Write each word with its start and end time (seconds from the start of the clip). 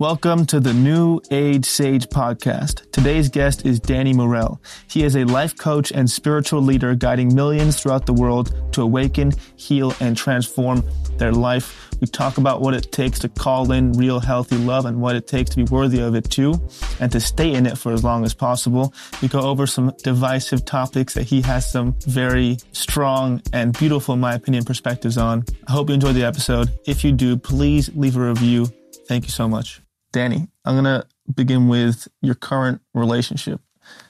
Welcome 0.00 0.46
to 0.46 0.60
the 0.60 0.72
New 0.72 1.20
Age 1.30 1.66
Sage 1.66 2.06
podcast. 2.06 2.90
Today's 2.90 3.28
guest 3.28 3.66
is 3.66 3.78
Danny 3.78 4.14
Morel. 4.14 4.58
He 4.88 5.04
is 5.04 5.14
a 5.14 5.24
life 5.24 5.58
coach 5.58 5.92
and 5.92 6.08
spiritual 6.08 6.62
leader 6.62 6.94
guiding 6.94 7.34
millions 7.34 7.78
throughout 7.78 8.06
the 8.06 8.14
world 8.14 8.72
to 8.72 8.80
awaken, 8.80 9.34
heal, 9.56 9.92
and 10.00 10.16
transform 10.16 10.82
their 11.18 11.32
life. 11.32 11.90
We 12.00 12.06
talk 12.06 12.38
about 12.38 12.62
what 12.62 12.72
it 12.72 12.92
takes 12.92 13.18
to 13.18 13.28
call 13.28 13.72
in 13.72 13.92
real 13.92 14.20
healthy 14.20 14.56
love 14.56 14.86
and 14.86 15.02
what 15.02 15.16
it 15.16 15.26
takes 15.26 15.50
to 15.50 15.56
be 15.56 15.64
worthy 15.64 16.00
of 16.00 16.14
it 16.14 16.30
too, 16.30 16.54
and 16.98 17.12
to 17.12 17.20
stay 17.20 17.52
in 17.52 17.66
it 17.66 17.76
for 17.76 17.92
as 17.92 18.02
long 18.02 18.24
as 18.24 18.32
possible. 18.32 18.94
We 19.20 19.28
go 19.28 19.40
over 19.40 19.66
some 19.66 19.92
divisive 20.02 20.64
topics 20.64 21.12
that 21.12 21.24
he 21.24 21.42
has 21.42 21.70
some 21.70 21.94
very 22.06 22.56
strong 22.72 23.42
and 23.52 23.76
beautiful, 23.78 24.14
in 24.14 24.20
my 24.20 24.32
opinion, 24.32 24.64
perspectives 24.64 25.18
on. 25.18 25.44
I 25.68 25.72
hope 25.72 25.90
you 25.90 25.94
enjoyed 25.94 26.14
the 26.14 26.24
episode. 26.24 26.70
If 26.86 27.04
you 27.04 27.12
do, 27.12 27.36
please 27.36 27.94
leave 27.94 28.16
a 28.16 28.26
review. 28.26 28.64
Thank 29.06 29.24
you 29.24 29.30
so 29.30 29.46
much. 29.46 29.79
Danny, 30.12 30.48
I'm 30.64 30.82
to 30.84 31.06
begin 31.34 31.68
with 31.68 32.08
your 32.20 32.34
current 32.34 32.80
relationship. 32.94 33.60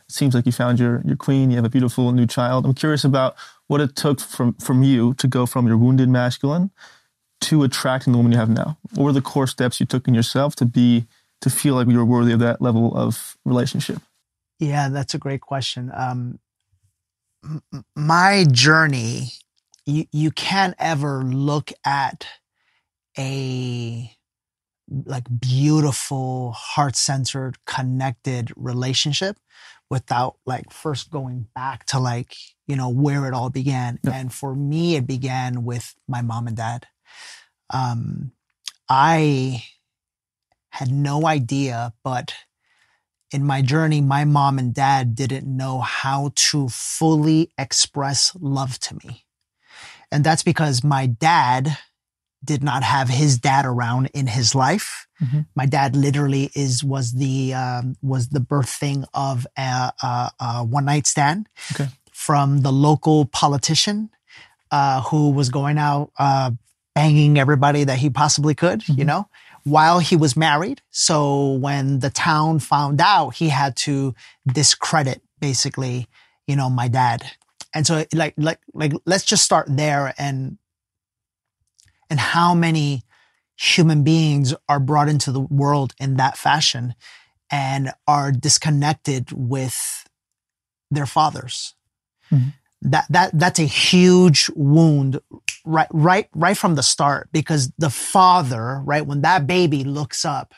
It 0.08 0.12
seems 0.12 0.34
like 0.34 0.46
you 0.46 0.52
found 0.52 0.78
your, 0.78 1.02
your 1.04 1.16
queen. 1.16 1.50
You 1.50 1.56
have 1.56 1.64
a 1.64 1.70
beautiful 1.70 2.10
new 2.12 2.26
child. 2.26 2.64
I'm 2.64 2.74
curious 2.74 3.04
about 3.04 3.36
what 3.66 3.80
it 3.80 3.94
took 3.96 4.20
from, 4.20 4.54
from 4.54 4.82
you 4.82 5.14
to 5.14 5.28
go 5.28 5.46
from 5.46 5.66
your 5.66 5.76
wounded 5.76 6.08
masculine 6.08 6.70
to 7.42 7.62
attracting 7.62 8.12
the 8.12 8.18
woman 8.18 8.32
you 8.32 8.38
have 8.38 8.50
now. 8.50 8.78
What 8.94 9.04
were 9.04 9.12
the 9.12 9.22
core 9.22 9.46
steps 9.46 9.80
you 9.80 9.86
took 9.86 10.08
in 10.08 10.14
yourself 10.14 10.56
to 10.56 10.66
be, 10.66 11.06
to 11.40 11.50
feel 11.50 11.74
like 11.74 11.88
you 11.88 11.96
were 11.98 12.04
worthy 12.04 12.32
of 12.32 12.40
that 12.40 12.60
level 12.60 12.96
of 12.96 13.36
relationship? 13.44 13.98
Yeah, 14.58 14.88
that's 14.88 15.14
a 15.14 15.18
great 15.18 15.40
question. 15.40 15.90
Um, 15.94 16.38
m- 17.44 17.84
my 17.96 18.44
journey, 18.50 19.32
you, 19.86 20.06
you 20.12 20.30
can't 20.30 20.74
ever 20.78 21.22
look 21.22 21.72
at 21.84 22.26
a 23.18 24.14
like 24.90 25.26
beautiful, 25.40 26.52
heart 26.52 26.96
centered, 26.96 27.64
connected 27.64 28.52
relationship 28.56 29.36
without 29.88 30.36
like 30.46 30.72
first 30.72 31.10
going 31.10 31.46
back 31.54 31.84
to 31.86 31.98
like, 31.98 32.36
you 32.66 32.76
know, 32.76 32.88
where 32.88 33.26
it 33.26 33.34
all 33.34 33.50
began. 33.50 33.98
Yeah. 34.02 34.12
And 34.14 34.32
for 34.32 34.54
me, 34.54 34.96
it 34.96 35.06
began 35.06 35.64
with 35.64 35.94
my 36.08 36.22
mom 36.22 36.46
and 36.46 36.56
dad. 36.56 36.86
Um, 37.70 38.32
I 38.88 39.64
had 40.70 40.90
no 40.90 41.26
idea, 41.26 41.92
but 42.04 42.34
in 43.32 43.44
my 43.44 43.62
journey, 43.62 44.00
my 44.00 44.24
mom 44.24 44.58
and 44.58 44.74
dad 44.74 45.14
didn't 45.14 45.46
know 45.46 45.80
how 45.80 46.32
to 46.34 46.68
fully 46.68 47.52
express 47.56 48.32
love 48.40 48.78
to 48.80 48.96
me. 49.04 49.24
And 50.10 50.24
that's 50.24 50.42
because 50.42 50.82
my 50.82 51.06
dad 51.06 51.78
did 52.44 52.62
not 52.62 52.82
have 52.82 53.08
his 53.08 53.38
dad 53.38 53.66
around 53.66 54.10
in 54.14 54.26
his 54.26 54.54
life. 54.54 55.06
Mm-hmm. 55.22 55.40
My 55.54 55.66
dad 55.66 55.94
literally 55.94 56.50
is 56.54 56.82
was 56.82 57.12
the 57.12 57.54
um, 57.54 57.96
was 58.02 58.28
the 58.28 58.40
birthing 58.40 59.04
of 59.12 59.46
a, 59.56 59.92
a, 60.02 60.30
a 60.40 60.64
one 60.64 60.86
night 60.86 61.06
stand 61.06 61.48
okay. 61.72 61.88
from 62.12 62.62
the 62.62 62.72
local 62.72 63.26
politician 63.26 64.10
uh, 64.70 65.02
who 65.02 65.30
was 65.30 65.50
going 65.50 65.76
out 65.76 66.10
uh, 66.18 66.50
banging 66.94 67.38
everybody 67.38 67.84
that 67.84 67.98
he 67.98 68.08
possibly 68.08 68.54
could. 68.54 68.80
Mm-hmm. 68.80 68.98
You 68.98 69.04
know, 69.04 69.28
while 69.64 69.98
he 69.98 70.16
was 70.16 70.36
married. 70.36 70.80
So 70.90 71.52
when 71.52 72.00
the 72.00 72.10
town 72.10 72.58
found 72.60 73.00
out, 73.00 73.30
he 73.30 73.48
had 73.48 73.76
to 73.78 74.14
discredit 74.46 75.22
basically, 75.40 76.06
you 76.46 76.56
know, 76.56 76.70
my 76.70 76.88
dad. 76.88 77.24
And 77.74 77.86
so 77.86 78.04
like 78.14 78.34
like 78.36 78.58
like 78.74 78.92
let's 79.06 79.24
just 79.24 79.44
start 79.44 79.66
there 79.68 80.12
and 80.18 80.58
and 82.10 82.20
how 82.20 82.54
many 82.54 83.04
human 83.56 84.02
beings 84.02 84.54
are 84.68 84.80
brought 84.80 85.08
into 85.08 85.30
the 85.30 85.40
world 85.40 85.94
in 86.00 86.16
that 86.16 86.36
fashion 86.36 86.94
and 87.50 87.92
are 88.06 88.32
disconnected 88.32 89.30
with 89.32 90.08
their 90.90 91.06
fathers. 91.06 91.74
Mm-hmm. 92.32 92.48
That 92.82 93.04
that 93.10 93.30
that's 93.38 93.58
a 93.58 93.64
huge 93.64 94.50
wound 94.54 95.20
right 95.66 95.88
right 95.92 96.28
right 96.34 96.56
from 96.56 96.76
the 96.76 96.82
start 96.82 97.28
because 97.30 97.70
the 97.76 97.90
father, 97.90 98.80
right, 98.84 99.06
when 99.06 99.20
that 99.20 99.46
baby 99.46 99.84
looks 99.84 100.24
up, 100.24 100.54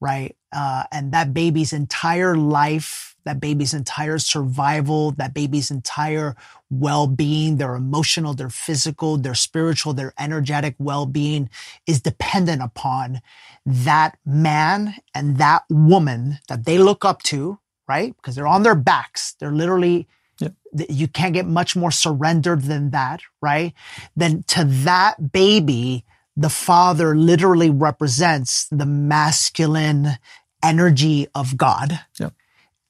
right, 0.00 0.34
uh, 0.52 0.84
and 0.90 1.12
that 1.12 1.34
baby's 1.34 1.74
entire 1.74 2.34
life 2.34 3.09
that 3.24 3.40
baby's 3.40 3.74
entire 3.74 4.18
survival, 4.18 5.12
that 5.12 5.34
baby's 5.34 5.70
entire 5.70 6.34
well-being, 6.70 7.56
their 7.56 7.74
emotional, 7.74 8.34
their 8.34 8.50
physical, 8.50 9.16
their 9.16 9.34
spiritual, 9.34 9.92
their 9.92 10.12
energetic 10.18 10.74
well-being 10.78 11.50
is 11.86 12.00
dependent 12.00 12.62
upon 12.62 13.20
that 13.66 14.16
man 14.24 14.94
and 15.14 15.36
that 15.38 15.64
woman 15.68 16.38
that 16.48 16.64
they 16.64 16.78
look 16.78 17.04
up 17.04 17.22
to, 17.22 17.58
right? 17.88 18.16
Because 18.16 18.34
they're 18.34 18.46
on 18.46 18.62
their 18.62 18.74
backs. 18.74 19.34
They're 19.38 19.52
literally 19.52 20.08
Yep. 20.40 20.54
You 20.88 21.06
can't 21.06 21.34
get 21.34 21.46
much 21.46 21.76
more 21.76 21.90
surrendered 21.90 22.62
than 22.62 22.92
that, 22.92 23.20
right? 23.42 23.74
Then 24.16 24.42
to 24.48 24.64
that 24.64 25.32
baby, 25.32 26.06
the 26.34 26.48
father 26.48 27.14
literally 27.14 27.68
represents 27.68 28.66
the 28.70 28.86
masculine 28.86 30.12
energy 30.62 31.26
of 31.34 31.58
God. 31.58 32.00
Yep 32.18 32.32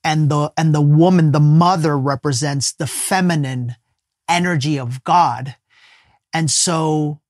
and 0.05 0.31
the 0.31 0.53
and 0.57 0.75
the 0.75 0.81
woman 0.81 1.33
the 1.33 1.41
mother 1.41 1.99
represents 1.99 2.73
the 2.73 2.87
feminine 2.87 3.77
energy 4.29 4.79
of 4.79 5.03
god 5.05 5.57
and 6.33 6.51
so 6.51 7.21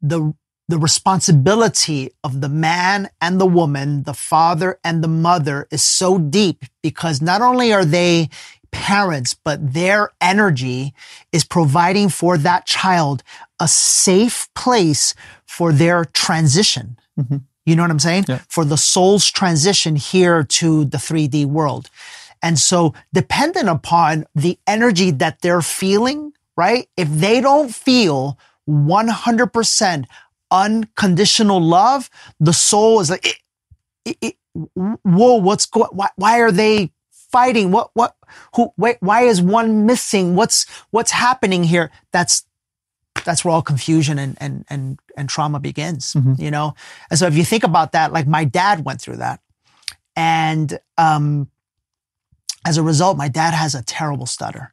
the 0.00 0.34
the 0.68 0.78
responsibility 0.78 2.10
of 2.24 2.40
the 2.40 2.48
man 2.48 3.08
and 3.20 3.40
the 3.40 3.46
woman 3.46 4.02
the 4.02 4.14
father 4.14 4.78
and 4.82 5.02
the 5.02 5.08
mother 5.08 5.68
is 5.70 5.82
so 5.82 6.18
deep 6.18 6.64
because 6.82 7.22
not 7.22 7.40
only 7.40 7.72
are 7.72 7.84
they 7.84 8.28
parents 8.72 9.34
but 9.34 9.72
their 9.72 10.10
energy 10.20 10.92
is 11.32 11.44
providing 11.44 12.08
for 12.08 12.36
that 12.36 12.66
child 12.66 13.22
a 13.60 13.68
safe 13.68 14.48
place 14.54 15.14
for 15.46 15.72
their 15.72 16.04
transition 16.04 16.98
mm-hmm. 17.18 17.38
You 17.66 17.76
know 17.76 17.82
what 17.82 17.90
I'm 17.90 17.98
saying? 17.98 18.26
Yeah. 18.28 18.40
For 18.48 18.64
the 18.64 18.76
soul's 18.76 19.30
transition 19.30 19.96
here 19.96 20.44
to 20.44 20.86
the 20.86 20.98
3D 20.98 21.44
world. 21.46 21.90
And 22.42 22.58
so 22.58 22.94
dependent 23.12 23.68
upon 23.68 24.24
the 24.34 24.58
energy 24.66 25.10
that 25.10 25.42
they're 25.42 25.62
feeling, 25.62 26.32
right? 26.56 26.88
If 26.96 27.08
they 27.10 27.40
don't 27.40 27.74
feel 27.74 28.38
100% 28.68 30.04
unconditional 30.50 31.60
love, 31.60 32.08
the 32.38 32.52
soul 32.52 33.00
is 33.00 33.10
like, 33.10 33.42
it, 34.04 34.16
it, 34.20 34.36
whoa, 34.74 35.34
what's 35.34 35.66
going, 35.66 35.90
why, 35.90 36.08
why 36.14 36.40
are 36.40 36.52
they 36.52 36.92
fighting? 37.10 37.72
What, 37.72 37.90
what, 37.94 38.14
who, 38.54 38.72
wait, 38.76 38.98
why 39.00 39.22
is 39.22 39.42
one 39.42 39.86
missing? 39.86 40.36
What's, 40.36 40.66
what's 40.90 41.10
happening 41.10 41.64
here? 41.64 41.90
That's, 42.12 42.44
that's 43.26 43.44
where 43.44 43.52
all 43.52 43.60
confusion 43.60 44.18
and, 44.18 44.38
and, 44.40 44.64
and, 44.70 44.98
and 45.16 45.28
trauma 45.28 45.60
begins, 45.60 46.14
mm-hmm. 46.14 46.34
you 46.38 46.50
know? 46.50 46.74
And 47.10 47.18
so 47.18 47.26
if 47.26 47.36
you 47.36 47.44
think 47.44 47.64
about 47.64 47.92
that, 47.92 48.12
like 48.12 48.26
my 48.26 48.44
dad 48.44 48.84
went 48.86 49.02
through 49.02 49.16
that. 49.16 49.40
And, 50.16 50.78
um, 50.96 51.50
as 52.64 52.78
a 52.78 52.82
result, 52.82 53.16
my 53.16 53.28
dad 53.28 53.54
has 53.54 53.74
a 53.74 53.84
terrible 53.84 54.26
stutter. 54.26 54.72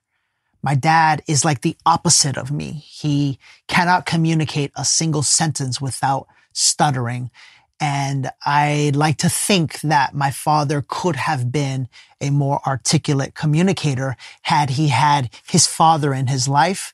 My 0.64 0.74
dad 0.74 1.22
is 1.28 1.46
like 1.46 1.62
the 1.62 1.76
opposite 1.86 2.38
of 2.38 2.52
me. 2.52 2.72
He 2.72 3.38
cannot 3.68 4.06
communicate 4.06 4.72
a 4.76 4.86
single 4.86 5.22
sentence 5.22 5.82
without 5.82 6.28
stuttering. 6.54 7.30
And 7.80 8.32
I 8.46 8.92
like 8.96 9.18
to 9.18 9.30
think 9.30 9.82
that 9.82 10.16
my 10.16 10.32
father 10.32 10.84
could 10.88 11.18
have 11.18 11.52
been 11.52 11.90
a 12.22 12.30
more 12.30 12.62
articulate 12.66 13.36
communicator 13.36 14.16
had 14.44 14.72
he 14.72 14.88
had 14.88 15.30
his 15.48 15.68
father 15.68 16.14
in 16.14 16.28
his 16.28 16.48
life 16.48 16.94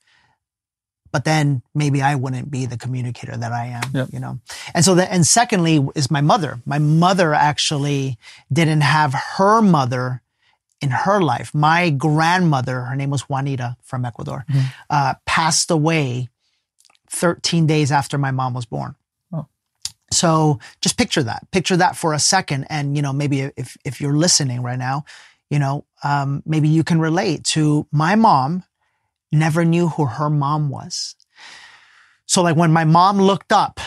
but 1.12 1.26
then 1.26 1.62
maybe 1.74 2.02
I 2.02 2.16
wouldn't 2.16 2.52
be 2.52 2.66
the 2.66 2.78
communicator 2.78 3.36
that 3.36 3.52
I 3.52 3.68
am, 3.68 3.84
yep. 3.94 4.10
you 4.12 4.20
know? 4.20 4.40
And 4.74 4.86
so 4.86 4.98
and 4.98 5.26
secondly 5.26 5.86
is 5.96 6.12
my 6.12 6.22
mother. 6.22 6.60
My 6.66 6.80
mother 6.80 7.34
actually 7.34 8.18
didn't 8.52 8.82
have 8.82 9.14
her 9.38 9.62
mother 9.62 10.22
in 10.82 10.92
her 10.92 11.22
life. 11.22 11.54
My 11.54 11.90
grandmother, 11.90 12.82
her 12.82 12.96
name 12.96 13.10
was 13.10 13.24
Juanita 13.24 13.78
from 13.84 14.06
Ecuador, 14.06 14.46
mm-hmm. 14.50 14.68
uh, 14.90 15.16
passed 15.26 15.72
away 15.72 16.30
13 17.10 17.66
days 17.66 17.92
after 17.92 18.18
my 18.18 18.32
mom 18.32 18.54
was 18.54 18.66
born. 18.66 18.96
Oh. 19.34 19.48
So 20.12 20.60
just 20.82 20.98
picture 20.98 21.24
that, 21.24 21.48
picture 21.52 21.78
that 21.78 21.96
for 21.96 22.14
a 22.14 22.20
second. 22.20 22.66
And, 22.70 22.96
you 22.96 23.02
know, 23.02 23.14
maybe 23.14 23.52
if, 23.58 23.78
if 23.84 24.00
you're 24.00 24.16
listening 24.16 24.62
right 24.62 24.80
now, 24.80 25.06
you 25.50 25.60
know, 25.60 25.86
um, 26.04 26.44
maybe 26.46 26.70
you 26.70 26.84
can 26.84 27.00
relate 27.00 27.44
to 27.44 27.88
my 27.92 28.16
mom 28.16 28.64
never 29.32 29.66
knew 29.66 29.90
who 29.90 30.06
her 30.06 30.30
mom 30.30 30.70
was. 30.70 31.16
So 32.26 32.42
like 32.42 32.56
when 32.56 32.72
my 32.72 32.86
mom 32.86 33.18
looked 33.18 33.52
up, 33.52 33.80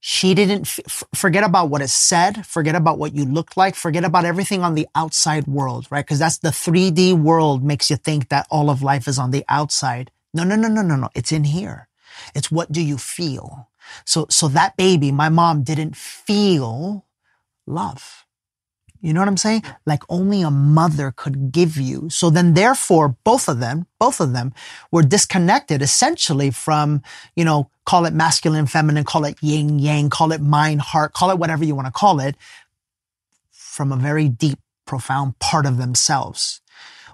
she 0.00 0.34
didn't 0.34 0.62
f- 0.62 1.04
forget 1.14 1.42
about 1.42 1.70
what 1.70 1.82
is 1.82 1.92
said, 1.92 2.46
forget 2.46 2.74
about 2.74 2.98
what 2.98 3.14
you 3.14 3.24
look 3.24 3.56
like, 3.56 3.74
forget 3.74 4.04
about 4.04 4.24
everything 4.24 4.62
on 4.62 4.74
the 4.74 4.86
outside 4.94 5.46
world, 5.46 5.86
right? 5.90 6.04
Because 6.04 6.18
that's 6.18 6.38
the 6.38 6.50
3D 6.50 7.14
world 7.14 7.64
makes 7.64 7.90
you 7.90 7.96
think 7.96 8.28
that 8.28 8.46
all 8.50 8.70
of 8.70 8.82
life 8.82 9.08
is 9.08 9.18
on 9.18 9.32
the 9.32 9.44
outside. 9.48 10.10
No, 10.32 10.44
no, 10.44 10.54
no, 10.54 10.68
no, 10.68 10.82
no, 10.82 10.96
no. 10.96 11.08
It's 11.14 11.32
in 11.32 11.44
here. 11.44 11.88
It's 12.34 12.50
what 12.50 12.70
do 12.70 12.82
you 12.82 12.96
feel? 12.98 13.70
So, 14.04 14.26
so 14.30 14.48
that 14.48 14.76
baby, 14.76 15.10
my 15.10 15.28
mom 15.28 15.62
didn't 15.62 15.96
feel 15.96 17.06
love. 17.66 18.26
You 19.00 19.12
know 19.12 19.20
what 19.20 19.28
I'm 19.28 19.36
saying? 19.36 19.62
Like 19.86 20.02
only 20.08 20.42
a 20.42 20.50
mother 20.50 21.12
could 21.14 21.52
give 21.52 21.76
you. 21.76 22.10
So 22.10 22.30
then 22.30 22.54
therefore, 22.54 23.16
both 23.24 23.48
of 23.48 23.60
them, 23.60 23.86
both 23.98 24.20
of 24.20 24.32
them 24.32 24.52
were 24.90 25.02
disconnected 25.02 25.82
essentially 25.82 26.50
from, 26.50 27.02
you 27.36 27.44
know, 27.44 27.70
call 27.84 28.06
it 28.06 28.12
masculine, 28.12 28.66
feminine, 28.66 29.04
call 29.04 29.24
it 29.24 29.36
yin, 29.40 29.78
yang, 29.78 30.10
call 30.10 30.32
it 30.32 30.40
mind, 30.40 30.80
heart, 30.80 31.12
call 31.12 31.30
it 31.30 31.38
whatever 31.38 31.64
you 31.64 31.74
want 31.74 31.86
to 31.86 31.92
call 31.92 32.20
it 32.20 32.36
from 33.50 33.92
a 33.92 33.96
very 33.96 34.28
deep, 34.28 34.58
profound 34.84 35.38
part 35.38 35.66
of 35.66 35.76
themselves. 35.76 36.60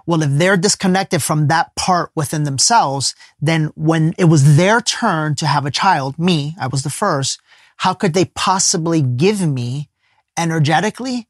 Well, 0.07 0.21
if 0.21 0.29
they're 0.31 0.57
disconnected 0.57 1.21
from 1.21 1.47
that 1.47 1.75
part 1.75 2.11
within 2.15 2.43
themselves, 2.43 3.15
then 3.41 3.71
when 3.75 4.13
it 4.17 4.25
was 4.25 4.55
their 4.55 4.79
turn 4.81 5.35
to 5.35 5.47
have 5.47 5.65
a 5.65 5.71
child, 5.71 6.17
me, 6.17 6.55
I 6.59 6.67
was 6.67 6.83
the 6.83 6.89
first, 6.89 7.39
how 7.77 7.93
could 7.93 8.13
they 8.13 8.25
possibly 8.25 9.01
give 9.01 9.45
me 9.47 9.89
energetically 10.37 11.27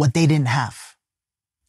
what 0.00 0.14
they 0.14 0.26
didn't 0.26 0.48
have? 0.48 0.96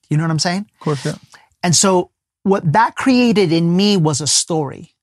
You 0.09 0.15
know 0.15 0.23
what 0.23 0.31
I'm 0.31 0.39
saying? 0.39 0.65
Of 0.75 0.79
course, 0.79 1.05
yeah. 1.05 1.15
And 1.61 1.75
so 1.75 2.11
what 2.43 2.71
that 2.71 2.95
created 2.95 3.51
in 3.51 3.75
me 3.75 3.97
was 3.97 4.21
a 4.21 4.27
story. 4.27 4.95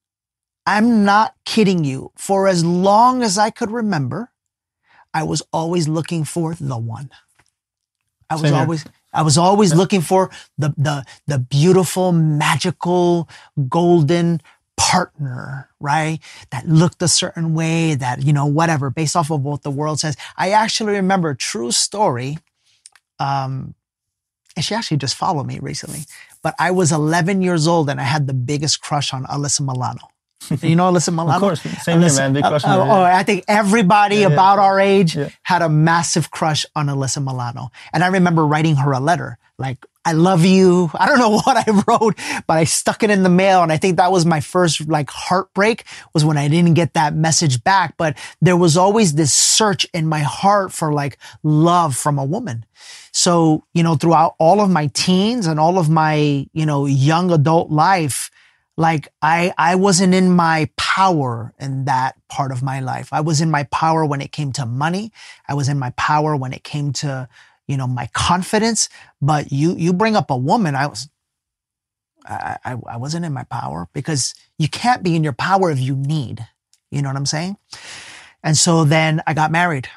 I'm 0.64 1.04
not 1.04 1.34
kidding 1.44 1.84
you. 1.84 2.10
For 2.16 2.48
as 2.48 2.64
long 2.64 3.22
as 3.22 3.36
I 3.36 3.50
could 3.50 3.70
remember, 3.70 4.32
I 5.12 5.24
was 5.24 5.42
always 5.52 5.88
looking 5.88 6.24
for 6.24 6.54
the 6.54 6.78
one. 6.78 7.10
I 8.30 8.36
was 8.36 8.50
always 8.50 8.84
I 9.12 9.22
was 9.22 9.36
always 9.36 9.74
looking 9.74 10.00
for 10.00 10.30
the 10.56 10.72
the 10.78 11.04
the 11.26 11.38
beautiful, 11.38 12.12
magical, 12.12 13.28
golden 13.68 14.40
partner, 14.78 15.68
right? 15.80 16.18
That 16.50 16.66
looked 16.66 17.02
a 17.02 17.08
certain 17.08 17.52
way, 17.52 17.94
that, 17.94 18.22
you 18.22 18.32
know, 18.32 18.46
whatever, 18.46 18.88
based 18.90 19.16
off 19.16 19.30
of 19.30 19.42
what 19.42 19.64
the 19.64 19.70
world 19.70 20.00
says. 20.00 20.16
I 20.36 20.50
actually 20.52 20.92
remember 20.92 21.30
a 21.30 21.36
true 21.36 21.72
story. 21.72 22.38
Um, 23.18 23.74
and 24.56 24.64
she 24.64 24.74
actually 24.74 24.96
just 24.96 25.14
followed 25.14 25.46
me 25.46 25.58
recently. 25.60 26.00
But 26.42 26.54
I 26.58 26.70
was 26.72 26.90
11 26.92 27.42
years 27.42 27.66
old 27.66 27.88
and 27.90 28.00
I 28.00 28.04
had 28.04 28.26
the 28.26 28.34
biggest 28.34 28.80
crush 28.80 29.12
on 29.12 29.24
Alyssa 29.26 29.60
Milano. 29.60 30.08
you 30.62 30.74
know 30.76 30.90
Alyssa 30.92 31.10
Milano? 31.12 31.34
Of 31.34 31.40
course, 31.40 31.60
same 31.82 32.00
Alyssa- 32.00 32.18
man. 32.18 32.32
Big 32.32 32.44
uh, 32.44 32.48
crush 32.50 32.64
on 32.64 32.80
uh, 32.80 32.84
yeah. 32.84 32.92
oh, 32.92 33.02
I 33.02 33.22
think 33.22 33.44
everybody 33.48 34.16
Yeah, 34.16 34.28
yeah. 34.28 34.32
about 34.34 34.58
our 34.58 34.80
age 34.80 35.16
Yeah. 35.16 35.28
had 35.42 35.62
a 35.62 35.68
massive 35.68 36.30
crush 36.30 36.64
on 36.74 36.86
Alyssa 36.86 37.22
Milano. 37.22 37.70
And 37.92 38.02
I 38.02 38.08
remember 38.08 38.46
writing 38.46 38.76
her 38.76 38.92
a 38.92 39.00
letter 39.00 39.38
like, 39.58 39.84
I 40.08 40.12
love 40.12 40.42
you. 40.42 40.90
I 40.94 41.04
don't 41.06 41.18
know 41.18 41.30
what 41.44 41.68
I 41.68 41.82
wrote, 41.86 42.18
but 42.46 42.56
I 42.56 42.64
stuck 42.64 43.02
it 43.02 43.10
in 43.10 43.24
the 43.24 43.28
mail. 43.28 43.62
And 43.62 43.70
I 43.70 43.76
think 43.76 43.98
that 43.98 44.10
was 44.10 44.24
my 44.24 44.40
first 44.40 44.88
like 44.88 45.10
heartbreak 45.10 45.84
was 46.14 46.24
when 46.24 46.38
I 46.38 46.48
didn't 46.48 46.74
get 46.74 46.94
that 46.94 47.14
message 47.14 47.62
back. 47.62 47.94
But 47.98 48.16
there 48.40 48.56
was 48.56 48.78
always 48.78 49.14
this 49.14 49.34
search 49.34 49.86
in 49.92 50.06
my 50.06 50.20
heart 50.20 50.72
for 50.72 50.94
like 50.94 51.18
love 51.42 51.94
from 51.94 52.18
a 52.18 52.24
woman. 52.24 52.64
So, 53.12 53.64
you 53.74 53.82
know, 53.82 53.96
throughout 53.96 54.34
all 54.38 54.62
of 54.62 54.70
my 54.70 54.86
teens 54.94 55.46
and 55.46 55.60
all 55.60 55.78
of 55.78 55.90
my, 55.90 56.46
you 56.54 56.64
know, 56.64 56.86
young 56.86 57.30
adult 57.30 57.70
life, 57.70 58.30
like 58.78 59.08
I, 59.20 59.52
I 59.58 59.74
wasn't 59.74 60.14
in 60.14 60.34
my 60.34 60.70
power 60.78 61.52
in 61.58 61.84
that 61.84 62.14
part 62.28 62.50
of 62.50 62.62
my 62.62 62.80
life. 62.80 63.12
I 63.12 63.20
was 63.20 63.42
in 63.42 63.50
my 63.50 63.64
power 63.64 64.06
when 64.06 64.22
it 64.22 64.32
came 64.32 64.52
to 64.52 64.64
money. 64.64 65.12
I 65.46 65.52
was 65.52 65.68
in 65.68 65.78
my 65.78 65.90
power 65.96 66.34
when 66.34 66.54
it 66.54 66.64
came 66.64 66.92
to, 66.94 67.28
you 67.68 67.76
know, 67.76 67.86
my 67.86 68.08
confidence. 68.14 68.88
But 69.22 69.52
you, 69.52 69.76
you 69.76 69.92
bring 69.92 70.16
up 70.16 70.30
a 70.30 70.36
woman, 70.36 70.74
I 70.74 70.88
was, 70.88 71.08
I, 72.24 72.56
I, 72.64 72.76
I 72.86 72.96
wasn't 72.96 73.24
in 73.24 73.32
my 73.32 73.44
power 73.44 73.88
because 73.92 74.34
you 74.58 74.68
can't 74.68 75.02
be 75.02 75.14
in 75.14 75.22
your 75.22 75.32
power 75.32 75.70
if 75.70 75.78
you 75.78 75.94
need. 75.94 76.44
You 76.90 77.02
know 77.02 77.10
what 77.10 77.16
I'm 77.16 77.26
saying? 77.26 77.56
And 78.42 78.56
so 78.56 78.84
then 78.84 79.22
I 79.26 79.34
got 79.34 79.52
married. 79.52 79.88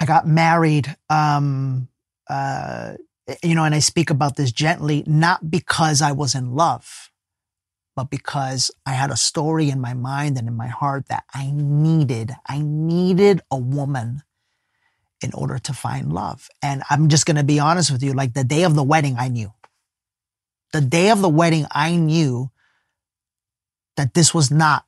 I 0.00 0.06
got 0.06 0.26
married, 0.26 0.96
um, 1.10 1.88
uh, 2.28 2.94
you 3.42 3.54
know, 3.54 3.64
and 3.64 3.74
I 3.74 3.80
speak 3.80 4.08
about 4.08 4.36
this 4.36 4.50
gently, 4.50 5.04
not 5.06 5.50
because 5.50 6.00
I 6.00 6.12
was 6.12 6.34
in 6.34 6.54
love, 6.54 7.10
but 7.94 8.08
because 8.08 8.70
I 8.86 8.92
had 8.92 9.10
a 9.10 9.16
story 9.16 9.68
in 9.68 9.80
my 9.80 9.92
mind 9.92 10.38
and 10.38 10.48
in 10.48 10.56
my 10.56 10.68
heart 10.68 11.08
that 11.08 11.24
I 11.34 11.50
needed, 11.52 12.32
I 12.48 12.60
needed 12.60 13.42
a 13.50 13.58
woman 13.58 14.22
in 15.20 15.32
order 15.34 15.58
to 15.58 15.72
find 15.72 16.12
love. 16.12 16.48
And 16.62 16.82
I'm 16.90 17.08
just 17.08 17.26
going 17.26 17.36
to 17.36 17.44
be 17.44 17.58
honest 17.58 17.90
with 17.90 18.02
you. 18.02 18.12
Like 18.12 18.34
the 18.34 18.44
day 18.44 18.64
of 18.64 18.74
the 18.74 18.82
wedding, 18.82 19.16
I 19.18 19.28
knew. 19.28 19.52
The 20.72 20.80
day 20.80 21.10
of 21.10 21.20
the 21.20 21.28
wedding, 21.28 21.66
I 21.70 21.96
knew 21.96 22.50
that 23.96 24.14
this 24.14 24.32
was 24.32 24.50
not 24.50 24.84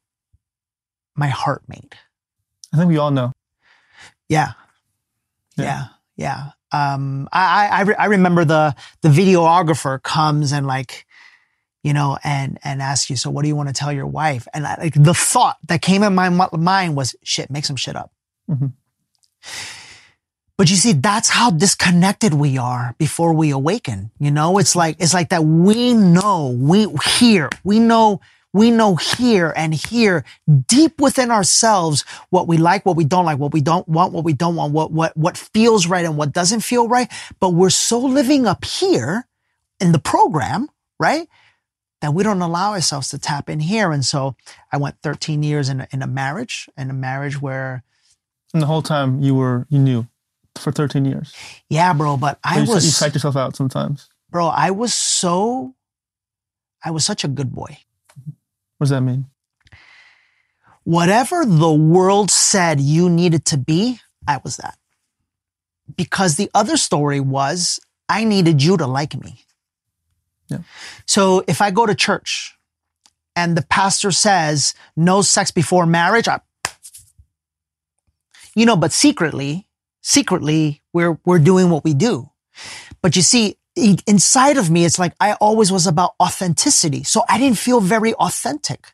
my 1.15 1.29
heart 1.29 1.63
mate. 1.69 1.95
I 2.73 2.77
think 2.79 2.89
we 2.89 2.97
all 2.97 3.11
know. 3.11 3.33
Yeah. 4.29 4.53
Yeah. 5.57 5.65
Yeah. 5.65 5.87
Yeah. 6.17 6.95
Um, 6.95 7.29
I, 7.33 7.43
I, 7.43 7.79
I, 7.79 7.83
re- 7.83 7.95
I 7.97 8.05
remember 8.07 8.45
the, 8.47 8.75
the 9.03 9.11
videographer 9.11 10.03
comes 10.03 10.53
and 10.53 10.67
like, 10.67 11.05
you 11.83 11.93
know, 11.93 12.17
and, 12.25 12.59
and 12.65 12.81
asks 12.81 13.11
you, 13.11 13.17
so 13.17 13.29
what 13.29 13.43
do 13.43 13.49
you 13.49 13.57
want 13.57 13.69
to 13.69 13.75
tell 13.75 13.93
your 13.93 14.07
wife? 14.07 14.49
And 14.55 14.67
I, 14.67 14.77
like 14.79 14.95
the 14.95 15.13
thought 15.13 15.59
that 15.67 15.83
came 15.83 16.03
in 16.03 16.15
my 16.15 16.31
mind 16.31 16.97
was 16.97 17.15
shit, 17.23 17.51
make 17.51 17.67
some 17.67 17.77
shit 17.77 17.97
up. 17.97 18.13
Mhm. 18.49 18.73
But 20.59 20.71
you 20.71 20.77
see, 20.77 20.93
that's 20.93 21.31
how 21.31 21.51
disconnected 21.51 22.35
we 22.35 22.59
are 22.59 22.95
before 22.99 23.33
we 23.33 23.51
awaken. 23.51 24.11
You 24.19 24.31
know, 24.31 24.59
it's 24.59 24.77
like, 24.77 24.97
it's 25.01 25.15
like 25.15 25.31
that 25.31 25.45
we 25.45 25.95
know, 25.95 26.57
we 26.57 26.87
hear, 27.19 27.49
we 27.65 27.79
know, 27.79 28.21
we 28.53 28.71
know 28.71 28.97
here 28.97 29.53
and 29.57 29.73
here 29.73 30.25
deep 30.69 31.01
within 31.01 31.31
ourselves 31.31 32.05
what 32.29 32.47
we 32.47 32.59
like, 32.59 32.85
what 32.85 32.97
we 32.97 33.05
don't 33.05 33.25
like, 33.25 33.39
what 33.39 33.55
we 33.55 33.63
don't 33.63 33.89
want, 33.89 34.13
what 34.13 34.25
we 34.25 34.35
don't 34.35 34.55
want, 34.57 34.75
what, 34.75 34.93
what, 34.93 35.17
what 35.17 35.39
feels 35.39 35.87
right 35.87 36.05
and 36.05 36.19
what 36.19 36.33
doesn't 36.33 36.61
feel 36.61 36.87
right. 36.87 37.11
But 37.41 37.51
we're 37.55 37.71
so 37.71 37.99
living 37.99 38.47
up 38.47 38.65
here 38.65 39.27
in 39.81 39.93
the 39.93 39.99
program, 39.99 40.69
right? 41.01 41.29
That 42.03 42.13
we 42.13 42.23
don't 42.23 42.43
allow 42.43 42.73
ourselves 42.73 43.09
to 43.11 43.19
tap 43.19 43.49
in 43.49 43.61
here. 43.61 43.91
And 43.91 44.05
so 44.05 44.37
I 44.71 44.77
went 44.77 44.97
13 45.03 45.43
years 45.43 45.71
in 45.71 45.81
a, 45.81 45.89
in 45.91 46.03
a 46.03 46.07
marriage, 46.07 46.69
in 46.77 46.91
a 46.91 46.95
marriage 46.95 47.41
where, 47.41 47.83
And 48.53 48.61
the 48.61 48.67
whole 48.67 48.83
time 48.83 49.23
you 49.23 49.35
were, 49.35 49.67
you 49.71 49.79
knew 49.79 50.07
for 50.57 50.73
13 50.73 51.05
years. 51.05 51.35
yeah, 51.69 51.93
bro, 51.93 52.17
but 52.17 52.39
I 52.45 52.61
you, 52.61 52.71
was, 52.71 52.85
you 52.85 52.91
psyched 52.91 53.15
yourself 53.15 53.37
out 53.37 53.57
sometimes. 53.57 54.09
bro, 54.31 54.47
I 54.47 54.71
was 54.71 54.95
so, 54.95 55.75
I 56.85 56.91
was 56.91 57.05
such 57.05 57.25
a 57.25 57.29
good 57.29 57.53
boy. 57.53 57.79
What 58.79 58.87
does 58.87 58.91
that 58.91 59.03
mean? 59.03 59.27
whatever 60.85 61.45
the 61.45 61.73
world 61.73 62.31
said 62.31 62.81
you 62.81 63.09
needed 63.09 63.45
to 63.47 63.59
be, 63.59 64.01
I 64.27 64.41
was 64.43 64.57
that. 64.57 64.79
Because 65.97 66.37
the 66.37 66.51
other 66.55 66.77
story 66.77 67.21
was 67.21 67.81
I 68.09 68.25
needed 68.25 68.63
you 68.63 68.77
to 68.77 68.87
like 68.87 69.15
me. 69.23 69.45
Yeah. 70.49 70.59
So 71.07 71.45
if 71.47 71.61
I 71.61 71.71
go 71.71 71.87
to 71.87 71.95
church 71.95 72.57
and 73.37 73.57
the 73.57 73.63
pastor 73.63 74.11
says 74.11 74.75
no 74.97 75.23
sex 75.23 75.51
before 75.51 75.87
marriage, 75.87 76.29
I, 76.29 76.41
you 78.55 78.67
know, 78.67 78.77
but 78.77 78.93
secretly, 78.93 79.67
secretly, 80.03 80.83
we're, 80.93 81.19
we're 81.25 81.41
doing 81.41 81.71
what 81.71 81.85
we 81.85 81.95
do. 81.95 82.31
But 83.03 83.17
you 83.17 83.23
see, 83.23 83.57
inside 83.77 84.59
of 84.59 84.71
me, 84.71 84.85
it's 84.85 84.99
like 84.99 85.15
I 85.21 85.35
always 85.35 85.73
was 85.73 85.87
about 85.87 86.13
authenticity. 86.21 87.05
So 87.05 87.25
I 87.29 87.39
didn't 87.39 87.59
feel 87.59 87.81
very 87.81 88.15
authentic 88.15 88.89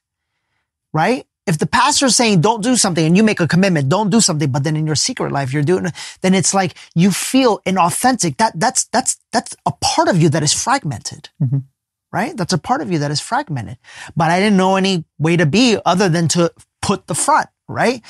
right? 0.93 1.27
If 1.47 1.59
the 1.59 1.67
pastor 1.67 2.07
is 2.07 2.17
saying 2.17 2.43
don't 2.43 2.63
do 2.63 2.77
something 2.77 3.05
and 3.07 3.17
you 3.17 3.23
make 3.25 3.41
a 3.41 3.49
commitment, 3.49 3.89
don't 3.89 4.11
do 4.11 4.21
something, 4.21 4.51
but 4.53 4.65
then 4.65 4.77
in 4.77 4.87
your 4.87 4.97
secret 4.97 5.33
life 5.33 5.53
you're 5.53 5.63
doing 5.63 5.87
it, 5.87 5.95
then 6.21 6.35
it's 6.35 6.55
like 6.55 6.75
you 6.95 7.11
feel 7.11 7.61
inauthentic. 7.61 8.37
That 8.39 8.59
that's 8.61 8.85
that's 8.87 9.19
that's 9.33 9.57
a 9.67 9.73
part 9.81 10.09
of 10.09 10.21
you 10.21 10.29
that 10.31 10.43
is 10.43 10.53
fragmented. 10.53 11.31
Mhm. 11.43 11.65
Right? 12.13 12.37
That's 12.37 12.53
a 12.53 12.59
part 12.59 12.83
of 12.83 12.93
you 12.93 13.01
that 13.01 13.11
is 13.11 13.21
fragmented. 13.21 13.79
But 14.17 14.31
I 14.31 14.41
didn't 14.41 14.59
know 14.59 14.77
any 14.77 15.05
way 15.19 15.37
to 15.37 15.47
be 15.47 15.79
other 15.87 16.09
than 16.09 16.29
to 16.29 16.53
put 16.83 17.07
the 17.07 17.15
front, 17.15 17.49
right? 17.69 18.03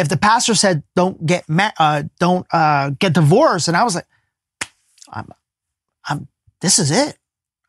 If 0.00 0.08
the 0.08 0.16
pastor 0.16 0.54
said 0.54 0.82
don't 0.96 1.24
get 1.26 1.48
ma- 1.48 1.72
uh, 1.78 2.04
don't 2.18 2.46
uh, 2.52 2.90
get 2.98 3.14
divorced, 3.14 3.68
and 3.68 3.76
I 3.76 3.84
was 3.84 3.94
like, 3.94 4.06
I'm, 5.12 5.28
I'm, 6.04 6.28
this 6.60 6.78
is 6.78 6.90
it. 6.90 7.16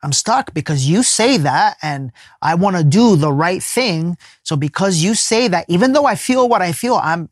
I'm 0.02 0.12
stuck 0.12 0.52
because 0.52 0.86
you 0.88 1.02
say 1.02 1.36
that 1.38 1.76
and 1.80 2.10
I 2.40 2.56
want 2.56 2.76
to 2.76 2.82
do 2.82 3.14
the 3.14 3.32
right 3.32 3.62
thing. 3.62 4.16
So 4.42 4.56
because 4.56 5.02
you 5.02 5.14
say 5.14 5.46
that, 5.48 5.66
even 5.68 5.92
though 5.92 6.06
I 6.06 6.16
feel 6.16 6.48
what 6.48 6.60
I 6.60 6.72
feel, 6.72 6.96
I'm, 6.96 7.28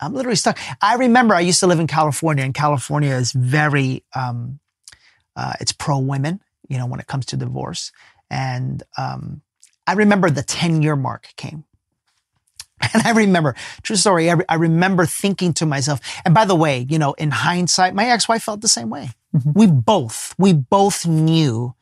I'm 0.00 0.12
literally 0.12 0.36
stuck. 0.36 0.58
I 0.82 0.96
remember 0.96 1.34
I 1.34 1.40
used 1.40 1.60
to 1.60 1.66
live 1.66 1.80
in 1.80 1.86
California 1.86 2.44
and 2.44 2.52
California 2.52 3.14
is 3.14 3.32
very, 3.32 4.04
um, 4.14 4.60
uh, 5.34 5.54
it's 5.60 5.72
pro 5.72 5.98
women, 5.98 6.40
you 6.68 6.76
know, 6.76 6.86
when 6.86 7.00
it 7.00 7.06
comes 7.06 7.24
to 7.26 7.36
divorce. 7.36 7.92
And, 8.28 8.82
um, 8.98 9.40
I 9.86 9.94
remember 9.94 10.28
the 10.28 10.42
10 10.42 10.82
year 10.82 10.96
mark 10.96 11.28
came. 11.36 11.64
And 12.94 13.06
I 13.06 13.12
remember, 13.12 13.54
true 13.82 13.96
story, 13.96 14.28
I, 14.28 14.34
re- 14.34 14.44
I 14.48 14.56
remember 14.56 15.06
thinking 15.06 15.54
to 15.54 15.66
myself, 15.66 16.00
and 16.24 16.34
by 16.34 16.44
the 16.44 16.54
way, 16.54 16.86
you 16.88 16.98
know, 16.98 17.12
in 17.14 17.30
hindsight, 17.30 17.94
my 17.94 18.06
ex-wife 18.06 18.42
felt 18.42 18.60
the 18.60 18.68
same 18.68 18.90
way. 18.90 19.10
Mm-hmm. 19.34 19.52
We 19.54 19.66
both, 19.66 20.34
we 20.38 20.52
both 20.52 21.06
knew 21.06 21.74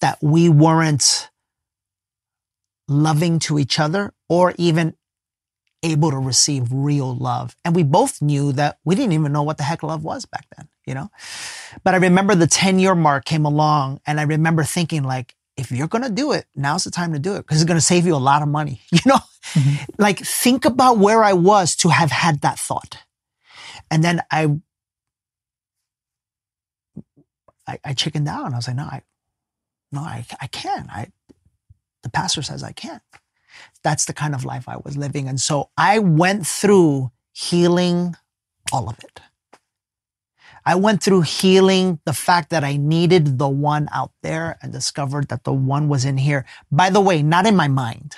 that 0.00 0.18
we 0.22 0.48
weren't 0.48 1.30
loving 2.88 3.38
to 3.40 3.58
each 3.58 3.80
other 3.80 4.12
or 4.28 4.54
even 4.56 4.94
able 5.82 6.10
to 6.10 6.18
receive 6.18 6.68
real 6.70 7.14
love. 7.14 7.56
And 7.64 7.74
we 7.74 7.82
both 7.82 8.22
knew 8.22 8.52
that 8.52 8.78
we 8.84 8.94
didn't 8.94 9.12
even 9.12 9.32
know 9.32 9.42
what 9.42 9.58
the 9.58 9.64
heck 9.64 9.82
love 9.82 10.04
was 10.04 10.24
back 10.24 10.46
then, 10.56 10.68
you 10.86 10.94
know? 10.94 11.10
But 11.84 11.94
I 11.94 11.98
remember 11.98 12.34
the 12.34 12.46
10 12.46 12.78
year 12.78 12.94
mark 12.94 13.24
came 13.24 13.44
along 13.44 14.00
and 14.06 14.18
I 14.18 14.24
remember 14.24 14.64
thinking 14.64 15.02
like, 15.02 15.34
if 15.56 15.70
you're 15.72 15.88
going 15.88 16.04
to 16.04 16.10
do 16.10 16.32
it, 16.32 16.46
now's 16.54 16.84
the 16.84 16.90
time 16.90 17.12
to 17.12 17.18
do 17.18 17.34
it 17.34 17.38
because 17.38 17.60
it's 17.60 17.68
going 17.68 17.78
to 17.78 17.84
save 17.84 18.06
you 18.06 18.14
a 18.14 18.18
lot 18.18 18.42
of 18.42 18.48
money. 18.48 18.80
You 18.92 19.00
know, 19.06 19.18
mm-hmm. 19.52 19.84
like 19.98 20.18
think 20.18 20.64
about 20.64 20.98
where 20.98 21.22
I 21.22 21.32
was 21.32 21.76
to 21.76 21.88
have 21.88 22.10
had 22.10 22.40
that 22.42 22.58
thought. 22.58 22.98
And 23.90 24.02
then 24.02 24.22
I, 24.30 24.56
I, 27.66 27.78
I 27.84 27.94
chickened 27.94 28.28
out. 28.28 28.46
and 28.46 28.54
I 28.54 28.58
was 28.58 28.68
like, 28.68 28.76
no, 28.76 28.84
I, 28.84 29.02
no, 29.92 30.00
I, 30.00 30.26
I 30.40 30.46
can't. 30.48 30.88
I, 30.90 31.08
the 32.02 32.10
pastor 32.10 32.42
says 32.42 32.62
I 32.62 32.72
can't. 32.72 33.02
That's 33.82 34.04
the 34.04 34.12
kind 34.12 34.34
of 34.34 34.44
life 34.44 34.68
I 34.68 34.76
was 34.84 34.96
living. 34.96 35.28
And 35.28 35.40
so 35.40 35.70
I 35.76 35.98
went 35.98 36.46
through 36.46 37.10
healing 37.32 38.16
all 38.72 38.88
of 38.88 38.98
it. 38.98 39.20
I 40.66 40.74
went 40.74 41.02
through 41.02 41.22
healing 41.22 42.00
the 42.06 42.12
fact 42.12 42.50
that 42.50 42.64
I 42.64 42.76
needed 42.76 43.38
the 43.38 43.48
one 43.48 43.88
out 43.92 44.10
there 44.24 44.58
and 44.60 44.72
discovered 44.72 45.28
that 45.28 45.44
the 45.44 45.52
one 45.52 45.88
was 45.88 46.04
in 46.04 46.18
here. 46.18 46.44
By 46.72 46.90
the 46.90 47.00
way, 47.00 47.22
not 47.22 47.46
in 47.46 47.54
my 47.54 47.68
mind, 47.68 48.16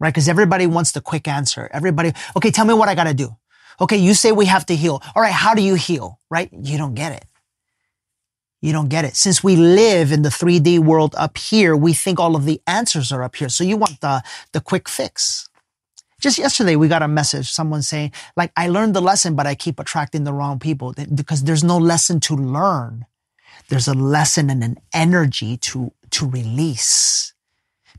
right? 0.00 0.08
Because 0.14 0.28
everybody 0.30 0.66
wants 0.66 0.92
the 0.92 1.02
quick 1.02 1.28
answer. 1.28 1.68
Everybody, 1.72 2.12
okay, 2.36 2.50
tell 2.50 2.64
me 2.64 2.72
what 2.72 2.88
I 2.88 2.94
got 2.94 3.04
to 3.04 3.14
do. 3.14 3.36
Okay, 3.82 3.98
you 3.98 4.14
say 4.14 4.32
we 4.32 4.46
have 4.46 4.64
to 4.66 4.76
heal. 4.76 5.02
All 5.14 5.22
right, 5.22 5.32
how 5.32 5.54
do 5.54 5.62
you 5.62 5.74
heal, 5.74 6.20
right? 6.30 6.48
You 6.52 6.78
don't 6.78 6.94
get 6.94 7.12
it. 7.12 7.26
You 8.62 8.72
don't 8.72 8.88
get 8.88 9.04
it. 9.04 9.14
Since 9.14 9.44
we 9.44 9.56
live 9.56 10.10
in 10.10 10.22
the 10.22 10.30
3D 10.30 10.78
world 10.78 11.14
up 11.18 11.36
here, 11.36 11.76
we 11.76 11.92
think 11.92 12.18
all 12.18 12.34
of 12.34 12.46
the 12.46 12.62
answers 12.66 13.12
are 13.12 13.22
up 13.22 13.36
here. 13.36 13.50
So 13.50 13.62
you 13.62 13.76
want 13.76 14.00
the, 14.00 14.22
the 14.52 14.62
quick 14.62 14.88
fix. 14.88 15.50
Just 16.24 16.38
yesterday, 16.38 16.74
we 16.74 16.88
got 16.88 17.02
a 17.02 17.06
message, 17.06 17.52
someone 17.52 17.82
saying, 17.82 18.10
like, 18.34 18.50
I 18.56 18.68
learned 18.68 18.96
the 18.96 19.02
lesson, 19.02 19.34
but 19.34 19.46
I 19.46 19.54
keep 19.54 19.78
attracting 19.78 20.24
the 20.24 20.32
wrong 20.32 20.58
people 20.58 20.94
because 21.14 21.44
there's 21.44 21.62
no 21.62 21.76
lesson 21.76 22.18
to 22.20 22.34
learn. 22.34 23.04
There's 23.68 23.88
a 23.88 23.92
lesson 23.92 24.48
and 24.48 24.64
an 24.64 24.78
energy 24.94 25.58
to, 25.58 25.92
to 26.12 26.26
release 26.26 27.34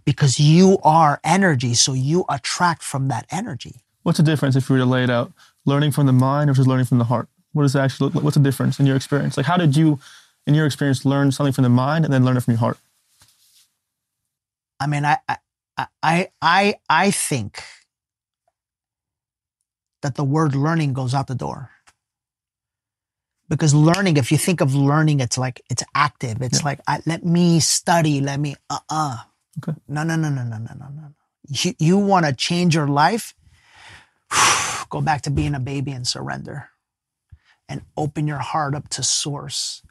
because 0.05 0.39
you 0.39 0.79
are 0.84 1.20
energy. 1.24 1.75
So 1.75 1.94
you 1.94 2.25
attract 2.27 2.82
from 2.82 3.10
that 3.10 3.27
energy. 3.29 3.84
What's 4.01 4.17
the 4.17 4.24
difference 4.24 4.55
if 4.55 4.72
we 4.72 4.77
were 4.77 4.86
to 4.86 4.89
lay 4.89 5.03
it 5.03 5.12
out? 5.12 5.32
Learning 5.65 5.91
from 5.91 6.08
the 6.08 6.12
mind 6.12 6.50
versus 6.50 6.65
learning 6.65 6.88
from 6.88 6.98
the 6.98 7.03
heart? 7.03 7.27
What 7.53 7.62
does 7.62 7.75
it 7.75 7.79
actually 7.79 8.08
look 8.08 8.15
like? 8.15 8.24
What's 8.24 8.38
the 8.38 8.41
difference 8.41 8.79
in 8.79 8.88
your 8.88 8.96
experience? 8.96 9.38
Like, 9.38 9.46
how 9.46 9.58
did 9.58 9.77
you, 9.77 10.00
in 10.48 10.55
your 10.55 10.65
experience, 10.65 11.05
learn 11.05 11.32
something 11.32 11.53
from 11.53 11.62
the 11.63 11.70
mind 11.70 12.05
and 12.05 12.12
then 12.12 12.25
learn 12.25 12.38
it 12.38 12.41
from 12.41 12.53
your 12.53 12.60
heart? 12.60 12.79
I 14.79 14.88
mean, 14.88 15.05
I, 15.05 15.20
I, 15.29 15.38
I, 16.01 16.29
I, 16.41 16.75
I 16.89 17.12
think 17.12 17.62
that 20.06 20.14
the 20.14 20.24
word 20.24 20.54
learning 20.54 20.94
goes 20.94 21.16
out 21.16 21.26
the 21.26 21.34
door. 21.34 21.72
Because 23.50 23.74
learning, 23.74 24.18
if 24.18 24.32
you 24.32 24.38
think 24.38 24.62
of 24.62 24.76
learning, 24.76 25.20
it's 25.20 25.36
like, 25.36 25.64
it's 25.68 25.84
active. 25.96 26.44
It's 26.44 26.60
yeah. 26.60 26.66
like, 26.66 26.80
I, 26.88 27.02
let 27.08 27.26
me 27.26 27.60
study, 27.60 28.22
let 28.22 28.40
me, 28.40 28.56
uh 28.70 28.78
uh 28.88 29.18
Okay. 29.58 29.76
No, 29.88 30.04
no, 30.04 30.16
no, 30.16 30.30
no, 30.30 30.44
no, 30.44 30.58
no, 30.58 30.74
no, 30.78 30.88
no. 30.90 31.14
You, 31.48 31.74
you 31.80 31.98
want 31.98 32.28
to 32.28 32.34
change 32.34 32.76
your 32.76 32.88
life? 32.88 33.34
Go 34.92 35.02
back 35.02 35.24
to 35.24 35.32
being 35.32 35.56
a 35.56 35.60
baby 35.60 35.92
and 35.92 36.08
surrender 36.08 36.70
and 37.68 37.82
open 37.98 38.28
your 38.28 38.38
heart 38.38 38.76
up 38.76 38.88
to 38.90 39.02
source. 39.02 39.82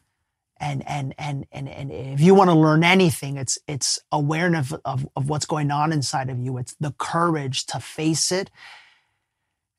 And, 0.60 0.88
and, 0.88 1.12
and, 1.18 1.44
and, 1.50 1.68
and 1.68 1.90
if 1.90 2.20
you 2.20 2.36
want 2.36 2.50
to 2.50 2.56
learn 2.56 2.84
anything, 2.84 3.36
it's, 3.36 3.58
it's 3.66 3.98
awareness 4.12 4.70
of, 4.70 4.80
of, 4.84 5.08
of 5.16 5.28
what's 5.28 5.46
going 5.46 5.72
on 5.72 5.92
inside 5.92 6.30
of 6.30 6.38
you. 6.38 6.56
It's 6.58 6.76
the 6.78 6.94
courage 6.98 7.66
to 7.66 7.80
face 7.80 8.30
it 8.30 8.48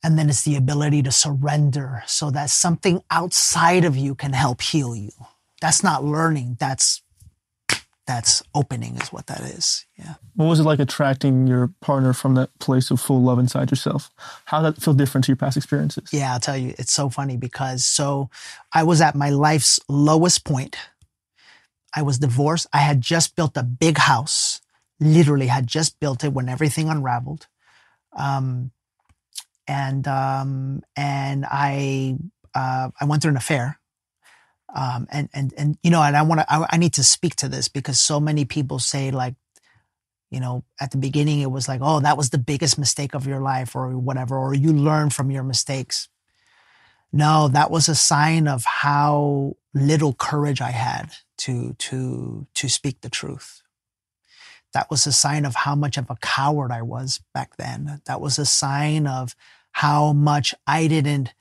and 0.06 0.20
then 0.20 0.30
it's 0.30 0.44
the 0.44 0.56
ability 0.56 1.02
to 1.02 1.12
surrender 1.12 2.04
so 2.06 2.30
that 2.30 2.52
something 2.52 3.02
outside 3.10 3.84
of 3.84 3.98
you 3.98 4.14
can 4.14 4.34
help 4.34 4.62
heal 4.62 4.96
you. 4.96 5.10
That's 5.62 5.84
not 5.84 6.04
learning. 6.04 6.58
That's 6.60 7.02
that's 8.06 8.44
opening 8.54 8.98
is 8.98 9.12
what 9.12 9.26
that 9.26 9.42
is. 9.42 9.88
Yeah. 9.98 10.14
What 10.36 10.46
was 10.46 10.60
it 10.60 10.64
like 10.64 10.78
attracting 10.78 11.48
your 11.48 11.74
partner 11.82 12.14
from 12.14 12.36
that 12.36 12.52
place 12.60 12.92
of 12.92 13.02
full 13.02 13.24
love 13.24 13.40
inside 13.40 13.72
yourself? 13.72 14.12
How 14.46 14.62
did 14.62 14.76
that 14.76 14.82
feel 14.84 14.94
different 14.94 15.26
to 15.26 15.32
your 15.32 15.38
past 15.38 15.58
experiences? 15.58 16.10
Yeah, 16.14 16.34
I'll 16.34 16.40
tell 16.40 16.56
you, 16.56 16.76
it's 16.78 16.94
so 16.94 17.10
funny 17.10 17.36
because 17.36 17.84
so 17.84 18.30
I 18.72 18.84
was 18.84 19.02
at 19.02 19.16
my 19.16 19.32
life's 19.32 19.80
lowest 19.90 20.46
point. 20.46 20.78
I 21.96 22.04
was 22.04 22.20
divorced. 22.20 22.68
I 22.72 22.78
had 22.78 23.02
just 23.02 23.36
built 23.36 23.58
a 23.58 23.64
big 23.64 23.98
house, 23.98 24.62
literally 25.00 25.48
had 25.48 25.66
just 25.66 26.00
built 26.00 26.24
it 26.24 26.32
when 26.32 26.48
everything 26.48 26.90
unraveled. 26.90 27.48
Um, 28.16 28.70
and 29.68 30.08
um, 30.08 30.84
and 30.96 31.46
I 31.46 32.18
uh, 32.54 32.90
I 33.00 33.06
went 33.06 33.22
through 33.22 33.32
an 33.32 33.38
affair. 33.38 33.80
Um, 34.74 35.08
and 35.10 35.30
and 35.34 35.54
and 35.58 35.78
you 35.84 35.92
know, 35.92 36.02
and 36.02 36.18
I 36.18 36.22
want 36.24 36.42
to 36.42 36.54
I, 36.54 36.66
I 36.72 36.78
need 36.78 36.94
to 36.94 37.04
speak 37.04 37.36
to 37.38 37.48
this 37.48 37.68
because 37.68 38.00
so 38.00 38.20
many 38.20 38.46
people 38.46 38.80
say 38.80 39.12
like, 39.12 39.36
you 40.30 40.40
know, 40.40 40.66
at 40.82 40.92
the 40.92 40.98
beginning 40.98 41.40
it 41.40 41.52
was 41.52 41.68
like, 41.68 41.80
oh, 41.82 42.02
that 42.02 42.18
was 42.18 42.30
the 42.30 42.38
biggest 42.38 42.78
mistake 42.78 43.16
of 43.16 43.26
your 43.26 43.40
life 43.40 43.76
or 43.76 43.98
whatever, 43.98 44.38
or 44.38 44.54
you 44.54 44.74
learn 44.74 45.10
from 45.10 45.32
your 45.32 45.44
mistakes. 45.44 46.10
No, 47.14 47.48
that 47.48 47.72
was 47.72 47.88
a 47.88 47.96
sign 47.96 48.48
of 48.48 48.66
how 48.66 49.56
little 49.74 50.14
courage 50.14 50.60
I 50.60 50.72
had 50.72 51.14
to 51.38 51.74
to 51.74 52.48
to 52.54 52.70
speak 52.70 53.02
the 53.02 53.10
truth. 53.10 53.62
That 54.76 54.92
was 54.92 55.08
a 55.08 55.14
sign 55.14 55.46
of 55.46 55.56
how 55.56 55.74
much 55.74 55.96
of 55.96 56.10
a 56.10 56.18
coward 56.18 56.70
I 56.70 56.82
was 56.82 57.22
back 57.34 57.56
then. 57.56 58.02
That 58.08 58.20
was 58.20 58.38
a 58.38 58.46
sign 58.46 59.08
of 59.08 59.34
how 59.72 60.12
much 60.12 60.54
I 60.68 60.88
didn't 60.88 61.34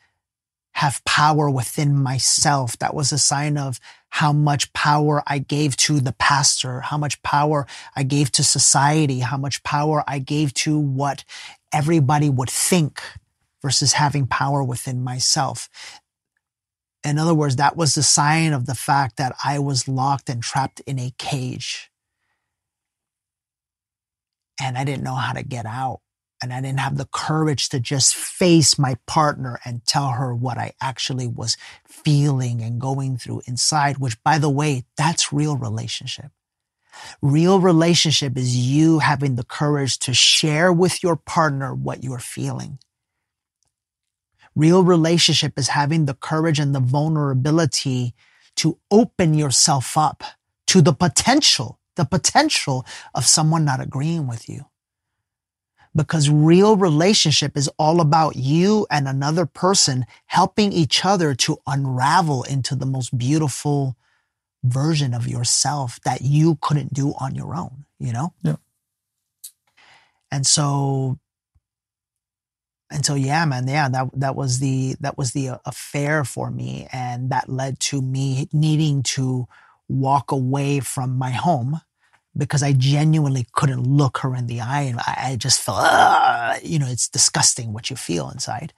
have 0.74 1.04
power 1.04 1.50
within 1.50 2.00
myself. 2.00 2.78
That 2.78 2.94
was 2.94 3.10
a 3.10 3.18
sign 3.18 3.58
of 3.58 3.80
how 4.10 4.32
much 4.32 4.72
power 4.72 5.20
I 5.26 5.40
gave 5.40 5.76
to 5.78 5.98
the 5.98 6.12
pastor, 6.12 6.82
how 6.82 6.96
much 6.96 7.20
power 7.24 7.66
I 7.96 8.04
gave 8.04 8.30
to 8.32 8.44
society, 8.44 9.18
how 9.18 9.36
much 9.36 9.64
power 9.64 10.04
I 10.06 10.20
gave 10.20 10.54
to 10.54 10.78
what 10.78 11.24
everybody 11.72 12.30
would 12.30 12.50
think 12.50 13.02
versus 13.60 13.94
having 13.94 14.28
power 14.28 14.62
within 14.62 15.02
myself. 15.02 15.68
In 17.02 17.18
other 17.18 17.34
words, 17.34 17.56
that 17.56 17.76
was 17.76 17.96
the 17.96 18.04
sign 18.04 18.52
of 18.52 18.66
the 18.66 18.76
fact 18.76 19.16
that 19.16 19.34
I 19.44 19.58
was 19.58 19.88
locked 19.88 20.30
and 20.30 20.40
trapped 20.40 20.78
in 20.86 21.00
a 21.00 21.12
cage 21.18 21.90
and 24.60 24.78
I 24.78 24.84
didn't 24.84 25.04
know 25.04 25.14
how 25.14 25.32
to 25.32 25.42
get 25.42 25.66
out. 25.66 26.00
And 26.42 26.52
I 26.52 26.60
didn't 26.60 26.80
have 26.80 26.98
the 26.98 27.08
courage 27.10 27.70
to 27.70 27.80
just 27.80 28.14
face 28.14 28.78
my 28.78 28.96
partner 29.06 29.58
and 29.64 29.86
tell 29.86 30.10
her 30.10 30.34
what 30.34 30.58
I 30.58 30.72
actually 30.80 31.26
was 31.26 31.56
feeling 31.86 32.60
and 32.60 32.78
going 32.80 33.16
through 33.16 33.42
inside, 33.46 33.96
which 33.96 34.22
by 34.22 34.38
the 34.38 34.50
way, 34.50 34.84
that's 34.98 35.32
real 35.32 35.56
relationship. 35.56 36.30
Real 37.22 37.60
relationship 37.60 38.36
is 38.36 38.56
you 38.56 38.98
having 38.98 39.36
the 39.36 39.44
courage 39.44 39.98
to 40.00 40.12
share 40.12 40.72
with 40.72 41.02
your 41.02 41.16
partner 41.16 41.74
what 41.74 42.04
you're 42.04 42.18
feeling. 42.18 42.78
Real 44.54 44.84
relationship 44.84 45.58
is 45.58 45.68
having 45.68 46.04
the 46.04 46.14
courage 46.14 46.58
and 46.58 46.74
the 46.74 46.80
vulnerability 46.80 48.14
to 48.56 48.78
open 48.90 49.34
yourself 49.34 49.96
up 49.96 50.22
to 50.66 50.80
the 50.80 50.92
potential 50.92 51.80
the 51.96 52.04
potential 52.04 52.84
of 53.14 53.26
someone 53.26 53.64
not 53.64 53.80
agreeing 53.80 54.26
with 54.26 54.48
you. 54.48 54.66
Because 55.96 56.28
real 56.28 56.76
relationship 56.76 57.56
is 57.56 57.70
all 57.78 58.00
about 58.00 58.34
you 58.34 58.86
and 58.90 59.06
another 59.06 59.46
person 59.46 60.06
helping 60.26 60.72
each 60.72 61.04
other 61.04 61.34
to 61.36 61.58
unravel 61.66 62.42
into 62.42 62.74
the 62.74 62.86
most 62.86 63.16
beautiful 63.16 63.96
version 64.64 65.14
of 65.14 65.28
yourself 65.28 66.00
that 66.04 66.22
you 66.22 66.58
couldn't 66.60 66.92
do 66.92 67.14
on 67.20 67.34
your 67.36 67.54
own, 67.54 67.84
you 68.00 68.12
know? 68.12 68.34
Yeah. 68.42 68.56
And 70.32 70.44
so 70.44 71.18
and 72.90 73.04
so 73.04 73.14
yeah 73.14 73.44
man 73.44 73.66
yeah 73.66 73.88
that 73.88 74.08
that 74.14 74.36
was 74.36 74.58
the 74.60 74.94
that 75.00 75.18
was 75.18 75.32
the 75.32 75.50
uh, 75.50 75.58
affair 75.64 76.24
for 76.24 76.50
me 76.50 76.86
and 76.92 77.30
that 77.30 77.48
led 77.48 77.78
to 77.80 78.00
me 78.00 78.48
needing 78.52 79.02
to 79.02 79.46
walk 79.88 80.30
away 80.32 80.80
from 80.80 81.16
my 81.16 81.30
home 81.30 81.80
because 82.36 82.62
I 82.62 82.72
genuinely 82.72 83.46
couldn't 83.52 83.86
look 83.86 84.18
her 84.18 84.34
in 84.34 84.46
the 84.46 84.60
eye. 84.60 84.82
And 84.82 84.98
I, 85.00 85.30
I 85.30 85.36
just 85.36 85.60
felt, 85.60 85.78
you 86.64 86.78
know, 86.78 86.86
it's 86.88 87.08
disgusting 87.08 87.72
what 87.72 87.90
you 87.90 87.96
feel 87.96 88.30
inside. 88.30 88.72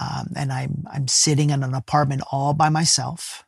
Um, 0.00 0.32
and 0.36 0.52
I'm, 0.52 0.84
I'm 0.92 1.08
sitting 1.08 1.50
in 1.50 1.62
an 1.62 1.74
apartment 1.74 2.22
all 2.30 2.54
by 2.54 2.68
myself 2.68 3.44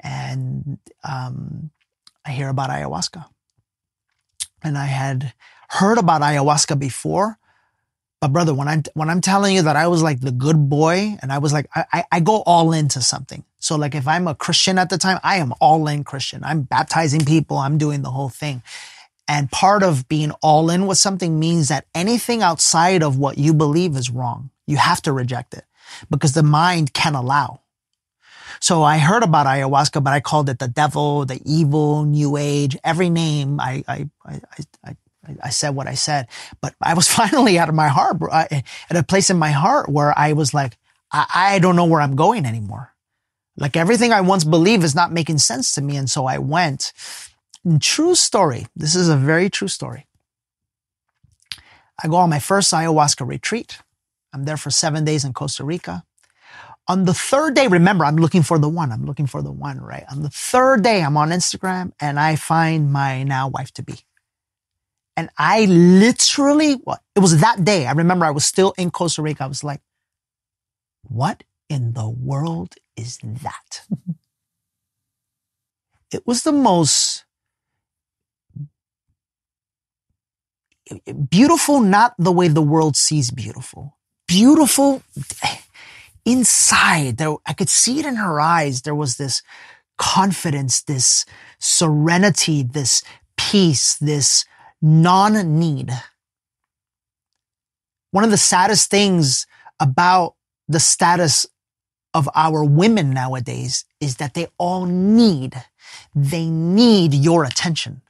and, 0.00 0.78
um, 1.04 1.70
I 2.24 2.32
hear 2.32 2.48
about 2.48 2.70
ayahuasca. 2.70 3.24
And 4.62 4.76
I 4.76 4.86
had 4.86 5.32
heard 5.68 5.98
about 5.98 6.22
ayahuasca 6.22 6.78
before, 6.78 7.38
but 8.20 8.32
brother, 8.32 8.52
when 8.52 8.68
I'm 8.68 8.82
when 8.94 9.08
I'm 9.08 9.22
telling 9.22 9.54
you 9.54 9.62
that 9.62 9.76
I 9.76 9.86
was 9.88 10.02
like 10.02 10.20
the 10.20 10.30
good 10.30 10.68
boy, 10.68 11.16
and 11.22 11.32
I 11.32 11.38
was 11.38 11.52
like, 11.52 11.66
I, 11.74 12.04
I 12.12 12.20
go 12.20 12.42
all 12.42 12.72
into 12.72 13.00
something. 13.00 13.44
So 13.60 13.76
like 13.76 13.94
if 13.94 14.06
I'm 14.06 14.28
a 14.28 14.34
Christian 14.34 14.78
at 14.78 14.90
the 14.90 14.98
time, 14.98 15.18
I 15.22 15.36
am 15.36 15.54
all 15.60 15.88
in 15.88 16.04
Christian. 16.04 16.44
I'm 16.44 16.62
baptizing 16.62 17.24
people. 17.24 17.56
I'm 17.56 17.78
doing 17.78 18.02
the 18.02 18.10
whole 18.10 18.28
thing. 18.28 18.62
And 19.26 19.50
part 19.50 19.82
of 19.82 20.08
being 20.08 20.32
all 20.42 20.70
in 20.70 20.86
with 20.86 20.98
something 20.98 21.38
means 21.38 21.68
that 21.68 21.86
anything 21.94 22.42
outside 22.42 23.02
of 23.02 23.16
what 23.16 23.38
you 23.38 23.54
believe 23.54 23.96
is 23.96 24.10
wrong. 24.10 24.50
You 24.66 24.76
have 24.76 25.00
to 25.02 25.12
reject 25.12 25.54
it 25.54 25.64
because 26.10 26.32
the 26.32 26.42
mind 26.42 26.92
can 26.92 27.14
allow. 27.14 27.60
So 28.60 28.82
I 28.82 28.98
heard 28.98 29.22
about 29.22 29.46
ayahuasca, 29.46 30.02
but 30.04 30.12
I 30.12 30.20
called 30.20 30.50
it 30.50 30.58
the 30.58 30.68
devil, 30.68 31.24
the 31.24 31.40
evil, 31.44 32.04
new 32.04 32.36
age, 32.36 32.76
every 32.84 33.08
name. 33.08 33.60
I, 33.60 33.82
I, 33.88 34.10
I, 34.26 34.40
I, 34.84 34.96
I 35.42 35.50
said 35.50 35.70
what 35.70 35.86
I 35.86 35.94
said, 35.94 36.28
but 36.60 36.74
I 36.82 36.94
was 36.94 37.08
finally 37.20 37.58
out 37.58 37.68
of 37.68 37.74
my 37.74 37.88
heart, 37.88 38.18
at 38.32 38.64
a 38.90 39.02
place 39.02 39.30
in 39.30 39.38
my 39.38 39.50
heart 39.50 39.88
where 39.88 40.16
I 40.18 40.32
was 40.32 40.54
like, 40.54 40.76
I, 41.12 41.26
I 41.34 41.58
don't 41.58 41.76
know 41.76 41.84
where 41.84 42.00
I'm 42.00 42.16
going 42.16 42.46
anymore. 42.46 42.92
Like 43.56 43.76
everything 43.76 44.12
I 44.12 44.22
once 44.22 44.44
believed 44.44 44.84
is 44.84 44.94
not 44.94 45.12
making 45.12 45.38
sense 45.38 45.74
to 45.74 45.82
me. 45.82 45.96
And 45.96 46.10
so 46.10 46.26
I 46.26 46.38
went. 46.38 46.92
And 47.64 47.80
true 47.80 48.14
story. 48.14 48.66
This 48.74 48.94
is 48.94 49.08
a 49.08 49.16
very 49.16 49.50
true 49.50 49.68
story. 49.68 50.06
I 52.02 52.08
go 52.08 52.16
on 52.16 52.30
my 52.30 52.38
first 52.38 52.72
ayahuasca 52.72 53.28
retreat. 53.28 53.78
I'm 54.32 54.44
there 54.44 54.56
for 54.56 54.70
seven 54.70 55.04
days 55.04 55.24
in 55.24 55.34
Costa 55.34 55.64
Rica. 55.64 56.04
On 56.88 57.04
the 57.04 57.14
third 57.14 57.54
day, 57.54 57.66
remember, 57.66 58.04
I'm 58.04 58.16
looking 58.16 58.42
for 58.42 58.58
the 58.58 58.68
one. 58.68 58.90
I'm 58.90 59.04
looking 59.04 59.26
for 59.26 59.42
the 59.42 59.52
one, 59.52 59.80
right? 59.80 60.04
On 60.10 60.22
the 60.22 60.30
third 60.30 60.82
day, 60.82 61.02
I'm 61.02 61.16
on 61.16 61.28
Instagram 61.28 61.92
and 62.00 62.18
I 62.18 62.36
find 62.36 62.90
my 62.90 63.22
now 63.22 63.48
wife 63.48 63.72
to 63.74 63.82
be. 63.82 64.00
And 65.20 65.28
I 65.36 65.66
literally, 65.66 66.80
well, 66.82 66.98
it 67.14 67.20
was 67.20 67.42
that 67.42 67.62
day. 67.62 67.84
I 67.84 67.92
remember 67.92 68.24
I 68.24 68.30
was 68.30 68.46
still 68.46 68.72
in 68.78 68.90
Costa 68.90 69.20
Rica. 69.20 69.44
I 69.44 69.48
was 69.48 69.62
like, 69.62 69.82
what 71.02 71.44
in 71.68 71.92
the 71.92 72.08
world 72.08 72.76
is 72.96 73.18
that? 73.22 73.82
it 76.10 76.26
was 76.26 76.42
the 76.42 76.52
most 76.52 77.26
beautiful, 81.28 81.80
not 81.80 82.14
the 82.18 82.32
way 82.32 82.48
the 82.48 82.62
world 82.62 82.96
sees 82.96 83.30
beautiful. 83.30 83.98
Beautiful 84.26 85.02
inside. 86.24 87.18
There, 87.18 87.36
I 87.44 87.52
could 87.52 87.68
see 87.68 87.98
it 87.98 88.06
in 88.06 88.16
her 88.16 88.40
eyes. 88.40 88.80
There 88.80 88.94
was 88.94 89.18
this 89.18 89.42
confidence, 89.98 90.80
this 90.80 91.26
serenity, 91.58 92.62
this 92.62 93.02
peace, 93.36 93.96
this 93.96 94.46
non-need. 94.82 95.90
One 98.10 98.24
of 98.24 98.30
the 98.30 98.36
saddest 98.36 98.90
things 98.90 99.46
about 99.78 100.34
the 100.68 100.80
status 100.80 101.46
of 102.14 102.28
our 102.34 102.64
women 102.64 103.10
nowadays 103.10 103.84
is 104.00 104.16
that 104.16 104.34
they 104.34 104.48
all 104.58 104.86
need, 104.86 105.54
they 106.14 106.48
need 106.48 107.14
your 107.14 107.44
attention. 107.44 108.02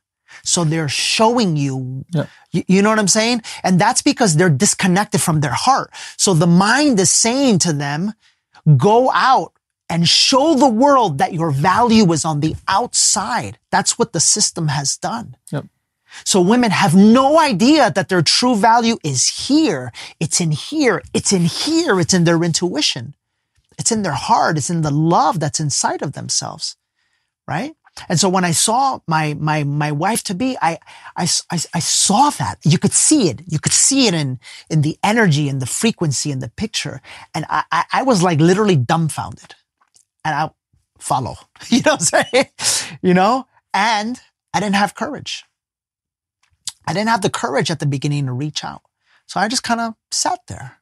So 0.42 0.64
they're 0.64 0.88
showing 0.88 1.56
you, 1.56 2.04
yeah. 2.14 2.26
you, 2.52 2.64
you, 2.66 2.82
know 2.82 2.88
what 2.88 2.98
I'm 2.98 3.08
saying? 3.08 3.42
And 3.62 3.80
that's 3.80 4.00
because 4.00 4.36
they're 4.36 4.48
disconnected 4.48 5.20
from 5.20 5.40
their 5.40 5.52
heart. 5.52 5.90
So 6.16 6.34
the 6.34 6.46
mind 6.46 6.98
is 6.98 7.10
saying 7.10 7.58
to 7.60 7.72
them, 7.72 8.14
go 8.76 9.10
out 9.12 9.52
and 9.88 10.08
show 10.08 10.54
the 10.54 10.68
world 10.68 11.18
that 11.18 11.34
your 11.34 11.50
value 11.50 12.10
is 12.12 12.24
on 12.24 12.40
the 12.40 12.54
outside. 12.68 13.58
That's 13.70 13.98
what 13.98 14.12
the 14.12 14.20
system 14.20 14.68
has 14.68 14.96
done. 14.96 15.36
Yep. 15.50 15.66
So 16.24 16.40
women 16.40 16.70
have 16.70 16.94
no 16.94 17.38
idea 17.38 17.90
that 17.90 18.08
their 18.08 18.22
true 18.22 18.56
value 18.56 18.96
is 19.04 19.46
here. 19.46 19.92
It's 20.18 20.40
in 20.40 20.50
here. 20.50 21.02
It's 21.14 21.32
in 21.32 21.42
here. 21.42 22.00
It's 22.00 22.14
in 22.14 22.24
their 22.24 22.42
intuition. 22.42 23.14
It's 23.78 23.92
in 23.92 24.02
their 24.02 24.12
heart. 24.12 24.58
It's 24.58 24.70
in 24.70 24.82
the 24.82 24.90
love 24.90 25.40
that's 25.40 25.60
inside 25.60 26.02
of 26.02 26.12
themselves. 26.12 26.76
Right? 27.46 27.74
And 28.08 28.18
so 28.18 28.28
when 28.28 28.44
I 28.44 28.52
saw 28.52 29.00
my, 29.06 29.34
my, 29.34 29.64
my 29.64 29.92
wife 29.92 30.22
to 30.24 30.34
be, 30.34 30.56
I, 30.60 30.78
I, 31.16 31.28
I, 31.50 31.58
I, 31.74 31.80
saw 31.80 32.30
that. 32.30 32.58
You 32.64 32.78
could 32.78 32.92
see 32.92 33.28
it. 33.28 33.42
You 33.46 33.58
could 33.58 33.72
see 33.72 34.06
it 34.06 34.14
in, 34.14 34.38
in 34.70 34.82
the 34.82 34.96
energy 35.02 35.48
and 35.48 35.60
the 35.60 35.66
frequency 35.66 36.30
and 36.30 36.40
the 36.40 36.48
picture. 36.48 37.02
And 37.34 37.44
I, 37.50 37.64
I, 37.70 37.84
I 37.92 38.02
was 38.02 38.22
like 38.22 38.40
literally 38.40 38.76
dumbfounded 38.76 39.54
and 40.24 40.34
I 40.34 40.50
follow, 40.98 41.36
you 41.68 41.82
know 41.82 41.96
what 41.96 42.14
I'm 42.14 42.24
saying? 42.30 42.98
you 43.02 43.14
know, 43.14 43.46
and 43.74 44.20
I 44.54 44.60
didn't 44.60 44.76
have 44.76 44.94
courage. 44.94 45.44
I 46.86 46.92
didn't 46.92 47.08
have 47.08 47.22
the 47.22 47.30
courage 47.30 47.70
at 47.70 47.78
the 47.78 47.86
beginning 47.86 48.26
to 48.26 48.32
reach 48.32 48.64
out. 48.64 48.82
So 49.26 49.38
I 49.38 49.48
just 49.48 49.62
kind 49.62 49.80
of 49.80 49.94
sat 50.10 50.40
there. 50.48 50.78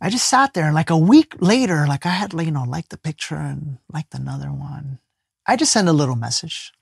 I 0.00 0.10
just 0.10 0.28
sat 0.28 0.52
there 0.52 0.66
and 0.66 0.74
like 0.74 0.90
a 0.90 0.98
week 0.98 1.34
later, 1.40 1.86
like 1.86 2.04
I 2.04 2.10
had, 2.10 2.32
you 2.32 2.50
know, 2.50 2.64
liked 2.64 2.90
the 2.90 2.98
picture 2.98 3.36
and 3.36 3.78
liked 3.92 4.14
another 4.14 4.48
one. 4.48 4.98
I 5.46 5.56
just 5.56 5.72
sent 5.72 5.88
a 5.88 5.92
little 5.92 6.16
message. 6.16 6.72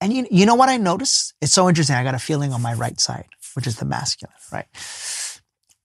And 0.00 0.12
you, 0.12 0.26
you 0.30 0.46
know 0.46 0.54
what 0.54 0.68
I 0.68 0.76
noticed? 0.76 1.34
It's 1.40 1.52
so 1.52 1.68
interesting. 1.68 1.96
I 1.96 2.04
got 2.04 2.14
a 2.14 2.18
feeling 2.18 2.52
on 2.52 2.62
my 2.62 2.72
right 2.74 2.98
side, 3.00 3.26
which 3.54 3.66
is 3.66 3.76
the 3.76 3.84
masculine, 3.84 4.34
right? 4.52 4.66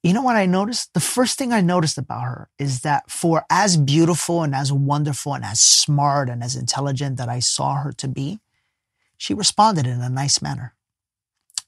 You 0.03 0.13
know 0.13 0.21
what 0.21 0.35
I 0.35 0.45
noticed? 0.45 0.93
The 0.93 0.99
first 0.99 1.37
thing 1.37 1.51
I 1.51 1.61
noticed 1.61 1.97
about 1.97 2.21
her 2.21 2.49
is 2.59 2.81
that 2.81 3.09
for 3.09 3.43
as 3.49 3.75
beautiful 3.75 4.43
and 4.43 4.53
as 4.53 4.71
wonderful 4.71 5.33
and 5.33 5.43
as 5.43 5.59
smart 5.59 6.29
and 6.29 6.43
as 6.43 6.55
intelligent 6.55 7.17
that 7.17 7.27
I 7.27 7.39
saw 7.39 7.75
her 7.75 7.91
to 7.93 8.07
be, 8.07 8.39
she 9.17 9.33
responded 9.33 9.87
in 9.87 10.01
a 10.01 10.09
nice 10.09 10.41
manner. 10.41 10.73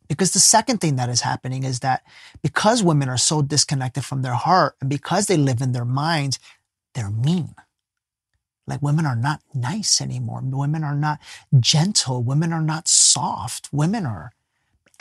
Because 0.08 0.32
the 0.32 0.40
second 0.40 0.80
thing 0.80 0.96
that 0.96 1.10
is 1.10 1.22
happening 1.22 1.64
is 1.64 1.82
that 1.82 2.04
because 2.42 2.82
women 2.82 3.10
are 3.10 3.18
so 3.18 3.42
disconnected 3.42 4.06
from 4.06 4.22
their 4.22 4.36
heart 4.36 4.76
and 4.80 4.90
because 4.90 5.28
they 5.28 5.38
live 5.38 5.62
in 5.62 5.74
their 5.74 5.86
minds, 5.86 6.40
they're 6.94 7.10
mean. 7.10 7.56
Like 8.66 8.82
women 8.82 9.06
are 9.06 9.16
not 9.16 9.42
nice 9.54 10.02
anymore. 10.02 10.42
Women 10.44 10.84
are 10.84 10.96
not 10.96 11.20
gentle. 11.60 12.24
Women 12.24 12.52
are 12.52 12.62
not 12.62 12.88
soft. 12.88 13.70
Women 13.72 14.06
are 14.06 14.32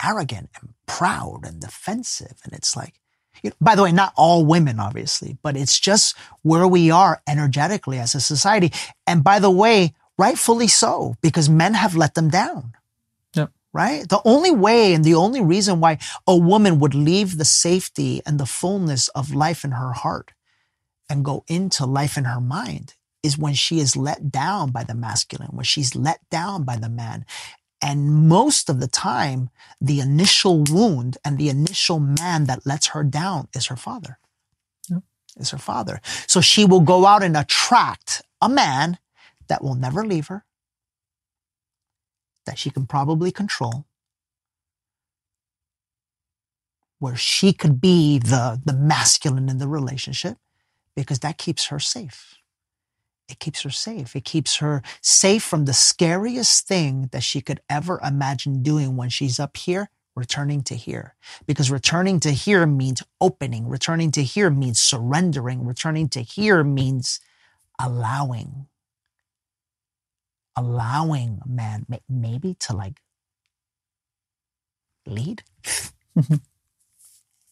arrogant 0.05 0.51
and 0.61 0.75
proud 0.87 1.41
and 1.45 1.61
defensive. 1.61 2.35
And 2.45 2.53
it's 2.53 2.77
like, 2.77 2.95
you 3.43 3.51
know, 3.51 3.57
by 3.61 3.75
the 3.75 3.83
way, 3.83 3.93
not 3.93 4.13
all 4.17 4.45
women, 4.45 4.79
obviously, 4.79 5.37
but 5.43 5.57
it's 5.57 5.79
just 5.79 6.17
where 6.43 6.67
we 6.67 6.91
are 6.91 7.21
energetically 7.29 7.99
as 7.99 8.15
a 8.15 8.21
society. 8.21 8.73
And 9.07 9.23
by 9.25 9.39
the 9.41 9.51
way, 9.51 9.95
rightfully 10.19 10.69
so, 10.69 11.17
because 11.21 11.49
men 11.49 11.75
have 11.75 11.97
let 11.97 12.15
them 12.15 12.29
down. 12.29 12.73
Yep. 13.35 13.51
Right? 13.73 14.09
The 14.09 14.21
only 14.25 14.51
way 14.51 14.95
and 14.95 15.05
the 15.05 15.15
only 15.15 15.43
reason 15.43 15.81
why 15.81 15.99
a 16.27 16.37
woman 16.37 16.79
would 16.81 16.95
leave 16.95 17.37
the 17.37 17.45
safety 17.45 18.23
and 18.25 18.41
the 18.41 18.47
fullness 18.47 19.09
of 19.09 19.35
life 19.35 19.65
in 19.65 19.73
her 19.73 19.93
heart 19.93 20.33
and 21.09 21.25
go 21.25 21.45
into 21.47 21.87
life 21.87 22.17
in 22.17 22.25
her 22.25 22.41
mind 22.41 22.95
is 23.23 23.37
when 23.37 23.55
she 23.55 23.81
is 23.81 23.97
let 23.97 24.31
down 24.31 24.71
by 24.71 24.85
the 24.85 24.95
masculine, 24.95 25.51
when 25.51 25.65
she's 25.65 25.95
let 25.95 26.21
down 26.31 26.65
by 26.65 26.77
the 26.77 26.89
man. 26.89 27.27
And 27.83 28.29
most 28.29 28.71
of 28.71 28.81
the 28.81 28.87
time, 28.89 29.51
the 29.81 30.01
initial 30.01 30.65
wound 30.65 31.19
and 31.25 31.37
the 31.37 31.49
initial 31.49 31.99
man 32.01 32.45
that 32.45 32.65
lets 32.65 32.89
her 32.89 33.05
down 33.05 33.49
is 33.55 33.67
her 33.67 33.77
father. 33.77 34.19
Yep. 34.89 35.03
Is 35.39 35.51
her 35.51 35.59
father. 35.59 36.01
So 36.27 36.41
she 36.41 36.65
will 36.65 36.81
go 36.81 37.05
out 37.05 37.23
and 37.23 37.37
attract 37.37 38.23
a 38.41 38.49
man 38.49 38.99
that 39.49 39.63
will 39.65 39.75
never 39.77 40.05
leave 40.07 40.29
her, 40.29 40.45
that 42.47 42.59
she 42.59 42.71
can 42.71 42.87
probably 42.87 43.33
control, 43.33 43.87
where 47.01 47.17
she 47.17 47.53
could 47.53 47.81
be 47.81 48.19
the, 48.19 48.61
the 48.65 48.75
masculine 48.75 49.49
in 49.49 49.59
the 49.59 49.69
relationship 49.69 50.39
because 50.97 51.21
that 51.21 51.39
keeps 51.39 51.67
her 51.69 51.81
safe. 51.81 52.37
It 53.29 53.39
keeps 53.41 53.63
her 53.63 53.71
safe. 53.71 54.17
It 54.17 54.25
keeps 54.25 54.57
her 54.57 54.83
safe 55.03 55.43
from 55.43 55.65
the 55.65 55.75
scariest 55.75 56.69
thing 56.69 57.09
that 57.13 57.23
she 57.23 57.41
could 57.41 57.61
ever 57.71 58.01
imagine 58.05 58.63
doing 58.63 58.97
when 58.97 59.09
she's 59.09 59.41
up 59.41 59.57
here, 59.57 59.91
returning 60.17 60.63
to 60.65 60.75
here. 60.77 61.15
Because 61.47 61.71
returning 61.71 62.21
to 62.21 62.33
here 62.33 62.67
means 62.67 63.03
opening. 63.21 63.69
Returning 63.69 64.11
to 64.13 64.23
here 64.23 64.51
means 64.51 64.81
surrendering. 64.81 65.67
Returning 65.67 66.09
to 66.11 66.21
here 66.23 66.65
means 66.65 67.21
allowing 67.81 68.69
allowing 70.57 71.41
man 71.47 71.87
maybe 72.09 72.55
to 72.61 72.75
like 72.75 73.01
lead. 75.07 75.43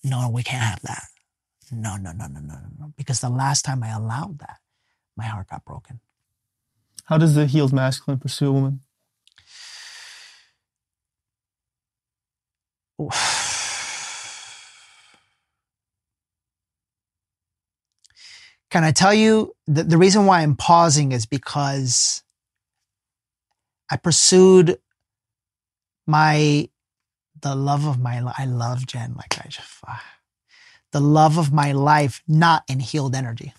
no, 0.05 0.31
we 0.31 0.43
can't 0.43 0.63
have 0.63 0.81
that. 0.83 1.05
No, 1.71 1.97
no, 1.97 2.13
no, 2.13 2.27
no, 2.27 2.41
no, 2.41 2.57
no. 2.79 2.93
Because 2.97 3.21
the 3.21 3.29
last 3.29 3.63
time 3.65 3.83
I 3.83 3.91
allowed 3.91 4.39
that, 4.41 4.59
my 5.17 5.25
heart 5.25 5.49
got 5.49 5.65
broken. 5.65 6.01
How 7.05 7.19
does 7.19 7.35
the 7.35 7.47
healed 7.47 7.73
masculine 7.73 8.19
pursue 8.19 8.49
a 8.49 8.53
woman? 8.53 8.81
Can 18.71 18.83
I 18.83 18.91
tell 18.91 19.15
you 19.15 19.55
the, 19.69 19.85
the 19.85 19.99
reason 19.99 20.27
why 20.27 20.43
I'm 20.43 20.57
pausing 20.57 21.13
is 21.13 21.27
because 21.27 22.24
I 23.91 23.97
pursued 23.97 24.79
my 26.07 26.69
the 27.41 27.55
love 27.55 27.87
of 27.87 28.01
my 28.01 28.21
life. 28.21 28.35
I 28.39 28.47
love 28.47 28.87
Jen 28.87 29.15
like 29.17 29.39
I 29.39 29.49
just 29.49 29.69
ah. 29.87 30.03
the 30.93 31.01
love 31.01 31.39
of 31.39 31.53
my 31.53 31.73
life, 31.73 32.23
not 32.27 32.65
in 32.69 32.81
healed 32.81 33.15
energy. 33.15 33.53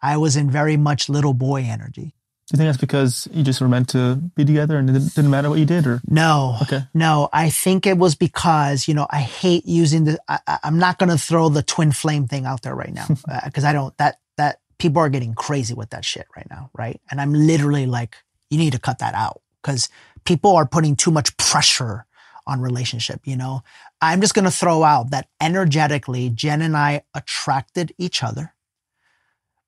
I 0.00 0.16
was 0.16 0.36
in 0.36 0.50
very 0.50 0.76
much 0.76 1.08
little 1.08 1.34
boy 1.34 1.62
energy. 1.62 2.14
Do 2.48 2.54
you 2.54 2.58
think 2.58 2.68
that's 2.68 2.80
because 2.80 3.28
you 3.30 3.42
just 3.42 3.60
were 3.60 3.68
meant 3.68 3.90
to 3.90 4.14
be 4.34 4.42
together 4.42 4.78
and 4.78 4.88
it 4.88 4.94
didn't, 4.94 5.14
didn't 5.14 5.30
matter 5.30 5.50
what 5.50 5.58
you 5.58 5.66
did 5.66 5.86
or? 5.86 6.00
No. 6.08 6.56
Okay. 6.62 6.80
No, 6.94 7.28
I 7.30 7.50
think 7.50 7.86
it 7.86 7.98
was 7.98 8.14
because, 8.14 8.88
you 8.88 8.94
know, 8.94 9.06
I 9.10 9.20
hate 9.20 9.66
using 9.66 10.04
the, 10.04 10.18
I, 10.28 10.58
I'm 10.64 10.78
not 10.78 10.98
going 10.98 11.10
to 11.10 11.18
throw 11.18 11.50
the 11.50 11.62
twin 11.62 11.92
flame 11.92 12.26
thing 12.26 12.46
out 12.46 12.62
there 12.62 12.74
right 12.74 12.94
now 12.94 13.06
uh, 13.28 13.40
because 13.44 13.64
I 13.64 13.74
don't, 13.74 13.94
that, 13.98 14.20
that 14.38 14.60
people 14.78 15.02
are 15.02 15.10
getting 15.10 15.34
crazy 15.34 15.74
with 15.74 15.90
that 15.90 16.06
shit 16.06 16.26
right 16.34 16.46
now. 16.48 16.70
Right. 16.72 16.98
And 17.10 17.20
I'm 17.20 17.34
literally 17.34 17.84
like, 17.84 18.16
you 18.50 18.58
need 18.58 18.72
to 18.72 18.78
cut 18.78 18.98
that 18.98 19.14
out 19.14 19.40
because 19.62 19.88
people 20.24 20.56
are 20.56 20.66
putting 20.66 20.96
too 20.96 21.10
much 21.10 21.36
pressure 21.36 22.06
on 22.46 22.60
relationship. 22.60 23.20
You 23.24 23.36
know, 23.36 23.62
I'm 24.00 24.20
just 24.20 24.34
going 24.34 24.46
to 24.46 24.50
throw 24.50 24.82
out 24.82 25.10
that 25.10 25.28
energetically, 25.40 26.30
Jen 26.30 26.62
and 26.62 26.76
I 26.76 27.02
attracted 27.14 27.92
each 27.98 28.22
other. 28.22 28.54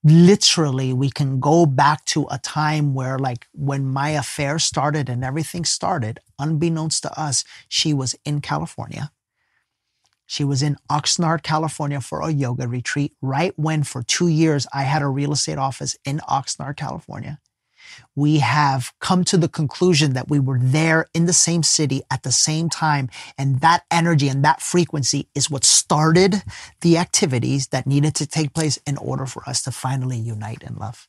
Literally 0.03 0.95
we 0.95 1.11
can 1.11 1.40
go 1.40 1.66
back 1.66 2.07
to 2.07 2.27
a 2.31 2.38
time 2.38 2.95
where 2.95 3.19
like 3.19 3.47
when 3.53 3.85
my 3.85 4.11
affair 4.11 4.59
started 4.59 5.11
and 5.11 5.23
everything 5.23 5.62
started 5.66 6.21
unbeknownst 6.38 7.03
to 7.03 7.21
us 7.21 7.45
she 7.69 7.93
was 7.93 8.16
in 8.25 8.40
california. 8.40 9.12
She 10.25 10.43
was 10.43 10.62
in 10.62 10.79
oxnard 10.90 11.43
california 11.43 12.01
for 12.01 12.23
a 12.23 12.31
yoga 12.31 12.66
retreat 12.66 13.12
right 13.21 13.53
when 13.59 13.83
for 13.83 14.03
two 14.03 14.29
years 14.29 14.66
i 14.73 14.85
had 14.85 15.03
a 15.03 15.07
real 15.07 15.33
estate 15.33 15.59
office 15.59 15.99
in 16.07 16.21
oxnard 16.21 16.79
california 16.79 17.38
we 18.16 18.38
have 18.38 18.92
come 19.00 19.24
to 19.24 19.38
the 19.38 19.48
conclusion 19.48 20.12
that 20.12 20.29
we 20.29 20.38
were 20.38 20.59
there 20.61 21.07
in 21.14 21.26
the 21.26 21.33
same 21.33 21.62
city 21.62 22.03
at 22.11 22.22
the 22.22 22.33
same 22.33 22.68
time. 22.68 23.09
And 23.38 23.61
that 23.61 23.85
energy 23.90 24.29
and 24.29 24.44
that 24.44 24.61
frequency 24.61 25.29
is 25.35 25.50
what 25.50 25.64
started 25.64 26.42
the 26.81 26.98
activities 26.98 27.68
that 27.68 27.87
needed 27.87 28.14
to 28.16 28.26
take 28.26 28.53
place 28.53 28.79
in 28.87 28.96
order 28.98 29.26
for 29.26 29.48
us 29.48 29.62
to 29.62 29.70
finally 29.70 30.18
unite 30.18 30.62
in 30.62 30.76
love. 30.76 31.09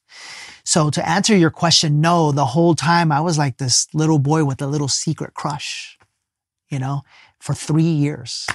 So 0.63 0.89
to 0.89 1.07
answer 1.07 1.35
your 1.35 1.49
question, 1.49 2.01
no, 2.01 2.31
the 2.31 2.45
whole 2.45 2.75
time 2.75 3.11
I 3.11 3.21
was 3.21 3.37
like 3.37 3.57
this 3.57 3.87
little 3.93 4.19
boy 4.19 4.45
with 4.45 4.61
a 4.61 4.67
little 4.67 4.87
secret 4.87 5.33
crush, 5.33 5.97
you 6.69 6.79
know, 6.79 7.01
for 7.39 7.53
three 7.53 7.83
years. 7.83 8.47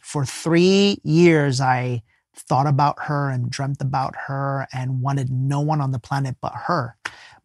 For 0.00 0.24
three 0.24 0.98
years, 1.02 1.60
I 1.60 2.02
thought 2.36 2.66
about 2.66 2.96
her 3.04 3.30
and 3.30 3.50
dreamt 3.50 3.80
about 3.80 4.14
her 4.28 4.68
and 4.72 5.00
wanted 5.00 5.30
no 5.30 5.60
one 5.60 5.80
on 5.80 5.90
the 5.90 5.98
planet 5.98 6.36
but 6.40 6.52
her 6.66 6.96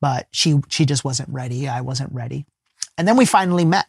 but 0.01 0.27
she 0.31 0.55
she 0.67 0.85
just 0.85 1.05
wasn't 1.05 1.29
ready. 1.29 1.67
I 1.67 1.81
wasn't 1.81 2.11
ready. 2.11 2.45
And 2.97 3.07
then 3.07 3.15
we 3.15 3.25
finally 3.25 3.65
met. 3.65 3.85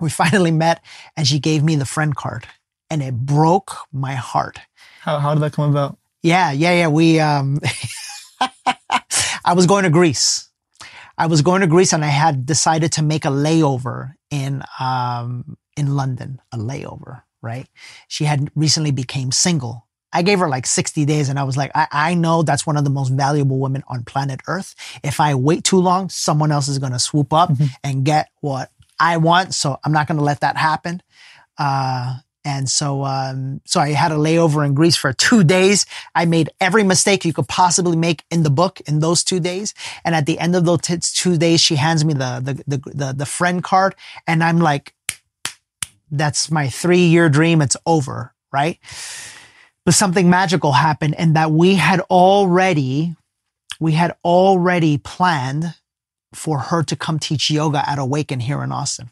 We 0.00 0.10
finally 0.10 0.50
met 0.50 0.84
and 1.16 1.26
she 1.26 1.38
gave 1.38 1.64
me 1.64 1.76
the 1.76 1.86
friend 1.86 2.14
card 2.14 2.46
and 2.90 3.02
it 3.02 3.14
broke 3.14 3.76
my 3.92 4.14
heart. 4.14 4.60
How, 5.00 5.18
how 5.18 5.34
did 5.34 5.40
that 5.40 5.52
come 5.52 5.70
about? 5.70 5.98
Yeah, 6.22 6.52
yeah, 6.52 6.72
yeah. 6.72 6.88
We 6.88 7.20
um 7.20 7.60
I 9.44 9.54
was 9.54 9.66
going 9.66 9.84
to 9.84 9.90
Greece. 9.90 10.50
I 11.16 11.26
was 11.26 11.42
going 11.42 11.62
to 11.62 11.66
Greece 11.66 11.92
and 11.92 12.04
I 12.04 12.08
had 12.08 12.46
decided 12.46 12.92
to 12.92 13.02
make 13.02 13.24
a 13.24 13.28
layover 13.28 14.14
in 14.30 14.62
um 14.78 15.56
in 15.76 15.96
London, 15.96 16.40
a 16.52 16.58
layover, 16.58 17.22
right? 17.40 17.66
She 18.08 18.24
had 18.24 18.50
recently 18.54 18.90
became 18.90 19.32
single 19.32 19.87
I 20.12 20.22
gave 20.22 20.38
her 20.38 20.48
like 20.48 20.66
60 20.66 21.04
days 21.04 21.28
and 21.28 21.38
I 21.38 21.44
was 21.44 21.56
like, 21.56 21.70
I, 21.74 21.86
I 21.92 22.14
know 22.14 22.42
that's 22.42 22.66
one 22.66 22.76
of 22.76 22.84
the 22.84 22.90
most 22.90 23.10
valuable 23.10 23.58
women 23.58 23.84
on 23.88 24.04
planet 24.04 24.40
Earth. 24.46 24.74
If 25.02 25.20
I 25.20 25.34
wait 25.34 25.64
too 25.64 25.78
long, 25.80 26.08
someone 26.08 26.50
else 26.50 26.68
is 26.68 26.78
going 26.78 26.92
to 26.92 26.98
swoop 26.98 27.32
up 27.32 27.50
Mhm. 27.50 27.68
and 27.84 28.04
get 28.04 28.30
what 28.40 28.70
I 28.98 29.18
want. 29.18 29.54
So 29.54 29.78
I'm 29.84 29.92
not 29.92 30.06
going 30.08 30.18
to 30.18 30.24
let 30.24 30.40
that 30.40 30.56
happen. 30.56 31.02
Uh, 31.58 32.16
and 32.44 32.68
so, 32.70 33.04
um, 33.04 33.60
so 33.66 33.78
I 33.80 33.90
had 33.90 34.10
a 34.10 34.14
layover 34.16 34.64
in 34.64 34.72
Greece 34.72 34.96
for 34.96 35.12
two 35.12 35.44
days. 35.44 35.84
I 36.14 36.24
made 36.24 36.48
every 36.60 36.82
mistake 36.84 37.26
you 37.26 37.34
could 37.34 37.48
possibly 37.48 37.96
make 37.96 38.24
in 38.30 38.42
the 38.42 38.50
book 38.50 38.80
in 38.86 39.00
those 39.00 39.22
two 39.22 39.40
days. 39.40 39.74
And 40.04 40.14
at 40.14 40.24
the 40.24 40.38
end 40.38 40.56
of 40.56 40.64
those 40.64 40.80
t- 40.80 40.96
two 41.00 41.36
days, 41.36 41.60
she 41.60 41.76
hands 41.76 42.04
me 42.04 42.14
the, 42.14 42.40
the, 42.42 42.78
the, 42.78 42.90
the, 42.94 43.12
the 43.12 43.26
friend 43.26 43.62
card. 43.62 43.94
And 44.26 44.42
I'm 44.42 44.58
like, 44.60 44.94
that's 46.10 46.50
my 46.50 46.68
three 46.70 47.04
year 47.04 47.28
dream. 47.28 47.60
It's 47.60 47.76
over. 47.84 48.32
Right 48.50 48.78
but 49.84 49.94
something 49.94 50.28
magical 50.28 50.72
happened 50.72 51.14
and 51.18 51.34
that 51.36 51.50
we 51.50 51.74
had 51.76 52.00
already 52.10 53.14
we 53.80 53.92
had 53.92 54.16
already 54.24 54.98
planned 54.98 55.74
for 56.34 56.58
her 56.58 56.82
to 56.82 56.96
come 56.96 57.18
teach 57.18 57.50
yoga 57.50 57.88
at 57.88 57.98
awaken 57.98 58.40
here 58.40 58.62
in 58.62 58.72
austin. 58.72 59.10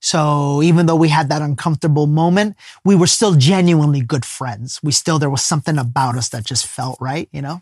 So 0.00 0.62
even 0.62 0.86
though 0.86 0.96
we 0.96 1.08
had 1.08 1.30
that 1.30 1.42
uncomfortable 1.42 2.06
moment 2.06 2.56
we 2.84 2.94
were 2.94 3.06
still 3.06 3.34
genuinely 3.34 4.00
good 4.00 4.24
friends. 4.24 4.80
We 4.82 4.92
still 4.92 5.18
there 5.18 5.30
was 5.30 5.42
something 5.42 5.78
about 5.78 6.16
us 6.16 6.28
that 6.30 6.44
just 6.44 6.66
felt 6.66 6.98
right 7.00 7.28
you 7.32 7.42
know? 7.42 7.60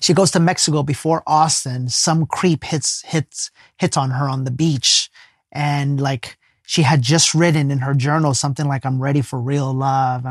She 0.00 0.12
goes 0.12 0.30
to 0.32 0.40
mexico 0.40 0.82
before 0.82 1.22
austin. 1.26 1.88
Some 1.88 2.26
creep 2.26 2.64
hits 2.64 3.02
hits 3.02 3.50
hits 3.78 3.96
on 3.96 4.10
her 4.10 4.28
on 4.28 4.44
the 4.44 4.50
beach 4.50 5.10
and 5.52 6.00
like 6.00 6.36
she 6.72 6.80
had 6.80 7.02
just 7.02 7.34
written 7.34 7.70
in 7.70 7.80
her 7.80 7.92
journal 7.92 8.32
something 8.32 8.66
like 8.66 8.86
i'm 8.86 8.98
ready 8.98 9.20
for 9.20 9.38
real 9.38 9.74
love. 9.74 10.24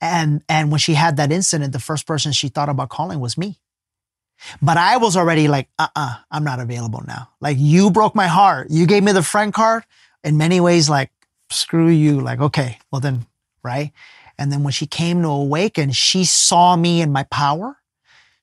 And 0.00 0.44
and 0.48 0.70
when 0.70 0.78
she 0.78 0.94
had 0.94 1.16
that 1.16 1.32
incident 1.32 1.72
the 1.72 1.80
first 1.80 2.06
person 2.06 2.30
she 2.30 2.46
thought 2.46 2.68
about 2.68 2.88
calling 2.88 3.18
was 3.18 3.36
me. 3.36 3.58
But 4.60 4.76
i 4.76 4.96
was 4.96 5.16
already 5.16 5.48
like 5.48 5.68
uh-uh 5.80 6.14
i'm 6.30 6.44
not 6.44 6.60
available 6.60 7.02
now. 7.04 7.30
Like 7.40 7.56
you 7.58 7.90
broke 7.90 8.14
my 8.14 8.28
heart. 8.28 8.68
You 8.70 8.86
gave 8.86 9.02
me 9.02 9.10
the 9.10 9.24
friend 9.24 9.52
card. 9.52 9.82
In 10.22 10.36
many 10.36 10.60
ways 10.60 10.88
like 10.88 11.10
screw 11.50 11.88
you. 11.88 12.20
Like 12.20 12.40
okay 12.40 12.78
well 12.92 13.00
then 13.00 13.26
right? 13.64 13.90
And 14.38 14.52
then 14.52 14.62
when 14.62 14.72
she 14.72 14.86
came 14.86 15.20
to 15.22 15.28
awaken 15.28 15.90
she 15.90 16.24
saw 16.24 16.76
me 16.76 17.00
in 17.00 17.10
my 17.10 17.24
power. 17.24 17.78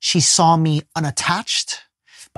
She 0.01 0.19
saw 0.19 0.57
me 0.57 0.81
unattached. 0.93 1.83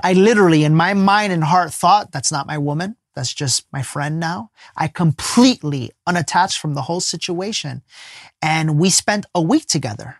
I 0.00 0.12
literally 0.12 0.62
in 0.62 0.76
my 0.76 0.94
mind 0.94 1.32
and 1.32 1.42
heart 1.42 1.72
thought 1.72 2.12
that's 2.12 2.30
not 2.30 2.46
my 2.46 2.58
woman 2.58 2.96
that's 3.14 3.32
just 3.32 3.66
my 3.72 3.82
friend 3.82 4.18
now. 4.18 4.50
I 4.76 4.88
completely 4.88 5.90
unattached 6.06 6.58
from 6.58 6.74
the 6.74 6.82
whole 6.82 7.00
situation. 7.00 7.82
And 8.40 8.78
we 8.78 8.90
spent 8.90 9.26
a 9.34 9.42
week 9.42 9.66
together. 9.66 10.16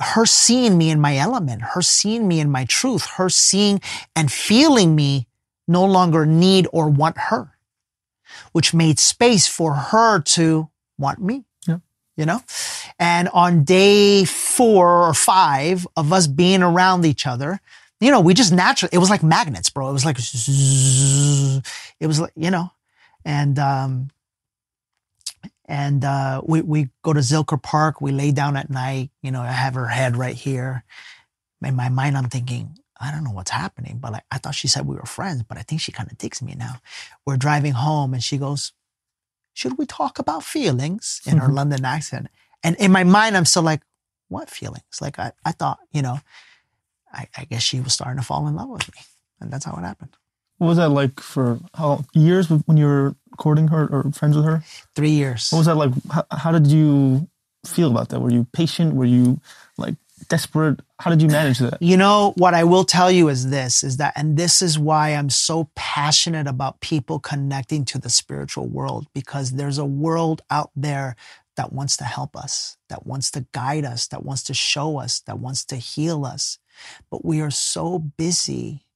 Her 0.00 0.24
seeing 0.24 0.78
me 0.78 0.90
in 0.90 1.00
my 1.00 1.16
element, 1.16 1.60
her 1.74 1.82
seeing 1.82 2.26
me 2.26 2.40
in 2.40 2.50
my 2.50 2.64
truth, 2.64 3.06
her 3.16 3.28
seeing 3.28 3.80
and 4.16 4.32
feeling 4.32 4.94
me 4.94 5.26
no 5.66 5.84
longer 5.84 6.24
need 6.24 6.66
or 6.72 6.88
want 6.88 7.18
her, 7.18 7.52
which 8.52 8.72
made 8.72 8.98
space 8.98 9.46
for 9.46 9.74
her 9.74 10.20
to 10.20 10.70
want 10.96 11.20
me. 11.20 11.44
Yeah. 11.66 11.78
You 12.16 12.24
know? 12.24 12.40
And 12.98 13.28
on 13.28 13.64
day 13.64 14.24
four 14.24 15.06
or 15.06 15.12
five 15.14 15.86
of 15.96 16.12
us 16.12 16.26
being 16.26 16.62
around 16.62 17.04
each 17.04 17.26
other, 17.26 17.60
you 18.00 18.10
know, 18.10 18.20
we 18.20 18.34
just 18.34 18.52
naturally, 18.52 18.90
it 18.92 18.98
was 18.98 19.10
like 19.10 19.22
magnets, 19.22 19.70
bro. 19.70 19.88
It 19.90 19.92
was 19.92 20.04
like, 20.04 20.18
zzz, 20.18 21.58
it 22.00 22.06
was 22.06 22.20
like, 22.20 22.32
you 22.36 22.50
know, 22.50 22.70
and, 23.24 23.58
um, 23.58 24.10
and, 25.66 26.04
uh, 26.04 26.42
we, 26.44 26.62
we 26.62 26.88
go 27.02 27.12
to 27.12 27.20
Zilker 27.20 27.62
Park. 27.62 28.00
We 28.00 28.12
lay 28.12 28.30
down 28.32 28.56
at 28.56 28.70
night. 28.70 29.10
You 29.22 29.30
know, 29.30 29.42
I 29.42 29.52
have 29.52 29.74
her 29.74 29.86
head 29.88 30.16
right 30.16 30.34
here. 30.34 30.84
In 31.62 31.76
my 31.76 31.88
mind, 31.88 32.16
I'm 32.16 32.28
thinking, 32.28 32.78
I 33.00 33.10
don't 33.12 33.24
know 33.24 33.32
what's 33.32 33.50
happening, 33.50 33.98
but 34.00 34.12
like, 34.12 34.24
I 34.30 34.38
thought 34.38 34.54
she 34.54 34.68
said 34.68 34.86
we 34.86 34.96
were 34.96 35.04
friends, 35.06 35.42
but 35.42 35.58
I 35.58 35.62
think 35.62 35.80
she 35.80 35.92
kind 35.92 36.10
of 36.10 36.18
digs 36.18 36.40
me 36.42 36.54
now. 36.56 36.76
We're 37.26 37.36
driving 37.36 37.72
home 37.72 38.14
and 38.14 38.22
she 38.22 38.38
goes, 38.38 38.72
should 39.54 39.76
we 39.78 39.86
talk 39.86 40.18
about 40.18 40.44
feelings 40.44 41.20
in 41.26 41.38
her 41.38 41.48
Mhm. 41.48 41.54
London 41.54 41.84
accent? 41.84 42.28
And 42.62 42.76
in 42.76 42.92
my 42.92 43.04
mind, 43.04 43.36
I'm 43.36 43.44
still 43.44 43.62
like, 43.62 43.82
what 44.28 44.48
feelings? 44.50 45.00
Like 45.00 45.18
I, 45.18 45.32
I 45.44 45.52
thought, 45.52 45.78
you 45.92 46.02
know, 46.02 46.20
I, 47.18 47.28
I 47.36 47.44
guess 47.44 47.62
she 47.62 47.80
was 47.80 47.92
starting 47.92 48.18
to 48.18 48.24
fall 48.24 48.46
in 48.46 48.54
love 48.54 48.68
with 48.68 48.88
me. 48.94 49.00
And 49.40 49.50
that's 49.50 49.64
how 49.64 49.76
it 49.76 49.82
happened. 49.82 50.16
What 50.58 50.68
was 50.68 50.76
that 50.78 50.88
like 50.88 51.20
for 51.20 51.58
how 51.74 52.04
years 52.14 52.50
when 52.50 52.76
you 52.76 52.86
were 52.86 53.14
courting 53.36 53.68
her 53.68 53.86
or 53.86 54.10
friends 54.12 54.36
with 54.36 54.44
her? 54.44 54.62
Three 54.96 55.10
years. 55.10 55.50
What 55.50 55.58
was 55.58 55.66
that 55.66 55.76
like? 55.76 55.92
How, 56.10 56.24
how 56.30 56.52
did 56.52 56.66
you 56.66 57.28
feel 57.64 57.90
about 57.90 58.08
that? 58.08 58.20
Were 58.20 58.32
you 58.32 58.46
patient? 58.52 58.94
Were 58.94 59.04
you 59.04 59.40
like 59.76 59.94
desperate? 60.28 60.80
How 60.98 61.10
did 61.10 61.22
you 61.22 61.28
manage 61.28 61.58
that? 61.58 61.80
You 61.80 61.96
know, 61.96 62.32
what 62.36 62.54
I 62.54 62.64
will 62.64 62.84
tell 62.84 63.10
you 63.10 63.28
is 63.28 63.50
this 63.50 63.84
is 63.84 63.98
that, 63.98 64.14
and 64.16 64.36
this 64.36 64.60
is 64.60 64.78
why 64.78 65.10
I'm 65.10 65.30
so 65.30 65.70
passionate 65.76 66.48
about 66.48 66.80
people 66.80 67.20
connecting 67.20 67.84
to 67.86 67.98
the 67.98 68.10
spiritual 68.10 68.66
world 68.66 69.06
because 69.14 69.52
there's 69.52 69.78
a 69.78 69.84
world 69.84 70.42
out 70.50 70.70
there 70.74 71.14
that 71.56 71.72
wants 71.72 71.96
to 71.98 72.04
help 72.04 72.36
us, 72.36 72.76
that 72.88 73.06
wants 73.06 73.30
to 73.32 73.46
guide 73.52 73.84
us, 73.84 74.08
that 74.08 74.24
wants 74.24 74.42
to 74.44 74.54
show 74.54 74.98
us, 74.98 75.20
that 75.20 75.38
wants 75.38 75.64
to 75.66 75.76
heal 75.76 76.24
us. 76.24 76.58
But 77.10 77.24
we 77.24 77.40
are 77.40 77.50
so 77.50 77.98
busy 77.98 78.86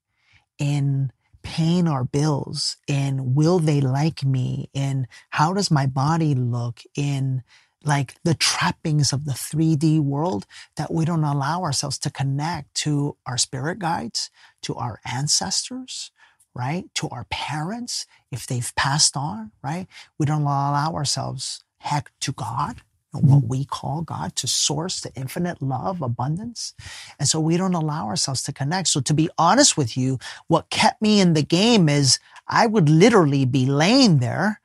in 0.59 1.12
paying 1.42 1.88
our 1.88 2.05
bills, 2.05 2.77
in 2.87 3.35
will 3.35 3.59
they 3.59 3.81
like 3.81 4.25
me, 4.25 4.71
in 4.73 5.09
how 5.31 5.53
does 5.53 5.71
my 5.71 5.87
body 5.87 6.35
look, 6.35 6.83
in 6.95 7.42
like 7.85 8.14
the 8.23 8.35
trappings 8.35 9.12
of 9.12 9.25
the 9.25 9.33
3D 9.33 10.01
world 10.01 10.47
that 10.77 10.92
we 10.92 11.05
don't 11.05 11.25
allow 11.25 11.62
ourselves 11.62 11.99
to 11.99 12.11
connect 12.11 12.75
to 12.75 13.16
our 13.27 13.37
spirit 13.37 13.81
guides, 13.81 14.31
to 14.62 14.75
our 14.77 15.01
ancestors, 15.05 16.12
right? 16.55 16.85
To 16.95 17.09
our 17.09 17.27
parents, 17.31 18.07
if 18.31 18.47
they've 18.47 18.73
passed 18.77 19.16
on, 19.16 19.51
right? 19.62 19.88
We 20.18 20.27
don't 20.27 20.42
allow 20.42 20.92
ourselves, 20.95 21.64
heck, 21.79 22.12
to 22.21 22.33
God, 22.33 22.83
what 23.12 23.44
we 23.44 23.64
call 23.64 24.03
God, 24.03 24.35
to 24.37 24.46
source, 24.46 25.01
to 25.03 25.12
infinite 25.14 25.61
love, 25.61 26.01
abundance. 26.01 26.75
And 27.18 27.29
so 27.29 27.40
we 27.40 27.57
don't 27.57 27.75
allow 27.75 28.07
ourselves 28.07 28.42
to 28.44 28.53
connect. 28.53 28.88
So 28.88 29.01
to 29.03 29.14
be 29.14 29.29
honest 29.37 29.77
with 29.77 29.96
you, 29.96 30.18
what 30.48 30.70
kept 30.70 31.03
me 31.03 31.20
in 31.20 31.35
the 31.35 31.42
game 31.42 31.88
is 31.88 32.18
I 32.48 32.66
would 32.66 32.88
literally 32.88 33.44
be 33.44 33.66
laying 33.66 34.18
there 34.18 34.61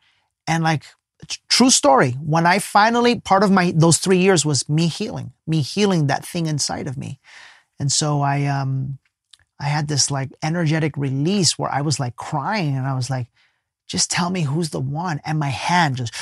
and 0.47 0.63
like, 0.63 0.85
true 1.49 1.69
story. 1.69 2.11
When 2.11 2.45
I 2.45 2.59
finally, 2.59 3.19
part 3.19 3.43
of 3.43 3.51
my, 3.51 3.73
those 3.75 3.97
three 3.97 4.19
years 4.19 4.45
was 4.45 4.69
me 4.69 4.87
healing, 4.87 5.33
me 5.45 5.61
healing 5.61 6.07
that 6.07 6.25
thing 6.25 6.45
inside 6.45 6.87
of 6.87 6.97
me. 6.97 7.19
And 7.79 7.91
so 7.91 8.21
I, 8.21 8.45
um, 8.45 8.97
I 9.59 9.65
had 9.65 9.87
this 9.87 10.09
like 10.09 10.31
energetic 10.41 10.95
release 10.95 11.57
where 11.57 11.71
I 11.71 11.81
was 11.81 11.99
like 11.99 12.15
crying 12.15 12.77
and 12.77 12.85
I 12.85 12.93
was 12.93 13.09
like, 13.09 13.27
just 13.87 14.11
tell 14.11 14.29
me 14.29 14.41
who's 14.41 14.69
the 14.69 14.79
one. 14.79 15.19
And 15.25 15.39
my 15.39 15.49
hand 15.49 15.97
just, 15.97 16.13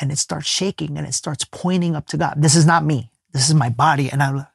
and 0.00 0.10
it 0.10 0.18
starts 0.18 0.46
shaking 0.48 0.96
and 0.96 1.06
it 1.06 1.14
starts 1.14 1.44
pointing 1.44 1.94
up 1.94 2.06
to 2.08 2.16
God. 2.16 2.34
This 2.38 2.56
is 2.56 2.66
not 2.66 2.84
me. 2.84 3.10
This 3.32 3.48
is 3.48 3.54
my 3.54 3.68
body. 3.68 4.10
And 4.10 4.22
I, 4.22 4.46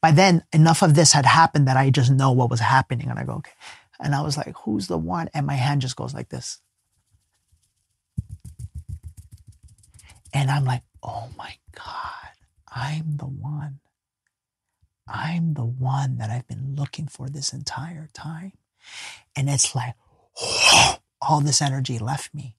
by 0.00 0.12
then, 0.12 0.44
enough 0.52 0.82
of 0.82 0.94
this 0.94 1.12
had 1.12 1.26
happened 1.26 1.68
that 1.68 1.76
I 1.76 1.90
just 1.90 2.10
know 2.10 2.32
what 2.32 2.50
was 2.50 2.60
happening. 2.60 3.08
And 3.08 3.18
I 3.18 3.24
go, 3.24 3.34
okay. 3.34 3.52
And 4.00 4.14
I 4.14 4.22
was 4.22 4.36
like, 4.36 4.56
who's 4.58 4.86
the 4.86 4.98
one? 4.98 5.28
And 5.34 5.46
my 5.46 5.54
hand 5.54 5.80
just 5.80 5.96
goes 5.96 6.14
like 6.14 6.28
this. 6.28 6.60
And 10.32 10.50
I'm 10.50 10.64
like, 10.64 10.82
oh 11.02 11.28
my 11.36 11.54
God, 11.74 12.32
I'm 12.74 13.16
the 13.16 13.26
one. 13.26 13.80
I'm 15.06 15.54
the 15.54 15.64
one 15.64 16.16
that 16.18 16.30
I've 16.30 16.46
been 16.46 16.74
looking 16.76 17.06
for 17.06 17.28
this 17.28 17.52
entire 17.52 18.08
time. 18.14 18.52
And 19.36 19.50
it's 19.50 19.74
like, 19.74 19.94
all 21.20 21.40
this 21.40 21.60
energy 21.60 21.98
left 21.98 22.34
me. 22.34 22.56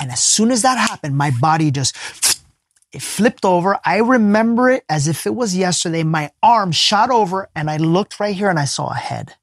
And 0.00 0.10
as 0.10 0.20
soon 0.20 0.50
as 0.50 0.62
that 0.62 0.78
happened, 0.78 1.16
my 1.16 1.30
body 1.30 1.70
just 1.70 1.96
it 2.92 3.02
flipped 3.02 3.44
over. 3.44 3.78
I 3.84 3.98
remember 3.98 4.68
it 4.70 4.84
as 4.88 5.06
if 5.06 5.26
it 5.26 5.34
was 5.34 5.56
yesterday. 5.56 6.02
My 6.02 6.32
arm 6.42 6.72
shot 6.72 7.10
over 7.10 7.48
and 7.54 7.70
I 7.70 7.76
looked 7.76 8.18
right 8.18 8.34
here 8.34 8.50
and 8.50 8.58
I 8.58 8.64
saw 8.64 8.90
a 8.90 8.96
head. 8.96 9.34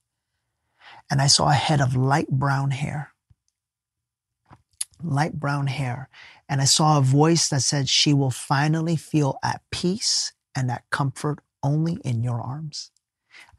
And 1.09 1.21
I 1.21 1.27
saw 1.27 1.49
a 1.49 1.53
head 1.53 1.79
of 1.79 1.95
light 1.95 2.27
brown 2.27 2.71
hair. 2.71 3.13
Light 5.01 5.39
brown 5.39 5.67
hair. 5.67 6.09
And 6.49 6.59
I 6.59 6.65
saw 6.65 6.97
a 6.97 7.01
voice 7.01 7.47
that 7.49 7.61
said, 7.61 7.87
She 7.87 8.13
will 8.13 8.31
finally 8.31 8.97
feel 8.97 9.39
at 9.43 9.61
peace 9.71 10.33
and 10.53 10.69
at 10.69 10.89
comfort 10.89 11.39
only 11.63 11.99
in 12.03 12.23
your 12.23 12.41
arms. 12.41 12.91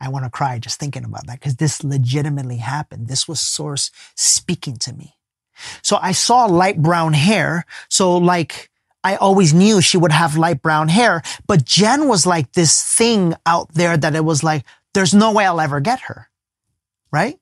I 0.01 0.09
want 0.11 0.25
to 0.25 0.31
cry 0.31 0.59
just 0.59 0.79
thinking 0.79 1.05
about 1.05 1.27
that 1.27 1.41
because 1.41 1.57
this 1.57 1.83
legitimately 1.83 2.59
happened. 2.59 3.09
This 3.09 3.27
was 3.27 3.41
Source 3.41 3.91
speaking 4.15 4.77
to 4.79 4.93
me. 4.93 5.18
So 5.83 5.99
I 6.01 6.13
saw 6.13 6.47
light 6.47 6.81
brown 6.81 7.13
hair. 7.13 7.65
So 7.89 8.17
like, 8.17 8.71
I 9.05 9.17
always 9.17 9.55
knew 9.55 9.81
she 9.81 9.97
would 9.97 10.13
have 10.13 10.37
light 10.37 10.61
brown 10.61 10.89
hair, 10.89 11.23
but 11.47 11.65
Jen 11.65 12.09
was 12.09 12.27
like 12.27 12.53
this 12.53 12.83
thing 12.83 13.35
out 13.47 13.73
there 13.75 13.97
that 13.97 14.15
it 14.15 14.25
was 14.25 14.43
like, 14.43 14.65
there's 14.93 15.15
no 15.15 15.33
way 15.33 15.47
I'll 15.47 15.61
ever 15.61 15.81
get 15.81 16.01
her. 16.01 16.29
Right? 17.13 17.39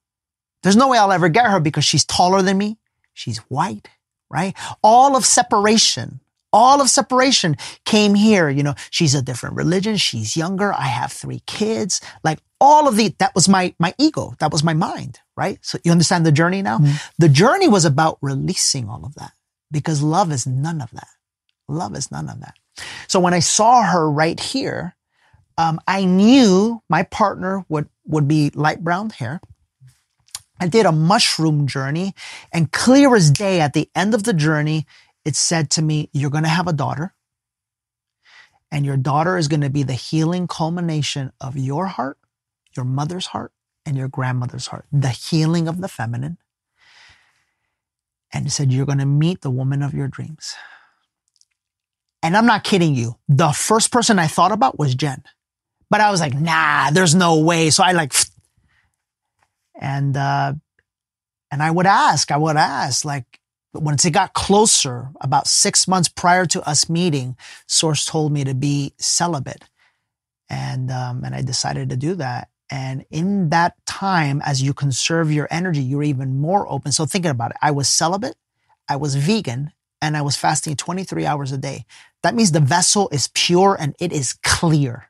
There's 0.62 0.76
no 0.76 0.88
way 0.88 0.98
I'll 0.98 1.12
ever 1.12 1.28
get 1.28 1.50
her 1.50 1.60
because 1.60 1.84
she's 1.84 2.04
taller 2.04 2.42
than 2.42 2.58
me. 2.58 2.78
She's 3.14 3.38
white, 3.48 3.88
right? 4.30 4.54
All 4.82 5.16
of 5.16 5.24
separation, 5.24 6.20
all 6.52 6.80
of 6.80 6.90
separation 6.90 7.56
came 7.84 8.14
here. 8.14 8.48
You 8.50 8.62
know, 8.62 8.74
she's 8.90 9.14
a 9.14 9.22
different 9.22 9.56
religion. 9.56 9.96
She's 9.96 10.36
younger. 10.36 10.72
I 10.72 10.82
have 10.88 11.12
three 11.12 11.40
kids. 11.46 12.00
Like 12.22 12.40
all 12.60 12.88
of 12.88 12.96
the, 12.96 13.14
that 13.18 13.34
was 13.34 13.48
my, 13.48 13.74
my 13.78 13.94
ego. 13.98 14.34
That 14.38 14.52
was 14.52 14.62
my 14.62 14.74
mind, 14.74 15.20
right? 15.36 15.58
So 15.62 15.78
you 15.84 15.92
understand 15.92 16.24
the 16.24 16.32
journey 16.32 16.62
now? 16.62 16.78
Mm-hmm. 16.78 16.96
The 17.18 17.28
journey 17.28 17.68
was 17.68 17.84
about 17.84 18.18
releasing 18.22 18.88
all 18.88 19.04
of 19.04 19.14
that 19.16 19.32
because 19.70 20.02
love 20.02 20.32
is 20.32 20.46
none 20.46 20.80
of 20.80 20.90
that. 20.92 21.08
Love 21.68 21.94
is 21.96 22.10
none 22.10 22.28
of 22.28 22.40
that. 22.40 22.54
So 23.08 23.20
when 23.20 23.34
I 23.34 23.40
saw 23.40 23.82
her 23.82 24.10
right 24.10 24.38
here, 24.38 24.96
um, 25.58 25.80
I 25.86 26.04
knew 26.04 26.82
my 26.88 27.02
partner 27.02 27.64
would, 27.68 27.88
would 28.06 28.28
be 28.28 28.50
light 28.50 28.82
brown 28.82 29.10
hair. 29.10 29.40
I 30.60 30.68
did 30.68 30.86
a 30.86 30.92
mushroom 30.92 31.66
journey 31.66 32.14
and 32.52 32.72
clear 32.72 33.14
as 33.14 33.30
day 33.30 33.60
at 33.60 33.72
the 33.72 33.90
end 33.94 34.14
of 34.14 34.24
the 34.24 34.32
journey, 34.32 34.86
it 35.24 35.36
said 35.36 35.70
to 35.70 35.82
me, 35.82 36.08
you're 36.12 36.30
going 36.30 36.44
to 36.44 36.50
have 36.50 36.66
a 36.66 36.72
daughter 36.72 37.14
and 38.70 38.84
your 38.86 38.96
daughter 38.96 39.36
is 39.36 39.48
going 39.48 39.60
to 39.60 39.70
be 39.70 39.82
the 39.82 39.92
healing 39.92 40.46
culmination 40.46 41.32
of 41.40 41.56
your 41.56 41.86
heart 41.86 42.18
your 42.76 42.84
mother's 42.84 43.26
heart 43.26 43.52
and 43.86 43.96
your 43.96 44.08
grandmother's 44.08 44.66
heart, 44.66 44.84
the 44.92 45.08
healing 45.08 45.68
of 45.68 45.80
the 45.80 45.88
feminine. 45.88 46.38
And 48.32 48.52
said, 48.52 48.72
You're 48.72 48.86
going 48.86 48.98
to 48.98 49.06
meet 49.06 49.40
the 49.40 49.50
woman 49.50 49.82
of 49.82 49.94
your 49.94 50.08
dreams. 50.08 50.54
And 52.22 52.36
I'm 52.36 52.44
not 52.44 52.64
kidding 52.64 52.94
you. 52.94 53.16
The 53.28 53.52
first 53.52 53.92
person 53.92 54.18
I 54.18 54.26
thought 54.26 54.52
about 54.52 54.78
was 54.78 54.94
Jen. 54.94 55.22
But 55.88 56.00
I 56.00 56.10
was 56.10 56.20
like, 56.20 56.34
nah, 56.34 56.90
there's 56.90 57.14
no 57.14 57.38
way. 57.38 57.70
So 57.70 57.84
I 57.84 57.92
like, 57.92 58.12
and, 59.80 60.16
uh, 60.16 60.54
and 61.50 61.62
I 61.62 61.70
would 61.70 61.86
ask, 61.86 62.32
I 62.32 62.36
would 62.36 62.56
ask, 62.56 63.04
like, 63.04 63.38
once 63.72 64.04
it 64.04 64.10
got 64.10 64.32
closer, 64.32 65.10
about 65.20 65.46
six 65.46 65.86
months 65.86 66.08
prior 66.08 66.46
to 66.46 66.68
us 66.68 66.88
meeting, 66.88 67.36
Source 67.68 68.04
told 68.04 68.32
me 68.32 68.42
to 68.42 68.54
be 68.54 68.94
celibate. 68.98 69.62
And, 70.48 70.90
um, 70.90 71.22
and 71.24 71.34
I 71.34 71.42
decided 71.42 71.90
to 71.90 71.96
do 71.96 72.14
that. 72.16 72.48
And 72.70 73.04
in 73.10 73.50
that 73.50 73.74
time, 73.86 74.42
as 74.44 74.62
you 74.62 74.74
conserve 74.74 75.30
your 75.30 75.46
energy, 75.50 75.82
you're 75.82 76.02
even 76.02 76.40
more 76.40 76.70
open. 76.70 76.92
So 76.92 77.06
thinking 77.06 77.30
about 77.30 77.52
it, 77.52 77.56
I 77.62 77.70
was 77.70 77.88
celibate, 77.88 78.36
I 78.88 78.96
was 78.96 79.14
vegan, 79.14 79.72
and 80.02 80.16
I 80.16 80.22
was 80.22 80.36
fasting 80.36 80.76
23 80.76 81.26
hours 81.26 81.52
a 81.52 81.58
day. 81.58 81.84
That 82.22 82.34
means 82.34 82.52
the 82.52 82.60
vessel 82.60 83.08
is 83.10 83.28
pure 83.34 83.76
and 83.78 83.94
it 84.00 84.12
is 84.12 84.34
clear. 84.42 85.08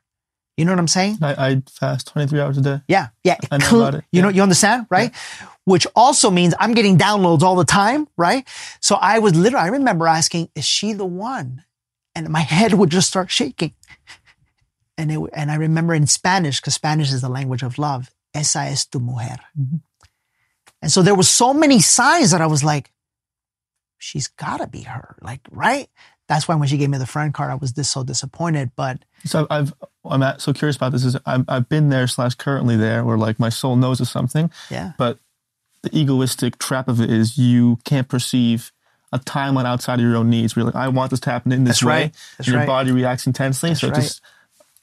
You 0.55 0.65
know 0.65 0.71
what 0.71 0.79
I'm 0.79 0.87
saying? 0.87 1.19
I, 1.21 1.49
I 1.49 1.63
fast 1.69 2.07
23 2.07 2.39
hours 2.39 2.57
a 2.57 2.61
day. 2.61 2.81
Yeah. 2.87 3.09
Yeah. 3.23 3.37
I 3.51 3.57
know 3.57 3.81
about 3.81 3.95
it. 3.95 4.05
You 4.11 4.19
yeah. 4.19 4.21
know, 4.23 4.29
you 4.29 4.41
understand, 4.41 4.87
right? 4.89 5.11
Yeah. 5.39 5.47
Which 5.65 5.85
also 5.95 6.31
means 6.31 6.55
I'm 6.59 6.73
getting 6.73 6.97
downloads 6.97 7.41
all 7.41 7.55
the 7.55 7.65
time, 7.65 8.07
right? 8.17 8.47
So 8.81 8.95
I 8.95 9.19
was 9.19 9.35
literally, 9.35 9.65
I 9.65 9.69
remember 9.69 10.07
asking, 10.07 10.49
is 10.55 10.65
she 10.65 10.93
the 10.93 11.05
one? 11.05 11.63
And 12.15 12.29
my 12.29 12.39
head 12.55 12.73
would 12.73 12.89
just 12.89 13.07
start 13.07 13.29
shaking 13.29 13.73
and 14.97 15.11
it, 15.11 15.19
and 15.33 15.51
I 15.51 15.55
remember 15.55 15.93
in 15.93 16.07
Spanish 16.07 16.59
because 16.59 16.73
Spanish 16.73 17.11
is 17.13 17.21
the 17.21 17.29
language 17.29 17.63
of 17.63 17.77
love. 17.77 18.11
Esa 18.33 18.59
es 18.61 18.85
tu 18.85 18.99
mujer. 18.99 19.37
Mm-hmm. 19.59 19.77
And 20.81 20.91
so 20.91 21.01
there 21.01 21.15
were 21.15 21.23
so 21.23 21.53
many 21.53 21.79
signs 21.79 22.31
that 22.31 22.41
I 22.41 22.47
was 22.47 22.63
like, 22.63 22.91
she's 23.97 24.27
got 24.27 24.57
to 24.57 24.67
be 24.67 24.83
her. 24.83 25.15
Like, 25.21 25.41
right? 25.51 25.89
That's 26.27 26.47
why 26.47 26.55
when 26.55 26.67
she 26.67 26.77
gave 26.77 26.89
me 26.89 26.97
the 26.97 27.05
friend 27.05 27.33
card, 27.33 27.51
I 27.51 27.55
was 27.55 27.73
this 27.73 27.89
so 27.89 28.03
disappointed. 28.03 28.71
But 28.75 29.03
so 29.25 29.47
I've 29.49 29.73
I'm 30.03 30.21
at, 30.23 30.41
so 30.41 30.53
curious 30.53 30.75
about 30.75 30.91
this. 30.91 31.05
Is 31.05 31.17
I've, 31.25 31.45
I've 31.47 31.69
been 31.69 31.89
there 31.89 32.05
slash 32.07 32.35
currently 32.35 32.75
there 32.75 33.03
where 33.03 33.17
like 33.17 33.39
my 33.39 33.49
soul 33.49 33.75
knows 33.75 34.01
of 34.01 34.07
something. 34.07 34.51
Yeah. 34.69 34.91
But 34.97 35.19
the 35.83 35.97
egoistic 35.97 36.59
trap 36.59 36.87
of 36.87 36.99
it 36.99 37.09
is 37.09 37.37
you 37.37 37.79
can't 37.85 38.09
perceive 38.09 38.71
a 39.13 39.19
timeline 39.19 39.65
outside 39.65 39.95
of 39.95 40.01
your 40.01 40.17
own 40.17 40.29
needs. 40.29 40.55
Where 40.55 40.63
you're 40.63 40.71
like, 40.71 40.81
I 40.81 40.89
want 40.89 41.11
this 41.11 41.21
to 41.21 41.31
happen 41.31 41.53
in 41.53 41.63
this 41.63 41.79
That's 41.79 41.85
way. 41.85 41.93
Right. 41.93 42.13
That's 42.37 42.37
and 42.39 42.47
your 42.47 42.57
right. 42.57 42.67
body 42.67 42.91
reacts 42.91 43.25
intensely. 43.25 43.69
That's 43.69 43.81
so 43.81 43.89
right. 43.89 43.95
just 43.95 44.21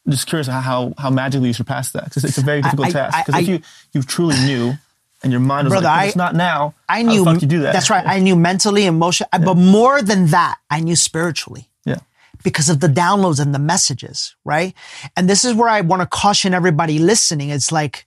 I'm 0.07 0.13
just 0.13 0.27
curious 0.27 0.47
how 0.47 0.93
how 0.99 1.11
magically 1.11 1.49
you 1.49 1.55
surpassed 1.55 1.95
that 1.95 2.05
because 2.05 2.25
it's 2.25 2.39
a 2.39 2.43
very 2.43 2.61
difficult 2.61 2.89
I, 2.89 2.93
task. 2.93 3.27
Because 3.27 3.43
if 3.43 3.49
you 3.49 3.61
you 3.93 4.03
truly 4.03 4.37
knew 4.45 4.75
and 5.23 5.33
your 5.33 5.41
mind 5.41 5.67
was 5.67 5.73
Brother, 5.73 5.87
like, 5.87 5.99
I, 5.99 6.05
it's 6.07 6.17
not 6.17 6.35
now. 6.35 6.75
I 6.89 7.03
knew. 7.03 7.25
How 7.25 7.31
the 7.31 7.35
fuck 7.37 7.43
you 7.43 7.49
do 7.49 7.61
that? 7.61 7.73
That's 7.73 7.89
right. 7.89 8.07
I 8.07 8.19
knew 8.19 8.37
mentally, 8.37 8.85
emotionally, 8.85 9.31
yeah. 9.33 9.45
but 9.45 9.57
more 9.57 10.03
than 10.03 10.27
that, 10.27 10.59
I 10.69 10.81
knew 10.81 10.97
spiritually. 10.97 11.71
Yeah. 11.87 12.01
Because 12.43 12.69
of 12.69 12.81
the 12.81 12.89
downloads 12.89 13.41
and 13.41 13.55
the 13.55 13.59
messages, 13.59 14.37
right? 14.45 14.75
And 15.17 15.31
this 15.31 15.45
is 15.45 15.55
where 15.55 15.71
I 15.71 15.81
want 15.81 16.03
to 16.03 16.07
caution 16.07 16.53
everybody 16.53 16.99
listening. 16.99 17.49
It's 17.49 17.73
like, 17.73 18.07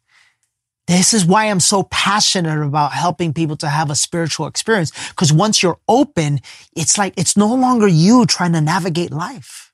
this 0.85 1.13
is 1.13 1.25
why 1.25 1.45
I'm 1.45 1.59
so 1.59 1.83
passionate 1.83 2.63
about 2.63 2.93
helping 2.93 3.33
people 3.33 3.57
to 3.57 3.67
have 3.67 3.89
a 3.89 3.95
spiritual 3.95 4.45
experience. 4.45 4.91
Because 5.09 5.33
once 5.33 5.63
you're 5.63 5.79
open, 5.87 6.39
it's 6.75 6.99
like, 6.99 7.15
it's 7.17 7.35
no 7.35 7.53
longer 7.55 7.87
you 7.87 8.27
trying 8.27 8.53
to 8.53 8.61
navigate 8.61 9.11
life. 9.11 9.73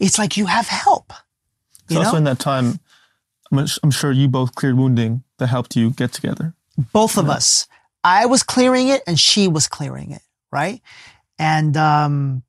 It's 0.00 0.18
like 0.18 0.36
you 0.36 0.46
have 0.46 0.66
help. 0.66 1.12
So 1.88 1.98
also 1.98 2.16
in 2.16 2.24
that 2.24 2.38
time, 2.38 2.80
I'm 3.50 3.90
sure 3.90 4.12
you 4.12 4.28
both 4.28 4.54
cleared 4.54 4.76
wounding 4.76 5.24
that 5.38 5.46
helped 5.46 5.76
you 5.76 5.90
get 5.90 6.12
together. 6.12 6.54
Both 6.92 7.16
of 7.16 7.28
us. 7.28 7.66
I 8.04 8.26
was 8.26 8.42
clearing 8.42 8.88
it 8.88 9.02
and 9.06 9.18
she 9.18 9.48
was 9.48 9.66
clearing 9.66 10.12
it, 10.12 10.22
right? 10.52 10.80
And 11.38 11.76
um 11.76 12.42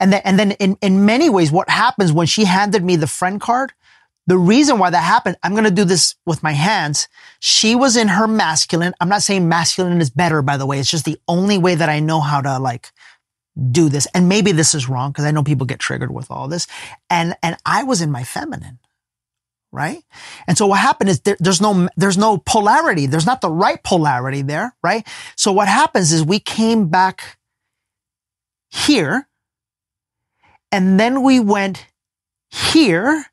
and 0.00 0.12
then 0.12 0.22
and 0.24 0.38
then 0.38 0.52
in, 0.52 0.78
in 0.80 1.04
many 1.04 1.28
ways, 1.28 1.52
what 1.52 1.68
happens 1.68 2.12
when 2.12 2.26
she 2.26 2.44
handed 2.44 2.82
me 2.82 2.96
the 2.96 3.06
friend 3.06 3.40
card, 3.40 3.72
the 4.26 4.38
reason 4.38 4.78
why 4.78 4.90
that 4.90 5.02
happened, 5.02 5.36
I'm 5.42 5.54
gonna 5.54 5.70
do 5.70 5.84
this 5.84 6.14
with 6.24 6.42
my 6.42 6.52
hands. 6.52 7.08
She 7.40 7.74
was 7.74 7.96
in 7.96 8.08
her 8.08 8.26
masculine. 8.26 8.94
I'm 9.00 9.08
not 9.08 9.22
saying 9.22 9.48
masculine 9.48 10.00
is 10.00 10.10
better, 10.10 10.42
by 10.42 10.56
the 10.56 10.66
way. 10.66 10.78
It's 10.78 10.90
just 10.90 11.04
the 11.04 11.20
only 11.28 11.58
way 11.58 11.74
that 11.74 11.88
I 11.88 12.00
know 12.00 12.20
how 12.20 12.40
to 12.40 12.58
like 12.58 12.90
do 13.72 13.88
this. 13.88 14.06
And 14.14 14.28
maybe 14.28 14.52
this 14.52 14.74
is 14.74 14.88
wrong 14.88 15.12
because 15.12 15.24
I 15.26 15.32
know 15.32 15.42
people 15.44 15.66
get 15.66 15.80
triggered 15.80 16.12
with 16.12 16.30
all 16.30 16.48
this. 16.48 16.66
And, 17.10 17.36
and 17.42 17.56
I 17.66 17.84
was 17.84 18.02
in 18.02 18.10
my 18.10 18.24
feminine. 18.24 18.78
Right. 19.72 20.02
And 20.48 20.58
so 20.58 20.66
what 20.66 20.80
happened 20.80 21.10
is 21.10 21.20
there, 21.20 21.36
there's 21.40 21.60
no, 21.60 21.88
there's 21.96 22.18
no 22.18 22.38
polarity. 22.38 23.06
There's 23.06 23.26
not 23.26 23.40
the 23.42 23.50
right 23.50 23.82
polarity 23.84 24.42
there. 24.42 24.74
Right. 24.82 25.06
So 25.36 25.52
what 25.52 25.68
happens 25.68 26.12
is 26.12 26.24
we 26.24 26.40
came 26.40 26.88
back 26.88 27.38
here 28.70 29.26
And 30.72 31.00
then 31.00 31.22
we 31.22 31.40
went 31.40 31.86
here, 32.50 33.26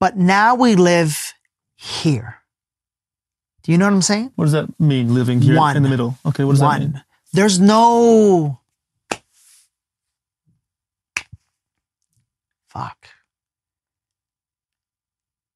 but 0.00 0.16
now 0.16 0.54
we 0.54 0.74
live 0.74 1.34
here. 1.76 2.36
Do 3.62 3.72
you 3.72 3.78
know 3.78 3.86
what 3.86 3.94
I'm 3.94 4.02
saying? 4.02 4.32
What 4.36 4.46
does 4.46 4.52
that 4.52 4.80
mean? 4.80 5.14
Living 5.14 5.40
here 5.40 5.56
One. 5.56 5.76
in 5.76 5.82
the 5.84 5.88
middle. 5.88 6.18
Okay, 6.26 6.44
what 6.44 6.54
does 6.54 6.62
One. 6.62 6.80
that 6.80 6.86
mean? 6.88 7.04
There's 7.32 7.60
no 7.60 8.60
fuck. 12.72 13.08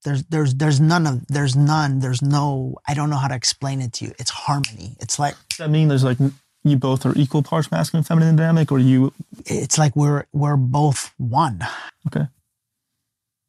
There's 0.04 0.22
there's 0.24 0.54
there's 0.54 0.80
none 0.80 1.06
of 1.06 1.26
there's 1.26 1.56
none 1.56 1.98
there's 1.98 2.22
no 2.22 2.76
I 2.86 2.94
don't 2.94 3.10
know 3.10 3.16
how 3.16 3.28
to 3.28 3.34
explain 3.34 3.80
it 3.80 3.92
to 3.94 4.04
you. 4.04 4.12
It's 4.18 4.30
harmony. 4.30 4.96
It's 5.00 5.18
like 5.18 5.34
Does 5.48 5.58
that 5.58 5.70
mean 5.70 5.88
there's 5.88 6.04
like 6.04 6.18
you 6.62 6.76
both 6.76 7.04
are 7.06 7.12
equal 7.16 7.42
parts 7.42 7.70
masculine 7.70 8.00
and 8.00 8.06
feminine 8.06 8.36
dynamic, 8.36 8.70
or 8.70 8.78
you 8.78 9.12
it's 9.46 9.78
like 9.78 9.96
we're 9.96 10.24
we're 10.32 10.56
both 10.56 11.12
one. 11.18 11.60
okay? 12.06 12.26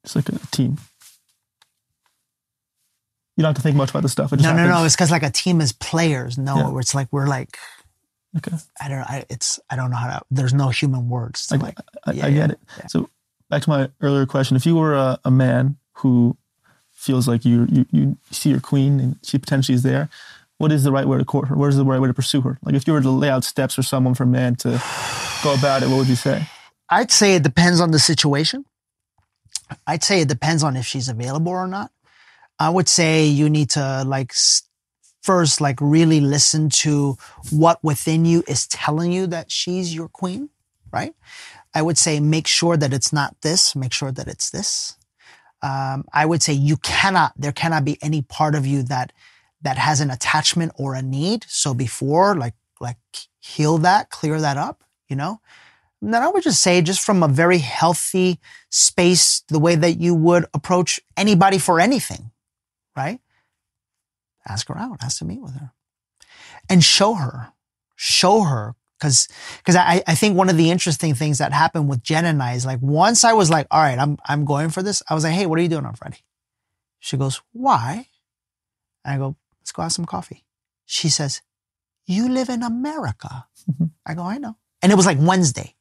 It's 0.04 0.16
like 0.16 0.30
a 0.30 0.40
team. 0.52 0.78
You 3.36 3.44
don't 3.44 3.50
have 3.50 3.56
to 3.58 3.62
think 3.62 3.76
much 3.76 3.92
about 3.92 4.02
this 4.02 4.12
stuff. 4.14 4.34
It 4.34 4.38
just 4.38 4.50
No, 4.50 4.56
no, 4.56 4.68
no. 4.68 4.84
It's 4.84 4.96
because 4.96 5.12
like 5.12 5.22
a 5.24 5.30
team 5.30 5.62
is 5.62 5.74
players. 5.74 6.40
No, 6.40 6.56
Yeah. 6.74 6.80
it's 6.80 6.96
like 6.96 7.08
we're 7.12 7.28
like 7.28 7.58
Okay, 8.38 8.56
I 8.82 8.90
don't. 8.90 9.00
I 9.00 9.26
it's 9.30 9.60
I 9.70 9.76
don't 9.76 9.90
know 9.92 9.98
how 9.98 10.08
to. 10.18 10.22
There's 10.32 10.54
no 10.54 10.70
human 10.70 11.08
words. 11.08 11.48
I, 11.52 11.56
like 11.58 11.78
I, 12.06 12.12
yeah, 12.14 12.26
I 12.26 12.32
get 12.32 12.50
yeah, 12.50 12.56
it. 12.84 12.92
So 12.92 13.10
back 13.50 13.64
to 13.64 13.70
my 13.70 13.90
earlier 14.02 14.26
question: 14.26 14.58
If 14.58 14.66
you 14.66 14.76
were 14.76 14.96
a, 14.96 15.20
a 15.26 15.32
man 15.32 15.78
who 15.94 16.38
feels 16.92 17.28
like 17.28 17.46
you, 17.46 17.68
you 17.70 17.86
you 17.92 18.18
see 18.32 18.50
your 18.50 18.60
queen 18.60 19.00
and 19.00 19.20
she 19.24 19.38
potentially 19.38 19.76
is 19.76 19.84
there, 19.84 20.10
what 20.58 20.72
is 20.72 20.84
the 20.84 20.92
right 20.92 21.08
way 21.08 21.18
to 21.18 21.26
court 21.26 21.48
her? 21.48 21.56
What 21.56 21.70
is 21.70 21.78
the 21.78 21.86
right 21.86 22.00
way 22.00 22.08
to 22.08 22.14
pursue 22.14 22.42
her? 22.42 22.58
Like 22.64 22.76
if 22.76 22.88
you 22.88 22.94
were 22.94 23.02
to 23.02 23.10
lay 23.10 23.30
out 23.30 23.44
steps 23.44 23.76
for 23.76 23.84
someone 23.84 24.14
for 24.14 24.24
a 24.24 24.28
man 24.28 24.56
to 24.58 24.82
go 25.44 25.54
about 25.54 25.84
it, 25.84 25.90
what 25.90 25.98
would 25.98 26.08
you 26.08 26.16
say? 26.16 26.48
I'd 26.90 27.12
say 27.12 27.36
it 27.36 27.44
depends 27.44 27.80
on 27.80 27.92
the 27.92 28.00
situation. 28.00 28.66
I'd 29.86 30.04
say 30.04 30.22
it 30.22 30.28
depends 30.28 30.64
on 30.64 30.76
if 30.78 30.86
she's 30.86 31.10
available 31.10 31.52
or 31.52 31.68
not. 31.68 31.92
I 32.60 32.70
would 32.70 32.90
say 32.90 33.26
you 33.26 33.50
need 33.50 33.70
to 33.72 34.04
like 34.06 34.34
first 35.22 35.62
like 35.62 35.78
really 35.82 36.22
listen 36.22 36.70
to 36.70 37.18
what 37.52 37.84
within 37.84 38.26
you 38.26 38.44
is 38.48 38.66
telling 38.68 39.12
you 39.12 39.28
that 39.28 39.52
she's 39.52 39.94
your 39.94 40.08
queen, 40.08 40.50
right? 40.92 41.14
I 41.78 41.84
would 41.84 42.00
say 42.00 42.20
make 42.20 42.48
sure 42.48 42.76
that 42.76 42.92
it's 42.92 43.14
not 43.14 43.36
this, 43.42 43.76
make 43.76 43.94
sure 43.94 44.12
that 44.12 44.28
it's 44.28 44.50
this. 44.50 44.98
Um, 45.62 46.06
I 46.12 46.26
would 46.26 46.42
say 46.42 46.54
you 46.54 46.78
cannot, 46.78 47.34
there 47.38 47.52
cannot 47.52 47.86
be 47.86 48.00
any 48.02 48.24
part 48.24 48.56
of 48.56 48.66
you 48.66 48.82
that 48.84 49.14
that 49.62 49.78
has 49.78 50.02
an 50.02 50.10
attachment 50.10 50.72
or 50.76 50.96
a 50.96 51.04
need. 51.04 51.46
So 51.48 51.76
before, 51.76 52.36
like 52.36 52.56
like 52.80 52.98
heal 53.40 53.78
that, 53.80 54.10
clear 54.10 54.42
that 54.42 54.58
up, 54.58 54.84
you 55.08 55.16
know. 55.16 55.40
And 56.02 56.12
then 56.12 56.24
I 56.24 56.30
would 56.30 56.42
just 56.42 56.64
say, 56.64 56.82
just 56.82 57.02
from 57.02 57.22
a 57.22 57.28
very 57.28 57.60
healthy 57.60 58.40
space, 58.72 59.44
the 59.48 59.60
way 59.60 59.76
that 59.76 60.00
you 60.00 60.16
would 60.16 60.46
approach 60.56 61.00
anybody 61.16 61.60
for 61.60 61.80
anything, 61.80 62.32
right? 62.96 63.20
Ask 64.48 64.68
her 64.70 64.78
out, 64.80 64.98
ask 65.04 65.20
to 65.20 65.26
meet 65.26 65.42
with 65.42 65.54
her, 65.54 65.74
and 66.70 66.84
show 66.84 67.14
her, 67.14 67.54
show 67.96 68.42
her. 68.42 68.74
Cause, 69.00 69.28
cause 69.64 69.76
I, 69.76 70.02
I 70.08 70.16
think 70.16 70.36
one 70.36 70.50
of 70.50 70.58
the 70.58 70.72
interesting 70.72 71.14
things 71.14 71.38
that 71.38 71.54
happened 71.54 71.88
with 71.88 72.02
Jen 72.02 72.26
and 72.26 72.42
I 72.42 72.54
is 72.54 72.66
like, 72.66 72.80
once 72.82 73.24
I 73.24 73.34
was 73.34 73.50
like, 73.50 73.68
all 73.70 73.82
right, 73.82 74.00
I'm, 74.00 74.18
I'm 74.26 74.44
going 74.44 74.70
for 74.70 74.82
this. 74.82 75.04
I 75.10 75.14
was 75.14 75.24
like, 75.24 75.34
Hey, 75.34 75.46
what 75.46 75.60
are 75.60 75.62
you 75.62 75.68
doing 75.70 75.86
on 75.86 75.94
Friday? 75.94 76.18
She 77.00 77.16
goes, 77.16 77.42
why? 77.54 78.08
And 79.06 79.14
I 79.14 79.18
go, 79.18 79.36
let's 79.62 79.72
go 79.72 79.84
have 79.84 79.92
some 79.92 80.06
coffee. 80.06 80.44
She 80.86 81.10
says, 81.10 81.42
you 82.08 82.28
live 82.28 82.50
in 82.50 82.64
America. 82.64 83.46
Mhm. 83.70 83.92
I 84.06 84.14
go, 84.16 84.24
I 84.24 84.38
know. 84.40 84.56
And 84.82 84.92
it 84.92 84.96
was 84.96 85.06
like 85.06 85.18
Wednesday. 85.22 85.76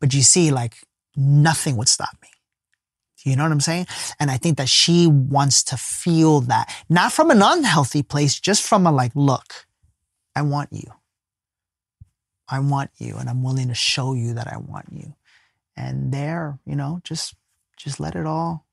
But 0.00 0.14
you 0.14 0.22
see, 0.22 0.50
like 0.50 0.74
nothing 1.16 1.76
would 1.76 1.88
stop 1.88 2.16
me. 2.22 2.28
You 3.24 3.36
know 3.36 3.42
what 3.42 3.52
I'm 3.52 3.60
saying? 3.60 3.86
And 4.18 4.30
I 4.30 4.36
think 4.36 4.56
that 4.58 4.68
she 4.68 5.06
wants 5.06 5.62
to 5.64 5.76
feel 5.76 6.40
that, 6.42 6.72
not 6.88 7.12
from 7.12 7.30
an 7.30 7.42
unhealthy 7.42 8.02
place, 8.02 8.38
just 8.40 8.62
from 8.62 8.86
a 8.86 8.92
like, 8.92 9.12
look, 9.14 9.66
I 10.34 10.42
want 10.42 10.70
you. 10.72 10.90
I 12.48 12.60
want 12.60 12.90
you, 12.98 13.16
and 13.16 13.28
I'm 13.28 13.42
willing 13.42 13.68
to 13.68 13.74
show 13.74 14.14
you 14.14 14.34
that 14.34 14.46
I 14.52 14.56
want 14.56 14.86
you. 14.90 15.14
And 15.76 16.12
there, 16.12 16.58
you 16.64 16.74
know, 16.76 17.00
just 17.04 17.34
just 17.76 18.00
let 18.00 18.14
it 18.16 18.26
all, 18.26 18.66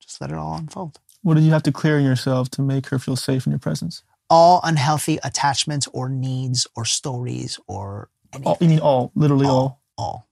just 0.00 0.20
let 0.20 0.30
it 0.30 0.36
all 0.36 0.54
unfold. 0.56 0.98
What 1.22 1.34
did 1.34 1.44
you 1.44 1.50
have 1.52 1.62
to 1.64 1.72
clear 1.72 1.98
in 1.98 2.04
yourself 2.04 2.50
to 2.50 2.62
make 2.62 2.86
her 2.88 2.98
feel 2.98 3.16
safe 3.16 3.46
in 3.46 3.52
your 3.52 3.58
presence? 3.58 4.02
All 4.28 4.60
unhealthy 4.62 5.18
attachments 5.24 5.86
or 5.92 6.08
needs 6.08 6.66
or 6.76 6.84
stories 6.84 7.58
or 7.66 8.08
anything. 8.32 8.46
All, 8.48 8.58
you 8.60 8.68
mean 8.68 8.78
all, 8.80 9.12
literally 9.14 9.46
all. 9.46 9.80
all. 9.98 10.28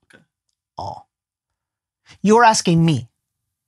All. 0.77 1.09
You're 2.23 2.45
asking 2.45 2.85
me 2.85 3.09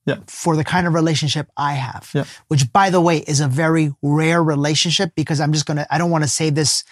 Yeah. 0.05 0.15
for 0.27 0.55
the 0.55 0.63
kind 0.63 0.87
of 0.87 0.93
relationship 0.93 1.49
I 1.57 1.73
have, 1.73 2.09
Yeah. 2.13 2.23
which 2.47 2.71
by 2.71 2.89
the 2.89 3.01
way 3.01 3.17
is 3.19 3.39
a 3.39 3.47
very 3.47 3.93
rare 4.01 4.41
relationship 4.43 5.13
because 5.15 5.39
I'm 5.39 5.53
just 5.53 5.65
going 5.65 5.77
to, 5.77 5.93
I 5.93 5.97
don't 5.97 6.09
want 6.11 6.23
to 6.23 6.29
say 6.29 6.49
this. 6.49 6.83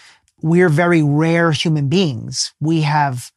We're 0.41 0.69
very 0.69 1.03
rare 1.03 1.51
human 1.51 1.89
beings. 1.89 2.53
We 2.59 2.81
have, 2.81 3.31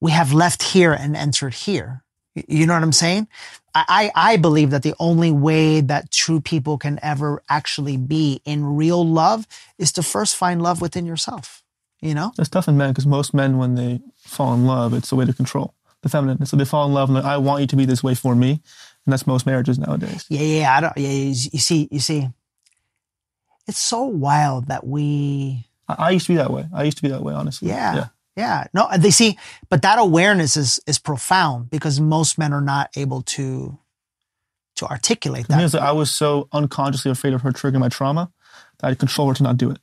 we 0.00 0.10
have 0.12 0.32
left 0.32 0.62
here 0.62 0.92
and 0.92 1.16
entered 1.16 1.54
here. 1.54 2.02
You 2.34 2.66
know 2.66 2.74
what 2.74 2.82
I'm 2.82 2.92
saying? 2.92 3.28
I, 3.74 4.10
I 4.14 4.36
believe 4.36 4.70
that 4.70 4.82
the 4.82 4.94
only 4.98 5.30
way 5.30 5.80
that 5.80 6.10
true 6.10 6.40
people 6.40 6.78
can 6.78 6.98
ever 7.02 7.42
actually 7.48 7.96
be 7.96 8.40
in 8.44 8.64
real 8.76 9.06
love 9.06 9.46
is 9.78 9.92
to 9.92 10.02
first 10.02 10.36
find 10.36 10.62
love 10.62 10.80
within 10.80 11.06
yourself. 11.06 11.62
You 12.00 12.14
know? 12.14 12.32
That's 12.36 12.48
tough 12.48 12.68
in 12.68 12.76
men 12.76 12.90
because 12.90 13.06
most 13.06 13.34
men, 13.34 13.58
when 13.58 13.74
they 13.74 14.00
fall 14.16 14.54
in 14.54 14.66
love, 14.66 14.94
it's 14.94 15.12
a 15.12 15.16
way 15.16 15.24
to 15.24 15.32
control 15.32 15.74
the 16.02 16.08
feminine. 16.08 16.44
So 16.46 16.56
they 16.56 16.64
fall 16.64 16.86
in 16.86 16.94
love 16.94 17.10
and 17.10 17.16
like, 17.16 17.24
I 17.24 17.36
want 17.36 17.60
you 17.60 17.66
to 17.68 17.76
be 17.76 17.84
this 17.84 18.02
way 18.02 18.14
for 18.14 18.34
me. 18.34 18.62
And 19.06 19.12
that's 19.12 19.26
most 19.26 19.46
marriages 19.46 19.78
nowadays. 19.78 20.26
Yeah, 20.28 20.40
yeah, 20.40 20.60
yeah. 20.60 20.76
I 20.76 20.80
don't. 20.80 20.96
Yeah, 20.96 21.10
you, 21.10 21.34
you 21.52 21.58
see, 21.58 21.88
you 21.90 22.00
see, 22.00 22.28
it's 23.70 23.80
so 23.80 24.02
wild 24.04 24.66
that 24.66 24.86
we. 24.86 25.66
I, 25.88 25.94
I 25.98 26.10
used 26.10 26.26
to 26.26 26.32
be 26.32 26.36
that 26.36 26.50
way. 26.50 26.66
I 26.74 26.82
used 26.84 26.98
to 26.98 27.02
be 27.02 27.08
that 27.08 27.22
way, 27.22 27.32
honestly. 27.34 27.68
Yeah, 27.68 27.94
Yeah. 27.94 28.06
yeah. 28.36 28.64
No, 28.74 28.88
they 28.98 29.10
see, 29.10 29.38
but 29.70 29.82
that 29.82 29.98
awareness 29.98 30.56
is 30.56 30.80
is 30.86 30.98
profound 30.98 31.70
because 31.70 32.00
most 32.00 32.36
men 32.38 32.52
are 32.52 32.60
not 32.60 32.90
able 32.96 33.22
to 33.36 33.78
to 34.76 34.86
articulate 34.86 35.46
that. 35.48 35.74
I 35.74 35.92
was 35.92 36.10
so 36.10 36.48
unconsciously 36.52 37.10
afraid 37.10 37.34
of 37.34 37.42
her 37.42 37.52
triggering 37.52 37.80
my 37.80 37.88
trauma 37.88 38.30
that 38.78 38.88
I'd 38.88 38.98
control 38.98 39.28
her 39.28 39.34
to 39.34 39.42
not 39.42 39.56
do 39.56 39.70
it. 39.70 39.78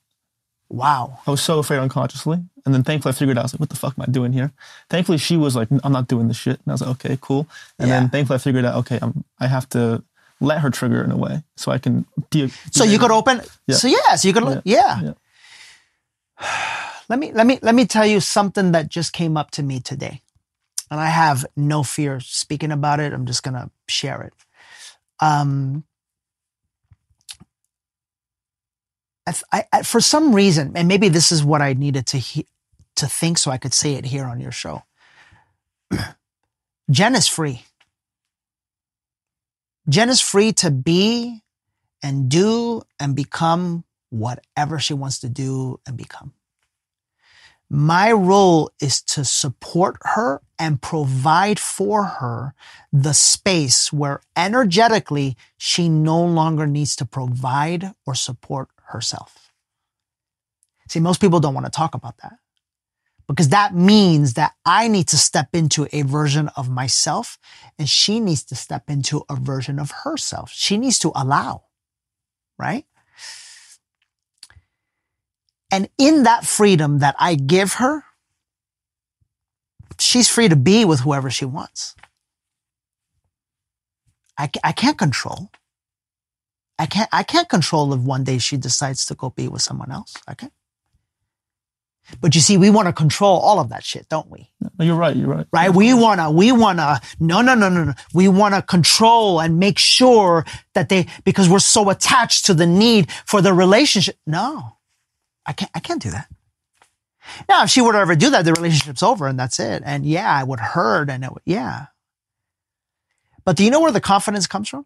Wow. 0.69 1.19
I 1.27 1.31
was 1.31 1.41
so 1.41 1.59
afraid 1.59 1.79
unconsciously. 1.79 2.39
And 2.65 2.73
then 2.73 2.83
thankfully 2.83 3.13
I 3.13 3.15
figured 3.15 3.37
out, 3.37 3.41
I 3.41 3.45
was 3.45 3.53
like, 3.53 3.59
what 3.61 3.69
the 3.69 3.75
fuck 3.77 3.93
am 3.97 4.03
I 4.07 4.11
doing 4.11 4.33
here? 4.33 4.51
Thankfully 4.89 5.17
she 5.17 5.37
was 5.37 5.55
like, 5.55 5.69
I'm 5.83 5.91
not 5.93 6.07
doing 6.07 6.27
this 6.27 6.35
shit. 6.37 6.59
And 6.59 6.67
I 6.67 6.71
was 6.73 6.81
like, 6.81 6.89
okay, 6.91 7.17
cool. 7.21 7.47
And 7.79 7.87
Yeah. 7.87 7.99
then 7.99 8.09
thankfully 8.09 8.35
I 8.35 8.39
figured 8.39 8.65
out, 8.65 8.75
okay, 8.79 8.99
I'm, 9.01 9.23
I 9.39 9.47
have 9.47 9.69
to 9.69 10.03
let 10.39 10.59
her 10.59 10.69
trigger 10.69 11.03
in 11.03 11.11
a 11.11 11.17
way 11.17 11.43
so 11.55 11.71
I 11.71 11.77
can 11.79 12.05
de- 12.29 12.49
So 12.71 12.83
you 12.83 12.99
could 12.99 13.11
open. 13.11 13.41
Yeah. 13.67 13.75
So 13.75 13.87
yeah. 13.87 14.15
So 14.15 14.27
you 14.27 14.33
could. 14.33 14.43
Yeah. 14.43 14.61
Yeah. 14.65 15.13
yeah. 16.39 16.83
Let 17.09 17.19
me 17.19 17.31
let 17.31 17.47
me 17.47 17.57
let 17.61 17.73
me 17.75 17.85
tell 17.85 18.05
you 18.05 18.19
something 18.19 18.73
that 18.73 18.89
just 18.89 19.13
came 19.13 19.37
up 19.37 19.51
to 19.51 19.63
me 19.63 19.79
today, 19.79 20.21
and 20.91 20.99
I 20.99 21.05
have 21.07 21.45
no 21.55 21.81
fear 21.83 22.19
speaking 22.19 22.71
about 22.71 22.99
it. 22.99 23.13
I'm 23.13 23.25
just 23.25 23.43
gonna 23.43 23.71
share 23.87 24.23
it. 24.23 24.33
Um, 25.21 25.85
I, 29.25 29.33
I, 29.53 29.63
I- 29.73 29.81
for 29.83 30.01
some 30.01 30.35
reason, 30.35 30.73
and 30.75 30.87
maybe 30.87 31.09
this 31.09 31.31
is 31.31 31.43
what 31.45 31.61
I 31.61 31.73
needed 31.73 32.07
to 32.07 32.17
he, 32.17 32.45
to 32.97 33.07
think, 33.07 33.37
so 33.37 33.51
I 33.51 33.57
could 33.57 33.73
say 33.73 33.93
it 33.93 34.05
here 34.05 34.25
on 34.25 34.39
your 34.41 34.51
show. 34.51 34.83
Jen 36.91 37.15
is 37.15 37.27
free. 37.27 37.63
Jen 39.89 40.09
is 40.09 40.21
free 40.21 40.51
to 40.53 40.71
be 40.71 41.43
and 42.03 42.29
do 42.29 42.81
and 42.99 43.15
become 43.15 43.83
whatever 44.09 44.79
she 44.79 44.93
wants 44.93 45.19
to 45.19 45.29
do 45.29 45.79
and 45.87 45.97
become. 45.97 46.33
My 47.69 48.11
role 48.11 48.71
is 48.79 49.01
to 49.03 49.25
support 49.25 49.97
her 50.01 50.41
and 50.57 50.81
provide 50.81 51.59
for 51.59 52.03
her 52.05 52.53
the 52.93 53.13
space 53.13 53.91
where 53.91 54.21
energetically 54.37 55.35
she 55.57 55.89
no 55.89 56.23
longer 56.23 56.65
needs 56.65 56.95
to 56.97 57.05
provide 57.05 57.93
or 58.05 58.15
support 58.15 58.69
herself. 58.85 59.51
See, 60.87 61.01
most 61.01 61.19
people 61.19 61.41
don't 61.41 61.53
want 61.53 61.65
to 61.65 61.71
talk 61.71 61.93
about 61.93 62.17
that 62.19 62.37
because 63.27 63.49
that 63.49 63.75
means 63.75 64.35
that 64.35 64.53
I 64.65 64.87
need 64.87 65.07
to 65.09 65.17
step 65.17 65.49
into 65.53 65.87
a 65.91 66.03
version 66.03 66.49
of 66.55 66.69
myself 66.69 67.37
and 67.77 67.89
she 67.89 68.19
needs 68.19 68.43
to 68.45 68.55
step 68.55 68.89
into 68.89 69.23
a 69.29 69.35
version 69.35 69.79
of 69.79 69.91
herself. 69.91 70.51
She 70.53 70.77
needs 70.77 70.99
to 70.99 71.11
allow, 71.15 71.63
right? 72.57 72.85
And 75.71 75.89
in 75.97 76.23
that 76.23 76.45
freedom 76.45 76.99
that 76.99 77.15
I 77.19 77.35
give 77.35 77.73
her, 77.73 78.03
she's 79.99 80.29
free 80.29 80.47
to 80.47 80.55
be 80.55 80.85
with 80.85 81.01
whoever 81.01 81.29
she 81.29 81.45
wants. 81.45 81.95
I, 84.37 84.49
I 84.63 84.71
can't 84.71 84.97
control. 84.97 85.49
I 86.79 86.85
can't, 86.85 87.09
I 87.11 87.23
can't 87.23 87.49
control 87.49 87.93
if 87.93 87.99
one 88.01 88.23
day 88.23 88.37
she 88.37 88.55
decides 88.55 89.05
to 89.07 89.15
go 89.15 89.31
be 89.31 89.47
with 89.47 89.61
someone 89.61 89.91
else. 89.91 90.13
Can't. 90.37 90.53
But 92.21 92.35
you 92.35 92.41
see, 92.41 92.57
we 92.57 92.69
want 92.69 92.87
to 92.87 92.93
control 92.93 93.37
all 93.39 93.59
of 93.59 93.69
that 93.69 93.83
shit, 93.83 94.07
don't 94.09 94.29
we? 94.29 94.49
You're 94.79 94.95
right. 94.95 95.15
You're 95.15 95.27
right. 95.27 95.47
Right? 95.51 95.73
We 95.73 95.93
want 95.93 96.19
to, 96.21 96.31
we 96.31 96.51
want 96.51 96.79
to, 96.79 97.01
no, 97.19 97.41
no, 97.41 97.53
no, 97.53 97.69
no, 97.69 97.83
no. 97.83 97.93
We 98.13 98.27
want 98.27 98.55
to 98.55 98.61
control 98.61 99.41
and 99.41 99.59
make 99.59 99.77
sure 99.77 100.45
that 100.73 100.89
they, 100.89 101.07
because 101.25 101.49
we're 101.49 101.59
so 101.59 101.89
attached 101.89 102.45
to 102.45 102.53
the 102.53 102.65
need 102.65 103.11
for 103.25 103.41
the 103.41 103.53
relationship. 103.53 104.17
No, 104.25 104.77
I 105.45 105.53
can't, 105.53 105.71
I 105.75 105.79
can't 105.79 106.01
do 106.01 106.11
that. 106.11 106.27
Now, 107.49 107.63
if 107.63 107.69
she 107.69 107.81
were 107.81 107.91
to 107.91 107.99
ever 107.99 108.15
do 108.15 108.29
that, 108.29 108.45
the 108.45 108.53
relationship's 108.53 109.03
over 109.03 109.27
and 109.27 109.37
that's 109.37 109.59
it. 109.59 109.83
And 109.85 110.05
yeah, 110.05 110.31
I 110.31 110.43
would 110.43 110.59
hurt 110.59 111.09
and 111.09 111.25
it 111.25 111.33
would, 111.33 111.43
yeah. 111.45 111.87
But 113.43 113.57
do 113.57 113.65
you 113.65 113.69
know 113.69 113.81
where 113.81 113.91
the 113.91 114.01
confidence 114.01 114.47
comes 114.47 114.69
from? 114.69 114.85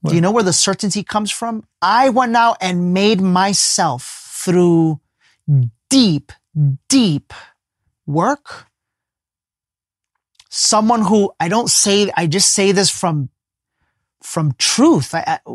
What? 0.00 0.10
Do 0.10 0.16
you 0.16 0.20
know 0.20 0.32
where 0.32 0.42
the 0.42 0.52
certainty 0.52 1.02
comes 1.02 1.30
from? 1.30 1.64
I 1.80 2.08
went 2.08 2.36
out 2.36 2.56
and 2.60 2.92
made 2.92 3.20
myself 3.20 4.42
through 4.44 5.00
deep, 5.90 6.32
deep 6.88 7.32
work. 8.06 8.66
Someone 10.48 11.02
who 11.02 11.32
I 11.38 11.48
don't 11.48 11.70
say, 11.70 12.10
I 12.16 12.26
just 12.26 12.52
say 12.52 12.72
this 12.72 12.90
from, 12.90 13.28
from 14.22 14.54
truth. 14.58 15.14
I, 15.14 15.38
I, 15.46 15.52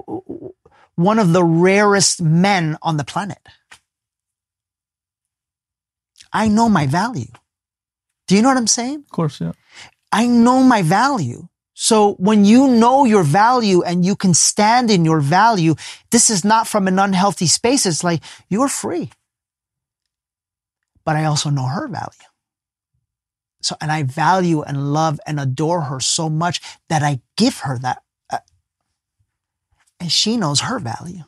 one 0.96 1.20
of 1.20 1.34
the 1.34 1.44
rarest 1.44 2.22
men 2.22 2.78
on 2.82 2.98
the 2.98 3.04
planet. 3.04 3.40
I 6.32 6.48
know 6.48 6.70
my 6.70 6.88
value. 6.88 7.32
Do 8.28 8.36
you 8.36 8.42
know 8.42 8.50
what 8.50 8.58
I'm 8.58 8.68
saying? 8.68 9.00
Of 9.00 9.10
course, 9.10 9.42
yeah. 9.42 9.52
I 10.12 10.28
know 10.28 10.64
my 10.64 10.82
value. 10.82 11.48
So 11.74 12.14
when 12.14 12.46
you 12.46 12.68
know 12.68 13.06
your 13.06 13.24
value 13.24 13.82
and 13.82 14.06
you 14.06 14.16
can 14.16 14.34
stand 14.34 14.92
in 14.92 15.04
your 15.04 15.20
value, 15.20 15.76
this 16.12 16.30
is 16.30 16.46
not 16.46 16.68
from 16.68 16.88
an 16.88 17.00
unhealthy 17.00 17.48
space. 17.48 17.86
It's 17.86 18.04
like 18.04 18.22
you're 18.50 18.68
free. 18.68 19.10
But 21.04 21.16
I 21.16 21.26
also 21.26 21.50
know 21.50 21.66
her 21.66 21.88
value. 21.88 22.28
So, 23.62 23.76
and 23.80 23.92
I 23.92 24.04
value 24.04 24.62
and 24.62 24.94
love 24.94 25.20
and 25.26 25.40
adore 25.40 25.82
her 25.82 26.00
so 26.00 26.30
much 26.30 26.62
that 26.90 27.04
I 27.04 27.22
give 27.38 27.60
her 27.60 27.78
that. 27.80 28.02
Uh, 28.30 28.40
and 30.00 30.12
she 30.12 30.38
knows 30.38 30.62
her 30.62 30.80
value. 30.80 31.24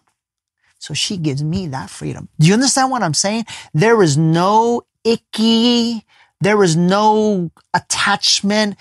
So 0.79 0.93
she 0.93 1.17
gives 1.17 1.43
me 1.43 1.67
that 1.67 1.89
freedom. 1.89 2.27
Do 2.39 2.47
you 2.47 2.53
understand 2.53 2.91
what 2.91 3.03
I'm 3.03 3.13
saying? 3.13 3.45
There 3.73 4.01
is 4.01 4.17
no 4.17 4.81
icky. 5.03 6.05
There 6.41 6.61
is 6.63 6.75
no 6.75 7.51
attachment. 7.73 8.75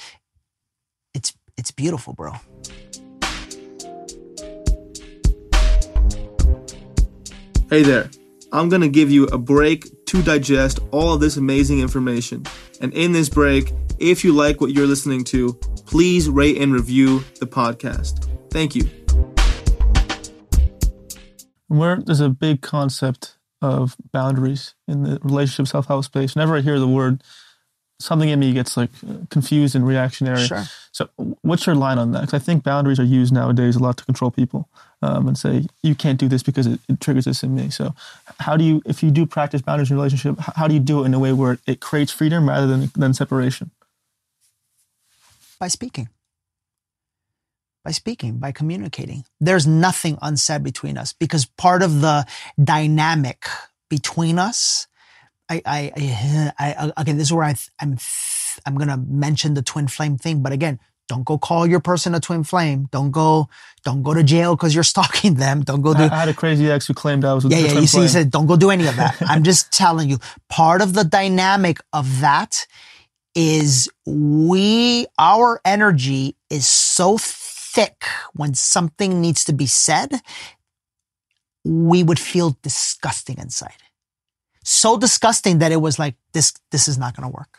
It's, 1.14 1.34
it's 1.56 1.70
beautiful, 1.70 2.14
bro. 2.14 2.32
Hey 7.70 7.82
there. 7.82 8.10
I'm 8.50 8.68
going 8.68 8.82
to 8.82 8.88
give 8.88 9.10
you 9.10 9.24
a 9.26 9.38
break 9.38 9.86
to 10.06 10.22
digest 10.22 10.78
all 10.90 11.14
of 11.14 11.20
this 11.20 11.36
amazing 11.36 11.80
information. 11.80 12.44
And 12.80 12.92
in 12.92 13.12
this 13.12 13.28
break, 13.28 13.72
if 13.98 14.24
you 14.24 14.32
like 14.32 14.60
what 14.60 14.72
you're 14.72 14.86
listening 14.86 15.24
to, 15.24 15.54
please 15.86 16.28
rate 16.28 16.58
and 16.58 16.72
review 16.72 17.24
the 17.40 17.46
podcast. 17.46 18.28
Thank 18.50 18.74
you. 18.74 18.84
Where 21.68 21.96
there's 21.96 22.20
a 22.20 22.28
big 22.28 22.60
concept 22.60 23.38
of 23.62 23.96
boundaries 24.12 24.74
in 24.88 25.04
the 25.04 25.18
relationship 25.22 25.68
self 25.68 25.86
help 25.86 26.04
space. 26.04 26.34
Whenever 26.34 26.56
I 26.56 26.60
hear 26.60 26.78
the 26.78 26.88
word, 26.88 27.22
something 28.00 28.28
in 28.28 28.40
me 28.40 28.52
gets 28.52 28.76
like 28.76 28.90
confused 29.30 29.74
and 29.74 29.86
reactionary. 29.86 30.46
Sure. 30.46 30.64
So, 30.90 31.08
what's 31.42 31.66
your 31.66 31.76
line 31.76 31.98
on 31.98 32.12
that? 32.12 32.22
Because 32.22 32.34
I 32.34 32.44
think 32.44 32.64
boundaries 32.64 32.98
are 32.98 33.04
used 33.04 33.32
nowadays 33.32 33.76
a 33.76 33.78
lot 33.78 33.96
to 33.98 34.04
control 34.04 34.30
people 34.30 34.68
um, 35.02 35.28
and 35.28 35.36
say 35.36 35.66
you 35.82 35.94
can't 35.94 36.18
do 36.18 36.28
this 36.28 36.42
because 36.42 36.66
it, 36.66 36.80
it, 36.88 37.00
triggers 37.00 37.24
this 37.24 37.42
in 37.42 37.54
me. 37.54 37.70
So, 37.70 37.94
how 38.40 38.56
do 38.56 38.64
you, 38.64 38.82
if 38.86 39.02
you 39.02 39.10
do 39.10 39.26
practice 39.26 39.60
boundaries 39.60 39.90
in 39.90 39.96
relationship, 39.96 40.38
how 40.38 40.68
do 40.68 40.74
you 40.74 40.80
do 40.80 41.02
it 41.02 41.06
in 41.06 41.14
a 41.14 41.18
way 41.18 41.32
where 41.32 41.58
it 41.66 41.80
creates 41.80 42.12
freedom 42.12 42.48
rather 42.48 42.66
than 42.66 42.90
than 42.96 43.12
separation? 43.12 43.70
By 45.58 45.68
speaking. 45.68 46.08
By 47.84 47.90
speaking, 47.90 48.38
by 48.38 48.52
communicating. 48.52 49.24
There's 49.40 49.66
nothing 49.66 50.16
unsaid 50.22 50.62
between 50.62 50.96
us 50.96 51.12
because 51.12 51.46
part 51.46 51.82
of 51.82 52.00
the 52.00 52.26
dynamic 52.62 53.46
between 53.90 54.38
us 54.38 54.86
I, 55.48 55.60
I, 55.66 56.52
I, 56.58 56.74
I, 56.78 56.92
again, 56.96 57.18
this 57.18 57.28
is 57.28 57.32
where 57.32 57.44
I, 57.44 57.54
I'm, 57.78 57.98
I'm 58.64 58.78
to 58.78 58.96
mention 58.96 59.54
the 59.54 59.62
twin 59.62 59.86
flame 59.86 60.16
thing. 60.16 60.42
But 60.42 60.52
again, 60.52 60.80
don't 61.12 61.24
go 61.24 61.36
call 61.36 61.66
your 61.66 61.78
person 61.78 62.14
a 62.14 62.20
twin 62.20 62.42
flame. 62.42 62.88
Don't 62.90 63.10
go, 63.10 63.46
don't 63.84 64.02
go 64.02 64.14
to 64.14 64.22
jail 64.22 64.56
because 64.56 64.74
you're 64.74 64.82
stalking 64.94 65.34
them. 65.34 65.60
Don't 65.60 65.82
go 65.82 65.92
do. 65.92 66.04
I 66.04 66.08
had 66.08 66.30
a 66.30 66.34
crazy 66.34 66.70
ex 66.70 66.86
who 66.86 66.94
claimed 66.94 67.26
I 67.26 67.34
was. 67.34 67.44
yeah, 67.44 67.58
yeah. 67.58 67.80
You 67.80 67.86
see, 67.86 68.00
he 68.00 68.08
said, 68.08 68.30
don't 68.30 68.46
go 68.46 68.56
do 68.56 68.70
any 68.70 68.86
of 68.86 68.96
that. 68.96 69.16
I'm 69.20 69.42
just 69.42 69.70
telling 69.82 70.08
you, 70.08 70.18
part 70.48 70.80
of 70.80 70.94
the 70.94 71.04
dynamic 71.04 71.80
of 71.92 72.20
that 72.22 72.66
is 73.34 73.90
we, 74.06 75.06
our 75.18 75.60
energy 75.66 76.34
is 76.48 76.66
so 76.66 77.18
thick 77.18 78.04
when 78.32 78.54
something 78.54 79.20
needs 79.20 79.44
to 79.44 79.52
be 79.52 79.66
said, 79.66 80.22
we 81.62 82.02
would 82.02 82.18
feel 82.18 82.56
disgusting 82.62 83.36
inside 83.36 83.82
so 84.64 84.96
disgusting 84.96 85.58
that 85.58 85.72
it 85.72 85.80
was 85.80 85.98
like, 85.98 86.14
this, 86.32 86.52
this 86.70 86.88
is 86.88 86.98
not 86.98 87.16
going 87.16 87.28
to 87.28 87.36
work. 87.36 87.58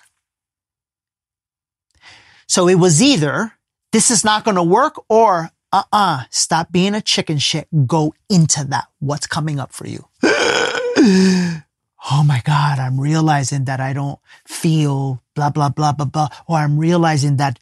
So 2.47 2.67
it 2.67 2.75
was 2.75 3.01
either 3.01 3.53
this 3.91 4.11
is 4.11 4.23
not 4.23 4.43
going 4.43 4.55
to 4.55 4.63
work 4.63 5.01
or 5.09 5.49
uh-uh, 5.71 6.23
stop 6.29 6.71
being 6.71 6.93
a 6.93 7.01
chicken 7.01 7.37
shit. 7.37 7.67
Go 7.87 8.13
into 8.29 8.63
that. 8.65 8.85
What's 8.99 9.27
coming 9.27 9.59
up 9.59 9.73
for 9.73 9.87
you? 9.87 10.07
oh 10.23 12.23
my 12.25 12.41
God, 12.45 12.79
I'm 12.79 12.99
realizing 12.99 13.65
that 13.65 13.79
I 13.79 13.93
don't 13.93 14.19
feel 14.47 15.21
blah, 15.35 15.49
blah, 15.49 15.69
blah, 15.69 15.93
blah, 15.93 16.05
blah. 16.05 16.29
Or 16.47 16.57
I'm 16.57 16.77
realizing 16.77 17.37
that 17.37 17.59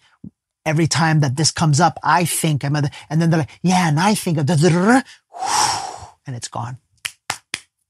every 0.65 0.87
time 0.87 1.21
that 1.21 1.37
this 1.37 1.51
comes 1.51 1.79
up, 1.79 1.97
I 2.03 2.25
think 2.25 2.65
I'm, 2.65 2.75
and 2.75 3.21
then 3.21 3.29
they're 3.29 3.39
like, 3.39 3.59
yeah, 3.61 3.87
and 3.87 3.99
I 3.99 4.15
think 4.15 4.37
of, 4.37 4.47
the, 4.47 5.03
and 6.27 6.35
it's 6.35 6.49
gone. 6.49 6.77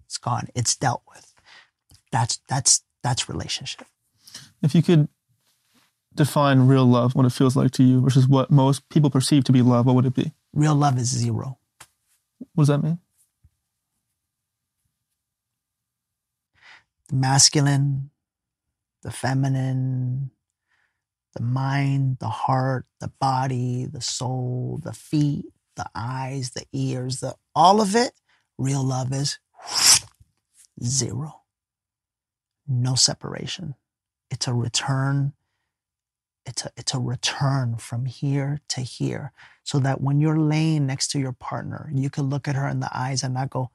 It's 0.06 0.18
gone. 0.18 0.48
It's 0.56 0.76
dealt 0.76 1.04
with. 1.08 1.34
That's 2.12 2.42
that's 2.50 2.84
that's 3.02 3.30
relationship. 3.30 3.88
If 4.62 4.76
you 4.76 4.84
could 4.84 5.08
define 6.14 6.68
real 6.68 6.86
love, 6.86 7.16
what 7.16 7.26
it 7.26 7.32
feels 7.32 7.56
like 7.56 7.72
to 7.72 7.84
you, 7.84 8.02
versus 8.02 8.28
what 8.28 8.52
most 8.52 8.88
people 8.90 9.10
perceive 9.10 9.44
to 9.46 9.52
be 9.52 9.62
love, 9.62 9.86
what 9.86 9.96
would 9.96 10.06
it 10.06 10.14
be? 10.14 10.34
Real 10.54 10.76
love 10.76 10.98
is 10.98 11.08
zero. 11.08 11.58
What 12.54 12.64
does 12.64 12.68
that 12.68 12.84
mean? 12.84 13.00
The 17.10 17.16
masculine, 17.16 18.10
the 19.04 19.12
feminine, 19.12 20.32
the 21.34 21.44
mind, 21.44 22.18
the 22.20 22.30
heart, 22.30 22.86
the 23.00 23.08
body, 23.20 23.86
the 23.86 24.02
soul, 24.02 24.80
the 24.84 24.94
feet, 24.94 25.46
the 25.76 25.90
eyes, 25.96 26.52
the 26.52 26.66
ears, 26.74 27.22
the 27.22 27.36
all 27.56 27.80
of 27.82 27.96
it, 27.96 28.12
real 28.58 28.84
love 28.84 29.14
is 29.14 29.40
zero. 30.84 31.42
No 32.68 32.96
separation. 32.96 33.76
It's 34.30 34.48
a 34.48 34.54
return. 34.54 35.34
It's 36.46 36.66
a, 36.66 36.72
it's 36.78 36.94
a 36.94 37.00
return 37.00 37.78
from 37.78 38.06
here 38.06 38.62
to 38.70 38.82
here 38.82 39.34
so 39.64 39.80
that 39.80 40.02
when 40.02 40.20
you're 40.22 40.40
laying 40.40 40.88
next 40.88 41.10
to 41.12 41.20
your 41.20 41.34
partner, 41.34 41.90
you 41.94 42.10
can 42.10 42.26
look 42.30 42.48
at 42.50 42.56
her 42.56 42.68
in 42.68 42.82
the 42.82 42.90
eyes 42.94 43.24
and 43.24 43.36
not 43.36 43.52
go, 43.52 43.72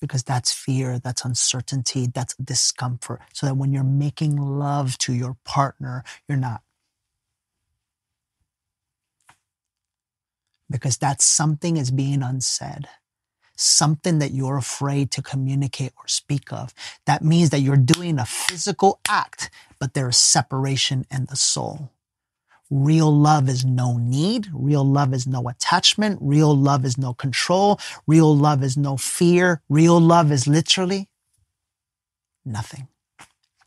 because 0.00 0.24
that's 0.24 0.52
fear, 0.52 0.98
that's 0.98 1.24
uncertainty, 1.24 2.08
that's 2.12 2.34
discomfort. 2.36 3.22
So 3.34 3.46
that 3.46 3.56
when 3.56 3.72
you're 3.72 3.84
making 3.84 4.36
love 4.36 4.98
to 4.98 5.14
your 5.14 5.36
partner, 5.44 6.04
you're 6.28 6.38
not. 6.38 6.62
Because 10.70 10.98
that 10.98 11.22
something 11.22 11.76
is 11.76 11.90
being 11.90 12.22
unsaid, 12.22 12.88
something 13.56 14.18
that 14.18 14.32
you're 14.32 14.56
afraid 14.56 15.10
to 15.12 15.22
communicate 15.22 15.92
or 15.96 16.06
speak 16.06 16.52
of. 16.52 16.72
That 17.06 17.24
means 17.24 17.50
that 17.50 17.60
you're 17.60 17.76
doing 17.76 18.18
a 18.18 18.26
physical 18.26 19.00
act, 19.08 19.50
but 19.78 19.94
there 19.94 20.08
is 20.08 20.16
separation 20.16 21.06
in 21.10 21.26
the 21.26 21.36
soul. 21.36 21.90
Real 22.70 23.16
love 23.16 23.48
is 23.48 23.64
no 23.64 23.96
need. 23.96 24.48
Real 24.52 24.84
love 24.84 25.14
is 25.14 25.26
no 25.26 25.48
attachment. 25.48 26.18
Real 26.20 26.54
love 26.54 26.84
is 26.84 26.98
no 26.98 27.14
control. 27.14 27.78
Real 28.06 28.36
love 28.36 28.62
is 28.62 28.76
no 28.76 28.96
fear. 28.96 29.62
Real 29.68 30.00
love 30.00 30.32
is 30.32 30.46
literally 30.48 31.08
nothing 32.44 32.88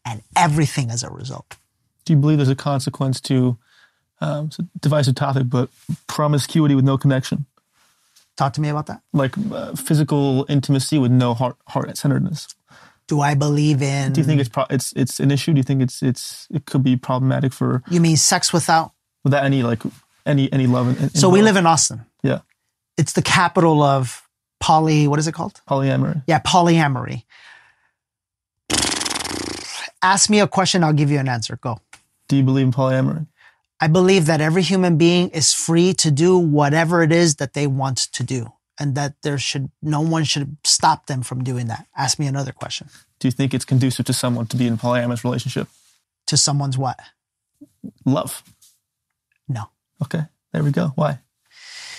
and 0.06 0.22
everything 0.36 0.90
as 0.92 1.04
a 1.04 1.10
result. 1.10 1.58
Do 2.04 2.14
you 2.14 2.20
believe 2.20 2.38
there's 2.38 2.50
a 2.50 2.56
consequence 2.56 3.22
to, 3.22 3.58
um, 4.20 4.48
it's 4.48 4.60
a 4.60 4.68
divisive 4.82 5.16
topic, 5.16 5.50
but 5.50 5.70
promiscuity 6.08 6.76
with 6.76 6.86
no 6.86 6.98
connection? 6.98 7.46
Talk 8.40 8.54
to 8.54 8.62
me 8.62 8.70
about 8.70 8.86
that. 8.88 9.02
Like 9.12 9.36
uh, 9.52 9.76
physical 9.76 10.46
intimacy 10.48 10.98
with 10.98 11.12
no 11.12 11.34
heart 11.34 11.58
heart 11.68 11.98
centeredness. 11.98 12.48
Do 13.10 13.20
I 13.20 13.34
believe 13.36 13.82
in? 13.82 14.14
Do 14.14 14.22
you 14.22 14.26
think 14.26 14.40
it's 14.40 14.48
pro- 14.48 14.66
it's 14.70 14.94
it's 14.96 15.20
an 15.20 15.30
issue? 15.30 15.52
Do 15.52 15.58
you 15.58 15.64
think 15.64 15.82
it's 15.82 16.02
it's 16.02 16.48
it 16.50 16.64
could 16.66 16.82
be 16.82 16.96
problematic 16.96 17.52
for 17.52 17.84
You 17.90 18.00
mean 18.00 18.16
sex 18.16 18.54
without? 18.54 18.94
without 19.26 19.44
any 19.44 19.62
like 19.62 19.82
any 20.26 20.48
any 20.54 20.68
love? 20.68 20.88
In, 20.88 21.10
So 21.10 21.28
we 21.28 21.40
involved? 21.40 21.44
live 21.44 21.56
in 21.58 21.66
Austin. 21.66 22.06
Yeah. 22.24 22.40
it's 22.98 23.12
the 23.12 23.22
capital 23.22 23.84
of 23.84 24.24
poly, 24.62 25.06
what 25.10 25.20
is 25.20 25.28
it 25.28 25.34
called? 25.34 25.60
Polyamory. 25.68 26.24
Yeah, 26.26 26.40
polyamory. 26.40 27.24
Ask 30.02 30.30
me 30.30 30.40
a 30.40 30.48
question, 30.48 30.84
I'll 30.84 30.94
give 30.94 31.12
you 31.12 31.20
an 31.20 31.28
answer. 31.28 31.58
Go. 31.58 31.80
Do 32.30 32.38
you 32.38 32.44
believe 32.44 32.68
in 32.68 32.72
polyamory? 32.72 33.28
I 33.82 33.88
believe 33.88 34.26
that 34.26 34.42
every 34.42 34.62
human 34.62 34.98
being 34.98 35.30
is 35.30 35.54
free 35.54 35.94
to 35.96 36.12
do 36.12 36.38
whatever 36.38 37.02
it 37.02 37.12
is 37.12 37.36
that 37.36 37.54
they 37.54 37.66
want 37.66 37.98
to 37.98 38.24
do 38.24 38.52
and 38.80 38.96
that 38.96 39.16
there 39.24 39.38
should 39.38 39.72
no 39.82 40.02
one 40.02 40.24
should 40.24 40.58
stop 40.64 41.08
them 41.08 41.22
from 41.22 41.44
doing 41.44 41.68
that. 41.68 41.86
Ask 41.96 42.20
me 42.20 42.28
another 42.28 42.52
question. 42.52 42.90
Do 43.20 43.28
you 43.28 43.32
think 43.32 43.54
it's 43.54 43.66
conducive 43.66 44.06
to 44.06 44.14
someone 44.14 44.48
to 44.48 44.58
be 44.58 44.68
in 44.68 44.74
a 44.74 44.78
polyamorous 44.78 45.24
relationship? 45.24 45.68
To 46.28 46.38
someone's 46.38 46.78
what? 46.78 47.00
Love. 48.06 48.44
No. 49.48 49.66
Okay. 50.02 50.24
There 50.54 50.64
we 50.64 50.72
go. 50.72 50.94
Why? 50.96 51.20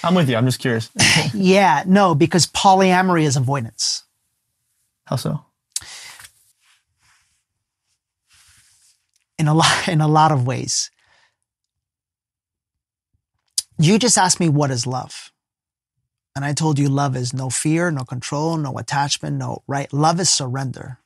I'm 0.02 0.14
with 0.14 0.30
you. 0.30 0.36
I'm 0.36 0.46
just 0.46 0.60
curious. 0.60 0.90
yeah, 1.34 1.84
no, 1.86 2.14
because 2.14 2.46
polyamory 2.46 3.24
is 3.24 3.36
avoidance. 3.36 4.04
How 5.04 5.16
so? 5.16 5.44
In 9.38 9.48
a 9.48 9.54
lot 9.54 9.88
in 9.88 10.00
a 10.00 10.08
lot 10.08 10.32
of 10.32 10.46
ways. 10.46 10.90
You 13.80 13.98
just 13.98 14.18
asked 14.18 14.40
me 14.40 14.50
what 14.50 14.70
is 14.70 14.86
love? 14.86 15.32
And 16.36 16.44
I 16.44 16.52
told 16.52 16.78
you 16.78 16.90
love 16.90 17.16
is 17.16 17.32
no 17.32 17.48
fear, 17.50 17.90
no 17.90 18.04
control, 18.04 18.58
no 18.58 18.76
attachment, 18.78 19.38
no, 19.38 19.62
right? 19.66 19.92
Love 19.92 20.20
is 20.20 20.28
surrender, 20.28 20.98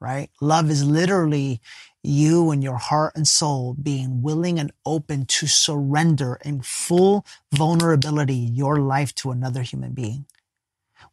right? 0.00 0.30
Love 0.40 0.70
is 0.70 0.84
literally 0.84 1.60
you 2.02 2.50
and 2.50 2.62
your 2.62 2.78
heart 2.78 3.12
and 3.14 3.28
soul 3.28 3.74
being 3.74 4.22
willing 4.22 4.58
and 4.58 4.72
open 4.86 5.26
to 5.26 5.46
surrender 5.46 6.38
in 6.44 6.62
full 6.62 7.26
vulnerability 7.52 8.34
your 8.34 8.78
life 8.78 9.14
to 9.16 9.30
another 9.30 9.62
human 9.62 9.92
being. 9.92 10.26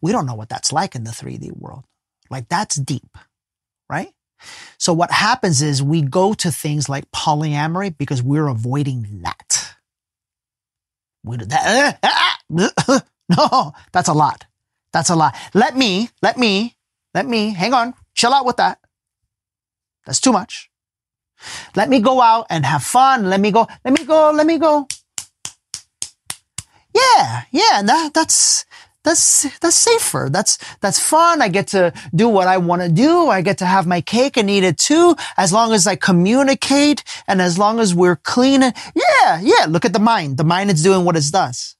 We 0.02 0.14
don't 0.14 0.26
know 0.26 0.36
what 0.36 0.50
that's 0.50 0.74
like 0.74 0.96
in 0.96 1.04
the 1.04 1.12
3D 1.12 1.58
world. 1.58 1.84
Like 2.30 2.50
that's 2.50 2.76
deep, 2.78 3.18
right? 3.90 4.14
So 4.78 4.94
what 4.94 5.12
happens 5.12 5.62
is 5.62 5.84
we 5.84 6.02
go 6.02 6.34
to 6.36 6.52
things 6.52 6.90
like 6.90 7.12
polyamory 7.12 7.98
because 7.98 8.24
we're 8.24 8.48
avoiding 8.48 9.22
that. 9.24 9.61
We 11.24 11.38
that. 11.38 11.98
Eh, 12.04 12.08
eh, 12.08 12.70
eh, 12.90 13.00
no, 13.38 13.74
that's 13.92 14.10
a 14.10 14.14
lot. 14.14 14.46
That's 14.92 15.10
a 15.10 15.16
lot. 15.16 15.36
Let 15.54 15.78
me, 15.78 16.10
let 16.22 16.38
me, 16.38 16.76
let 17.14 17.26
me, 17.26 17.52
hang 17.52 17.74
on, 17.74 17.94
chill 18.14 18.34
out 18.34 18.46
with 18.46 18.58
that. 18.58 18.80
That's 20.06 20.20
too 20.20 20.32
much. 20.32 20.70
Let 21.76 21.90
me 21.90 22.00
go 22.00 22.22
out 22.22 22.48
and 22.50 22.66
have 22.66 22.84
fun. 22.84 23.30
Let 23.30 23.40
me 23.40 23.52
go, 23.52 23.68
let 23.86 23.98
me 23.98 24.06
go, 24.06 24.32
let 24.32 24.46
me 24.46 24.58
go. 24.58 24.88
Yeah, 26.94 27.44
yeah, 27.52 27.82
that, 27.84 28.12
that's, 28.14 28.66
that's, 29.04 29.60
that's 29.60 29.76
safer. 29.76 30.30
That's, 30.32 30.58
that's 30.80 31.00
fun. 31.00 31.42
I 31.42 31.48
get 31.48 31.68
to 31.70 31.94
do 32.14 32.30
what 32.30 32.48
I 32.48 32.58
want 32.58 32.82
to 32.84 32.90
do. 32.90 33.28
I 33.28 33.42
get 33.42 33.58
to 33.60 33.66
have 33.66 33.88
my 33.88 34.02
cake 34.02 34.38
and 34.38 34.50
eat 34.50 34.64
it 34.64 34.78
too. 34.78 35.16
As 35.38 35.52
long 35.52 35.74
as 35.74 35.88
I 35.88 35.96
communicate 35.96 37.04
and 37.28 37.42
as 37.42 37.58
long 37.58 37.80
as 37.80 37.96
we're 37.96 38.16
clean. 38.16 38.62
Yeah, 38.62 39.40
yeah. 39.42 39.66
Look 39.68 39.86
at 39.86 39.94
the 39.94 40.00
mind. 40.00 40.38
The 40.38 40.44
mind 40.44 40.70
is 40.70 40.84
doing 40.84 41.04
what 41.06 41.18
it 41.18 41.26
does. 41.32 41.76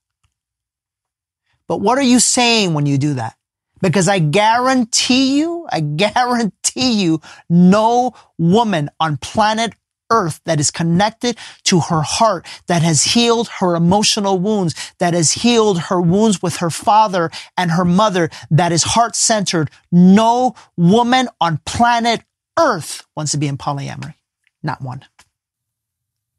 But 1.68 1.80
what 1.80 1.98
are 1.98 2.04
you 2.04 2.20
saying 2.20 2.74
when 2.74 2.86
you 2.86 2.98
do 2.98 3.14
that? 3.14 3.36
Because 3.82 4.08
I 4.08 4.20
guarantee 4.20 5.40
you, 5.40 5.68
I 5.72 5.80
guarantee 5.80 7.02
you, 7.02 7.22
no 7.50 8.14
woman 8.38 8.90
on 9.00 9.18
planet 9.18 9.74
earth 10.12 10.42
that 10.46 10.60
is 10.60 10.70
connected 10.70 11.38
to 11.64 11.80
her 11.80 12.02
heart, 12.02 12.46
that 12.68 12.84
has 12.84 13.04
healed 13.04 13.48
her 13.60 13.76
emotional 13.76 14.38
wounds, 14.38 14.76
that 15.00 15.14
has 15.14 15.32
healed 15.32 15.80
her 15.80 16.00
wounds 16.00 16.42
with 16.42 16.58
her 16.58 16.70
father 16.70 17.32
and 17.58 17.72
her 17.72 17.86
mother, 17.86 18.30
that 18.52 18.72
is 18.72 18.84
heart 18.84 19.16
centered. 19.16 19.72
No 19.92 20.54
woman 20.78 21.28
on 21.40 21.60
planet 21.66 22.22
earth 22.60 23.04
wants 23.16 23.32
to 23.32 23.38
be 23.38 23.48
in 23.48 23.58
polyamory. 23.58 24.14
Not 24.62 24.82
one. 24.82 25.04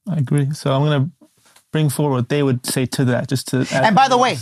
I 0.08 0.18
agree. 0.18 0.52
So 0.52 0.72
I'm 0.72 0.84
going 0.84 1.04
to 1.04 1.28
bring 1.72 1.88
forward 1.88 2.14
what 2.14 2.28
they 2.28 2.42
would 2.42 2.64
say 2.66 2.86
to 2.86 3.04
that, 3.06 3.28
just 3.28 3.48
to. 3.48 3.66
and 3.72 3.96
by 3.96 4.08
the 4.08 4.18
way, 4.18 4.36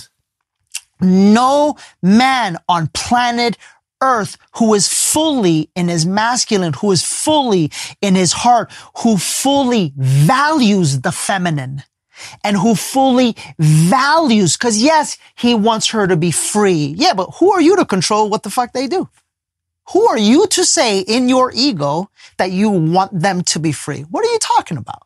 no 1.01 1.77
man 2.03 2.59
on 2.69 2.89
planet 2.89 3.57
earth 4.01 4.37
who 4.57 4.75
is 4.75 4.89
fully 4.89 5.71
in 5.75 5.89
his 5.89 6.07
masculine, 6.07 6.73
who 6.73 6.91
is 6.93 7.03
fully 7.03 7.71
in 8.01 8.15
his 8.15 8.33
heart, 8.33 8.71
who 8.99 9.17
fully 9.17 9.93
values 9.97 11.01
the 11.01 11.13
feminine 11.13 11.83
and 12.45 12.57
who 12.57 12.75
fully 12.75 13.35
values, 13.59 14.57
cause 14.57 14.79
yes, 14.79 15.19
he 15.37 15.55
wants 15.55 15.89
her 15.91 16.07
to 16.07 16.17
be 16.17 16.31
free. 16.31 16.95
Yeah, 16.97 17.15
but 17.15 17.31
who 17.39 17.53
are 17.53 17.61
you 17.61 17.77
to 17.77 17.85
control 17.85 18.29
what 18.29 18.43
the 18.43 18.51
fuck 18.51 18.73
they 18.73 18.87
do? 18.87 19.09
Who 19.93 20.07
are 20.07 20.19
you 20.19 20.47
to 20.49 20.65
say 20.65 21.01
in 21.01 21.29
your 21.29 21.51
ego 21.55 22.11
that 22.39 22.53
you 22.53 22.71
want 22.71 23.19
them 23.19 23.43
to 23.45 23.59
be 23.59 23.73
free? 23.73 24.03
What 24.03 24.25
are 24.25 24.33
you 24.33 24.39
talking 24.39 24.77
about? 24.77 25.03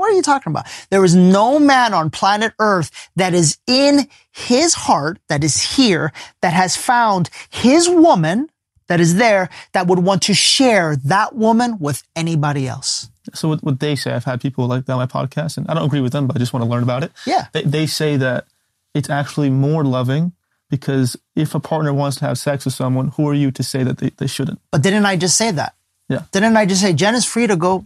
What 0.00 0.10
are 0.10 0.16
you 0.16 0.22
talking 0.22 0.50
about? 0.50 0.66
There 0.88 1.04
is 1.04 1.14
no 1.14 1.58
man 1.58 1.92
on 1.92 2.08
planet 2.08 2.54
earth 2.58 3.10
that 3.16 3.34
is 3.34 3.58
in 3.66 4.08
his 4.32 4.72
heart, 4.72 5.18
that 5.28 5.44
is 5.44 5.76
here, 5.76 6.10
that 6.40 6.54
has 6.54 6.74
found 6.74 7.28
his 7.50 7.86
woman 7.86 8.48
that 8.86 8.98
is 8.98 9.16
there 9.16 9.50
that 9.72 9.86
would 9.86 9.98
want 9.98 10.22
to 10.22 10.34
share 10.34 10.96
that 11.04 11.36
woman 11.36 11.78
with 11.78 12.02
anybody 12.16 12.66
else. 12.66 13.10
So 13.34 13.48
what, 13.48 13.62
what 13.62 13.78
they 13.78 13.94
say, 13.94 14.12
I've 14.12 14.24
had 14.24 14.40
people 14.40 14.66
like 14.66 14.86
that 14.86 14.94
on 14.94 14.98
my 14.98 15.06
podcast, 15.06 15.58
and 15.58 15.68
I 15.68 15.74
don't 15.74 15.84
agree 15.84 16.00
with 16.00 16.12
them, 16.12 16.26
but 16.26 16.34
I 16.34 16.38
just 16.38 16.54
want 16.54 16.64
to 16.64 16.70
learn 16.70 16.82
about 16.82 17.04
it. 17.04 17.12
Yeah. 17.26 17.48
They, 17.52 17.62
they 17.62 17.86
say 17.86 18.16
that 18.16 18.46
it's 18.94 19.10
actually 19.10 19.50
more 19.50 19.84
loving 19.84 20.32
because 20.70 21.14
if 21.36 21.54
a 21.54 21.60
partner 21.60 21.92
wants 21.92 22.16
to 22.16 22.24
have 22.24 22.38
sex 22.38 22.64
with 22.64 22.72
someone, 22.72 23.08
who 23.08 23.28
are 23.28 23.34
you 23.34 23.50
to 23.50 23.62
say 23.62 23.84
that 23.84 23.98
they, 23.98 24.10
they 24.16 24.26
shouldn't? 24.26 24.60
But 24.72 24.82
didn't 24.82 25.04
I 25.04 25.16
just 25.16 25.36
say 25.36 25.50
that? 25.50 25.74
Yeah. 26.08 26.22
Didn't 26.32 26.56
I 26.56 26.64
just 26.64 26.80
say 26.80 26.94
Jen 26.94 27.14
is 27.14 27.26
free 27.26 27.46
to 27.46 27.56
go? 27.56 27.84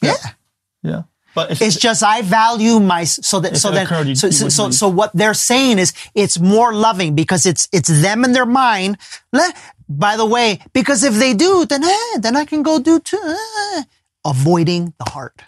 Yeah. 0.00 0.14
Yeah. 0.82 1.02
But 1.34 1.60
It's 1.60 1.76
just 1.76 2.02
I 2.02 2.22
value 2.22 2.78
my 2.80 3.04
so 3.04 3.40
that 3.40 3.56
so 3.56 3.70
that 3.72 3.82
you- 4.08 4.14
so, 4.16 4.26
you 4.28 4.32
so, 4.32 4.48
so 4.48 4.70
so 4.70 4.88
what 4.88 5.10
they're 5.14 5.34
saying 5.34 5.78
is 5.78 5.92
it's 6.14 6.38
more 6.38 6.72
loving 6.72 7.14
because 7.14 7.44
it's 7.46 7.68
it's 7.72 7.88
them 8.02 8.24
and 8.24 8.34
their 8.34 8.46
mind. 8.46 8.98
By 9.88 10.16
the 10.16 10.24
way, 10.24 10.60
because 10.72 11.04
if 11.04 11.14
they 11.14 11.34
do, 11.34 11.66
then 11.66 11.84
eh, 11.84 12.18
then 12.18 12.36
I 12.36 12.44
can 12.46 12.62
go 12.62 12.78
do 12.78 13.00
too. 13.00 13.20
eh. 13.22 13.82
Avoiding 14.24 14.94
the 14.98 15.10
heart. 15.10 15.42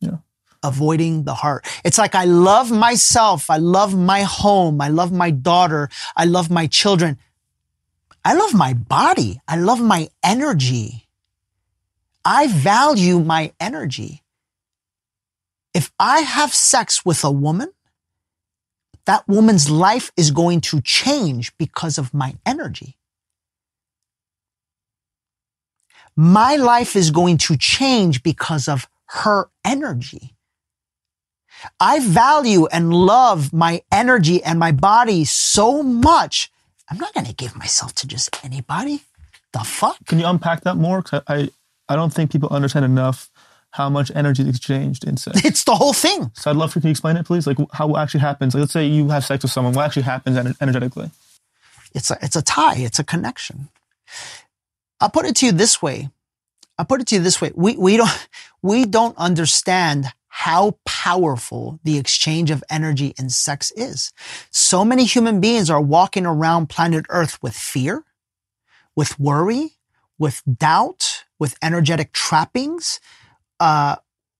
Yeah. 0.00 0.18
Avoiding 0.62 1.24
the 1.24 1.34
heart. 1.34 1.66
It's 1.84 1.98
like 1.98 2.14
I 2.14 2.24
love 2.24 2.70
myself. 2.72 3.50
I 3.50 3.58
love 3.58 3.94
my 3.94 4.22
home. 4.22 4.80
I 4.80 4.88
love 4.88 5.12
my 5.12 5.30
daughter. 5.30 5.90
I 6.16 6.24
love 6.24 6.50
my 6.50 6.66
children. 6.66 7.18
I 8.24 8.32
love 8.32 8.54
my 8.54 8.72
body. 8.72 9.40
I 9.46 9.56
love 9.56 9.82
my 9.82 10.08
energy. 10.22 11.06
I 12.24 12.46
value 12.48 13.20
my 13.20 13.52
energy 13.60 14.22
if 15.74 15.92
I 15.98 16.20
have 16.20 16.54
sex 16.54 17.04
with 17.04 17.24
a 17.24 17.30
woman, 17.30 17.72
that 19.06 19.26
woman's 19.28 19.68
life 19.68 20.10
is 20.16 20.30
going 20.30 20.60
to 20.62 20.80
change 20.80 21.56
because 21.58 21.98
of 21.98 22.14
my 22.14 22.36
energy. 22.46 22.96
My 26.16 26.56
life 26.56 26.94
is 26.96 27.10
going 27.10 27.38
to 27.38 27.56
change 27.56 28.22
because 28.22 28.68
of 28.68 28.88
her 29.06 29.50
energy. 29.64 30.34
I 31.80 32.00
value 32.00 32.66
and 32.66 32.92
love 32.94 33.52
my 33.52 33.82
energy 33.90 34.42
and 34.42 34.58
my 34.58 34.70
body 34.72 35.24
so 35.24 35.82
much. 35.82 36.50
I'm 36.88 36.98
not 36.98 37.14
going 37.14 37.26
to 37.26 37.32
give 37.34 37.56
myself 37.56 37.94
to 37.96 38.06
just 38.06 38.44
anybody. 38.44 39.02
The 39.52 39.60
fuck? 39.60 39.96
can 40.06 40.18
you 40.18 40.26
unpack 40.26 40.62
that 40.62 40.76
more? 40.76 41.02
'Cause 41.02 41.22
I, 41.28 41.48
I 41.88 41.96
don't 41.96 42.12
think 42.12 42.30
people 42.32 42.48
understand 42.50 42.84
enough 42.84 43.30
how 43.74 43.90
much 43.90 44.12
energy 44.14 44.42
is 44.42 44.48
exchanged 44.48 45.02
in 45.02 45.16
sex. 45.16 45.44
It's 45.44 45.64
the 45.64 45.74
whole 45.74 45.92
thing. 45.92 46.30
So 46.34 46.48
I'd 46.48 46.56
love 46.56 46.72
for 46.72 46.78
you 46.78 46.82
to 46.84 46.90
explain 46.90 47.16
it, 47.16 47.26
please. 47.26 47.44
Like 47.44 47.58
how 47.72 47.92
it 47.92 47.98
actually 47.98 48.20
happens. 48.20 48.54
Like, 48.54 48.60
let's 48.60 48.72
say 48.72 48.86
you 48.86 49.08
have 49.08 49.24
sex 49.24 49.42
with 49.42 49.50
someone. 49.50 49.74
What 49.74 49.84
actually 49.84 50.04
happens 50.04 50.36
energetically? 50.60 51.10
It's 51.92 52.08
a, 52.08 52.16
it's 52.22 52.36
a 52.36 52.42
tie. 52.42 52.76
It's 52.76 53.00
a 53.00 53.04
connection. 53.04 53.70
I'll 55.00 55.10
put 55.10 55.26
it 55.26 55.34
to 55.36 55.46
you 55.46 55.50
this 55.50 55.82
way. 55.82 56.08
I'll 56.78 56.84
put 56.84 57.00
it 57.00 57.08
to 57.08 57.16
you 57.16 57.20
this 57.20 57.40
way. 57.40 57.50
We, 57.56 57.76
we 57.76 57.96
don't, 57.96 58.28
we 58.62 58.84
don't 58.84 59.18
understand 59.18 60.06
how 60.28 60.78
powerful 60.84 61.80
the 61.82 61.98
exchange 61.98 62.52
of 62.52 62.62
energy 62.70 63.12
in 63.18 63.28
sex 63.28 63.72
is. 63.72 64.12
So 64.52 64.84
many 64.84 65.04
human 65.04 65.40
beings 65.40 65.68
are 65.68 65.80
walking 65.80 66.26
around 66.26 66.68
planet 66.68 67.06
earth 67.08 67.42
with 67.42 67.56
fear, 67.56 68.04
with 68.94 69.18
worry, 69.18 69.72
with 70.16 70.42
doubt, 70.46 71.24
with 71.40 71.56
energetic 71.60 72.12
trappings, 72.12 73.00
uh, 73.64 73.96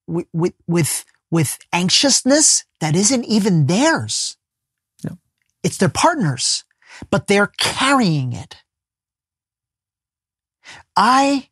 with, 0.07 0.27
with, 0.33 0.53
with, 0.67 1.05
with 1.31 1.57
anxiousness 1.73 2.65
that 2.79 2.95
isn't 2.95 3.25
even 3.25 3.65
theirs. 3.65 4.37
It's 5.63 5.77
their 5.77 5.89
partners, 5.89 6.63
but 7.09 7.25
they're 7.25 7.51
carrying 7.57 8.33
it. 8.33 8.57
I, 10.95 11.49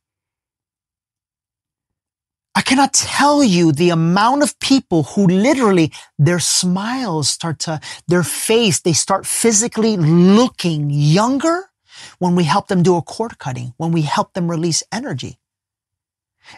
I 2.53 2.61
cannot 2.61 2.93
tell 2.93 3.43
you 3.43 3.71
the 3.71 3.89
amount 3.89 4.43
of 4.43 4.59
people 4.59 5.01
who 5.01 5.25
literally 5.25 5.91
their 6.19 6.39
smiles 6.39 7.27
start 7.27 7.57
to, 7.61 7.81
their 8.07 8.21
face, 8.21 8.81
they 8.81 8.93
start 8.93 9.25
physically 9.25 9.97
looking 9.97 10.91
younger 10.91 11.71
when 12.19 12.35
we 12.35 12.43
help 12.43 12.67
them 12.67 12.83
do 12.83 12.97
a 12.97 13.01
cord 13.01 13.39
cutting, 13.39 13.73
when 13.77 13.91
we 13.91 14.03
help 14.03 14.33
them 14.33 14.51
release 14.51 14.83
energy. 14.91 15.39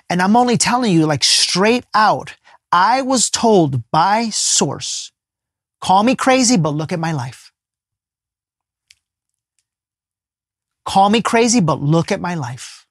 And 0.10 0.22
I'm 0.22 0.36
only 0.36 0.58
telling 0.58 0.92
you 0.92 1.06
like 1.06 1.24
straight 1.24 1.86
out, 1.94 2.36
I 2.72 3.02
was 3.02 3.30
told 3.30 3.90
by 3.92 4.30
source, 4.30 5.12
call 5.82 6.04
me 6.04 6.16
crazy, 6.16 6.58
but 6.58 6.72
look 6.72 6.92
at 6.92 7.00
my 7.00 7.12
life. 7.12 7.52
Call 10.86 11.10
me 11.10 11.22
crazy, 11.22 11.62
but 11.62 11.82
look 11.82 12.12
at 12.12 12.22
my 12.22 12.36
life. 12.36 12.86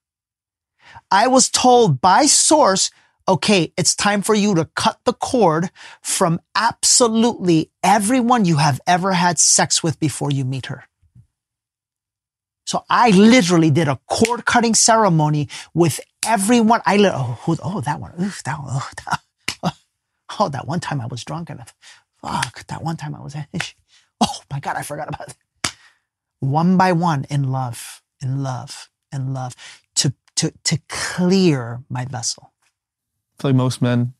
I 1.10 1.28
was 1.28 1.48
told 1.48 2.00
by 2.00 2.26
source, 2.26 2.90
okay, 3.28 3.72
it's 3.76 3.94
time 3.94 4.22
for 4.22 4.34
you 4.34 4.54
to 4.56 4.64
cut 4.74 4.98
the 5.04 5.12
cord 5.12 5.70
from 6.02 6.40
absolutely 6.54 7.70
everyone 7.82 8.44
you 8.44 8.56
have 8.56 8.80
ever 8.86 9.12
had 9.12 9.38
sex 9.38 9.82
with 9.82 10.00
before 10.00 10.30
you 10.30 10.44
meet 10.44 10.66
her. 10.66 10.84
So 12.66 12.84
I 12.88 13.10
literally 13.10 13.70
did 13.70 13.88
a 13.88 14.00
cord 14.08 14.44
cutting 14.44 14.74
ceremony 14.74 15.48
with 15.74 16.00
everyone. 16.26 16.80
I 16.86 16.96
li- 16.96 17.10
oh, 17.12 17.38
who, 17.42 17.56
oh 17.62 17.80
that 17.82 18.00
one, 18.00 18.12
Oof, 18.20 18.42
that 18.44 18.58
one, 18.58 18.68
oh 18.72 18.90
that, 19.06 19.74
oh, 20.40 20.48
that 20.48 20.66
one 20.66 20.80
time 20.80 21.00
I 21.00 21.06
was 21.06 21.24
drunk 21.24 21.50
and 21.50 21.60
fuck, 22.22 22.66
that 22.68 22.82
one 22.82 22.96
time 22.96 23.14
I 23.14 23.20
was, 23.22 23.36
oh 24.20 24.40
my 24.50 24.60
God, 24.60 24.76
I 24.76 24.82
forgot 24.82 25.08
about 25.08 25.28
it. 25.28 25.36
One 26.40 26.76
by 26.76 26.92
one 26.92 27.24
in 27.30 27.50
love, 27.50 28.02
in 28.22 28.42
love, 28.42 28.90
in 29.12 29.32
love 29.34 29.56
to, 29.96 30.12
to, 30.36 30.52
to 30.64 30.78
clear 30.88 31.82
my 31.88 32.04
vessel. 32.04 32.52
I 33.38 33.42
feel 33.42 33.50
like 33.50 33.56
most 33.56 33.82
men 33.82 34.14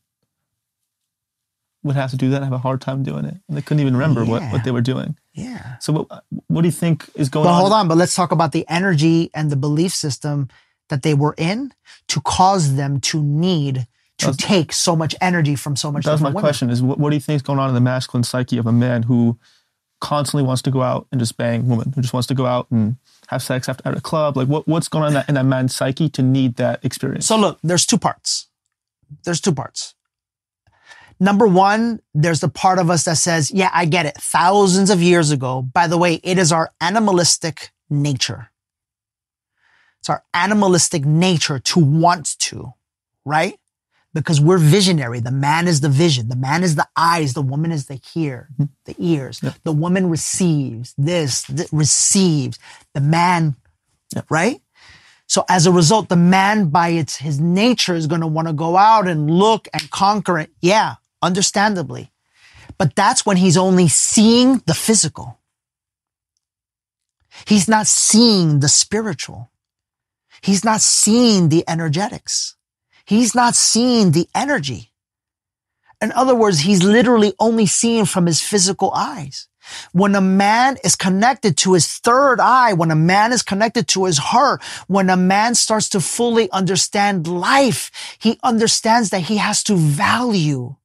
would 1.83 1.95
have 1.95 2.11
to 2.11 2.17
do 2.17 2.29
that 2.31 2.37
and 2.37 2.45
have 2.45 2.53
a 2.53 2.57
hard 2.57 2.81
time 2.81 3.03
doing 3.03 3.25
it. 3.25 3.35
And 3.47 3.55
they 3.57 3.61
couldn't 3.61 3.81
even 3.81 3.95
remember 3.95 4.25
what, 4.25 4.41
Yeah. 4.41 4.51
what 4.53 4.63
they 4.63 4.71
were 4.71 4.81
doing. 4.81 5.17
Yeah. 5.33 5.77
So 5.79 5.93
what, 5.93 6.23
what 6.47 6.61
do 6.63 6.67
you 6.67 6.71
think 6.71 7.09
is 7.15 7.29
going 7.29 7.45
But 7.45 7.53
on? 7.53 7.59
hold 7.61 7.73
on, 7.73 7.87
but 7.87 7.97
let's 7.97 8.15
talk 8.15 8.31
about 8.31 8.51
the 8.53 8.67
energy 8.67 9.29
and 9.33 9.51
the 9.51 9.55
belief 9.55 9.93
system 9.93 10.47
that 10.89 11.01
they 11.03 11.13
were 11.13 11.33
in 11.37 11.73
to 12.07 12.21
cause 12.21 12.75
them 12.75 12.99
to 13.01 13.21
need 13.23 13.87
to 14.17 14.27
That's- 14.27 14.37
take 14.37 14.71
so 14.71 14.95
much 14.95 15.13
energy 15.19 15.55
from 15.55 15.75
so 15.75 15.91
much 15.91 16.05
That 16.05 16.13
was 16.13 16.21
my 16.21 16.29
women. 16.29 16.41
question 16.41 16.69
is 16.69 16.81
what, 16.81 16.99
what 16.99 17.09
do 17.09 17.15
you 17.15 17.19
think 17.21 17.35
is 17.37 17.41
going 17.41 17.59
on 17.59 17.67
in 17.69 17.75
the 17.75 17.81
masculine 17.81 18.23
psyche 18.23 18.57
of 18.57 18.65
a 18.65 18.71
man 18.71 19.03
who 19.03 19.37
constantly 19.99 20.45
wants 20.45 20.61
to 20.61 20.71
go 20.71 20.81
out 20.81 21.07
and 21.11 21.19
just 21.19 21.35
bang 21.37 21.67
women, 21.67 21.91
who 21.93 22.01
just 22.01 22.13
wants 22.13 22.27
to 22.27 22.33
go 22.33 22.45
out 22.45 22.67
and 22.71 22.95
have 23.27 23.41
sex 23.41 23.67
after 23.67 23.87
at 23.89 23.97
a 23.97 24.01
club? 24.01 24.37
Like 24.37 24.47
what, 24.47 24.67
what's 24.67 24.87
going 24.87 25.03
on 25.03 25.07
in 25.09 25.13
that, 25.15 25.29
in 25.29 25.35
that 25.35 25.45
man's 25.45 25.75
psyche 25.75 26.07
to 26.09 26.21
need 26.21 26.55
that 26.57 26.83
experience? 26.85 27.25
So 27.25 27.37
look, 27.37 27.59
there's 27.63 27.85
two 27.85 27.97
parts. 27.97 28.47
There's 29.25 29.41
two 29.41 29.53
parts. 29.53 29.95
Number 31.19 31.47
one, 31.47 32.01
there's 32.13 32.41
the 32.41 32.49
part 32.49 32.77
of 32.77 32.89
us 32.89 33.05
that 33.05 33.17
says, 33.17 33.49
yeah, 33.51 33.69
I 33.73 33.85
get 33.85 34.05
it. 34.05 34.15
Thousands 34.17 34.89
of 34.89 35.01
years 35.01 35.31
ago, 35.31 35.61
by 35.61 35.87
the 35.87 35.97
way, 35.97 36.15
it 36.23 36.37
is 36.37 36.51
our 36.51 36.71
animalistic 36.81 37.71
nature. 37.89 38.49
It's 40.05 40.09
our 40.11 40.23
animalistic 40.35 41.03
nature 41.03 41.57
to 41.57 41.79
want 41.79 42.37
to, 42.37 42.75
right? 43.25 43.59
Because 44.13 44.39
we're 44.39 44.59
visionary. 44.59 45.19
The 45.19 45.31
man 45.31 45.67
is 45.67 45.81
the 45.81 45.89
vision. 45.89 46.29
The 46.29 46.35
man 46.35 46.61
is 46.61 46.75
the 46.75 46.87
eyes. 46.95 47.33
The 47.33 47.41
woman 47.41 47.71
is 47.71 47.87
the 47.87 47.95
hear, 47.95 48.49
mm-hmm. 48.53 48.65
the 48.85 48.95
ears. 48.99 49.39
Yep. 49.41 49.55
The 49.63 49.71
woman 49.71 50.11
receives 50.11 50.93
this, 50.95 51.41
th- 51.45 51.69
receives. 51.71 52.59
The 52.93 53.01
man, 53.01 53.55
Yep. 54.15 54.27
right? 54.29 54.61
So 55.25 55.43
as 55.49 55.65
a 55.65 55.71
result, 55.71 56.09
the 56.09 56.15
man 56.15 56.69
by 56.69 56.89
its 56.89 57.15
his 57.15 57.39
nature 57.39 57.95
is 57.95 58.05
going 58.05 58.21
to 58.21 58.27
want 58.27 58.47
to 58.47 58.53
go 58.53 58.77
out 58.77 59.07
and 59.07 59.31
look 59.31 59.67
and 59.73 59.89
conquer 59.89 60.37
it. 60.37 60.51
Yeah, 60.61 60.97
understandably. 61.23 62.11
But 62.77 62.95
that's 62.95 63.25
when 63.25 63.37
he's 63.37 63.57
only 63.57 63.87
seeing 63.87 64.61
the 64.67 64.75
physical. 64.75 65.39
He's 67.47 67.67
not 67.67 67.87
seeing 67.87 68.59
the 68.59 68.69
spiritual. 68.69 69.49
He's 70.45 70.63
not 70.63 70.81
seeing 70.81 71.49
the 71.49 71.63
energetics. 71.67 72.55
He's 73.03 73.33
not 73.33 73.55
seeing 73.55 74.11
the 74.11 74.27
energy. 74.35 74.91
In 75.99 76.11
other 76.11 76.35
words, 76.35 76.59
he's 76.59 76.83
literally 76.83 77.33
only 77.39 77.65
seeing 77.65 78.05
from 78.05 78.27
his 78.27 78.41
physical 78.41 78.91
eyes. 78.93 79.47
When 79.91 80.13
a 80.13 80.21
man 80.21 80.77
is 80.83 80.95
connected 80.95 81.57
to 81.57 81.73
his 81.73 81.87
third 81.97 82.39
eye, 82.39 82.73
when 82.73 82.91
a 82.91 82.95
man 82.95 83.33
is 83.33 83.41
connected 83.41 83.87
to 83.87 84.05
his 84.05 84.19
heart, 84.19 84.61
when 84.85 85.09
a 85.09 85.17
man 85.17 85.55
starts 85.55 85.89
to 85.89 85.99
fully 85.99 86.51
understand 86.51 87.25
life, 87.27 87.89
he 88.19 88.37
understands 88.43 89.09
that 89.09 89.21
he 89.21 89.37
has 89.37 89.63
to 89.63 89.75
value 89.75 90.75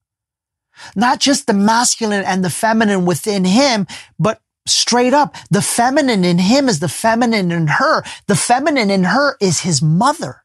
not 0.97 1.21
just 1.21 1.47
the 1.47 1.53
masculine 1.53 2.25
and 2.25 2.45
the 2.45 2.51
feminine 2.51 3.05
within 3.05 3.45
him, 3.45 3.87
but 4.19 4.41
straight 4.67 5.15
up, 5.15 5.37
the 5.51 5.63
feminine 5.63 6.25
in 6.25 6.39
him 6.39 6.69
is 6.69 6.81
the 6.81 6.89
feminine 6.89 7.51
in 7.51 7.67
her. 7.67 8.03
The 8.27 8.37
feminine 8.37 8.91
in 8.91 9.05
her 9.05 9.37
is 9.41 9.61
his 9.61 9.83
mother. 9.83 10.43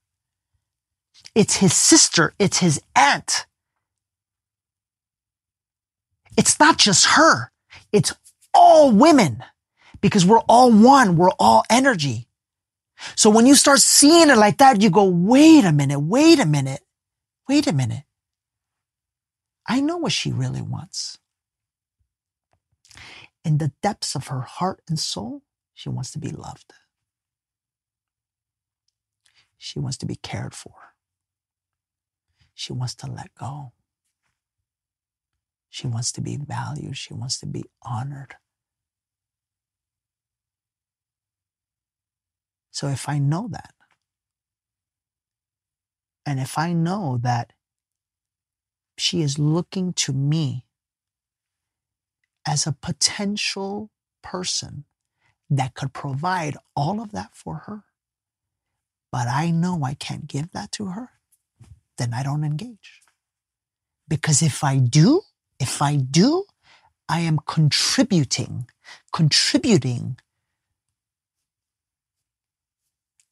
It's 1.34 1.58
his 1.58 1.74
sister. 1.74 2.34
It's 2.40 2.60
his 2.60 2.82
aunt. 2.96 3.46
It's 6.38 6.60
not 6.60 6.78
just 6.78 7.06
her. 7.06 7.52
It's 7.92 8.14
all 8.54 8.92
women 8.92 9.44
because 10.02 10.26
we're 10.26 10.40
all 10.48 10.72
one. 10.72 11.18
We're 11.18 11.32
all 11.40 11.64
energy. 11.70 12.28
So 13.16 13.30
when 13.30 13.46
you 13.46 13.56
start 13.56 13.80
seeing 13.80 14.30
it 14.30 14.38
like 14.38 14.58
that, 14.58 14.82
you 14.82 14.90
go, 14.90 15.04
wait 15.04 15.66
a 15.66 15.72
minute, 15.72 16.00
wait 16.00 16.40
a 16.40 16.46
minute, 16.46 16.82
wait 17.48 17.68
a 17.68 17.74
minute. 17.74 18.04
I 19.68 19.82
know 19.82 19.98
what 19.98 20.12
she 20.12 20.32
really 20.32 20.62
wants. 20.62 21.18
In 23.46 23.60
the 23.60 23.72
depths 23.84 24.16
of 24.16 24.28
her 24.28 24.42
heart 24.42 24.82
and 24.90 25.00
soul, 25.00 25.44
she 25.76 25.88
wants 25.88 26.12
to 26.12 26.20
be 26.20 26.32
loved. 26.32 26.74
She 29.58 29.80
wants 29.80 29.98
to 29.98 30.08
be 30.08 30.16
cared 30.16 30.56
for. 30.56 30.74
She 32.56 32.74
wants 32.74 32.96
to 32.96 33.08
let 33.08 33.36
go. 33.36 33.74
She 35.70 35.88
wants 35.88 36.12
to 36.14 36.22
be 36.22 36.38
valued. 36.38 36.98
She 36.98 37.14
wants 37.14 37.40
to 37.42 37.46
be 37.46 37.66
honored. 37.84 38.36
So 42.72 42.88
if 42.88 43.08
I 43.08 43.20
know 43.20 43.48
that, 43.52 43.74
and 46.26 46.40
if 46.40 46.58
I 46.58 46.74
know 46.74 47.20
that 47.22 47.54
she 48.98 49.22
is 49.22 49.38
looking 49.38 49.94
to 49.94 50.14
me 50.14 50.65
as 52.46 52.68
a 52.68 52.72
potential 52.72 53.92
person 54.22 54.86
that 55.50 55.74
could 55.74 55.94
provide 55.94 56.58
all 56.76 57.02
of 57.02 57.12
that 57.12 57.36
for 57.36 57.64
her, 57.66 57.84
but 59.12 59.28
I 59.28 59.52
know 59.52 59.84
I 59.84 59.94
can't 59.94 60.28
give 60.28 60.52
that 60.52 60.72
to 60.74 60.88
her, 60.88 61.12
then 61.98 62.14
I 62.14 62.24
don't 62.24 62.44
engage. 62.44 63.02
Because 64.08 64.42
if 64.42 64.64
I 64.64 64.78
do, 64.78 65.22
if 65.60 65.82
I 65.82 65.96
do, 65.96 66.46
I 67.08 67.22
am 67.22 67.40
contributing, 67.46 68.68
contributing 69.14 70.18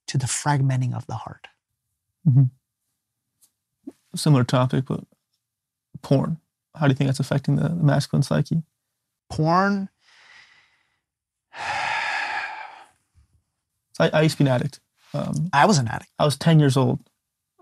to 0.07 0.17
the 0.17 0.27
fragmenting 0.27 0.95
of 0.95 1.07
the 1.07 1.15
heart. 1.15 1.47
Mm-hmm. 2.27 2.43
Similar 4.15 4.43
topic, 4.43 4.85
but 4.85 5.05
porn. 6.01 6.37
How 6.75 6.87
do 6.87 6.91
you 6.91 6.95
think 6.95 7.07
that's 7.07 7.19
affecting 7.19 7.55
the, 7.55 7.69
the 7.69 7.83
masculine 7.83 8.23
psyche? 8.23 8.63
Porn, 9.35 9.89
I, 13.99 14.09
I 14.13 14.21
used 14.21 14.37
to 14.37 14.43
be 14.43 14.49
an 14.49 14.55
addict. 14.55 14.79
Um, 15.13 15.49
I 15.53 15.65
was 15.65 15.77
an 15.77 15.87
addict 15.87 16.09
I 16.17 16.25
was 16.25 16.37
10 16.37 16.59
years 16.59 16.75
old, 16.75 16.99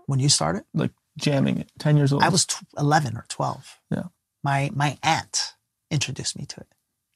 when 0.06 0.18
you 0.20 0.28
started. 0.28 0.64
like 0.74 0.92
jamming 1.18 1.58
it. 1.58 1.70
10 1.78 1.96
years 1.96 2.12
old. 2.12 2.22
I 2.22 2.28
was 2.30 2.46
tw- 2.46 2.64
11 2.78 3.16
or 3.16 3.24
12. 3.28 3.78
Yeah. 3.90 4.04
My 4.42 4.70
my 4.74 4.98
aunt 5.02 5.54
introduced 5.90 6.38
me 6.38 6.46
to 6.46 6.60
it. 6.60 6.66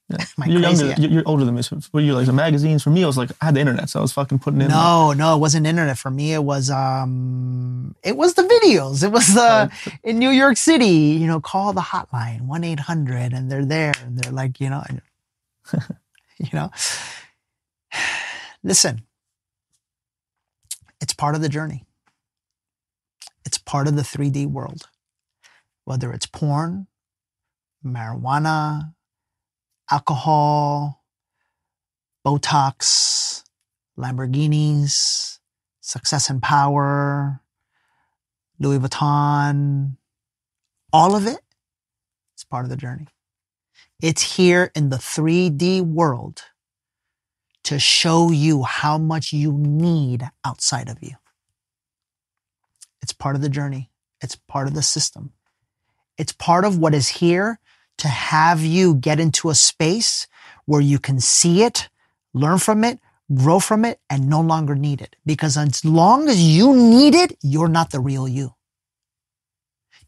Yeah. 0.09 0.25
you're 0.45 0.61
younger. 0.61 0.93
You're, 0.97 1.23
older 1.25 1.43
than 1.43 1.55
me. 1.55 1.61
So 1.61 1.77
are 1.93 1.99
you 1.99 2.13
like? 2.13 2.25
The 2.25 2.33
magazines 2.33 2.81
for 2.83 2.89
me, 2.89 3.03
I 3.03 3.07
was 3.07 3.17
like, 3.17 3.31
I 3.41 3.45
had 3.45 3.55
the 3.55 3.59
internet, 3.59 3.89
so 3.89 3.99
I 3.99 4.01
was 4.01 4.13
fucking 4.13 4.39
putting 4.39 4.61
in. 4.61 4.69
No, 4.69 5.13
no, 5.13 5.35
it 5.35 5.39
wasn't 5.39 5.67
internet 5.67 5.97
for 5.97 6.09
me. 6.09 6.33
It 6.33 6.43
was 6.43 6.69
um 6.69 7.95
it 8.03 8.15
was 8.15 8.35
the 8.35 8.43
videos. 8.43 9.03
It 9.03 9.11
was 9.11 9.33
the 9.33 9.71
in 10.03 10.17
New 10.17 10.29
York 10.29 10.57
City, 10.57 10.85
you 10.85 11.27
know, 11.27 11.41
call 11.41 11.73
the 11.73 11.81
hotline 11.81 12.47
1-800 12.47 13.35
and 13.35 13.51
they're 13.51 13.65
there 13.65 13.93
and 14.03 14.17
they're 14.17 14.31
like, 14.31 14.61
you 14.61 14.69
know, 14.69 14.83
you 16.37 16.49
know. 16.53 16.71
Listen. 18.63 19.03
It's 20.99 21.13
part 21.13 21.35
of 21.35 21.41
the 21.41 21.49
journey. 21.49 21.85
It's 23.45 23.57
part 23.57 23.87
of 23.87 23.95
the 23.95 24.01
3D 24.01 24.47
world. 24.47 24.89
Whether 25.85 26.11
it's 26.11 26.25
porn, 26.25 26.87
marijuana, 27.85 28.93
alcohol, 29.91 31.03
Botox, 32.25 33.43
Lamborghinis, 33.97 35.39
success 35.81 36.29
and 36.29 36.41
power, 36.41 37.41
Louis 38.59 38.79
Vuitton, 38.79 39.97
all 40.91 41.15
of 41.15 41.27
it, 41.27 41.39
it's 42.33 42.43
part 42.43 42.65
of 42.65 42.69
the 42.69 42.77
journey. 42.77 43.07
It's 44.01 44.35
here 44.35 44.71
in 44.75 44.89
the 44.89 44.97
3D 44.97 45.81
world 45.81 46.43
to 47.63 47.79
show 47.79 48.31
you 48.31 48.63
how 48.63 48.97
much 48.97 49.33
you 49.33 49.51
need 49.53 50.29
outside 50.45 50.89
of 50.89 50.97
you. 51.01 51.15
It's 53.01 53.11
part 53.11 53.35
of 53.35 53.41
the 53.41 53.49
journey. 53.49 53.89
It's 54.21 54.35
part 54.35 54.67
of 54.67 54.73
the 54.73 54.81
system. 54.81 55.33
It's 56.17 56.31
part 56.31 56.65
of 56.65 56.77
what 56.77 56.93
is 56.93 57.07
here 57.07 57.59
to 57.97 58.07
have 58.07 58.61
you 58.61 58.95
get 58.95 59.19
into 59.19 59.49
a 59.49 59.55
space 59.55 60.27
where 60.65 60.81
you 60.81 60.99
can 60.99 61.19
see 61.19 61.63
it, 61.63 61.89
learn 62.33 62.59
from 62.59 62.83
it, 62.83 62.99
grow 63.33 63.59
from 63.59 63.85
it, 63.85 63.99
and 64.09 64.29
no 64.29 64.41
longer 64.41 64.75
need 64.75 65.01
it. 65.01 65.15
Because 65.25 65.57
as 65.57 65.83
long 65.83 66.29
as 66.29 66.41
you 66.41 66.75
need 66.75 67.15
it, 67.15 67.37
you're 67.41 67.67
not 67.67 67.91
the 67.91 67.99
real 67.99 68.27
you. 68.27 68.53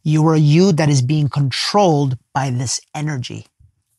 You 0.03 0.25
are 0.27 0.35
a 0.35 0.39
you 0.39 0.71
that 0.73 0.89
is 0.89 1.01
being 1.01 1.27
controlled 1.27 2.17
by 2.33 2.49
this 2.49 2.79
energy. 2.95 3.47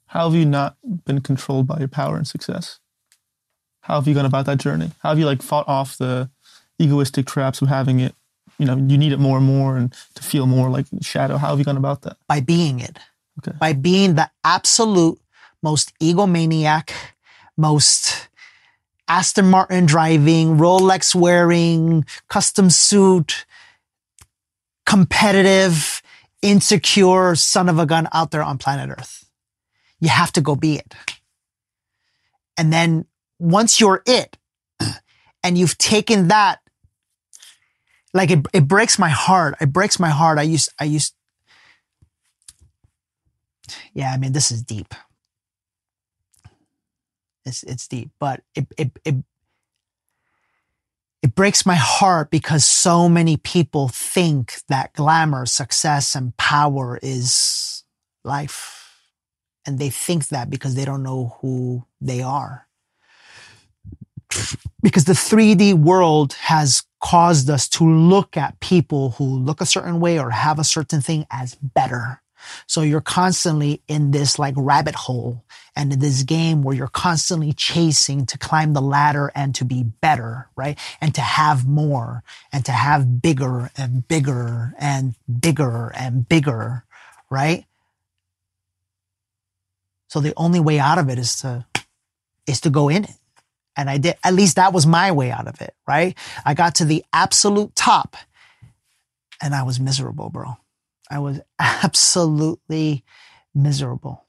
How 0.06 0.28
have 0.28 0.38
you 0.38 0.46
not 0.46 0.76
been 1.04 1.20
controlled 1.20 1.66
by 1.66 1.78
your 1.78 1.88
power 1.88 2.16
and 2.16 2.26
success? 2.26 2.78
How 3.82 3.94
have 3.96 4.08
you 4.08 4.14
gone 4.14 4.26
about 4.26 4.46
that 4.46 4.58
journey? 4.58 4.90
How 5.00 5.10
have 5.10 5.18
you 5.18 5.26
like 5.26 5.42
fought 5.42 5.68
off 5.68 5.98
the 5.98 6.30
egoistic 6.78 7.26
traps 7.26 7.62
of 7.62 7.68
having 7.68 8.00
it? 8.00 8.14
You 8.58 8.66
know, 8.66 8.76
you 8.76 8.98
need 8.98 9.12
it 9.12 9.18
more 9.18 9.38
and 9.38 9.46
more 9.46 9.76
and 9.76 9.94
to 10.14 10.22
feel 10.22 10.46
more 10.46 10.68
like 10.68 10.86
shadow. 11.00 11.38
How 11.38 11.48
have 11.48 11.58
you 11.58 11.64
gone 11.64 11.76
about 11.76 12.02
that? 12.02 12.16
By 12.28 12.40
being 12.40 12.80
it. 12.80 12.98
Okay. 13.40 13.56
By 13.58 13.72
being 13.72 14.14
the 14.14 14.30
absolute 14.44 15.20
most 15.62 15.92
egomaniac, 16.00 16.90
most 17.56 18.28
Aston 19.08 19.50
Martin 19.50 19.86
driving, 19.86 20.56
Rolex 20.58 21.14
wearing, 21.14 22.04
custom 22.28 22.70
suit, 22.70 23.44
competitive, 24.86 26.02
insecure 26.42 27.34
son 27.34 27.68
of 27.68 27.78
a 27.78 27.86
gun 27.86 28.08
out 28.12 28.30
there 28.30 28.42
on 28.42 28.58
planet 28.58 28.90
Earth. 28.90 29.24
You 30.00 30.08
have 30.08 30.32
to 30.32 30.40
go 30.40 30.54
be 30.54 30.76
it. 30.76 30.94
And 32.56 32.72
then 32.72 33.06
once 33.38 33.80
you're 33.80 34.02
it 34.06 34.36
and 35.42 35.58
you've 35.58 35.78
taken 35.78 36.28
that, 36.28 36.60
like 38.12 38.30
it, 38.30 38.46
it 38.52 38.66
breaks 38.66 38.98
my 38.98 39.08
heart. 39.08 39.56
It 39.60 39.72
breaks 39.72 39.98
my 39.98 40.10
heart. 40.10 40.38
I 40.38 40.42
used, 40.42 40.70
I 40.78 40.84
used, 40.84 41.14
yeah, 43.94 44.12
I 44.12 44.16
mean, 44.16 44.32
this 44.32 44.50
is 44.50 44.62
deep. 44.62 44.94
It's, 47.44 47.62
it's 47.62 47.88
deep, 47.88 48.10
but 48.18 48.42
it, 48.54 48.66
it, 48.76 48.90
it, 49.04 49.14
it 51.22 51.34
breaks 51.34 51.64
my 51.64 51.74
heart 51.74 52.30
because 52.30 52.64
so 52.64 53.08
many 53.08 53.36
people 53.36 53.88
think 53.88 54.56
that 54.68 54.92
glamour, 54.94 55.46
success, 55.46 56.14
and 56.14 56.36
power 56.36 56.98
is 57.02 57.84
life. 58.24 58.76
And 59.66 59.78
they 59.78 59.90
think 59.90 60.28
that 60.28 60.50
because 60.50 60.74
they 60.74 60.84
don't 60.84 61.02
know 61.02 61.36
who 61.40 61.86
they 62.00 62.22
are 62.22 62.66
because 64.82 65.04
the 65.04 65.12
3D 65.12 65.74
world 65.74 66.34
has 66.34 66.84
caused 67.02 67.50
us 67.50 67.68
to 67.68 67.84
look 67.84 68.36
at 68.36 68.60
people 68.60 69.10
who 69.12 69.24
look 69.24 69.60
a 69.60 69.66
certain 69.66 70.00
way 70.00 70.18
or 70.18 70.30
have 70.30 70.58
a 70.58 70.64
certain 70.64 71.00
thing 71.00 71.26
as 71.30 71.54
better. 71.56 72.22
So 72.66 72.82
you're 72.82 73.00
constantly 73.00 73.82
in 73.88 74.10
this 74.10 74.38
like 74.38 74.54
rabbit 74.56 74.94
hole 74.94 75.44
and 75.76 75.92
in 75.92 75.98
this 75.98 76.22
game 76.22 76.62
where 76.62 76.74
you're 76.74 76.88
constantly 76.88 77.52
chasing 77.52 78.26
to 78.26 78.38
climb 78.38 78.72
the 78.72 78.82
ladder 78.82 79.30
and 79.34 79.54
to 79.56 79.64
be 79.64 79.82
better, 79.82 80.48
right? 80.56 80.78
And 81.00 81.14
to 81.14 81.20
have 81.20 81.66
more 81.66 82.22
and 82.52 82.64
to 82.66 82.72
have 82.72 83.22
bigger 83.22 83.70
and 83.76 84.06
bigger 84.06 84.74
and 84.78 85.14
bigger 85.40 85.92
and 85.94 86.28
bigger, 86.28 86.84
right? 87.30 87.64
So 90.08 90.20
the 90.20 90.34
only 90.36 90.60
way 90.60 90.78
out 90.78 90.98
of 90.98 91.08
it 91.08 91.18
is 91.18 91.36
to, 91.36 91.64
is 92.46 92.60
to 92.62 92.70
go 92.70 92.88
in 92.88 93.04
it. 93.04 93.14
And 93.76 93.88
I 93.88 93.98
did, 93.98 94.16
at 94.24 94.34
least 94.34 94.56
that 94.56 94.72
was 94.72 94.86
my 94.86 95.12
way 95.12 95.30
out 95.30 95.46
of 95.46 95.60
it, 95.60 95.74
right? 95.86 96.16
I 96.44 96.54
got 96.54 96.74
to 96.76 96.84
the 96.84 97.04
absolute 97.12 97.74
top 97.76 98.16
and 99.40 99.54
I 99.54 99.62
was 99.62 99.80
miserable, 99.80 100.28
bro. 100.28 100.56
I 101.10 101.18
was 101.18 101.40
absolutely 101.58 103.04
miserable. 103.54 104.24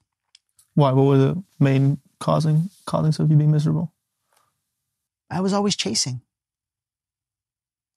Why? 0.74 0.92
What 0.92 1.04
were 1.04 1.18
the 1.18 1.42
main 1.60 1.98
causing 2.18 2.70
causings 2.86 3.18
of 3.18 3.30
you 3.30 3.36
being 3.36 3.50
miserable? 3.50 3.92
I 5.30 5.40
was 5.40 5.52
always 5.52 5.76
chasing. 5.76 6.20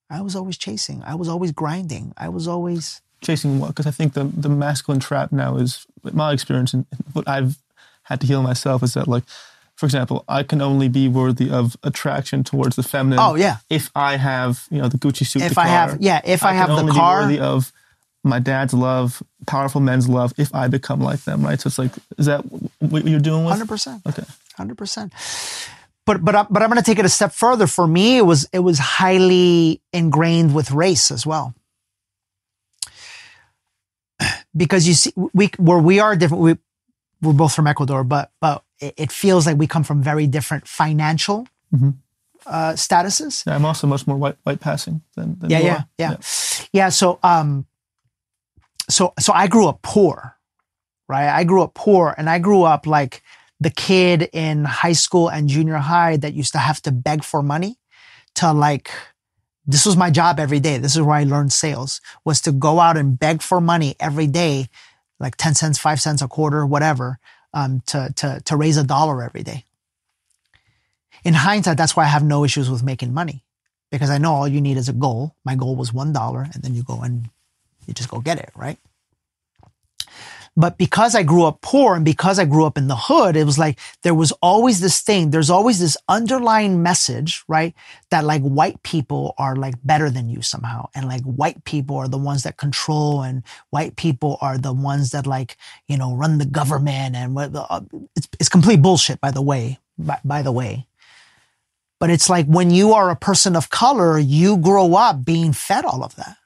I 0.08 0.20
was 0.22 0.36
always 0.36 0.56
chasing. 0.56 1.02
I 1.04 1.16
was 1.16 1.28
always 1.28 1.52
grinding. 1.52 2.14
I 2.16 2.28
was 2.28 2.46
always 2.46 3.02
chasing 3.20 3.58
what? 3.58 3.68
Because 3.68 3.86
I 3.86 3.90
think 3.90 4.14
the 4.14 4.24
the 4.24 4.48
masculine 4.48 5.00
trap 5.00 5.32
now 5.32 5.56
is 5.56 5.86
my 6.02 6.32
experience 6.32 6.72
and 6.72 6.86
what 7.12 7.28
I've 7.28 7.58
had 8.04 8.20
to 8.20 8.26
heal 8.26 8.42
myself 8.42 8.82
is 8.82 8.94
that 8.94 9.08
like 9.08 9.24
for 9.74 9.84
example, 9.84 10.24
I 10.26 10.42
can 10.42 10.62
only 10.62 10.88
be 10.88 11.06
worthy 11.06 11.50
of 11.50 11.76
attraction 11.82 12.44
towards 12.44 12.76
the 12.76 12.82
feminine. 12.82 13.18
Oh 13.20 13.34
yeah. 13.34 13.58
If 13.68 13.90
I 13.94 14.16
have, 14.16 14.66
you 14.70 14.80
know, 14.80 14.88
the 14.88 14.96
Gucci 14.96 15.26
suit. 15.26 15.42
If 15.42 15.58
I 15.58 15.66
have, 15.66 16.00
yeah, 16.00 16.22
if 16.24 16.42
I, 16.42 16.50
I 16.50 16.52
have 16.54 16.68
the 16.86 16.90
car, 16.92 17.22
worthy 17.22 17.38
of 17.38 17.72
my 18.26 18.38
dad's 18.38 18.74
love, 18.74 19.22
powerful 19.46 19.80
men's 19.80 20.08
love. 20.08 20.32
If 20.36 20.54
I 20.54 20.68
become 20.68 21.00
like 21.00 21.20
them, 21.24 21.44
right? 21.44 21.60
So 21.60 21.68
it's 21.68 21.78
like, 21.78 21.92
is 22.18 22.26
that 22.26 22.40
what 22.80 23.06
you're 23.06 23.20
doing 23.20 23.44
with? 23.44 23.52
Hundred 23.52 23.68
percent. 23.68 24.02
Okay. 24.06 24.24
Hundred 24.56 24.76
percent. 24.76 25.12
But 26.04 26.24
but 26.24 26.52
but 26.52 26.62
I'm 26.62 26.68
going 26.68 26.82
to 26.82 26.84
take 26.84 26.98
it 26.98 27.04
a 27.04 27.08
step 27.08 27.32
further. 27.32 27.66
For 27.66 27.86
me, 27.86 28.18
it 28.18 28.26
was 28.26 28.48
it 28.52 28.60
was 28.60 28.78
highly 28.78 29.80
ingrained 29.92 30.54
with 30.54 30.70
race 30.70 31.10
as 31.10 31.26
well 31.26 31.54
because 34.56 34.88
you 34.88 34.94
see 34.94 35.12
we 35.32 35.50
where 35.58 35.78
we 35.78 36.00
are 36.00 36.16
different 36.16 36.42
we 36.42 36.56
we're 37.22 37.32
both 37.32 37.54
from 37.54 37.66
Ecuador 37.66 38.04
but 38.04 38.30
but 38.40 38.62
it, 38.78 39.10
feels 39.10 39.46
like 39.46 39.56
we 39.56 39.66
come 39.66 39.84
from 39.84 40.02
very 40.02 40.26
different 40.26 40.68
financial 40.68 41.48
mm-hmm. 41.74 41.90
uh, 42.46 42.72
statuses. 42.72 43.46
Yeah, 43.46 43.54
I'm 43.54 43.64
also 43.64 43.86
much 43.86 44.06
more 44.06 44.18
white 44.18 44.36
white 44.42 44.60
passing 44.60 45.00
than, 45.14 45.38
than 45.38 45.50
yeah, 45.50 45.60
yeah, 45.60 45.82
yeah, 45.98 46.10
yeah, 46.10 46.16
yeah. 46.72 46.88
So 46.90 47.18
um, 47.22 47.66
so 48.88 49.12
so 49.18 49.32
I 49.32 49.46
grew 49.46 49.66
up 49.68 49.82
poor, 49.82 50.36
right? 51.08 51.28
I 51.28 51.44
grew 51.44 51.62
up 51.62 51.74
poor, 51.74 52.14
and 52.16 52.28
I 52.28 52.38
grew 52.38 52.62
up 52.62 52.86
like 52.86 53.22
the 53.60 53.70
kid 53.70 54.28
in 54.32 54.64
high 54.64 54.92
school 54.92 55.28
and 55.28 55.48
junior 55.48 55.76
high 55.76 56.16
that 56.18 56.34
used 56.34 56.52
to 56.52 56.58
have 56.58 56.82
to 56.82 56.92
beg 56.92 57.24
for 57.24 57.42
money 57.42 57.78
to 58.34 58.52
like 58.52 58.90
this 59.66 59.84
was 59.84 59.96
my 59.96 60.10
job 60.10 60.38
every 60.38 60.60
day. 60.60 60.78
This 60.78 60.94
is 60.94 61.02
where 61.02 61.16
I 61.16 61.24
learned 61.24 61.52
sales 61.52 62.00
was 62.24 62.40
to 62.42 62.52
go 62.52 62.78
out 62.78 62.96
and 62.96 63.18
beg 63.18 63.42
for 63.42 63.60
money 63.60 63.96
every 63.98 64.28
day, 64.28 64.68
like 65.18 65.36
10 65.36 65.54
cents, 65.54 65.78
five 65.78 66.00
cents 66.00 66.22
a 66.22 66.28
quarter, 66.28 66.64
whatever, 66.64 67.18
um, 67.52 67.82
to, 67.86 68.12
to, 68.16 68.40
to 68.44 68.56
raise 68.56 68.76
a 68.76 68.84
dollar 68.84 69.22
every 69.24 69.42
day. 69.42 69.64
In 71.24 71.34
hindsight, 71.34 71.76
that's 71.76 71.96
why 71.96 72.04
I 72.04 72.08
have 72.08 72.22
no 72.22 72.44
issues 72.44 72.70
with 72.70 72.84
making 72.84 73.12
money 73.12 73.44
because 73.90 74.10
I 74.10 74.18
know 74.18 74.32
all 74.32 74.46
you 74.46 74.60
need 74.60 74.76
is 74.76 74.88
a 74.88 74.92
goal. 74.92 75.34
My 75.44 75.56
goal 75.56 75.74
was 75.74 75.90
$1 75.90 76.54
and 76.54 76.62
then 76.62 76.74
you 76.74 76.84
go 76.84 77.00
and 77.00 77.28
you 77.86 77.94
just 77.94 78.10
go 78.10 78.20
get 78.20 78.38
it, 78.38 78.50
right? 78.56 78.78
But 80.58 80.78
because 80.78 81.14
I 81.14 81.22
grew 81.22 81.44
up 81.44 81.60
poor 81.60 81.94
and 81.96 82.04
because 82.04 82.38
I 82.38 82.46
grew 82.46 82.64
up 82.64 82.78
in 82.78 82.88
the 82.88 82.96
hood, 82.96 83.36
it 83.36 83.44
was 83.44 83.58
like 83.58 83.78
there 84.02 84.14
was 84.14 84.32
always 84.40 84.80
this 84.80 85.02
thing. 85.02 85.30
There's 85.30 85.50
always 85.50 85.78
this 85.78 85.98
underlying 86.08 86.82
message, 86.82 87.44
right? 87.46 87.74
That 88.10 88.24
like 88.24 88.40
white 88.40 88.82
people 88.82 89.34
are 89.36 89.54
like 89.54 89.74
better 89.84 90.08
than 90.08 90.30
you 90.30 90.40
somehow. 90.40 90.88
And 90.94 91.08
like 91.08 91.22
white 91.24 91.62
people 91.64 91.96
are 91.96 92.08
the 92.08 92.16
ones 92.16 92.44
that 92.44 92.56
control 92.56 93.20
and 93.20 93.42
white 93.68 93.96
people 93.96 94.38
are 94.40 94.56
the 94.56 94.72
ones 94.72 95.10
that 95.10 95.26
like, 95.26 95.58
you 95.88 95.98
know, 95.98 96.14
run 96.14 96.38
the 96.38 96.46
government 96.46 97.16
and 97.16 97.36
uh, 97.38 97.82
it's, 98.16 98.28
it's 98.40 98.48
complete 98.48 98.80
bullshit, 98.80 99.20
by 99.20 99.32
the 99.32 99.42
way, 99.42 99.78
by, 99.98 100.18
by 100.24 100.40
the 100.40 100.52
way. 100.52 100.86
But 102.00 102.08
it's 102.08 102.30
like 102.30 102.46
when 102.46 102.70
you 102.70 102.94
are 102.94 103.10
a 103.10 103.16
person 103.16 103.56
of 103.56 103.68
color, 103.68 104.18
you 104.18 104.56
grow 104.56 104.94
up 104.94 105.22
being 105.22 105.52
fed 105.52 105.84
all 105.84 106.02
of 106.02 106.16
that. 106.16 106.36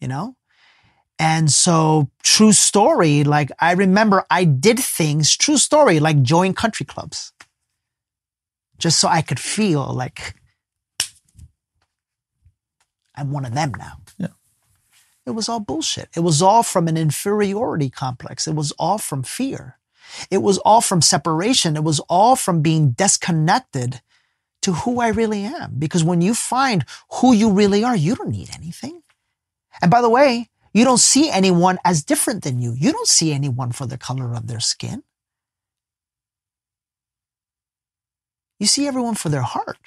You 0.00 0.08
know? 0.08 0.36
And 1.18 1.50
so 1.50 2.10
true 2.22 2.52
story, 2.52 3.24
like 3.24 3.50
I 3.58 3.72
remember 3.72 4.24
I 4.30 4.44
did 4.44 4.78
things, 4.78 5.36
true 5.36 5.56
story, 5.56 5.98
like 5.98 6.22
join 6.22 6.54
country 6.54 6.86
clubs. 6.86 7.32
Just 8.78 9.00
so 9.00 9.08
I 9.08 9.22
could 9.22 9.40
feel 9.40 9.92
like 9.92 10.36
I'm 13.16 13.32
one 13.32 13.44
of 13.44 13.54
them 13.54 13.72
now. 13.76 13.94
Yeah. 14.16 14.28
It 15.26 15.32
was 15.32 15.48
all 15.48 15.58
bullshit. 15.58 16.08
It 16.16 16.20
was 16.20 16.40
all 16.40 16.62
from 16.62 16.86
an 16.86 16.96
inferiority 16.96 17.90
complex. 17.90 18.46
It 18.46 18.54
was 18.54 18.70
all 18.78 18.98
from 18.98 19.24
fear. 19.24 19.78
It 20.30 20.38
was 20.38 20.58
all 20.58 20.80
from 20.80 21.02
separation. 21.02 21.76
It 21.76 21.82
was 21.82 21.98
all 22.08 22.36
from 22.36 22.62
being 22.62 22.92
disconnected 22.92 24.00
to 24.62 24.72
who 24.72 25.00
I 25.00 25.08
really 25.08 25.42
am. 25.42 25.74
Because 25.78 26.04
when 26.04 26.20
you 26.20 26.32
find 26.32 26.84
who 27.14 27.32
you 27.32 27.50
really 27.50 27.82
are, 27.82 27.96
you 27.96 28.14
don't 28.14 28.30
need 28.30 28.50
anything. 28.54 29.02
And 29.80 29.90
by 29.90 30.00
the 30.00 30.10
way, 30.10 30.50
you 30.72 30.84
don't 30.84 30.98
see 30.98 31.30
anyone 31.30 31.78
as 31.84 32.04
different 32.04 32.44
than 32.44 32.60
you. 32.60 32.74
You 32.76 32.92
don't 32.92 33.08
see 33.08 33.32
anyone 33.32 33.72
for 33.72 33.86
the 33.86 33.98
color 33.98 34.34
of 34.34 34.46
their 34.46 34.60
skin. 34.60 35.02
You 38.58 38.66
see 38.66 38.86
everyone 38.86 39.14
for 39.14 39.28
their 39.28 39.42
heart. 39.42 39.78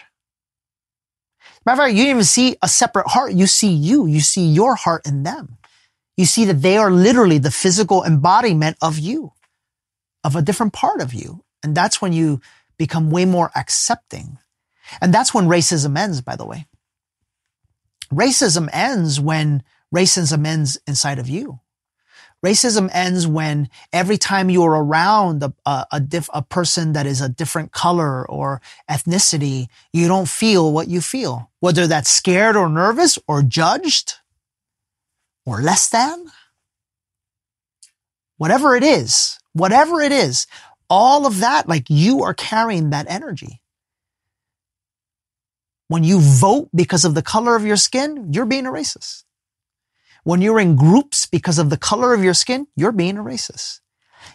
Matter 1.66 1.82
of 1.82 1.86
fact, 1.88 1.96
you 1.96 2.04
didn't 2.04 2.18
even 2.18 2.24
see 2.24 2.56
a 2.62 2.68
separate 2.68 3.08
heart. 3.08 3.34
You 3.34 3.46
see 3.46 3.72
you. 3.72 4.08
You 4.08 4.20
see 4.20 4.48
your 4.48 4.76
heart 4.76 5.06
in 5.06 5.24
them. 5.24 5.58
You 6.18 6.26
see 6.26 6.46
that 6.46 6.62
they 6.62 6.78
are 6.78 6.92
literally 6.92 7.38
the 7.38 7.52
physical 7.52 8.04
embodiment 8.04 8.78
of 8.82 8.98
you, 8.98 9.34
of 10.24 10.36
a 10.36 10.42
different 10.42 10.74
part 10.74 11.02
of 11.02 11.14
you. 11.14 11.44
And 11.64 11.76
that's 11.76 12.02
when 12.02 12.14
you 12.14 12.42
become 12.78 13.12
way 13.12 13.26
more 13.26 13.52
accepting. 13.56 14.40
And 15.00 15.14
that's 15.14 15.34
when 15.34 15.46
racism 15.46 15.98
ends, 15.98 16.22
by 16.22 16.36
the 16.36 16.46
way. 16.46 16.68
Racism 18.12 18.68
ends 18.74 19.20
when 19.20 19.64
racism 19.94 20.46
ends 20.46 20.78
inside 20.88 21.20
of 21.20 21.30
you. 21.30 21.60
Racism 22.44 22.90
ends 22.92 23.28
when 23.28 23.70
every 23.94 24.18
time 24.18 24.50
you're 24.50 24.72
around 24.72 25.44
a, 25.44 25.54
a, 25.66 25.86
a, 25.92 26.00
diff, 26.00 26.28
a 26.34 26.42
person 26.42 26.94
that 26.94 27.06
is 27.06 27.22
a 27.22 27.30
different 27.30 27.72
color 27.72 28.28
or 28.28 28.62
ethnicity, 28.90 29.68
you 29.94 30.08
don't 30.08 30.28
feel 30.28 30.74
what 30.74 30.88
you 30.88 31.02
feel, 31.02 31.52
whether 31.60 31.86
that's 31.86 32.10
scared 32.10 32.56
or 32.56 32.68
nervous 32.68 33.20
or 33.28 33.44
judged 33.44 34.16
or 35.46 35.62
less 35.62 35.90
than. 35.90 36.32
Whatever 38.38 38.76
it 38.76 38.84
is, 38.84 39.38
whatever 39.54 40.02
it 40.02 40.12
is, 40.12 40.48
all 40.90 41.28
of 41.28 41.42
that, 41.42 41.70
like 41.70 41.86
you 41.90 42.24
are 42.24 42.34
carrying 42.34 42.90
that 42.90 43.06
energy. 43.08 43.62
When 45.90 46.04
you 46.04 46.20
vote 46.20 46.70
because 46.74 47.06
of 47.06 47.14
the 47.14 47.22
color 47.22 47.56
of 47.56 47.66
your 47.66 47.78
skin, 47.78 48.34
you're 48.34 48.48
being 48.48 48.66
a 48.66 48.72
racist. 48.72 49.26
When 50.24 50.42
you're 50.42 50.60
in 50.60 50.76
groups 50.76 51.26
because 51.26 51.58
of 51.58 51.70
the 51.70 51.78
color 51.78 52.14
of 52.14 52.24
your 52.24 52.34
skin, 52.34 52.68
you're 52.76 52.92
being 52.92 53.18
a 53.18 53.24
racist. 53.24 53.80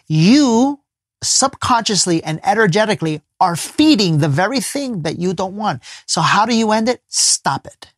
You 0.07 0.81
subconsciously 1.23 2.23
and 2.23 2.39
energetically 2.45 3.21
are 3.39 3.55
feeding 3.55 4.17
the 4.17 4.27
very 4.29 4.59
thing 4.59 5.03
that 5.03 5.19
you 5.19 5.33
don't 5.33 5.55
want. 5.55 5.83
So 6.05 6.21
how 6.21 6.45
do 6.45 6.55
you 6.55 6.71
end 6.71 6.89
it? 6.89 7.01
Stop 7.07 7.65
it. 7.65 7.93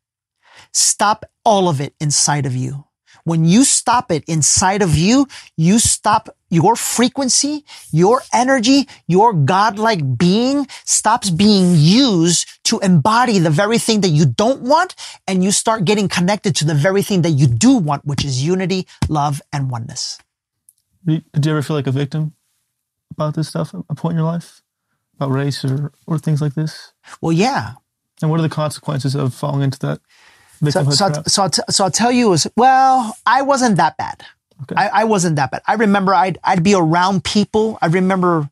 Stop 0.71 1.25
all 1.43 1.67
of 1.67 1.81
it 1.81 1.95
inside 1.99 2.45
of 2.45 2.55
you. 2.55 2.85
When 3.29 3.45
you 3.45 3.63
stop 3.63 4.09
it 4.09 4.23
inside 4.25 4.81
of 4.81 4.97
you, 4.97 5.27
you 5.55 5.77
stop 5.77 6.29
your 6.49 6.75
frequency, 6.75 7.63
your 7.91 8.23
energy, 8.33 8.87
your 9.05 9.33
godlike 9.33 10.17
being 10.17 10.65
stops 10.83 11.29
being 11.29 11.75
used 11.75 12.47
to 12.63 12.79
embody 12.79 13.37
the 13.37 13.51
very 13.51 13.77
thing 13.77 14.01
that 14.01 14.09
you 14.09 14.25
don't 14.25 14.61
want. 14.61 14.95
And 15.27 15.43
you 15.43 15.51
start 15.51 15.85
getting 15.85 16.07
connected 16.07 16.55
to 16.55 16.65
the 16.65 16.73
very 16.73 17.03
thing 17.03 17.21
that 17.21 17.37
you 17.37 17.45
do 17.45 17.77
want, 17.77 18.03
which 18.03 18.25
is 18.25 18.43
unity, 18.43 18.87
love, 19.09 19.43
and 19.53 19.69
oneness. 19.69 20.17
Did 21.05 21.23
you 21.45 21.51
ever 21.51 21.61
feel 21.61 21.75
like 21.75 21.85
a 21.85 21.91
victim 21.91 22.33
about 23.11 23.35
this 23.35 23.49
stuff 23.49 23.75
at 23.75 23.81
a 23.91 23.93
point 23.93 24.13
in 24.13 24.17
your 24.17 24.25
life? 24.25 24.63
About 25.17 25.29
race 25.29 25.63
or, 25.63 25.91
or 26.07 26.17
things 26.17 26.41
like 26.41 26.55
this? 26.55 26.93
Well, 27.21 27.31
yeah. 27.31 27.73
And 28.23 28.31
what 28.31 28.39
are 28.39 28.43
the 28.49 28.49
consequences 28.49 29.13
of 29.13 29.35
falling 29.35 29.61
into 29.61 29.77
that 29.85 30.01
so, 30.67 30.89
so, 30.89 31.23
so, 31.25 31.43
I'll 31.43 31.49
t- 31.49 31.61
so 31.69 31.83
I'll 31.85 31.91
tell 31.91 32.11
you 32.11 32.33
is, 32.33 32.47
well, 32.55 33.17
I 33.25 33.41
wasn't 33.41 33.77
that 33.77 33.97
bad. 33.97 34.23
Okay. 34.63 34.75
I, 34.75 35.01
I 35.01 35.03
wasn't 35.05 35.37
that 35.37 35.51
bad. 35.51 35.61
I 35.67 35.75
remember 35.75 36.13
I'd, 36.13 36.37
I'd 36.43 36.63
be 36.63 36.75
around 36.75 37.23
people. 37.23 37.77
I 37.81 37.87
remember, 37.87 38.49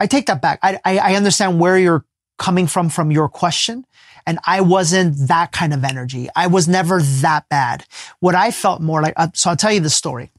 I 0.00 0.06
take 0.06 0.26
that 0.26 0.42
back. 0.42 0.58
I, 0.62 0.80
I, 0.84 0.98
I 0.98 1.14
understand 1.14 1.60
where 1.60 1.78
you're 1.78 2.04
coming 2.38 2.66
from, 2.66 2.88
from 2.88 3.12
your 3.12 3.28
question. 3.28 3.84
And 4.26 4.38
I 4.46 4.62
wasn't 4.62 5.28
that 5.28 5.52
kind 5.52 5.72
of 5.74 5.84
energy. 5.84 6.28
I 6.34 6.46
was 6.46 6.66
never 6.66 7.00
that 7.02 7.48
bad. 7.48 7.84
What 8.20 8.34
I 8.34 8.50
felt 8.50 8.80
more 8.80 9.02
like, 9.02 9.14
uh, 9.16 9.28
so 9.34 9.50
I'll 9.50 9.56
tell 9.56 9.72
you 9.72 9.80
the 9.80 9.90
story. 9.90 10.32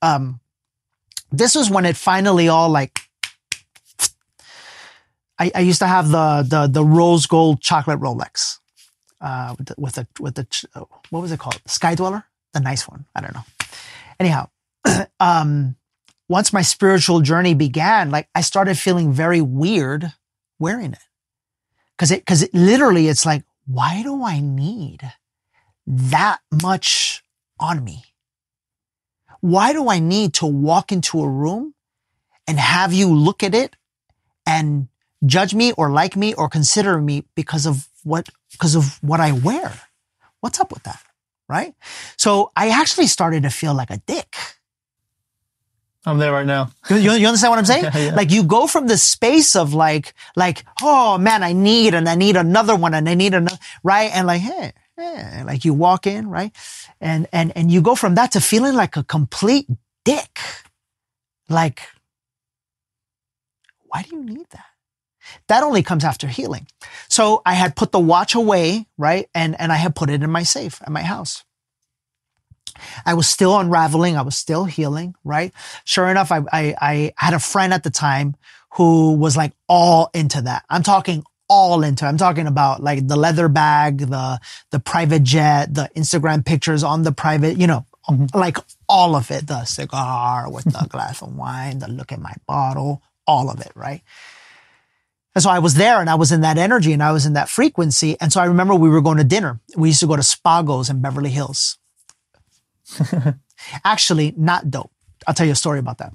Um, 0.00 0.40
this 1.32 1.54
was 1.54 1.68
when 1.68 1.84
it 1.84 1.96
finally 1.96 2.48
all 2.48 2.70
like, 2.70 3.00
I, 5.36 5.50
I 5.52 5.60
used 5.60 5.80
to 5.80 5.86
have 5.88 6.10
the, 6.10 6.46
the, 6.48 6.68
the 6.68 6.84
rose 6.84 7.26
gold 7.26 7.60
chocolate 7.60 7.98
Rolex 7.98 8.60
uh, 9.24 9.54
with 9.58 9.94
the, 9.94 10.06
with 10.20 10.34
the, 10.34 10.86
what 11.08 11.20
was 11.20 11.32
it 11.32 11.40
called? 11.40 11.60
Sky 11.66 11.94
Dweller, 11.94 12.24
the 12.52 12.60
nice 12.60 12.86
one. 12.86 13.06
I 13.14 13.22
don't 13.22 13.34
know. 13.34 13.44
Anyhow, 14.20 14.50
um, 15.20 15.76
once 16.28 16.52
my 16.52 16.62
spiritual 16.62 17.20
journey 17.20 17.54
began, 17.54 18.10
like 18.10 18.28
I 18.34 18.42
started 18.42 18.78
feeling 18.78 19.12
very 19.12 19.40
weird 19.40 20.12
wearing 20.58 20.92
it, 20.92 21.02
because 21.96 22.10
it 22.10 22.20
because 22.20 22.42
it 22.42 22.52
literally 22.52 23.08
it's 23.08 23.24
like, 23.24 23.44
why 23.66 24.02
do 24.02 24.22
I 24.22 24.40
need 24.40 25.00
that 25.86 26.40
much 26.62 27.22
on 27.58 27.82
me? 27.82 28.04
Why 29.40 29.72
do 29.72 29.88
I 29.88 29.98
need 29.98 30.34
to 30.34 30.46
walk 30.46 30.92
into 30.92 31.22
a 31.22 31.28
room 31.28 31.74
and 32.46 32.58
have 32.58 32.92
you 32.92 33.08
look 33.08 33.42
at 33.42 33.54
it 33.54 33.76
and 34.46 34.88
judge 35.24 35.54
me 35.54 35.72
or 35.72 35.90
like 35.90 36.16
me 36.16 36.34
or 36.34 36.48
consider 36.48 37.00
me 37.00 37.24
because 37.34 37.66
of 37.66 37.88
what, 38.02 38.28
because 38.54 38.74
of 38.74 38.98
what 39.02 39.20
I 39.20 39.32
wear. 39.32 39.72
What's 40.40 40.60
up 40.60 40.72
with 40.72 40.82
that? 40.84 41.00
Right. 41.48 41.74
So 42.16 42.50
I 42.56 42.70
actually 42.70 43.06
started 43.06 43.42
to 43.42 43.50
feel 43.50 43.74
like 43.74 43.90
a 43.90 43.98
dick. 44.06 44.36
I'm 46.06 46.18
there 46.18 46.32
right 46.32 46.46
now. 46.46 46.70
you, 46.90 46.96
you 47.12 47.26
understand 47.26 47.50
what 47.50 47.58
I'm 47.58 47.64
saying? 47.64 47.84
yeah, 47.84 47.96
yeah. 48.10 48.14
Like 48.14 48.30
you 48.30 48.44
go 48.44 48.66
from 48.66 48.86
the 48.86 48.98
space 48.98 49.56
of 49.56 49.72
like, 49.72 50.14
like, 50.36 50.64
oh 50.82 51.16
man, 51.18 51.42
I 51.42 51.52
need 51.52 51.94
and 51.94 52.08
I 52.08 52.14
need 52.14 52.36
another 52.36 52.76
one 52.76 52.94
and 52.94 53.08
I 53.08 53.14
need 53.14 53.34
another, 53.34 53.58
right? 53.82 54.10
And 54.14 54.26
like, 54.26 54.42
hey, 54.42 54.72
hey, 54.96 55.42
like 55.44 55.64
you 55.64 55.72
walk 55.72 56.06
in, 56.06 56.28
right? 56.28 56.54
And, 57.00 57.26
and, 57.32 57.52
and 57.56 57.70
you 57.70 57.80
go 57.80 57.94
from 57.94 58.16
that 58.16 58.32
to 58.32 58.40
feeling 58.40 58.74
like 58.74 58.96
a 58.96 59.02
complete 59.02 59.66
dick. 60.04 60.38
Like, 61.48 61.82
why 63.86 64.02
do 64.02 64.16
you 64.16 64.22
need 64.24 64.46
that? 64.50 64.73
That 65.48 65.62
only 65.62 65.82
comes 65.82 66.04
after 66.04 66.26
healing. 66.26 66.66
So 67.08 67.42
I 67.44 67.54
had 67.54 67.76
put 67.76 67.92
the 67.92 68.00
watch 68.00 68.34
away, 68.34 68.86
right? 68.98 69.28
And, 69.34 69.58
and 69.60 69.72
I 69.72 69.76
had 69.76 69.94
put 69.94 70.10
it 70.10 70.22
in 70.22 70.30
my 70.30 70.42
safe 70.42 70.80
at 70.82 70.90
my 70.90 71.02
house. 71.02 71.44
I 73.06 73.14
was 73.14 73.28
still 73.28 73.58
unraveling. 73.58 74.16
I 74.16 74.22
was 74.22 74.36
still 74.36 74.64
healing, 74.64 75.14
right? 75.24 75.52
Sure 75.84 76.08
enough, 76.08 76.32
I, 76.32 76.42
I, 76.52 76.74
I 76.80 77.12
had 77.16 77.34
a 77.34 77.38
friend 77.38 77.72
at 77.72 77.84
the 77.84 77.90
time 77.90 78.34
who 78.74 79.14
was 79.14 79.36
like 79.36 79.52
all 79.68 80.10
into 80.14 80.42
that. 80.42 80.64
I'm 80.68 80.82
talking 80.82 81.24
all 81.48 81.82
into. 81.84 82.04
It. 82.04 82.08
I'm 82.08 82.16
talking 82.16 82.46
about 82.46 82.82
like 82.82 83.06
the 83.06 83.16
leather 83.16 83.48
bag, 83.48 83.98
the 83.98 84.40
the 84.70 84.80
private 84.80 85.22
jet, 85.22 85.74
the 85.74 85.90
Instagram 85.94 86.44
pictures 86.44 86.82
on 86.82 87.02
the 87.02 87.12
private, 87.12 87.58
you 87.58 87.66
know, 87.66 87.86
mm-hmm. 88.08 88.36
like 88.36 88.58
all 88.88 89.14
of 89.14 89.30
it. 89.30 89.46
The 89.46 89.64
cigar 89.64 90.50
with 90.50 90.64
the 90.64 90.86
glass 90.90 91.22
of 91.22 91.34
wine, 91.36 91.78
the 91.78 91.88
look 91.88 92.12
at 92.12 92.20
my 92.20 92.34
bottle, 92.46 93.02
all 93.26 93.50
of 93.50 93.60
it, 93.60 93.72
right? 93.74 94.02
And 95.34 95.42
so 95.42 95.50
I 95.50 95.58
was 95.58 95.74
there 95.74 96.00
and 96.00 96.08
I 96.08 96.14
was 96.14 96.30
in 96.30 96.42
that 96.42 96.58
energy 96.58 96.92
and 96.92 97.02
I 97.02 97.12
was 97.12 97.26
in 97.26 97.32
that 97.32 97.48
frequency. 97.48 98.16
And 98.20 98.32
so 98.32 98.40
I 98.40 98.44
remember 98.44 98.74
we 98.74 98.88
were 98.88 99.00
going 99.00 99.18
to 99.18 99.24
dinner. 99.24 99.60
We 99.76 99.88
used 99.88 100.00
to 100.00 100.06
go 100.06 100.16
to 100.16 100.22
Spago's 100.22 100.88
in 100.88 101.02
Beverly 101.02 101.30
Hills. 101.30 101.78
Actually, 103.84 104.34
not 104.36 104.70
dope. 104.70 104.92
I'll 105.26 105.34
tell 105.34 105.46
you 105.46 105.52
a 105.52 105.56
story 105.56 105.80
about 105.80 105.98
that. 105.98 106.12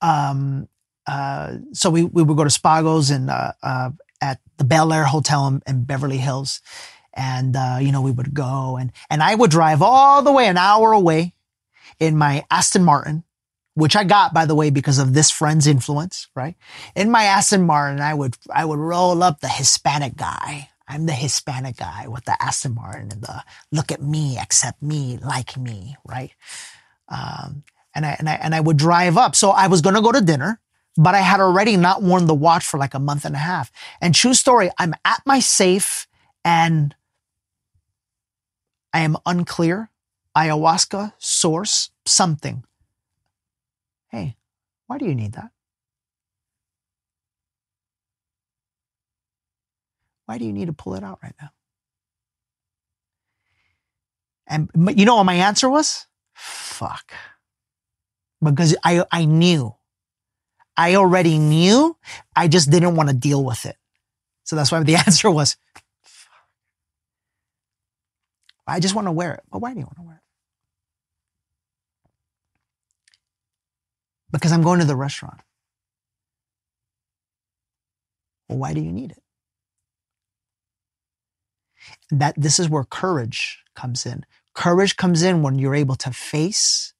Um, 0.00 0.68
uh, 1.06 1.56
so 1.72 1.90
we, 1.90 2.04
we 2.04 2.22
would 2.22 2.36
go 2.36 2.44
to 2.44 2.50
Spago's 2.50 3.10
and, 3.10 3.28
uh, 3.30 3.52
uh, 3.62 3.90
at 4.20 4.40
the 4.58 4.64
Bel 4.64 4.92
Air 4.92 5.04
Hotel 5.04 5.46
in, 5.48 5.62
in 5.66 5.84
Beverly 5.84 6.18
Hills. 6.18 6.60
And, 7.14 7.56
uh, 7.56 7.78
you 7.80 7.90
know, 7.90 8.02
we 8.02 8.12
would 8.12 8.34
go 8.34 8.76
and, 8.76 8.92
and 9.10 9.22
I 9.22 9.34
would 9.34 9.50
drive 9.50 9.82
all 9.82 10.22
the 10.22 10.30
way 10.30 10.46
an 10.46 10.58
hour 10.58 10.92
away 10.92 11.34
in 11.98 12.16
my 12.16 12.44
Aston 12.50 12.84
Martin 12.84 13.24
which 13.78 13.94
I 13.94 14.02
got, 14.02 14.34
by 14.34 14.44
the 14.44 14.56
way, 14.56 14.70
because 14.70 14.98
of 14.98 15.14
this 15.14 15.30
friend's 15.30 15.68
influence, 15.68 16.26
right? 16.34 16.56
In 16.96 17.12
my 17.12 17.22
Aston 17.22 17.64
Martin, 17.64 18.00
I 18.00 18.12
would, 18.12 18.36
I 18.52 18.64
would 18.64 18.80
roll 18.80 19.22
up 19.22 19.38
the 19.38 19.48
Hispanic 19.48 20.16
guy. 20.16 20.68
I'm 20.88 21.06
the 21.06 21.12
Hispanic 21.12 21.76
guy 21.76 22.08
with 22.08 22.24
the 22.24 22.36
Aston 22.42 22.74
Martin 22.74 23.12
and 23.12 23.22
the 23.22 23.44
look 23.70 23.92
at 23.92 24.02
me, 24.02 24.36
accept 24.36 24.82
me, 24.82 25.20
like 25.24 25.56
me, 25.56 25.96
right? 26.04 26.32
Um, 27.08 27.62
and 27.94 28.04
I, 28.04 28.16
and 28.18 28.28
I, 28.28 28.34
and 28.34 28.52
I 28.52 28.58
would 28.58 28.78
drive 28.78 29.16
up. 29.16 29.36
So 29.36 29.50
I 29.50 29.68
was 29.68 29.80
to 29.80 29.92
go 29.92 30.10
to 30.10 30.20
dinner, 30.20 30.60
but 30.96 31.14
I 31.14 31.20
had 31.20 31.38
already 31.38 31.76
not 31.76 32.02
worn 32.02 32.26
the 32.26 32.34
watch 32.34 32.66
for 32.66 32.78
like 32.78 32.94
a 32.94 32.98
month 32.98 33.24
and 33.24 33.36
a 33.36 33.38
half. 33.38 33.70
And 34.00 34.12
true 34.12 34.34
story, 34.34 34.70
I'm 34.76 34.94
at 35.04 35.22
my 35.24 35.38
safe 35.38 36.08
and 36.44 36.96
I 38.92 39.00
am 39.02 39.18
unclear. 39.24 39.90
Ayahuasca 40.36 41.12
source, 41.18 41.90
something 42.06 42.64
Hey, 44.10 44.36
why 44.86 44.98
do 44.98 45.06
you 45.06 45.14
need 45.14 45.34
that? 45.34 45.50
Why 50.26 50.38
do 50.38 50.44
you 50.46 50.52
need 50.52 50.66
to 50.66 50.72
pull 50.74 50.94
it 50.94 51.04
out 51.04 51.20
right 51.22 51.34
now? 51.40 51.50
And 54.48 54.70
you 54.98 55.06
know 55.06 55.16
what 55.16 55.24
my 55.24 55.34
answer 55.34 55.68
was? 55.70 56.06
Fuck. 56.34 57.12
Because 58.42 58.76
I, 58.84 59.04
I 59.12 59.26
knew. 59.26 59.74
I 60.76 60.96
already 60.96 61.38
knew. 61.38 61.96
I 62.36 62.48
just 62.48 62.70
didn't 62.70 62.96
want 62.96 63.10
to 63.10 63.16
deal 63.16 63.44
with 63.44 63.66
it. 63.66 63.76
So 64.44 64.56
that's 64.56 64.72
why 64.72 64.82
the 64.82 64.96
answer 65.06 65.30
was, 65.30 65.56
fuck. 66.02 66.32
I 68.66 68.80
just 68.80 68.94
want 68.94 69.08
to 69.08 69.12
wear 69.12 69.34
it. 69.34 69.42
But 69.50 69.60
why 69.60 69.74
do 69.74 69.80
you 69.80 69.86
want 69.86 69.96
to 69.98 70.02
wear 70.04 70.16
it? 70.16 70.27
Because 74.32 74.52
I'm 74.52 74.62
going 74.62 74.80
to 74.80 74.86
the 74.86 74.96
restaurant. 74.96 75.40
Well, 78.48 78.58
why 78.58 78.74
do 78.74 78.80
you 78.80 78.92
need 78.92 79.12
it? 79.12 79.22
That 82.10 82.34
this 82.36 82.58
is 82.58 82.68
where 82.68 82.84
courage 82.84 83.64
comes 83.74 84.06
in. 84.06 84.24
Courage 84.54 84.96
comes 84.96 85.22
in 85.22 85.42
when 85.42 85.58
you're 85.58 85.74
able 85.74 85.96
to 85.96 86.12
face 86.12 86.94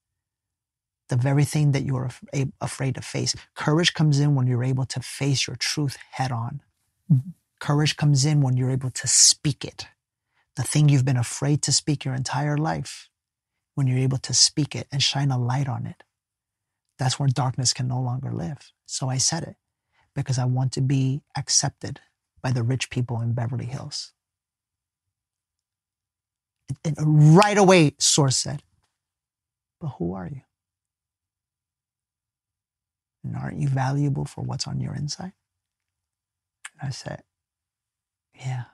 the 1.09 1.17
very 1.17 1.45
thing 1.45 1.73
that 1.73 1.85
you're 1.85 2.07
af- 2.07 2.23
afraid 2.61 2.95
to 2.97 3.03
face. 3.03 3.35
Courage 3.55 3.95
comes 3.95 4.21
in 4.21 4.35
when 4.35 4.47
you're 4.47 4.65
able 4.65 4.87
to 4.87 5.01
face 5.01 5.47
your 5.47 5.57
truth 5.57 5.97
head 6.13 6.33
on. 6.33 6.63
Mm-hmm. 7.13 7.31
Courage 7.61 7.97
comes 7.97 8.25
in 8.25 8.41
when 8.43 8.57
you're 8.57 8.71
able 8.71 8.91
to 8.91 9.09
speak 9.09 9.65
it. 9.65 9.89
The 10.57 10.63
thing 10.63 10.89
you've 10.89 11.05
been 11.05 11.17
afraid 11.17 11.63
to 11.63 11.73
speak 11.73 12.05
your 12.05 12.15
entire 12.15 12.59
life, 12.59 13.09
when 13.75 13.87
you're 13.87 13.99
able 13.99 14.19
to 14.19 14.35
speak 14.35 14.75
it 14.75 14.89
and 14.93 15.03
shine 15.03 15.31
a 15.31 15.39
light 15.39 15.69
on 15.69 15.87
it. 15.87 16.03
That's 16.99 17.19
where 17.19 17.29
darkness 17.29 17.73
can 17.73 17.89
no 17.89 18.01
longer 18.01 18.33
live. 18.33 18.73
So 18.87 19.09
I 19.09 19.19
said 19.19 19.45
it 19.45 19.57
because 20.15 20.39
I 20.39 20.47
want 20.47 20.73
to 20.73 20.81
be 20.83 21.23
accepted 21.37 22.01
by 22.43 22.53
the 22.53 22.63
rich 22.63 22.91
people 22.91 23.21
in 23.21 23.35
Beverly 23.35 23.67
Hills. 23.67 24.13
And 26.85 26.97
right 27.37 27.59
away, 27.59 27.95
Source 27.99 28.37
said, 28.37 28.63
But 29.81 29.91
who 29.99 30.15
are 30.15 30.29
you? 30.29 30.43
And 33.25 33.37
aren't 33.37 33.61
you 33.61 33.69
valuable 33.69 34.25
for 34.25 34.43
what's 34.43 34.67
on 34.67 34.81
your 34.81 34.95
inside? 34.95 35.33
And 36.81 36.89
I 36.89 36.91
said, 36.91 37.23
Yeah. 38.35 38.65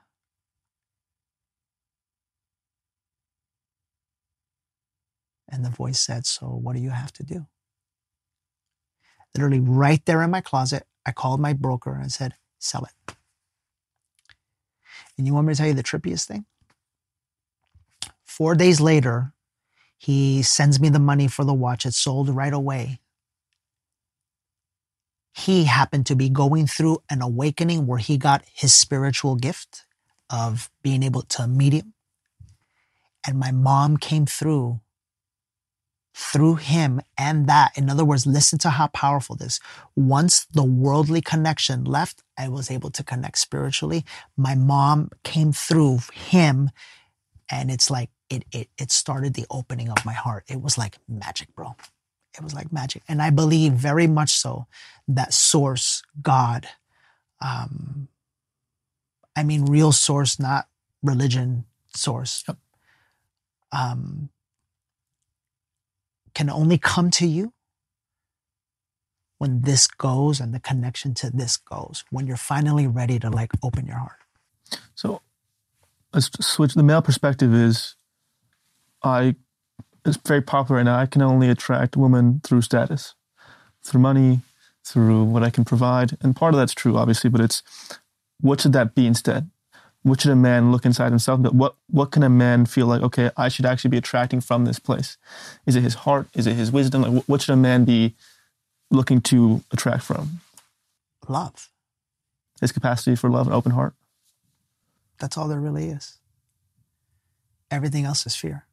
And 5.49 5.65
the 5.65 5.69
voice 5.69 5.99
said, 5.99 6.25
So 6.25 6.47
what 6.47 6.75
do 6.75 6.81
you 6.81 6.91
have 6.91 7.13
to 7.13 7.23
do? 7.23 7.47
Literally, 9.35 9.61
right 9.61 10.05
there 10.05 10.23
in 10.23 10.31
my 10.31 10.41
closet, 10.41 10.85
I 11.05 11.13
called 11.13 11.41
my 11.41 11.53
broker 11.53 11.95
and 11.95 12.11
said, 12.11 12.35
Sell 12.59 12.85
it. 12.85 12.93
And 15.17 15.27
you 15.27 15.33
want 15.33 15.47
me 15.47 15.53
to 15.53 15.57
tell 15.57 15.67
you 15.67 15.73
the 15.75 15.83
trippiest 15.83 16.27
thing? 16.27 16.45
Four 18.25 18.55
days 18.55 18.81
later, 18.81 19.33
he 19.97 20.43
sends 20.43 20.79
me 20.81 20.89
the 20.89 20.99
money 20.99 21.27
for 21.27 21.45
the 21.45 21.53
watch. 21.53 21.85
It 21.85 21.93
sold 21.93 22.29
right 22.29 22.53
away 22.53 22.97
he 25.33 25.65
happened 25.65 26.05
to 26.07 26.15
be 26.15 26.29
going 26.29 26.67
through 26.67 26.99
an 27.09 27.21
awakening 27.21 27.85
where 27.87 27.99
he 27.99 28.17
got 28.17 28.43
his 28.53 28.73
spiritual 28.73 29.35
gift 29.35 29.85
of 30.29 30.69
being 30.83 31.03
able 31.03 31.21
to 31.23 31.47
medium. 31.47 31.93
And 33.27 33.39
my 33.39 33.51
mom 33.51 33.97
came 33.97 34.25
through 34.25 34.81
through 36.15 36.55
him 36.55 37.01
and 37.17 37.45
that. 37.47 37.77
In 37.77 37.89
other 37.89 38.05
words, 38.05 38.25
listen 38.25 38.57
to 38.59 38.69
how 38.69 38.87
powerful 38.87 39.35
this. 39.35 39.59
Once 39.97 40.45
the 40.45 40.63
worldly 40.63 41.21
connection 41.21 41.83
left, 41.83 42.23
I 42.37 42.47
was 42.47 42.71
able 42.71 42.89
to 42.91 43.03
connect 43.03 43.37
spiritually. 43.37 44.05
My 44.37 44.55
mom 44.55 45.09
came 45.25 45.51
through 45.51 45.99
him 46.13 46.71
and 47.51 47.69
it's 47.69 47.91
like 47.91 48.09
it 48.29 48.45
it 48.53 48.69
it 48.77 48.91
started 48.91 49.33
the 49.33 49.45
opening 49.51 49.89
of 49.89 50.05
my 50.05 50.13
heart. 50.13 50.45
It 50.47 50.61
was 50.61 50.77
like 50.77 50.97
magic, 51.07 51.53
bro. 51.53 51.75
It 52.37 52.43
was 52.43 52.53
like 52.53 52.71
magic. 52.71 53.03
And 53.09 53.21
I 53.21 53.29
believe 53.29 53.73
very 53.73 54.07
much 54.07 54.31
so 54.31 54.67
that 55.09 55.33
source, 55.33 56.01
God, 56.21 56.67
um, 57.41 58.07
I 59.35 59.43
mean, 59.43 59.65
real 59.65 59.91
source, 59.91 60.39
not 60.39 60.67
religion 61.03 61.65
source, 61.93 62.43
yep. 62.47 62.57
um, 63.71 64.29
can 66.35 66.49
only 66.49 66.77
come 66.77 67.09
to 67.09 67.25
you 67.25 67.53
when 69.37 69.61
this 69.61 69.87
goes 69.87 70.39
and 70.39 70.53
the 70.53 70.59
connection 70.59 71.13
to 71.15 71.29
this 71.29 71.57
goes, 71.57 72.03
when 72.09 72.27
you're 72.27 72.37
finally 72.37 72.87
ready 72.87 73.19
to 73.19 73.29
like 73.29 73.51
open 73.63 73.85
your 73.85 73.97
heart. 73.97 74.19
So 74.93 75.21
let's 76.13 76.29
switch. 76.45 76.73
The 76.73 76.83
male 76.83 77.01
perspective 77.01 77.53
is 77.53 77.95
I 79.03 79.35
it's 80.05 80.17
very 80.17 80.41
popular 80.41 80.77
right 80.77 80.85
now. 80.85 80.99
I 80.99 81.07
can 81.07 81.21
only 81.21 81.49
attract 81.49 81.97
women 81.97 82.41
through 82.43 82.61
status, 82.61 83.15
through 83.83 84.01
money, 84.01 84.41
through 84.83 85.23
what 85.23 85.43
I 85.43 85.49
can 85.49 85.65
provide. 85.65 86.15
And 86.21 86.35
part 86.35 86.53
of 86.53 86.59
that's 86.59 86.75
true, 86.75 86.95
obviously, 86.95 87.29
but 87.29 87.41
it's 87.41 87.63
what 88.39 88.61
should 88.61 88.73
that 88.73 88.93
be 88.93 89.07
instead? 89.07 89.49
What 90.05 90.21
should 90.21 90.29
a 90.29 90.35
man 90.35 90.71
look 90.71 90.85
inside 90.85 91.09
himself? 91.09 91.41
But 91.41 91.55
what 91.55 91.73
what 91.89 92.11
can 92.11 92.21
a 92.21 92.29
man 92.29 92.67
feel 92.67 92.85
like? 92.85 93.01
Okay, 93.01 93.31
I 93.35 93.49
should 93.49 93.65
actually 93.65 93.89
be 93.89 93.97
attracting 93.97 94.39
from 94.39 94.63
this 94.63 94.77
place. 94.77 95.17
Is 95.65 95.75
it 95.75 95.81
his 95.81 95.95
heart? 95.95 96.27
Is 96.35 96.45
it 96.45 96.53
his 96.53 96.71
wisdom? 96.71 97.01
Like, 97.01 97.23
what 97.23 97.41
should 97.41 97.53
a 97.53 97.57
man 97.57 97.85
be 97.85 98.13
looking 98.91 99.19
to 99.21 99.63
attract 99.71 100.03
from? 100.03 100.41
Love. 101.27 101.69
His 102.61 102.71
capacity 102.71 103.15
for 103.15 103.31
love 103.31 103.47
and 103.47 103.55
open 103.55 103.71
heart. 103.71 103.95
That's 105.19 105.39
all 105.39 105.47
there 105.47 105.59
really 105.59 105.89
is. 105.89 106.19
Everything 107.71 108.05
else 108.05 108.27
is 108.27 108.35
fear. 108.35 108.67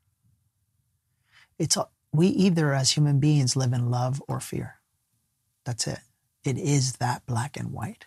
It's 1.59 1.79
we 2.13 2.27
either 2.27 2.75
as 2.75 2.91
human 2.91 3.21
beings 3.21 3.57
live 3.57 3.73
in 3.73 3.91
love 3.91 4.23
or 4.29 4.39
fear. 4.39 4.81
That's 5.65 5.87
it. 5.87 6.01
It 6.45 6.59
is 6.59 6.97
that 6.97 7.25
black 7.25 7.57
and 7.57 7.73
white. 7.73 8.05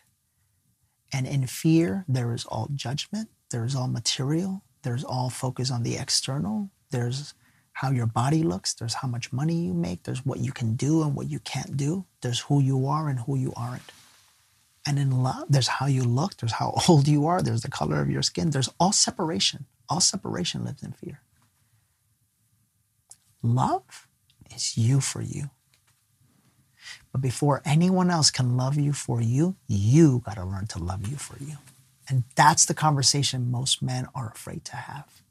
And 1.15 1.25
in 1.25 1.47
fear, 1.47 2.03
there 2.09 2.33
is 2.33 2.43
all 2.43 2.67
judgment, 2.75 3.29
there 3.49 3.63
is 3.63 3.73
all 3.73 3.87
material, 3.87 4.63
there's 4.81 5.05
all 5.05 5.29
focus 5.29 5.71
on 5.71 5.83
the 5.83 5.95
external, 5.95 6.71
there's 6.91 7.33
how 7.71 7.89
your 7.91 8.05
body 8.05 8.43
looks, 8.43 8.73
there's 8.73 8.95
how 8.95 9.07
much 9.07 9.31
money 9.31 9.55
you 9.67 9.73
make, 9.73 10.03
there's 10.03 10.25
what 10.25 10.39
you 10.39 10.51
can 10.51 10.75
do 10.75 11.03
and 11.03 11.15
what 11.15 11.29
you 11.29 11.39
can't 11.39 11.77
do, 11.77 12.03
there's 12.21 12.41
who 12.41 12.59
you 12.59 12.85
are 12.85 13.07
and 13.07 13.19
who 13.21 13.37
you 13.37 13.53
aren't. 13.55 13.93
And 14.85 14.99
in 14.99 15.23
love, 15.23 15.45
there's 15.49 15.69
how 15.69 15.85
you 15.85 16.03
look, 16.03 16.35
there's 16.35 16.51
how 16.51 16.77
old 16.89 17.07
you 17.07 17.25
are, 17.27 17.41
there's 17.41 17.61
the 17.61 17.71
color 17.71 18.01
of 18.01 18.09
your 18.09 18.21
skin, 18.21 18.49
there's 18.49 18.69
all 18.77 18.91
separation. 18.91 19.67
All 19.87 20.01
separation 20.01 20.65
lives 20.65 20.83
in 20.83 20.91
fear. 20.91 21.21
Love 23.41 24.05
is 24.53 24.77
you 24.77 24.99
for 24.99 25.21
you. 25.21 25.49
But 27.15 27.21
before 27.21 27.61
anyone 27.63 28.09
else 28.09 28.29
can 28.29 28.57
love 28.57 28.75
you 28.75 28.91
for 28.91 29.21
you, 29.21 29.55
you 29.69 30.21
got 30.25 30.35
to 30.35 30.43
learn 30.43 30.67
to 30.67 30.79
love 30.79 31.07
you 31.07 31.15
for 31.15 31.41
you. 31.41 31.55
And 32.09 32.25
that's 32.35 32.65
the 32.65 32.73
conversation 32.73 33.49
most 33.49 33.81
men 33.81 34.09
are 34.13 34.33
afraid 34.35 34.65
to 34.65 34.75
have. 34.75 35.21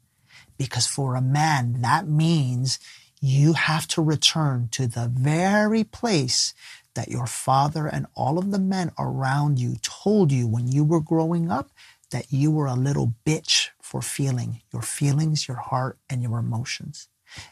Because 0.57 0.87
for 0.87 1.13
a 1.13 1.21
man, 1.21 1.83
that 1.83 2.07
means 2.07 2.79
you 3.21 3.53
have 3.53 3.87
to 3.89 4.01
return 4.01 4.67
to 4.71 4.87
the 4.87 5.11
very 5.13 5.83
place 5.83 6.55
that 6.95 7.09
your 7.09 7.27
father 7.27 7.85
and 7.85 8.07
all 8.15 8.39
of 8.39 8.49
the 8.49 8.57
men 8.57 8.91
around 8.97 9.59
you 9.59 9.75
told 9.83 10.31
you 10.31 10.47
when 10.47 10.67
you 10.67 10.83
were 10.83 10.99
growing 10.99 11.51
up 11.51 11.69
that 12.09 12.33
you 12.33 12.49
were 12.49 12.65
a 12.65 12.73
little 12.73 13.13
bitch 13.27 13.69
for 13.79 14.01
feeling 14.01 14.63
your 14.73 14.81
feelings, 14.81 15.47
your 15.47 15.57
heart, 15.57 15.99
and 16.09 16.23
your 16.23 16.39
emotions. 16.39 17.09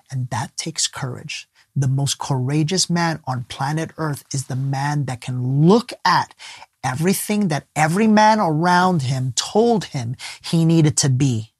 And 0.09 0.31
that 0.31 0.57
takes 0.57 0.87
courage. 0.87 1.47
The 1.75 1.87
most 1.87 2.19
courageous 2.19 2.89
man 2.89 3.19
on 3.25 3.45
planet 3.45 3.91
Earth 3.97 4.23
is 4.33 4.45
the 4.45 4.55
man 4.55 5.05
that 5.05 5.21
can 5.21 5.65
look 5.67 5.91
at 6.05 6.35
everything 6.83 7.47
that 7.47 7.65
every 7.75 8.07
man 8.07 8.39
around 8.39 9.03
him 9.03 9.33
told 9.35 9.85
him 9.85 10.15
he 10.43 10.65
needed 10.65 10.97
to 10.97 11.09
be. 11.09 11.53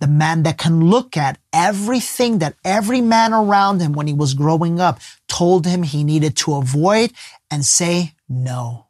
The 0.00 0.06
man 0.06 0.42
that 0.44 0.58
can 0.58 0.90
look 0.90 1.16
at 1.16 1.38
everything 1.52 2.38
that 2.38 2.56
every 2.64 3.00
man 3.00 3.32
around 3.32 3.80
him 3.80 3.94
when 3.94 4.06
he 4.06 4.12
was 4.12 4.34
growing 4.34 4.80
up 4.80 5.00
told 5.28 5.66
him 5.66 5.82
he 5.82 6.04
needed 6.04 6.36
to 6.38 6.54
avoid 6.54 7.12
and 7.50 7.64
say, 7.64 8.14
no. 8.28 8.86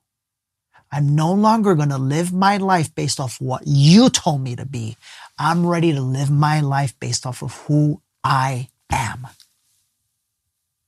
I'm 0.90 1.14
no 1.14 1.32
longer 1.32 1.74
going 1.74 1.90
to 1.90 1.98
live 1.98 2.32
my 2.32 2.56
life 2.56 2.94
based 2.94 3.20
off 3.20 3.40
what 3.40 3.62
you 3.66 4.10
told 4.10 4.40
me 4.40 4.56
to 4.56 4.66
be. 4.66 4.96
I'm 5.38 5.66
ready 5.66 5.92
to 5.92 6.00
live 6.00 6.30
my 6.30 6.60
life 6.60 6.98
based 6.98 7.26
off 7.26 7.42
of 7.42 7.54
who 7.66 8.02
I 8.24 8.68
am. 8.90 9.26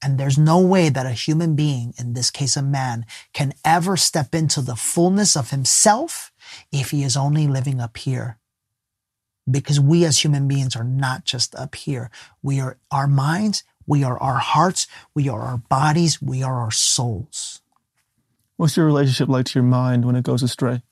And 0.02 0.18
there's 0.18 0.38
no 0.38 0.60
way 0.60 0.88
that 0.88 1.06
a 1.06 1.10
human 1.10 1.54
being, 1.54 1.92
in 1.98 2.14
this 2.14 2.30
case 2.30 2.56
a 2.56 2.62
man, 2.62 3.04
can 3.34 3.52
ever 3.64 3.96
step 3.96 4.34
into 4.34 4.62
the 4.62 4.76
fullness 4.76 5.36
of 5.36 5.50
himself 5.50 6.32
if 6.72 6.90
he 6.90 7.02
is 7.02 7.16
only 7.16 7.46
living 7.46 7.80
up 7.80 7.96
here. 7.98 8.38
Because 9.50 9.78
we 9.78 10.04
as 10.04 10.24
human 10.24 10.48
beings 10.48 10.74
are 10.74 10.84
not 10.84 11.24
just 11.24 11.54
up 11.54 11.74
here. 11.74 12.10
We 12.42 12.60
are 12.60 12.78
our 12.90 13.06
minds, 13.06 13.62
we 13.86 14.02
are 14.04 14.18
our 14.18 14.38
hearts, 14.38 14.86
we 15.14 15.28
are 15.28 15.40
our 15.40 15.58
bodies, 15.58 16.22
we 16.22 16.42
are 16.42 16.60
our 16.60 16.70
souls. 16.70 17.60
What's 18.56 18.76
your 18.76 18.86
relationship 18.86 19.28
like 19.28 19.46
to 19.46 19.58
your 19.58 19.68
mind 19.68 20.04
when 20.04 20.16
it 20.16 20.22
goes 20.22 20.42
astray? 20.42 20.82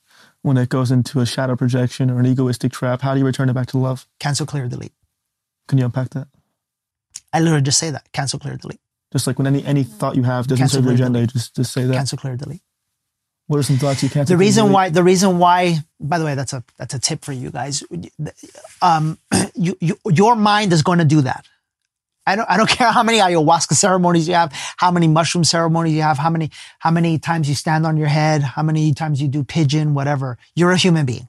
When 0.42 0.56
it 0.56 0.68
goes 0.68 0.90
into 0.90 1.20
a 1.20 1.26
shadow 1.26 1.56
projection 1.56 2.10
or 2.10 2.18
an 2.18 2.26
egoistic 2.26 2.72
trap? 2.72 3.02
How 3.02 3.14
do 3.14 3.20
you 3.20 3.26
return 3.26 3.48
it 3.48 3.54
back 3.54 3.68
to 3.68 3.78
love? 3.78 4.06
Cancel, 4.18 4.46
clear, 4.46 4.68
delete. 4.68 4.92
Can 5.66 5.78
you 5.78 5.84
unpack 5.84 6.10
that? 6.10 6.28
I 7.32 7.40
literally 7.40 7.62
just 7.62 7.78
say 7.78 7.90
that. 7.90 8.10
Cancel, 8.12 8.38
clear, 8.38 8.56
delete. 8.56 8.80
Just 9.12 9.26
like 9.26 9.38
when 9.38 9.46
any 9.46 9.64
any 9.64 9.84
thought 9.84 10.16
you 10.16 10.22
have 10.24 10.46
doesn't 10.46 10.62
Cancel, 10.62 10.78
serve 10.78 10.84
your 10.86 10.94
agenda, 10.94 11.18
delete. 11.20 11.32
just 11.32 11.56
just 11.56 11.72
say 11.72 11.84
that. 11.84 11.94
Cancel, 11.94 12.18
clear, 12.18 12.36
delete. 12.36 12.62
What 13.46 13.58
are 13.58 13.62
some 13.62 13.78
thoughts 13.78 14.02
you 14.02 14.10
cancel? 14.10 14.34
The 14.34 14.38
reason 14.38 14.64
delete? 14.64 14.74
why 14.74 14.88
the 14.90 15.02
reason 15.02 15.38
why 15.38 15.78
by 16.00 16.18
the 16.18 16.24
way, 16.24 16.34
that's 16.34 16.52
a 16.52 16.62
that's 16.76 16.94
a 16.94 16.98
tip 16.98 17.24
for 17.24 17.32
you 17.32 17.50
guys. 17.50 17.82
Um, 18.82 19.18
you, 19.54 19.76
you 19.80 19.98
your 20.10 20.36
mind 20.36 20.72
is 20.72 20.82
going 20.82 20.98
to 20.98 21.04
do 21.06 21.22
that. 21.22 21.46
I 22.26 22.36
don't 22.36 22.50
I 22.50 22.56
don't 22.58 22.68
care 22.78 22.92
how 22.92 23.02
many 23.02 23.18
ayahuasca 23.18 23.72
ceremonies 23.74 24.28
you 24.28 24.34
have, 24.34 24.52
how 24.76 24.90
many 24.90 25.08
mushroom 25.08 25.44
ceremonies 25.44 25.94
you 25.94 26.02
have, 26.02 26.18
how 26.18 26.30
many 26.30 26.50
how 26.78 26.90
many 26.90 27.18
times 27.18 27.48
you 27.48 27.54
stand 27.54 27.86
on 27.86 27.96
your 27.96 28.08
head, 28.08 28.42
how 28.42 28.62
many 28.62 28.92
times 28.92 29.22
you 29.22 29.28
do 29.28 29.42
pigeon, 29.44 29.94
whatever. 29.94 30.36
You're 30.54 30.72
a 30.72 30.76
human 30.76 31.06
being. 31.06 31.28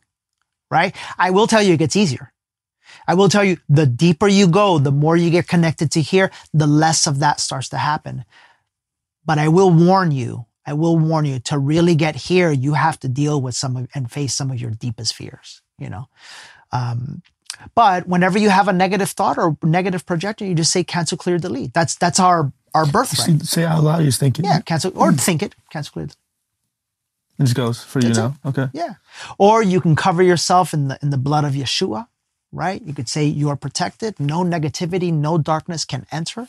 right? 0.70 0.96
I 1.18 1.32
will 1.32 1.48
tell 1.48 1.64
you 1.64 1.74
it 1.76 1.78
gets 1.78 1.96
easier. 1.96 2.34
I 3.10 3.16
will 3.16 3.28
tell 3.28 3.44
you 3.44 3.58
the 3.68 3.88
deeper 3.88 4.28
you 4.28 4.48
go, 4.48 4.78
the 4.78 4.92
more 4.92 5.18
you 5.18 5.32
get 5.32 5.48
connected 5.48 5.90
to 5.94 6.02
here, 6.02 6.30
the 6.54 6.68
less 6.68 7.08
of 7.08 7.18
that 7.20 7.40
starts 7.40 7.68
to 7.70 7.78
happen. 7.78 8.24
But 9.26 9.40
I 9.40 9.48
will 9.48 9.72
warn 9.72 10.12
you, 10.12 10.46
I 10.64 10.74
will 10.74 10.96
warn 10.96 11.26
you 11.26 11.40
to 11.40 11.58
really 11.58 11.96
get 11.96 12.16
here, 12.16 12.52
you 12.52 12.76
have 12.76 13.00
to 13.00 13.08
deal 13.08 13.42
with 13.42 13.56
some 13.56 13.76
of 13.76 13.88
and 13.96 14.12
face 14.12 14.36
some 14.36 14.52
of 14.52 14.62
your 14.62 14.70
deepest 14.70 15.16
fears, 15.16 15.64
you 15.80 15.90
know. 15.90 16.08
Um, 16.72 17.24
but 17.74 18.08
whenever 18.08 18.38
you 18.38 18.52
have 18.52 18.68
a 18.68 18.74
negative 18.74 19.10
thought 19.10 19.40
or 19.40 19.58
negative 19.64 20.06
projection, 20.06 20.48
you 20.48 20.54
just 20.54 20.72
say 20.72 20.84
cancel, 20.84 21.18
clear, 21.18 21.40
delete. 21.40 21.74
That's 21.74 21.96
that's 21.96 22.20
our 22.20 22.54
our 22.76 22.86
birthright. 22.86 23.42
Say 23.42 23.66
out 23.66 23.84
loud, 23.84 24.04
you're 24.04 24.12
thinking. 24.12 24.46
Yeah, 24.46 24.62
cancel 24.62 24.92
or 24.96 25.14
think 25.14 25.42
it, 25.42 25.56
cancel, 25.72 25.94
clear. 25.94 26.06
It 26.06 26.12
just 27.40 27.56
goes 27.56 27.84
for 27.84 28.02
you 28.02 28.10
now. 28.10 28.36
Okay. 28.46 28.68
Yeah. 28.74 28.96
Or 29.40 29.64
you 29.64 29.82
can 29.82 29.96
cover 29.96 30.22
yourself 30.22 30.76
in 30.76 30.90
the 30.90 31.00
in 31.02 31.10
the 31.10 31.18
blood 31.18 31.44
of 31.44 31.54
Yeshua, 31.54 32.08
right? 32.52 32.82
You 32.82 32.94
could 32.94 33.10
say 33.10 33.26
you 33.26 33.50
are 33.50 33.56
protected. 33.56 34.20
No 34.20 34.44
negativity, 34.44 35.14
no 35.14 35.38
darkness 35.38 35.86
can 35.86 36.06
enter. 36.12 36.48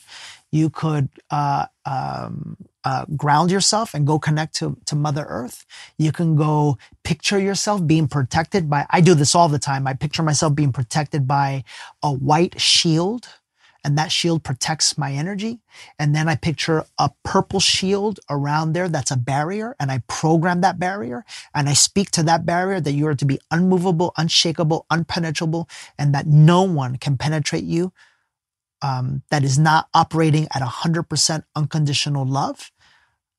You 0.51 0.71
could 0.71 1.09
uh, 1.31 1.67
um, 1.85 2.57
uh, 2.85 3.05
ground 3.17 3.51
yourself 3.51 3.95
and 3.95 4.07
go 4.07 4.19
connect 4.19 4.55
to, 4.57 4.77
to 4.87 4.97
Mother 4.97 5.27
Earth. 5.29 5.67
You 5.99 6.13
can 6.13 6.37
go 6.37 6.79
picture 7.05 7.39
yourself 7.39 7.87
being 7.87 8.09
protected 8.09 8.71
by, 8.71 8.87
I 8.91 9.01
do 9.01 9.15
this 9.15 9.35
all 9.35 9.49
the 9.49 9.59
time. 9.59 9.87
I 9.87 9.95
picture 9.95 10.23
myself 10.23 10.55
being 10.55 10.73
protected 10.73 11.29
by 11.29 11.65
a 12.03 12.13
white 12.13 12.61
shield 12.61 13.29
and 13.85 13.97
that 13.97 14.13
shield 14.13 14.45
protects 14.45 14.99
my 14.99 15.13
energy. 15.13 15.61
And 15.99 16.15
then 16.15 16.29
I 16.29 16.37
picture 16.37 16.85
a 16.99 17.11
purple 17.25 17.61
shield 17.61 18.21
around 18.29 18.73
there 18.73 18.89
that's 18.89 19.11
a 19.11 19.17
barrier, 19.17 19.77
and 19.81 19.91
I 19.91 20.03
program 20.07 20.61
that 20.61 20.79
barrier, 20.79 21.25
and 21.55 21.69
I 21.69 21.73
speak 21.75 22.11
to 22.13 22.23
that 22.25 22.45
barrier 22.47 22.81
that 22.81 22.93
you 22.93 23.07
are 23.07 23.15
to 23.15 23.25
be 23.25 23.41
unmovable, 23.51 24.13
unshakable, 24.17 24.87
unpenetrable, 24.91 25.69
and 25.99 26.15
that 26.15 26.27
no 26.27 26.63
one 26.63 26.97
can 26.97 27.17
penetrate 27.17 27.65
you. 27.65 27.93
Um, 28.83 29.23
that 29.31 29.45
is 29.45 29.59
not 29.59 29.89
operating 29.93 30.45
at 30.55 30.63
100% 30.63 31.43
unconditional 31.55 32.25
love. 32.27 32.73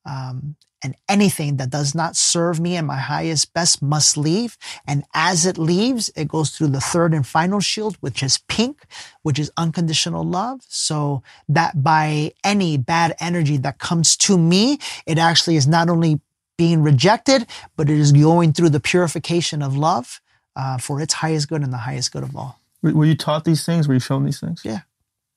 Um, 0.06 0.56
and 0.84 0.96
anything 1.08 1.58
that 1.58 1.70
does 1.70 1.94
not 1.94 2.16
serve 2.16 2.60
me 2.60 2.76
and 2.76 2.88
my 2.88 2.98
highest 2.98 3.54
best 3.54 3.82
must 3.82 4.18
leave. 4.18 4.58
And 4.88 5.04
as 5.14 5.46
it 5.46 5.58
leaves, 5.58 6.10
it 6.16 6.28
goes 6.28 6.52
through 6.52 6.68
the 6.68 6.82
third 6.82 7.14
and 7.14 7.26
final 7.26 7.60
shield, 7.60 7.98
which 8.02 8.24
is 8.24 8.40
pink, 8.48 8.86
which 9.22 9.40
is 9.40 9.52
unconditional 9.58 10.24
love. 10.24 10.62
So 10.68 11.24
that 11.50 11.84
by 11.84 12.34
any 12.44 12.78
bad 12.78 13.16
energy 13.20 13.58
that 13.58 13.80
comes 13.80 14.18
to 14.18 14.38
me, 14.38 14.80
it 15.06 15.18
actually 15.18 15.56
is 15.56 15.68
not 15.68 15.90
only 15.90 16.20
being 16.58 16.84
rejected, 16.84 17.48
but 17.76 17.90
it 17.90 17.98
is 17.98 18.12
going 18.12 18.54
through 18.54 18.70
the 18.70 18.80
purification 18.80 19.62
of 19.62 19.76
love 19.76 20.22
uh, 20.56 20.78
for 20.78 21.02
its 21.02 21.14
highest 21.16 21.50
good 21.50 21.64
and 21.64 21.74
the 21.74 21.78
highest 21.78 22.12
good 22.12 22.24
of 22.24 22.36
all. 22.36 22.60
Were, 22.82 23.06
you 23.06 23.16
taught 23.16 23.46
these 23.46 23.66
things? 23.66 23.88
Were 23.88 23.94
you 23.94 24.00
shown 24.00 24.26
these 24.26 24.40
things? 24.40 24.62
Yeah. 24.64 24.82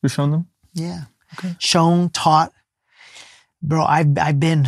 You're 0.03 0.11
shown 0.11 0.31
them? 0.31 0.49
Yeah. 0.75 1.05
Okay. 1.39 1.57
Shown, 1.59 2.11
taught. 2.11 2.53
Bro, 3.67 3.85
I've, 3.85 4.19
I've 4.19 4.39
been, 4.39 4.67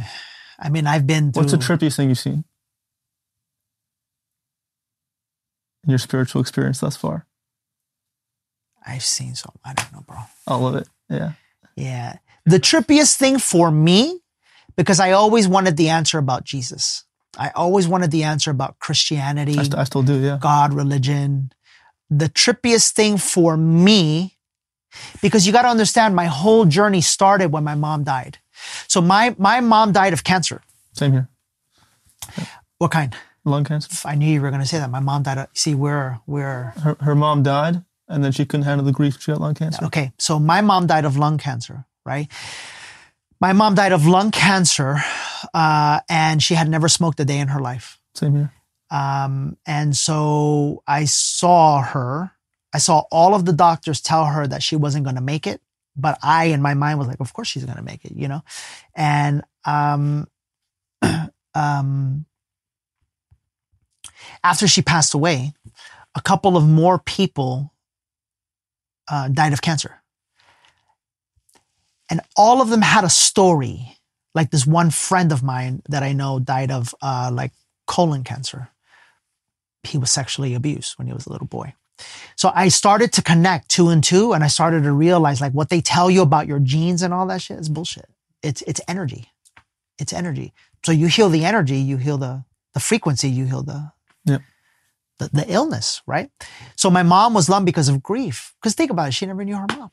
I 0.58 0.70
mean, 0.70 0.86
I've 0.86 1.06
been 1.06 1.30
through. 1.30 1.42
What's 1.42 1.52
the 1.52 1.58
trippiest 1.58 1.96
thing 1.96 2.08
you've 2.08 2.18
seen 2.18 2.44
in 5.84 5.90
your 5.90 5.98
spiritual 5.98 6.40
experience 6.40 6.80
thus 6.80 6.96
far? 6.96 7.26
I've 8.86 9.04
seen 9.04 9.34
so, 9.34 9.52
I 9.62 9.74
don't 9.74 9.92
know, 9.92 10.04
bro. 10.06 10.16
All 10.46 10.66
of 10.66 10.74
it. 10.74 10.88
Yeah. 11.10 11.32
Yeah. 11.76 12.16
The 12.46 12.58
trippiest 12.58 13.16
thing 13.16 13.38
for 13.38 13.70
me, 13.70 14.20
because 14.74 15.00
I 15.00 15.12
always 15.12 15.46
wanted 15.46 15.76
the 15.76 15.90
answer 15.90 16.18
about 16.18 16.44
Jesus. 16.44 17.04
I 17.38 17.50
always 17.50 17.86
wanted 17.86 18.10
the 18.10 18.24
answer 18.24 18.50
about 18.50 18.78
Christianity, 18.78 19.58
I, 19.58 19.62
st- 19.62 19.74
I 19.74 19.84
still 19.84 20.02
do. 20.02 20.18
Yeah. 20.18 20.38
God, 20.40 20.72
religion. 20.72 21.52
The 22.08 22.28
trippiest 22.30 22.92
thing 22.92 23.18
for 23.18 23.56
me, 23.58 24.38
because 25.22 25.46
you 25.46 25.52
got 25.52 25.62
to 25.62 25.68
understand, 25.68 26.14
my 26.14 26.26
whole 26.26 26.64
journey 26.64 27.00
started 27.00 27.52
when 27.52 27.64
my 27.64 27.74
mom 27.74 28.04
died. 28.04 28.38
So 28.88 29.00
my 29.00 29.34
my 29.38 29.60
mom 29.60 29.92
died 29.92 30.12
of 30.12 30.24
cancer. 30.24 30.62
Same 30.92 31.12
here. 31.12 31.28
What 32.78 32.90
kind? 32.90 33.14
Lung 33.44 33.64
cancer. 33.64 33.90
I 34.06 34.14
knew 34.14 34.30
you 34.30 34.40
were 34.42 34.50
going 34.50 34.62
to 34.62 34.68
say 34.68 34.78
that. 34.78 34.90
My 34.90 35.00
mom 35.00 35.22
died. 35.22 35.38
Of, 35.38 35.48
see, 35.54 35.74
we're 35.74 36.18
we're 36.26 36.72
Her, 36.82 36.96
her 37.00 37.14
mom 37.14 37.42
died, 37.42 37.82
and 38.08 38.22
then 38.22 38.32
she 38.32 38.44
couldn't 38.44 38.64
handle 38.64 38.84
the 38.84 38.92
grief. 38.92 39.20
She 39.20 39.30
had 39.30 39.40
lung 39.40 39.54
cancer. 39.54 39.84
okay. 39.86 40.12
So 40.18 40.38
my 40.38 40.60
mom 40.60 40.86
died 40.86 41.04
of 41.04 41.16
lung 41.16 41.38
cancer, 41.38 41.86
right? 42.04 42.28
My 43.40 43.54
mom 43.54 43.74
died 43.74 43.92
of 43.92 44.06
lung 44.06 44.30
cancer, 44.30 44.98
uh, 45.54 46.00
and 46.10 46.42
she 46.42 46.54
had 46.54 46.68
never 46.68 46.88
smoked 46.88 47.18
a 47.20 47.24
day 47.24 47.38
in 47.38 47.48
her 47.48 47.60
life. 47.60 47.98
Same 48.14 48.34
here. 48.34 48.52
Um, 48.90 49.56
and 49.66 49.96
so 49.96 50.82
I 50.86 51.06
saw 51.06 51.80
her. 51.80 52.32
I 52.72 52.78
saw 52.78 53.04
all 53.10 53.34
of 53.34 53.44
the 53.44 53.52
doctors 53.52 54.00
tell 54.00 54.26
her 54.26 54.46
that 54.46 54.62
she 54.62 54.76
wasn't 54.76 55.04
going 55.04 55.16
to 55.16 55.22
make 55.22 55.46
it, 55.46 55.60
but 55.96 56.18
I, 56.22 56.46
in 56.46 56.62
my 56.62 56.74
mind, 56.74 56.98
was 56.98 57.08
like, 57.08 57.20
"Of 57.20 57.32
course 57.32 57.48
she's 57.48 57.64
going 57.64 57.76
to 57.76 57.82
make 57.82 58.04
it," 58.04 58.12
you 58.12 58.28
know. 58.28 58.42
And 58.94 59.42
um, 59.64 60.28
um, 61.54 62.26
after 64.44 64.68
she 64.68 64.82
passed 64.82 65.14
away, 65.14 65.52
a 66.14 66.20
couple 66.20 66.56
of 66.56 66.66
more 66.66 66.98
people 66.98 67.72
uh, 69.08 69.28
died 69.28 69.52
of 69.52 69.62
cancer, 69.62 70.02
and 72.08 72.20
all 72.36 72.62
of 72.62 72.70
them 72.70 72.82
had 72.82 73.04
a 73.04 73.10
story. 73.10 73.96
Like 74.32 74.52
this 74.52 74.64
one 74.64 74.90
friend 74.90 75.32
of 75.32 75.42
mine 75.42 75.82
that 75.88 76.04
I 76.04 76.12
know 76.12 76.38
died 76.38 76.70
of 76.70 76.94
uh, 77.02 77.32
like 77.32 77.50
colon 77.88 78.22
cancer. 78.22 78.68
He 79.82 79.98
was 79.98 80.12
sexually 80.12 80.54
abused 80.54 80.96
when 80.98 81.08
he 81.08 81.12
was 81.12 81.26
a 81.26 81.32
little 81.32 81.48
boy. 81.48 81.74
So 82.36 82.52
I 82.54 82.68
started 82.68 83.12
to 83.14 83.22
connect 83.22 83.68
two 83.68 83.88
and 83.88 84.02
two, 84.04 84.32
and 84.32 84.44
I 84.44 84.48
started 84.48 84.84
to 84.84 84.92
realize 84.92 85.40
like 85.40 85.52
what 85.52 85.68
they 85.70 85.80
tell 85.80 86.10
you 86.10 86.22
about 86.22 86.46
your 86.46 86.58
genes 86.60 87.02
and 87.02 87.14
all 87.14 87.26
that 87.28 87.42
shit 87.42 87.58
is 87.58 87.68
bullshit. 87.68 88.06
It's 88.42 88.62
it's 88.62 88.80
energy. 88.88 89.28
It's 89.98 90.12
energy. 90.12 90.52
So 90.84 90.92
you 90.92 91.08
heal 91.08 91.28
the 91.28 91.44
energy, 91.44 91.76
you 91.76 91.96
heal 91.98 92.18
the 92.18 92.44
the 92.74 92.80
frequency, 92.80 93.28
you 93.30 93.46
heal 93.46 93.62
the 93.62 93.92
Yep. 94.26 94.42
the, 95.18 95.30
the 95.32 95.52
illness, 95.52 96.02
right? 96.06 96.30
So 96.76 96.90
my 96.90 97.02
mom 97.02 97.34
was 97.34 97.48
lump 97.48 97.66
because 97.66 97.88
of 97.88 98.02
grief. 98.02 98.54
Because 98.60 98.74
think 98.74 98.90
about 98.90 99.08
it, 99.08 99.14
she 99.14 99.26
never 99.26 99.44
knew 99.44 99.56
her 99.56 99.66
mom. 99.76 99.90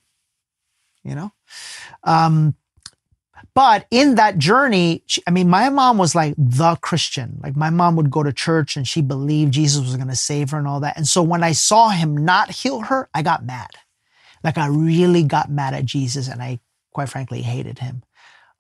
You 1.04 1.16
know? 1.16 1.32
Um, 2.04 2.56
but 3.58 3.88
in 3.92 4.18
that 4.18 4.40
journey, 4.40 5.04
she, 5.08 5.24
I 5.28 5.32
mean, 5.32 5.50
my 5.50 5.70
mom 5.72 5.98
was 6.00 6.16
like 6.16 6.36
the 6.38 6.78
Christian. 6.78 7.40
Like 7.44 7.58
my 7.58 7.72
mom 7.72 7.98
would 7.98 8.12
go 8.12 8.24
to 8.24 8.34
church 8.34 8.78
and 8.78 8.88
she 8.88 9.02
believed 9.02 9.54
Jesus 9.54 9.84
was 9.84 9.98
going 9.98 10.10
to 10.10 10.18
save 10.18 10.52
her 10.52 10.60
and 10.60 10.70
all 10.70 10.82
that. 10.82 10.98
And 10.98 11.10
so 11.10 11.24
when 11.24 11.44
I 11.44 11.54
saw 11.54 11.90
him 11.90 12.18
not 12.18 12.52
heal 12.52 12.82
her, 12.82 13.10
I 13.16 13.24
got 13.24 13.46
mad. 13.46 13.72
Like 14.44 14.58
I 14.58 14.68
really 14.68 15.24
got 15.24 15.52
mad 15.52 15.74
at 15.76 15.86
Jesus 15.86 16.30
and 16.30 16.42
I 16.44 16.60
quite 16.94 17.10
frankly 17.10 17.42
hated 17.44 17.80
him 17.80 18.04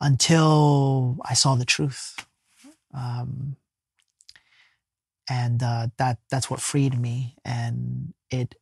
until 0.01 1.17
I 1.25 1.35
saw 1.35 1.55
the 1.55 1.65
truth. 1.65 2.25
Um, 2.93 3.57
and 5.29 5.63
uh, 5.63 5.89
that 5.97 6.19
that's 6.31 6.49
what 6.49 6.61
freed 6.61 6.99
me. 6.99 7.35
And 7.45 8.13
it 8.31 8.55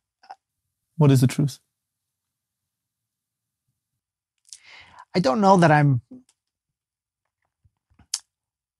What 0.98 1.12
is 1.12 1.22
the 1.22 1.28
truth? 1.28 1.60
I 5.14 5.20
don't 5.20 5.40
know 5.42 5.58
that 5.58 5.72
I'm. 5.72 6.02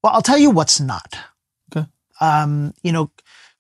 Well, 0.06 0.14
I'll 0.14 0.22
tell 0.22 0.38
you 0.38 0.50
what's 0.50 0.78
not. 0.78 1.18
Okay. 1.74 1.84
Um, 2.20 2.72
you 2.84 2.92
know, 2.92 3.10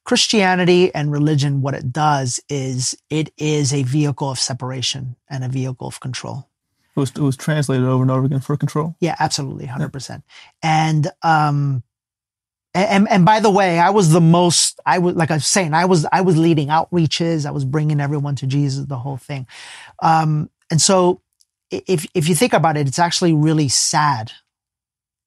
Christianity 0.04 0.94
and 0.94 1.10
religion, 1.10 1.60
what 1.60 1.74
it 1.74 1.92
does 1.92 2.38
is 2.48 2.96
it 3.10 3.32
is 3.36 3.74
a 3.74 3.82
vehicle 3.82 4.30
of 4.30 4.38
separation 4.38 5.16
and 5.28 5.42
a 5.42 5.48
vehicle 5.48 5.88
of 5.88 5.98
control. 5.98 6.48
It 6.96 7.00
was, 7.00 7.10
it 7.10 7.18
was 7.18 7.36
translated 7.36 7.84
over 7.84 8.00
and 8.00 8.12
over 8.12 8.26
again 8.26 8.38
for 8.38 8.56
control. 8.56 8.94
Yeah, 9.00 9.16
absolutely, 9.18 9.66
hundred 9.66 9.92
percent. 9.92 10.22
And 10.62 11.08
um, 11.24 11.82
and 12.74 13.08
and 13.10 13.24
by 13.24 13.40
the 13.40 13.50
way, 13.50 13.80
I 13.80 13.90
was 13.90 14.12
the 14.12 14.20
most. 14.20 14.78
I 14.86 15.00
was 15.00 15.16
like 15.16 15.32
I 15.32 15.34
was 15.34 15.48
saying, 15.48 15.74
I 15.74 15.86
was 15.86 16.06
I 16.12 16.20
was 16.20 16.38
leading 16.38 16.68
outreaches. 16.68 17.44
I 17.44 17.50
was 17.50 17.64
bringing 17.64 18.00
everyone 18.00 18.36
to 18.36 18.46
Jesus, 18.46 18.86
the 18.86 18.98
whole 18.98 19.16
thing. 19.16 19.48
Um, 20.00 20.48
and 20.70 20.80
so, 20.80 21.22
if 21.72 22.06
if 22.14 22.28
you 22.28 22.36
think 22.36 22.52
about 22.52 22.76
it, 22.76 22.86
it's 22.86 23.00
actually 23.00 23.32
really 23.32 23.66
sad 23.66 24.30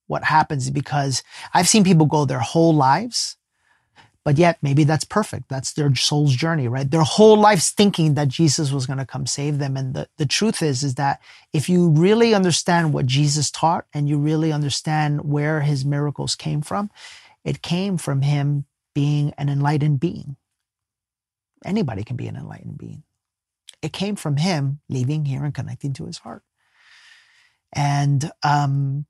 what 0.10 0.24
happens 0.24 0.70
because 0.72 1.24
I've 1.54 1.68
seen 1.68 1.84
people 1.84 2.08
go 2.08 2.26
their 2.26 2.40
whole 2.40 2.74
lives, 2.74 3.38
but 4.26 4.38
yet 4.38 4.58
maybe 4.62 4.84
that's 4.84 5.04
perfect. 5.04 5.50
That's 5.50 5.74
their 5.74 5.94
soul's 5.94 6.36
journey, 6.36 6.68
right? 6.68 6.90
Their 6.90 7.04
whole 7.04 7.38
lives 7.38 7.70
thinking 7.70 8.16
that 8.16 8.28
Jesus 8.28 8.72
was 8.72 8.88
going 8.88 8.98
to 8.98 9.06
come 9.06 9.28
save 9.28 9.60
them. 9.60 9.78
And 9.78 9.94
the, 9.94 10.10
the 10.18 10.26
truth 10.26 10.64
is, 10.64 10.84
is 10.84 10.96
that 10.96 11.22
if 11.54 11.70
you 11.70 11.90
really 11.90 12.34
understand 12.34 12.92
what 12.92 13.06
Jesus 13.06 13.52
taught 13.52 13.86
and 13.94 14.10
you 14.10 14.18
really 14.18 14.52
understand 14.52 15.26
where 15.26 15.62
his 15.62 15.86
miracles 15.86 16.36
came 16.36 16.62
from, 16.62 16.90
it 17.46 17.62
came 17.62 17.98
from 17.98 18.24
him 18.24 18.66
being 18.96 19.32
an 19.38 19.48
enlightened 19.48 20.00
being. 20.00 20.36
Anybody 21.64 22.04
can 22.04 22.16
be 22.16 22.28
an 22.28 22.36
enlightened 22.36 22.80
being. 22.80 23.04
It 23.84 23.94
came 23.94 24.16
from 24.16 24.38
him 24.38 24.80
leaving 24.90 25.26
here 25.26 25.46
and 25.46 25.54
connecting 25.54 25.94
to 25.94 26.06
his 26.06 26.18
heart. 26.18 26.44
And 27.72 28.32
um, 28.44 29.06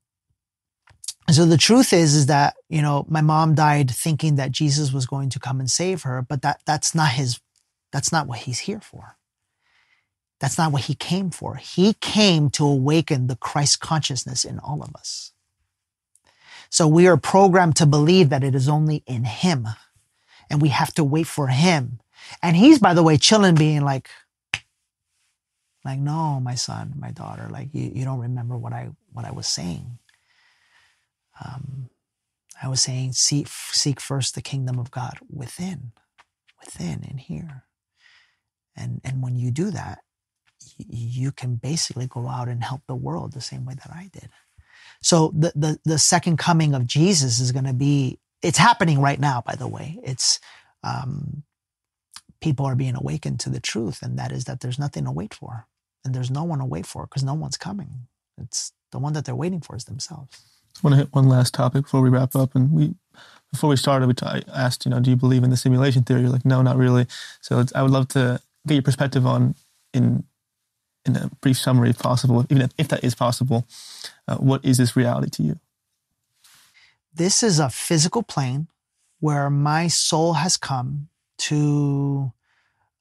And 1.30 1.35
so 1.35 1.45
the 1.45 1.57
truth 1.57 1.93
is, 1.93 2.15
is 2.15 2.26
that, 2.26 2.56
you 2.69 2.81
know, 2.81 3.06
my 3.07 3.22
mom 3.22 3.53
died 3.53 3.91
thinking 3.91 4.38
that 4.38 4.51
Jesus 4.51 4.91
was 4.91 5.06
going 5.06 5.30
to 5.30 5.39
come 5.39 5.60
and 5.60 5.69
save 5.69 6.01
her, 6.01 6.23
but 6.23 6.41
that, 6.41 6.60
that's 6.65 6.95
not 6.95 7.11
his, 7.11 7.39
that's 7.91 8.11
not 8.11 8.26
what 8.26 8.39
he's 8.39 8.57
here 8.57 8.80
for. 8.80 9.15
That's 10.39 10.57
not 10.57 10.72
what 10.72 10.85
he 10.85 10.95
came 10.95 11.30
for. 11.30 11.57
He 11.57 11.93
came 11.93 12.49
to 12.49 12.65
awaken 12.65 13.27
the 13.27 13.35
Christ 13.35 13.80
consciousness 13.80 14.43
in 14.43 14.57
all 14.57 14.81
of 14.81 14.95
us. 14.95 15.31
So 16.72 16.88
we 16.88 17.07
are 17.07 17.15
programmed 17.15 17.76
to 17.76 17.85
believe 17.85 18.30
that 18.30 18.43
it 18.43 18.56
is 18.56 18.68
only 18.68 19.03
in 19.06 19.23
him 19.23 19.68
and 20.49 20.64
we 20.64 20.69
have 20.69 20.95
to 20.95 21.03
wait 21.03 21.27
for 21.27 21.49
him. 21.49 21.99
And 22.41 22.56
he's, 22.57 22.80
by 22.80 22.95
the 22.95 23.03
way, 23.03 23.18
chilling, 23.18 23.53
being 23.53 23.81
like, 23.81 24.10
like, 25.85 25.99
no, 25.99 26.39
my 26.39 26.56
son, 26.56 26.95
my 26.97 27.11
daughter, 27.11 27.49
like 27.51 27.69
you, 27.72 27.91
you 27.93 28.03
don't 28.03 28.18
remember 28.18 28.57
what 28.57 28.73
I, 28.73 28.89
what 29.14 29.26
I 29.26 29.31
was 29.31 29.45
saying. 29.45 29.99
Um, 31.43 31.89
I 32.61 32.67
was 32.67 32.81
saying, 32.81 33.13
seek, 33.13 33.47
seek 33.47 33.99
first 33.99 34.35
the 34.35 34.41
kingdom 34.41 34.79
of 34.79 34.91
God 34.91 35.19
within, 35.31 35.93
within 36.63 37.03
in 37.09 37.17
here. 37.17 37.63
And, 38.75 39.01
and 39.03 39.21
when 39.23 39.35
you 39.35 39.51
do 39.51 39.71
that, 39.71 39.99
you 40.77 41.31
can 41.31 41.55
basically 41.55 42.07
go 42.07 42.27
out 42.27 42.47
and 42.49 42.63
help 42.63 42.81
the 42.87 42.95
world 42.95 43.33
the 43.33 43.41
same 43.41 43.65
way 43.65 43.75
that 43.75 43.91
I 43.93 44.09
did. 44.13 44.29
So 45.01 45.33
the, 45.35 45.53
the, 45.55 45.79
the 45.85 45.99
second 45.99 46.37
coming 46.37 46.73
of 46.75 46.87
Jesus 46.87 47.39
is 47.39 47.51
going 47.51 47.65
to 47.65 47.73
be, 47.73 48.19
it's 48.43 48.57
happening 48.57 49.01
right 49.01 49.19
now, 49.19 49.43
by 49.45 49.55
the 49.55 49.67
way. 49.67 49.99
It's, 50.03 50.39
um, 50.83 51.43
people 52.41 52.65
are 52.65 52.75
being 52.75 52.95
awakened 52.95 53.39
to 53.41 53.49
the 53.49 53.61
truth. 53.61 54.01
And 54.01 54.19
that 54.19 54.31
is 54.31 54.45
that 54.45 54.61
there's 54.61 54.79
nothing 54.79 55.05
to 55.05 55.11
wait 55.11 55.33
for 55.33 55.67
and 56.05 56.13
there's 56.15 56.31
no 56.31 56.43
one 56.43 56.59
to 56.59 56.65
wait 56.65 56.85
for 56.85 57.05
because 57.05 57.23
no 57.23 57.33
one's 57.33 57.57
coming. 57.57 58.07
It's 58.41 58.73
the 58.91 58.99
one 58.99 59.13
that 59.13 59.25
they're 59.25 59.35
waiting 59.35 59.61
for 59.61 59.75
is 59.75 59.85
themselves. 59.85 60.41
I 60.80 60.88
want 60.88 60.93
to 60.93 60.97
hit 60.97 61.14
one 61.14 61.27
last 61.27 61.53
topic 61.53 61.84
before 61.84 62.01
we 62.01 62.10
wrap 62.10 62.35
up. 62.35 62.56
And 62.56 62.72
we, 62.72 62.95
before 63.51 63.69
we 63.69 63.76
started, 63.76 64.07
we 64.07 64.14
t- 64.14 64.26
I 64.26 64.41
asked, 64.53 64.85
you 64.85 64.91
know, 64.91 64.99
do 64.99 65.10
you 65.10 65.15
believe 65.15 65.43
in 65.43 65.49
the 65.49 65.57
simulation 65.57 66.03
theory? 66.03 66.22
You're 66.22 66.30
like, 66.30 66.45
no, 66.45 66.61
not 66.61 66.77
really. 66.77 67.06
So 67.41 67.64
I 67.76 67.81
would 67.81 67.91
love 67.91 68.07
to 68.10 68.39
get 68.65 68.76
your 68.76 68.84
perspective 68.84 69.26
on 69.26 69.56
in 69.93 70.23
in 71.06 71.15
a 71.15 71.30
brief 71.41 71.57
summary, 71.57 71.89
if 71.89 71.97
possible, 71.97 72.45
even 72.49 72.64
if, 72.64 72.72
if 72.77 72.88
that 72.89 73.03
is 73.03 73.15
possible, 73.15 73.65
uh, 74.27 74.35
what 74.35 74.64
is 74.64 74.77
this 74.77 74.95
reality 74.95 75.30
to 75.30 75.43
you? 75.43 75.60
This 77.14 77.41
is 77.41 77.60
a 77.60 77.69
physical 77.69 78.22
plane 78.22 78.68
where 79.19 79.49
my 79.49 79.88
soul 79.88 80.34
has 80.34 80.57
come 80.57 81.10
to 81.38 82.31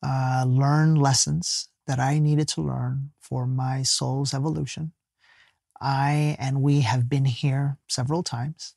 uh, 0.03 0.45
learn 0.47 0.95
lessons 0.95 1.69
that 1.87 1.99
I 1.99 2.19
needed 2.19 2.49
to 2.49 2.63
learn 2.63 3.11
for 3.19 3.47
my 3.47 3.83
soul's 3.83 4.33
evolution. 4.33 4.93
I 5.81 6.37
and 6.39 6.63
we 6.63 6.81
have 6.83 7.09
been 7.09 7.25
here 7.25 7.79
several 7.89 8.23
times. 8.23 8.75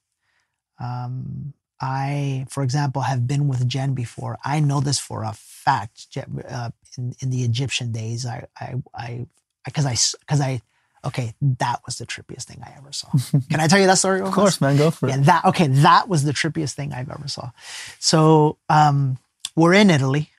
Um, 0.79 1.53
I, 1.81 2.45
for 2.49 2.61
example, 2.61 3.01
have 3.01 3.25
been 3.25 3.47
with 3.47 3.67
Jen 3.67 3.93
before. 3.93 4.37
I 4.45 4.59
know 4.59 4.81
this 4.81 4.99
for 4.99 5.23
a 5.23 5.33
fact. 5.33 6.15
Uh, 6.47 6.69
in, 6.97 7.15
in 7.19 7.29
the 7.31 7.43
Egyptian 7.43 7.91
days, 7.91 8.25
I, 8.25 8.45
I, 8.59 8.75
I, 8.93 9.25
because 9.65 9.85
I, 9.85 9.95
because 10.19 10.41
I, 10.41 10.61
okay, 11.03 11.33
that 11.41 11.81
was 11.85 11.97
the 11.97 12.05
trippiest 12.05 12.43
thing 12.43 12.61
I 12.63 12.75
ever 12.77 12.91
saw. 12.91 13.09
Can 13.49 13.59
I 13.59 13.67
tell 13.67 13.79
you 13.79 13.87
that 13.87 13.97
story? 13.97 14.21
of 14.21 14.31
course, 14.31 14.61
man, 14.61 14.77
go 14.77 14.91
for 14.91 15.09
yeah, 15.09 15.17
it. 15.17 15.23
That 15.23 15.45
okay, 15.45 15.67
that 15.67 16.07
was 16.07 16.23
the 16.23 16.33
trippiest 16.33 16.73
thing 16.73 16.93
I've 16.93 17.09
ever 17.09 17.27
saw. 17.27 17.49
So 17.97 18.57
um, 18.69 19.17
we're 19.55 19.73
in 19.73 19.89
Italy. 19.89 20.29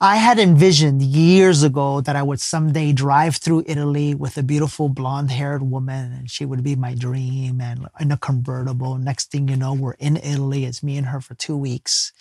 I 0.00 0.16
had 0.16 0.38
envisioned 0.38 1.02
years 1.02 1.62
ago 1.62 2.00
that 2.00 2.16
I 2.16 2.22
would 2.22 2.40
someday 2.40 2.92
drive 2.92 3.36
through 3.36 3.64
Italy 3.66 4.14
with 4.14 4.36
a 4.36 4.42
beautiful 4.42 4.88
blonde 4.88 5.30
haired 5.30 5.62
woman 5.62 6.12
and 6.12 6.30
she 6.30 6.44
would 6.44 6.64
be 6.64 6.74
my 6.74 6.94
dream 6.94 7.60
and 7.60 7.86
in 8.00 8.10
a 8.10 8.16
convertible. 8.16 8.96
Next 8.98 9.30
thing 9.30 9.48
you 9.48 9.56
know, 9.56 9.72
we're 9.72 9.92
in 9.92 10.16
Italy. 10.16 10.64
It's 10.64 10.82
me 10.82 10.96
and 10.96 11.06
her 11.06 11.20
for 11.20 11.34
two 11.34 11.56
weeks. 11.56 12.12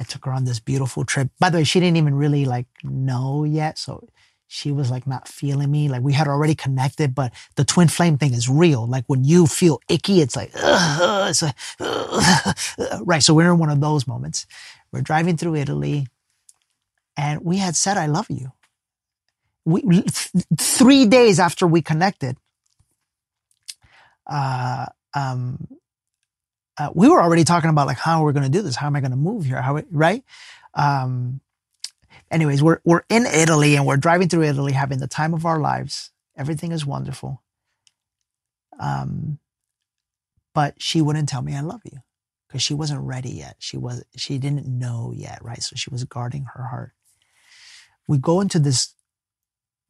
I 0.00 0.04
took 0.04 0.24
her 0.24 0.32
on 0.32 0.44
this 0.44 0.58
beautiful 0.58 1.04
trip. 1.04 1.28
By 1.38 1.50
the 1.50 1.58
way, 1.58 1.64
she 1.64 1.80
didn't 1.80 1.98
even 1.98 2.14
really 2.14 2.44
like 2.46 2.66
know 2.82 3.44
yet. 3.44 3.78
So 3.78 4.08
she 4.46 4.72
was 4.72 4.90
like 4.90 5.06
not 5.06 5.28
feeling 5.28 5.70
me. 5.70 5.88
Like 5.88 6.02
we 6.02 6.14
had 6.14 6.28
already 6.28 6.54
connected, 6.54 7.14
but 7.14 7.32
the 7.56 7.64
twin 7.64 7.88
flame 7.88 8.16
thing 8.16 8.32
is 8.32 8.48
real. 8.48 8.86
Like 8.86 9.04
when 9.06 9.24
you 9.24 9.46
feel 9.46 9.80
icky, 9.90 10.22
it's 10.22 10.34
like, 10.34 10.50
it's 10.54 11.42
like, 11.42 11.56
right. 13.06 13.22
So 13.22 13.34
we're 13.34 13.52
in 13.52 13.58
one 13.58 13.70
of 13.70 13.80
those 13.80 14.06
moments. 14.06 14.46
We're 14.92 15.02
driving 15.02 15.36
through 15.36 15.56
Italy 15.56 16.06
and 17.18 17.42
we 17.44 17.58
had 17.58 17.76
said, 17.76 17.98
I 17.98 18.06
love 18.08 18.28
you. 18.30 18.52
We, 19.66 19.82
th- 20.02 20.30
three 20.58 21.06
days 21.06 21.40
after 21.40 21.66
we 21.66 21.82
connected, 21.82 22.36
uh, 24.26 24.86
um, 25.14 25.68
uh, 26.78 26.90
we 26.94 27.08
were 27.08 27.22
already 27.22 27.44
talking 27.44 27.70
about 27.70 27.86
like 27.88 27.98
how 27.98 28.22
we're 28.24 28.32
going 28.32 28.44
to 28.44 28.50
do 28.50 28.62
this. 28.62 28.76
How 28.76 28.88
am 28.88 28.96
I 28.96 29.00
going 29.00 29.12
to 29.12 29.18
move 29.18 29.44
here? 29.46 29.62
How, 29.62 29.82
right? 29.92 30.24
Um, 30.74 31.40
anyways, 32.30 32.62
we're, 32.62 32.80
we're 32.84 33.04
in 33.10 33.26
Italy 33.26 33.76
and 33.76 33.86
we're 33.86 33.98
driving 33.98 34.28
through 34.28 34.44
Italy, 34.44 34.72
having 34.72 35.00
the 35.00 35.08
time 35.08 35.34
of 35.34 35.46
our 35.46 35.60
lives. 35.60 36.10
Everything 36.36 36.72
is 36.72 36.86
wonderful. 36.86 37.42
Um, 38.80 39.38
but 40.54 40.74
she 40.82 41.02
wouldn't 41.02 41.28
tell 41.28 41.42
me 41.42 41.56
I 41.56 41.62
love 41.62 41.82
you 41.84 42.00
because 42.48 42.62
she 42.62 42.74
wasn't 42.74 43.02
ready 43.02 43.30
yet. 43.32 43.56
She 43.60 43.76
was, 43.78 44.04
she 44.16 44.38
didn't 44.38 44.66
know 44.66 45.12
yet. 45.16 45.40
Right. 45.42 45.62
So 45.62 45.76
she 45.76 45.90
was 45.90 46.04
guarding 46.04 46.46
her 46.54 46.64
heart 46.64 46.92
we 48.08 48.18
go 48.18 48.40
into 48.40 48.58
this, 48.58 48.94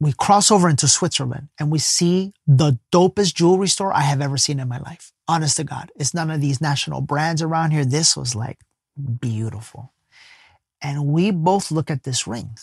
we 0.01 0.13
cross 0.13 0.51
over 0.51 0.69
into 0.69 0.89
Switzerland 0.89 1.49
and 1.59 1.71
we 1.71 1.79
see 1.79 2.35
the 2.47 2.79
dopest 2.93 3.35
jewelry 3.35 3.69
store 3.69 3.93
I 3.95 4.03
have 4.03 4.21
ever 4.21 4.37
seen 4.37 4.61
in 4.61 4.69
my 4.69 4.79
life. 4.79 5.13
Honest 5.27 5.57
to 5.57 5.65
God. 5.65 5.91
It's 5.97 6.13
none 6.13 6.31
of 6.31 6.41
these 6.41 6.61
national 6.61 7.01
brands 7.01 7.41
around 7.41 7.71
here. 7.71 7.85
This 7.85 8.17
was 8.17 8.35
like 8.35 8.59
beautiful. 9.21 9.93
And 10.83 11.07
we 11.07 11.31
both 11.31 11.71
look 11.71 11.91
at 11.91 12.03
this 12.03 12.27
ring. 12.27 12.57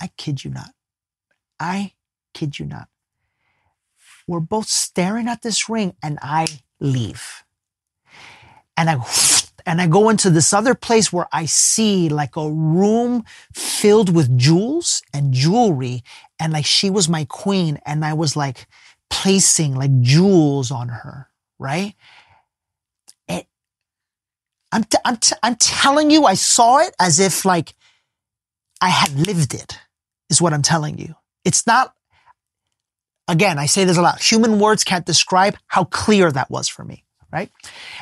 I 0.00 0.10
kid 0.16 0.44
you 0.44 0.50
not. 0.50 0.70
I 1.58 1.92
kid 2.32 2.58
you 2.58 2.64
not. 2.66 2.88
We're 4.26 4.40
both 4.40 4.68
staring 4.68 5.28
at 5.28 5.42
this 5.42 5.68
ring 5.68 5.94
and 6.02 6.18
I 6.22 6.46
leave. 6.78 7.44
And 8.76 8.88
I 8.88 8.96
and 9.66 9.80
I 9.80 9.86
go 9.86 10.08
into 10.08 10.30
this 10.30 10.52
other 10.52 10.74
place 10.74 11.12
where 11.12 11.26
I 11.32 11.46
see 11.46 12.08
like 12.08 12.36
a 12.36 12.50
room 12.50 13.24
filled 13.54 14.14
with 14.14 14.36
jewels 14.38 15.02
and 15.12 15.32
jewelry. 15.32 16.02
And 16.38 16.52
like 16.52 16.66
she 16.66 16.90
was 16.90 17.08
my 17.08 17.24
queen. 17.24 17.78
And 17.84 18.04
I 18.04 18.14
was 18.14 18.36
like 18.36 18.66
placing 19.10 19.74
like 19.74 20.00
jewels 20.00 20.70
on 20.70 20.88
her, 20.88 21.28
right? 21.58 21.94
It, 23.28 23.46
I'm, 24.72 24.84
t- 24.84 24.98
I'm, 25.04 25.16
t- 25.16 25.36
I'm 25.42 25.56
telling 25.56 26.10
you, 26.10 26.24
I 26.24 26.34
saw 26.34 26.78
it 26.78 26.94
as 27.00 27.20
if 27.20 27.44
like 27.44 27.74
I 28.80 28.88
had 28.88 29.26
lived 29.26 29.54
it, 29.54 29.78
is 30.30 30.40
what 30.40 30.52
I'm 30.52 30.62
telling 30.62 30.98
you. 30.98 31.14
It's 31.44 31.66
not, 31.66 31.94
again, 33.28 33.58
I 33.58 33.66
say 33.66 33.84
this 33.84 33.96
a 33.96 34.02
lot. 34.02 34.22
Human 34.22 34.58
words 34.58 34.84
can't 34.84 35.06
describe 35.06 35.56
how 35.66 35.84
clear 35.84 36.30
that 36.32 36.50
was 36.50 36.68
for 36.68 36.84
me, 36.84 37.04
right? 37.32 37.50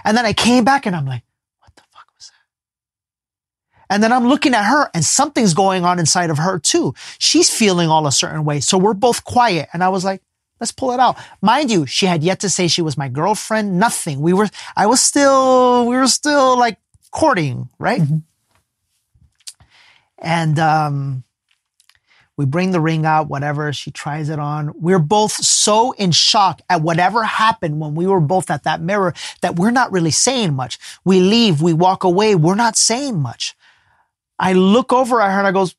And 0.04 0.16
then 0.16 0.26
I 0.26 0.32
came 0.32 0.64
back 0.64 0.86
and 0.86 0.94
I'm 0.94 1.06
like, 1.06 1.22
and 3.90 4.02
then 4.02 4.12
I'm 4.12 4.26
looking 4.26 4.54
at 4.54 4.64
her 4.64 4.90
and 4.94 5.04
something's 5.04 5.54
going 5.54 5.84
on 5.84 5.98
inside 5.98 6.30
of 6.30 6.38
her 6.38 6.58
too. 6.58 6.94
She's 7.18 7.50
feeling 7.50 7.88
all 7.88 8.06
a 8.06 8.12
certain 8.12 8.44
way. 8.44 8.60
So 8.60 8.78
we're 8.78 8.94
both 8.94 9.24
quiet. 9.24 9.68
And 9.72 9.82
I 9.82 9.88
was 9.88 10.04
like, 10.04 10.22
let's 10.60 10.72
pull 10.72 10.92
it 10.92 11.00
out. 11.00 11.16
Mind 11.40 11.70
you, 11.70 11.86
she 11.86 12.06
had 12.06 12.22
yet 12.22 12.40
to 12.40 12.50
say 12.50 12.68
she 12.68 12.82
was 12.82 12.98
my 12.98 13.08
girlfriend. 13.08 13.78
Nothing. 13.78 14.20
We 14.20 14.32
were, 14.32 14.48
I 14.76 14.86
was 14.86 15.00
still, 15.00 15.86
we 15.86 15.96
were 15.96 16.08
still 16.08 16.58
like 16.58 16.78
courting, 17.10 17.68
right? 17.78 18.00
Mm-hmm. 18.00 18.18
And, 20.18 20.58
um, 20.58 21.24
we 22.36 22.46
bring 22.46 22.70
the 22.70 22.80
ring 22.80 23.04
out, 23.04 23.28
whatever. 23.28 23.72
She 23.72 23.90
tries 23.90 24.28
it 24.28 24.38
on. 24.38 24.72
We're 24.76 25.00
both 25.00 25.32
so 25.32 25.90
in 25.92 26.12
shock 26.12 26.62
at 26.70 26.82
whatever 26.82 27.24
happened 27.24 27.80
when 27.80 27.96
we 27.96 28.06
were 28.06 28.20
both 28.20 28.48
at 28.48 28.62
that 28.62 28.80
mirror 28.80 29.12
that 29.40 29.56
we're 29.56 29.72
not 29.72 29.90
really 29.90 30.12
saying 30.12 30.54
much. 30.54 30.78
We 31.04 31.18
leave, 31.20 31.60
we 31.60 31.72
walk 31.72 32.04
away. 32.04 32.36
We're 32.36 32.54
not 32.54 32.76
saying 32.76 33.20
much. 33.20 33.56
I 34.38 34.52
look 34.52 34.92
over 34.92 35.20
at 35.20 35.32
her 35.32 35.38
and 35.38 35.46
I 35.46 35.52
goes, 35.52 35.74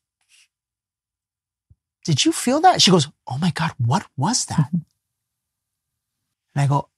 did 2.04 2.24
you 2.24 2.32
feel 2.32 2.60
that? 2.60 2.82
She 2.82 2.90
goes, 2.90 3.08
oh 3.26 3.38
my 3.38 3.50
God, 3.50 3.72
what 3.78 4.04
was 4.16 4.46
that? 4.46 4.70
and 4.72 4.84
I 6.56 6.66
go, 6.66 6.88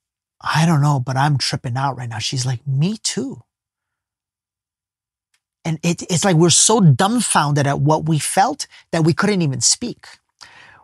I 0.41 0.65
don't 0.65 0.81
know, 0.81 0.99
but 0.99 1.15
I'm 1.17 1.37
tripping 1.37 1.77
out 1.77 1.97
right 1.97 2.09
now. 2.09 2.19
She's 2.19 2.45
like, 2.45 2.65
me 2.67 2.97
too. 2.97 3.43
And 5.65 5.79
it, 5.81 6.01
it's 6.03 6.25
like 6.25 6.35
we're 6.35 6.49
so 6.49 6.81
dumbfounded 6.81 7.67
at 7.67 7.79
what 7.79 8.07
we 8.07 8.19
felt 8.19 8.67
that 8.91 9.05
we 9.05 9.13
couldn't 9.13 9.41
even 9.41 9.61
speak. 9.61 10.07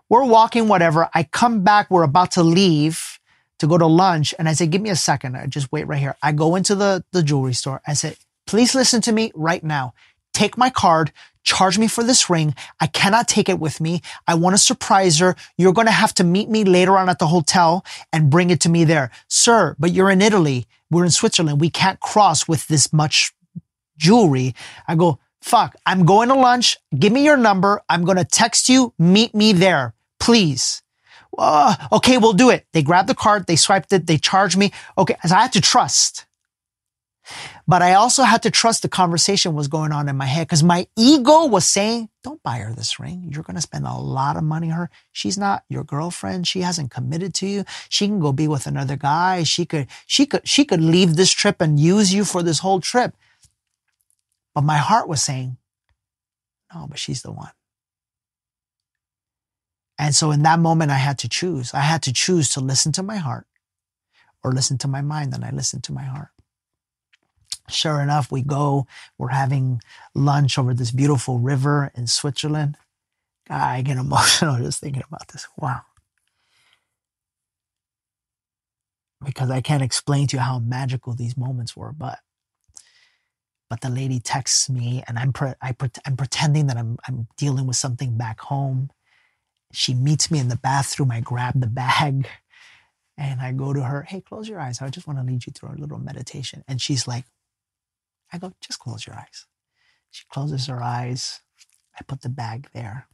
We're 0.08 0.24
walking, 0.24 0.68
whatever. 0.70 1.10
I 1.14 1.24
come 1.24 1.64
back. 1.64 1.92
We're 1.92 2.04
about 2.04 2.32
to 2.32 2.44
leave 2.44 3.20
to 3.60 3.68
go 3.68 3.78
to 3.78 3.86
lunch. 3.86 4.34
And 4.40 4.48
I 4.48 4.54
say, 4.54 4.68
give 4.68 4.82
me 4.82 4.90
a 4.90 4.96
second. 4.96 5.36
I 5.36 5.46
just 5.48 5.72
wait 5.72 5.86
right 5.86 6.00
here. 6.00 6.16
I 6.24 6.32
go 6.32 6.56
into 6.56 6.76
the, 6.76 7.04
the 7.12 7.22
jewelry 7.22 7.54
store. 7.54 7.82
I 7.86 7.94
said, 7.94 8.16
please 8.48 8.74
listen 8.74 9.02
to 9.02 9.12
me 9.12 9.32
right 9.36 9.64
now 9.64 9.94
take 10.34 10.58
my 10.58 10.70
card, 10.70 11.12
charge 11.44 11.78
me 11.78 11.88
for 11.88 12.04
this 12.04 12.30
ring. 12.30 12.56
I 12.80 12.88
cannot 12.88 13.28
take 13.28 13.50
it 13.50 13.60
with 13.60 13.82
me. 13.82 14.02
I 14.28 14.36
want 14.36 14.54
to 14.54 14.58
surprise 14.58 15.20
her. 15.20 15.36
You're 15.58 15.74
going 15.74 15.88
to 15.88 15.92
have 15.92 16.14
to 16.16 16.24
meet 16.24 16.50
me 16.50 16.64
later 16.64 16.98
on 16.98 17.10
at 17.10 17.20
the 17.20 17.28
hotel 17.28 17.86
and 18.14 18.30
bring 18.30 18.50
it 18.50 18.62
to 18.62 18.70
me 18.70 18.84
there. 18.84 19.12
Sir, 19.28 19.76
but 19.80 19.92
you're 19.92 20.10
in 20.10 20.22
Italy. 20.22 20.68
We're 20.92 21.06
in 21.06 21.12
Switzerland. 21.12 21.62
We 21.62 21.70
can't 21.70 22.00
cross 22.00 22.48
with 22.48 22.68
this 22.68 22.92
much 22.92 23.34
jewelry. 23.98 24.56
I 24.88 24.96
go, 24.96 25.20
fuck, 25.42 25.76
I'm 25.86 26.06
going 26.06 26.30
to 26.30 26.36
lunch. 26.36 26.78
Give 26.98 27.14
me 27.14 27.24
your 27.24 27.38
number. 27.38 27.82
I'm 27.90 28.04
going 28.06 28.18
to 28.18 28.26
text 28.26 28.70
you. 28.70 28.94
Meet 28.98 29.34
me 29.36 29.54
there, 29.54 29.94
please. 30.20 30.82
Uh, 31.38 31.76
okay, 31.92 32.18
we'll 32.18 32.34
do 32.34 32.50
it. 32.50 32.66
They 32.74 32.82
grabbed 32.82 33.08
the 33.08 33.16
card. 33.16 33.46
They 33.46 33.56
swiped 33.56 33.94
it. 33.94 34.08
They 34.08 34.18
charged 34.18 34.58
me. 34.58 34.72
Okay. 34.98 35.16
So 35.26 35.36
I 35.36 35.42
had 35.44 35.54
to 35.54 35.62
trust. 35.62 36.26
But 37.68 37.82
I 37.82 37.94
also 37.94 38.24
had 38.24 38.44
to 38.44 38.52
trust 38.52 38.82
the 38.82 38.90
conversation 38.90 39.54
was 39.54 39.68
going 39.68 39.92
on 39.92 40.10
in 40.10 40.18
my 40.18 40.26
head 40.26 40.48
because 40.48 40.64
my 40.64 40.88
ego 40.98 41.46
was 41.46 41.66
saying, 41.66 42.10
don't 42.24 42.42
buy 42.44 42.58
her 42.58 42.74
this 42.74 43.00
ring. 43.00 43.30
You're 43.32 43.44
going 43.44 43.56
to 43.56 43.62
spend 43.62 43.86
a 43.86 43.94
lot 43.94 44.38
of 44.38 44.44
money 44.44 44.72
on 44.72 44.78
her. 44.78 44.90
She's 45.12 45.38
not 45.38 45.64
your 45.70 45.84
girlfriend. 45.84 46.48
She 46.48 46.62
hasn't 46.62 46.92
committed 46.92 47.34
to 47.36 47.48
you. 47.48 47.66
She 47.90 48.08
can 48.08 48.20
go 48.20 48.32
be 48.32 48.48
with 48.48 48.66
another 48.68 48.96
guy. 48.96 49.44
She 49.44 49.66
could, 49.66 49.88
she 50.08 50.26
could, 50.26 50.48
she 50.48 50.66
could 50.66 50.82
leave 50.82 51.16
this 51.16 51.32
trip 51.32 51.62
and 51.62 51.80
use 51.80 52.14
you 52.14 52.26
for 52.26 52.42
this 52.44 52.60
whole 52.60 52.82
trip. 52.82 53.16
But 54.56 54.64
my 54.64 54.78
heart 54.78 55.08
was 55.08 55.22
saying, 55.22 55.58
no, 56.74 56.88
but 56.88 57.00
she's 57.00 57.22
the 57.22 57.32
one. 57.32 57.52
And 59.98 60.16
so 60.16 60.32
in 60.32 60.44
that 60.44 60.60
moment, 60.60 60.92
I 60.92 60.98
had 60.98 61.18
to 61.20 61.30
choose. 61.30 61.74
I 61.74 61.82
had 61.82 62.02
to 62.04 62.14
choose 62.14 62.50
to 62.54 62.62
listen 62.62 62.92
to 62.94 63.04
my 63.04 63.18
heart 63.18 63.46
or 64.44 64.54
listen 64.54 64.78
to 64.80 64.88
my 64.88 65.02
mind. 65.02 65.34
And 65.34 65.44
I 65.44 65.52
listened 65.52 65.84
to 65.86 65.94
my 65.94 66.04
heart. 66.04 66.30
Sure 67.70 68.02
enough, 68.02 68.32
we 68.32 68.42
go, 68.42 68.88
we're 69.18 69.30
having 69.30 69.82
lunch 70.16 70.58
over 70.58 70.74
this 70.74 70.92
beautiful 70.92 71.40
river 71.40 71.92
in 71.96 72.08
Switzerland. 72.08 72.78
I 73.50 73.82
get 73.82 73.98
emotional 73.98 74.58
just 74.64 74.80
thinking 74.82 75.04
about 75.08 75.28
this. 75.30 75.48
Wow. 75.58 75.82
Because 79.24 79.50
I 79.52 79.62
can't 79.62 79.84
explain 79.84 80.28
to 80.28 80.38
you 80.38 80.42
how 80.42 80.60
magical 80.60 81.14
these 81.14 81.36
moments 81.38 81.76
were, 81.76 81.92
but 81.92 82.20
but 83.70 83.82
the 83.82 83.90
lady 83.90 84.20
texts 84.20 84.70
me 84.70 85.04
and 85.08 85.20
I'm 85.20 85.32
pre- 85.32 85.54
I 85.62 85.74
pre- 85.74 85.90
I'm 86.06 86.18
pretending 86.18 86.68
that 86.68 86.78
I'm 86.78 86.98
I'm 87.08 87.28
dealing 87.38 87.68
with 87.68 87.76
something 87.76 88.18
back 88.18 88.40
home. 88.40 88.90
She 89.74 89.94
meets 89.94 90.32
me 90.32 90.40
in 90.40 90.48
the 90.48 90.56
bathroom. 90.56 91.12
I 91.12 91.20
grab 91.22 91.60
the 91.60 91.68
bag 91.68 92.28
and 93.18 93.42
I 93.42 93.52
go 93.52 93.74
to 93.74 93.84
her, 93.84 94.04
"Hey, 94.04 94.22
close 94.22 94.48
your 94.48 94.60
eyes. 94.60 94.82
I 94.82 94.90
just 94.90 95.06
want 95.06 95.20
to 95.20 95.26
lead 95.26 95.46
you 95.46 95.54
through 95.54 95.72
a 95.72 95.80
little 95.80 96.00
meditation." 96.00 96.64
And 96.68 96.82
she's 96.82 97.08
like, 97.08 97.26
I 98.32 98.38
go, 98.38 98.54
just 98.62 98.80
close 98.80 99.06
your 99.06 99.16
eyes. 99.16 99.46
She 100.12 100.26
closes 100.32 100.68
her 100.68 100.82
eyes. 100.82 101.42
I 102.00 102.04
put 102.04 102.22
the 102.22 102.30
bag 102.30 102.68
there. 102.74 103.08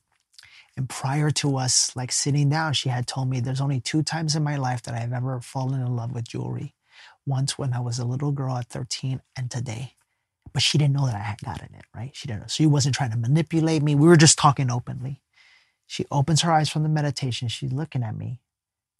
And 0.77 0.89
prior 0.89 1.31
to 1.31 1.57
us 1.57 1.95
like 1.95 2.11
sitting 2.11 2.49
down, 2.49 2.73
she 2.73 2.89
had 2.89 3.07
told 3.07 3.29
me 3.29 3.39
there's 3.39 3.61
only 3.61 3.79
two 3.79 4.03
times 4.03 4.35
in 4.35 4.43
my 4.43 4.57
life 4.57 4.81
that 4.83 4.93
I've 4.93 5.13
ever 5.13 5.39
fallen 5.39 5.81
in 5.81 5.95
love 5.95 6.11
with 6.11 6.27
jewelry. 6.27 6.75
Once 7.25 7.57
when 7.57 7.73
I 7.73 7.79
was 7.79 7.97
a 7.97 8.05
little 8.05 8.31
girl 8.31 8.57
at 8.57 8.67
13 8.67 9.21
and 9.35 9.49
today. 9.49 9.93
But 10.53 10.61
she 10.61 10.77
didn't 10.77 10.93
know 10.93 11.05
that 11.07 11.15
I 11.15 11.19
had 11.19 11.39
gotten 11.39 11.73
it, 11.73 11.85
right? 11.93 12.11
She 12.13 12.27
didn't 12.27 12.41
know. 12.41 12.47
She 12.47 12.65
wasn't 12.65 12.95
trying 12.95 13.11
to 13.11 13.17
manipulate 13.17 13.81
me. 13.81 13.95
We 13.95 14.07
were 14.07 14.15
just 14.15 14.37
talking 14.37 14.69
openly. 14.69 15.21
She 15.87 16.05
opens 16.11 16.41
her 16.41 16.51
eyes 16.51 16.69
from 16.69 16.83
the 16.83 16.89
meditation. 16.89 17.47
She's 17.47 17.73
looking 17.73 18.03
at 18.03 18.15
me. 18.15 18.41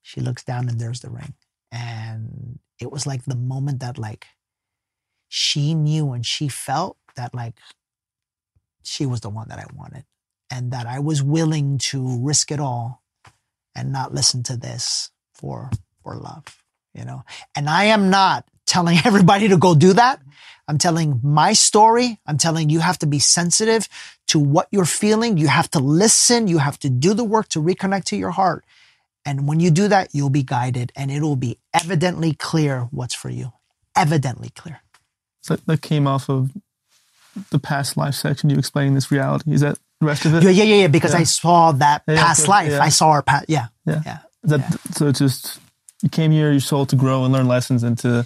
She 0.01 0.21
looks 0.21 0.43
down 0.43 0.69
and 0.69 0.79
there's 0.79 1.01
the 1.01 1.09
ring. 1.09 1.33
And 1.71 2.59
it 2.79 2.91
was 2.91 3.07
like 3.07 3.25
the 3.25 3.35
moment 3.35 3.79
that 3.79 3.97
like 3.97 4.27
she 5.35 5.73
knew 5.73 6.13
and 6.13 6.25
she 6.25 6.47
felt 6.47 6.95
that 7.17 7.35
like 7.35 7.55
she 8.83 9.05
was 9.05 9.19
the 9.19 9.29
one 9.29 9.49
that 9.49 9.59
I 9.59 9.65
wanted 9.75 10.05
and 10.49 10.71
that 10.71 10.87
I 10.87 10.99
was 10.99 11.21
willing 11.21 11.77
to 11.89 12.23
risk 12.23 12.51
it 12.51 12.59
all 12.61 13.03
and 13.75 13.91
not 13.91 14.13
listen 14.13 14.43
to 14.43 14.55
this 14.55 15.11
for 15.33 15.69
for 16.01 16.15
love, 16.15 16.63
you 16.93 17.03
know. 17.03 17.23
And 17.53 17.69
I 17.69 17.85
am 17.85 18.09
not 18.09 18.45
telling 18.65 18.97
everybody 19.05 19.49
to 19.49 19.57
go 19.57 19.75
do 19.75 19.91
that. 19.91 20.21
I'm 20.69 20.77
telling 20.77 21.19
my 21.21 21.51
story. 21.51 22.17
I'm 22.25 22.37
telling 22.37 22.69
you 22.69 22.79
have 22.79 22.99
to 22.99 23.05
be 23.05 23.19
sensitive 23.19 23.89
to 24.27 24.39
what 24.39 24.69
you're 24.71 24.85
feeling. 24.85 25.37
You 25.37 25.49
have 25.49 25.69
to 25.71 25.79
listen. 25.79 26.47
You 26.47 26.59
have 26.59 26.79
to 26.79 26.89
do 26.89 27.13
the 27.13 27.25
work 27.25 27.49
to 27.49 27.59
reconnect 27.59 28.05
to 28.05 28.15
your 28.15 28.31
heart. 28.31 28.63
And 29.25 29.49
when 29.49 29.59
you 29.59 29.69
do 29.69 29.89
that, 29.89 30.15
you'll 30.15 30.29
be 30.29 30.43
guided 30.43 30.93
and 30.95 31.11
it'll 31.11 31.35
be 31.35 31.57
evidently 31.73 32.33
clear 32.33 32.87
what's 32.91 33.13
for 33.13 33.29
you. 33.29 33.51
Evidently 33.97 34.49
clear 34.49 34.81
that, 35.47 35.65
that 35.65 35.81
came 35.81 36.07
off 36.07 36.29
of 36.29 36.51
the 37.51 37.59
past 37.59 37.97
life 37.97 38.15
section 38.15 38.49
you 38.49 38.57
explaining 38.57 38.93
this 38.93 39.11
reality. 39.11 39.51
Is 39.51 39.61
that 39.61 39.77
the 39.99 40.07
rest 40.07 40.25
of 40.25 40.33
it? 40.35 40.43
Yeah 40.43 40.49
yeah 40.51 40.63
yeah, 40.63 40.75
yeah 40.81 40.87
because 40.87 41.13
yeah. 41.13 41.19
i 41.19 41.23
saw 41.23 41.71
that 41.73 42.03
yeah, 42.07 42.15
past 42.15 42.47
life. 42.47 42.73
i 42.79 42.89
saw 42.89 43.09
our 43.09 43.21
past 43.21 43.45
yeah 43.47 43.67
yeah. 43.85 44.01
yeah 44.05 44.17
that, 44.43 44.79
so 44.93 45.07
it's 45.07 45.19
just 45.19 45.59
you 46.01 46.09
came 46.09 46.31
here 46.31 46.51
your 46.51 46.59
soul 46.59 46.85
to 46.85 46.95
grow 46.95 47.23
and 47.23 47.33
learn 47.33 47.47
lessons 47.47 47.83
and 47.83 47.97
to 47.99 48.25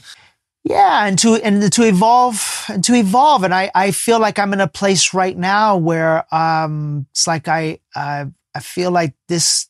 yeah 0.64 1.06
and 1.06 1.18
to 1.20 1.36
and 1.36 1.72
to 1.72 1.84
evolve 1.84 2.66
and 2.70 2.84
to 2.84 2.94
evolve. 2.94 3.44
And 3.44 3.54
i 3.54 3.72
i 3.74 3.92
feel 3.92 4.20
like 4.20 4.40
i'm 4.40 4.54
in 4.54 4.62
a 4.62 4.68
place 4.68 5.14
right 5.14 5.38
now 5.38 5.78
where 5.78 6.34
um 6.34 7.08
it's 7.12 7.28
like 7.28 7.48
i 7.48 7.80
uh, 7.96 8.26
i 8.54 8.60
feel 8.60 8.92
like 8.92 9.14
this 9.28 9.68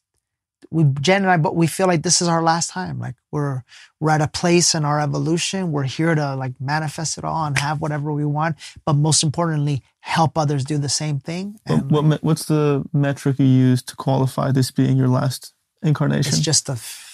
we 0.72 0.84
Jen 1.02 1.24
and 1.24 1.32
I, 1.32 1.38
but 1.38 1.56
we 1.56 1.68
feel 1.68 1.88
like 1.88 2.04
this 2.04 2.22
is 2.22 2.28
our 2.28 2.44
last 2.44 2.70
time. 2.70 3.00
Like 3.00 3.16
we're 3.32 3.64
we're 4.00 4.12
at 4.12 4.22
a 4.22 4.28
place 4.28 4.76
in 4.76 4.86
our 4.86 5.00
evolution. 5.00 5.72
We're 5.72 5.84
here 5.84 6.14
to 6.14 6.36
like 6.36 6.54
manifest 6.60 7.18
it 7.18 7.24
all 7.24 7.46
and 7.46 7.58
have 7.58 7.82
whatever 7.82 8.12
we 8.12 8.26
want, 8.26 8.56
but 8.86 8.94
most 8.94 9.24
importantly, 9.24 9.82
help 10.02 10.38
others 10.38 10.64
do 10.64 10.78
the 10.78 10.90
same 10.90 11.20
thing. 11.20 11.60
And 11.66 11.90
what, 11.90 12.04
what 12.04 12.24
what's 12.24 12.46
the 12.46 12.84
metric 12.94 13.40
you 13.40 13.46
use 13.46 13.82
to 13.84 13.96
qualify 13.96 14.52
this 14.52 14.72
being 14.72 14.98
your 14.98 15.08
last 15.08 15.54
incarnation? 15.82 16.34
It's 16.34 16.40
just 16.40 16.70
a. 16.70 16.74
F- 16.74 17.08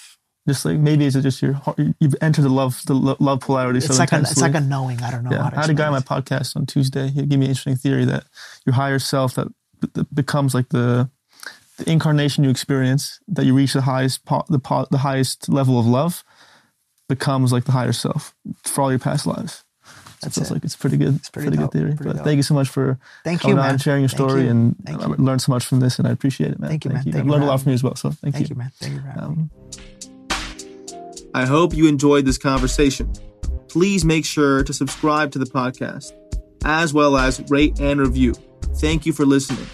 just 0.48 0.64
like 0.64 0.78
maybe 0.78 1.04
it's 1.04 1.16
just 1.16 1.42
your 1.42 1.54
heart, 1.54 1.76
you've 1.98 2.14
entered 2.20 2.42
the 2.42 2.48
love 2.48 2.80
the 2.86 2.94
love 2.94 3.40
polarity 3.40 3.78
it's 3.78 3.88
so 3.88 3.94
like 3.94 4.12
intensely. 4.12 4.28
A, 4.30 4.46
it's 4.46 4.54
like 4.54 4.62
a 4.62 4.64
knowing. 4.64 5.02
I 5.02 5.10
don't 5.10 5.24
know. 5.24 5.32
Yeah, 5.32 5.50
I 5.52 5.62
had 5.62 5.70
a 5.70 5.74
guy 5.74 5.86
on 5.86 5.92
my 5.92 5.98
podcast 5.98 6.54
on 6.54 6.66
Tuesday. 6.66 7.08
He 7.08 7.22
gave 7.22 7.38
me 7.40 7.46
an 7.46 7.50
interesting 7.50 7.74
theory 7.74 8.04
that 8.04 8.26
your 8.64 8.74
higher 8.74 9.00
self 9.00 9.34
that, 9.34 9.48
that 9.94 10.14
becomes 10.14 10.54
like 10.54 10.68
the 10.68 11.10
the 11.78 11.90
incarnation 11.90 12.44
you 12.44 12.50
experience, 12.50 13.20
that 13.28 13.44
you 13.44 13.54
reach 13.54 13.72
the 13.72 13.82
highest 13.82 14.24
the, 14.26 14.86
the 14.90 14.98
highest 14.98 15.48
level 15.48 15.78
of 15.78 15.86
love, 15.86 16.24
becomes 17.08 17.52
like 17.52 17.64
the 17.64 17.72
higher 17.72 17.92
self 17.92 18.34
for 18.64 18.82
all 18.82 18.90
your 18.90 18.98
past 18.98 19.26
lives. 19.26 19.64
That 20.22 20.32
feels 20.32 20.50
it. 20.50 20.54
like 20.54 20.64
it's 20.64 20.76
pretty 20.76 20.96
good. 20.96 21.16
It's 21.16 21.28
pretty, 21.28 21.48
pretty 21.48 21.62
good 21.62 21.72
theory. 21.72 21.94
Pretty 21.94 22.04
but 22.04 22.16
dope. 22.16 22.24
thank 22.24 22.36
you 22.38 22.42
so 22.42 22.54
much 22.54 22.68
for 22.68 22.98
thank 23.22 23.42
coming 23.42 23.56
you, 23.56 23.62
man. 23.62 23.72
on, 23.72 23.78
sharing 23.78 24.00
your 24.00 24.08
story, 24.08 24.44
you. 24.44 24.50
and 24.50 24.76
I 24.86 24.94
learned 24.94 25.42
so 25.42 25.52
much 25.52 25.64
from 25.66 25.80
this, 25.80 25.98
and 25.98 26.08
I 26.08 26.10
appreciate 26.10 26.52
it, 26.52 26.58
man. 26.58 26.70
Thank 26.70 26.84
you, 26.84 26.90
thank 26.90 26.98
man. 26.98 27.06
You. 27.06 27.12
Thank 27.12 27.24
I've 27.24 27.30
learned 27.30 27.44
a 27.44 27.46
lot 27.46 27.60
from 27.60 27.70
you 27.70 27.74
as 27.74 27.82
well. 27.82 27.96
So 27.96 28.10
thank, 28.10 28.34
thank 28.34 28.48
you. 28.48 28.54
you, 28.54 28.58
man. 28.58 28.72
Thank 28.80 28.94
you, 28.94 29.00
man. 29.02 29.18
Um, 29.18 29.50
I 31.34 31.44
hope 31.44 31.74
you 31.74 31.86
enjoyed 31.86 32.24
this 32.24 32.38
conversation. 32.38 33.12
Please 33.68 34.06
make 34.06 34.24
sure 34.24 34.64
to 34.64 34.72
subscribe 34.72 35.32
to 35.32 35.38
the 35.38 35.44
podcast, 35.44 36.12
as 36.64 36.94
well 36.94 37.16
as 37.18 37.40
rate 37.50 37.78
and 37.78 38.00
review. 38.00 38.34
Thank 38.76 39.04
you 39.04 39.12
for 39.12 39.26
listening. 39.26 39.66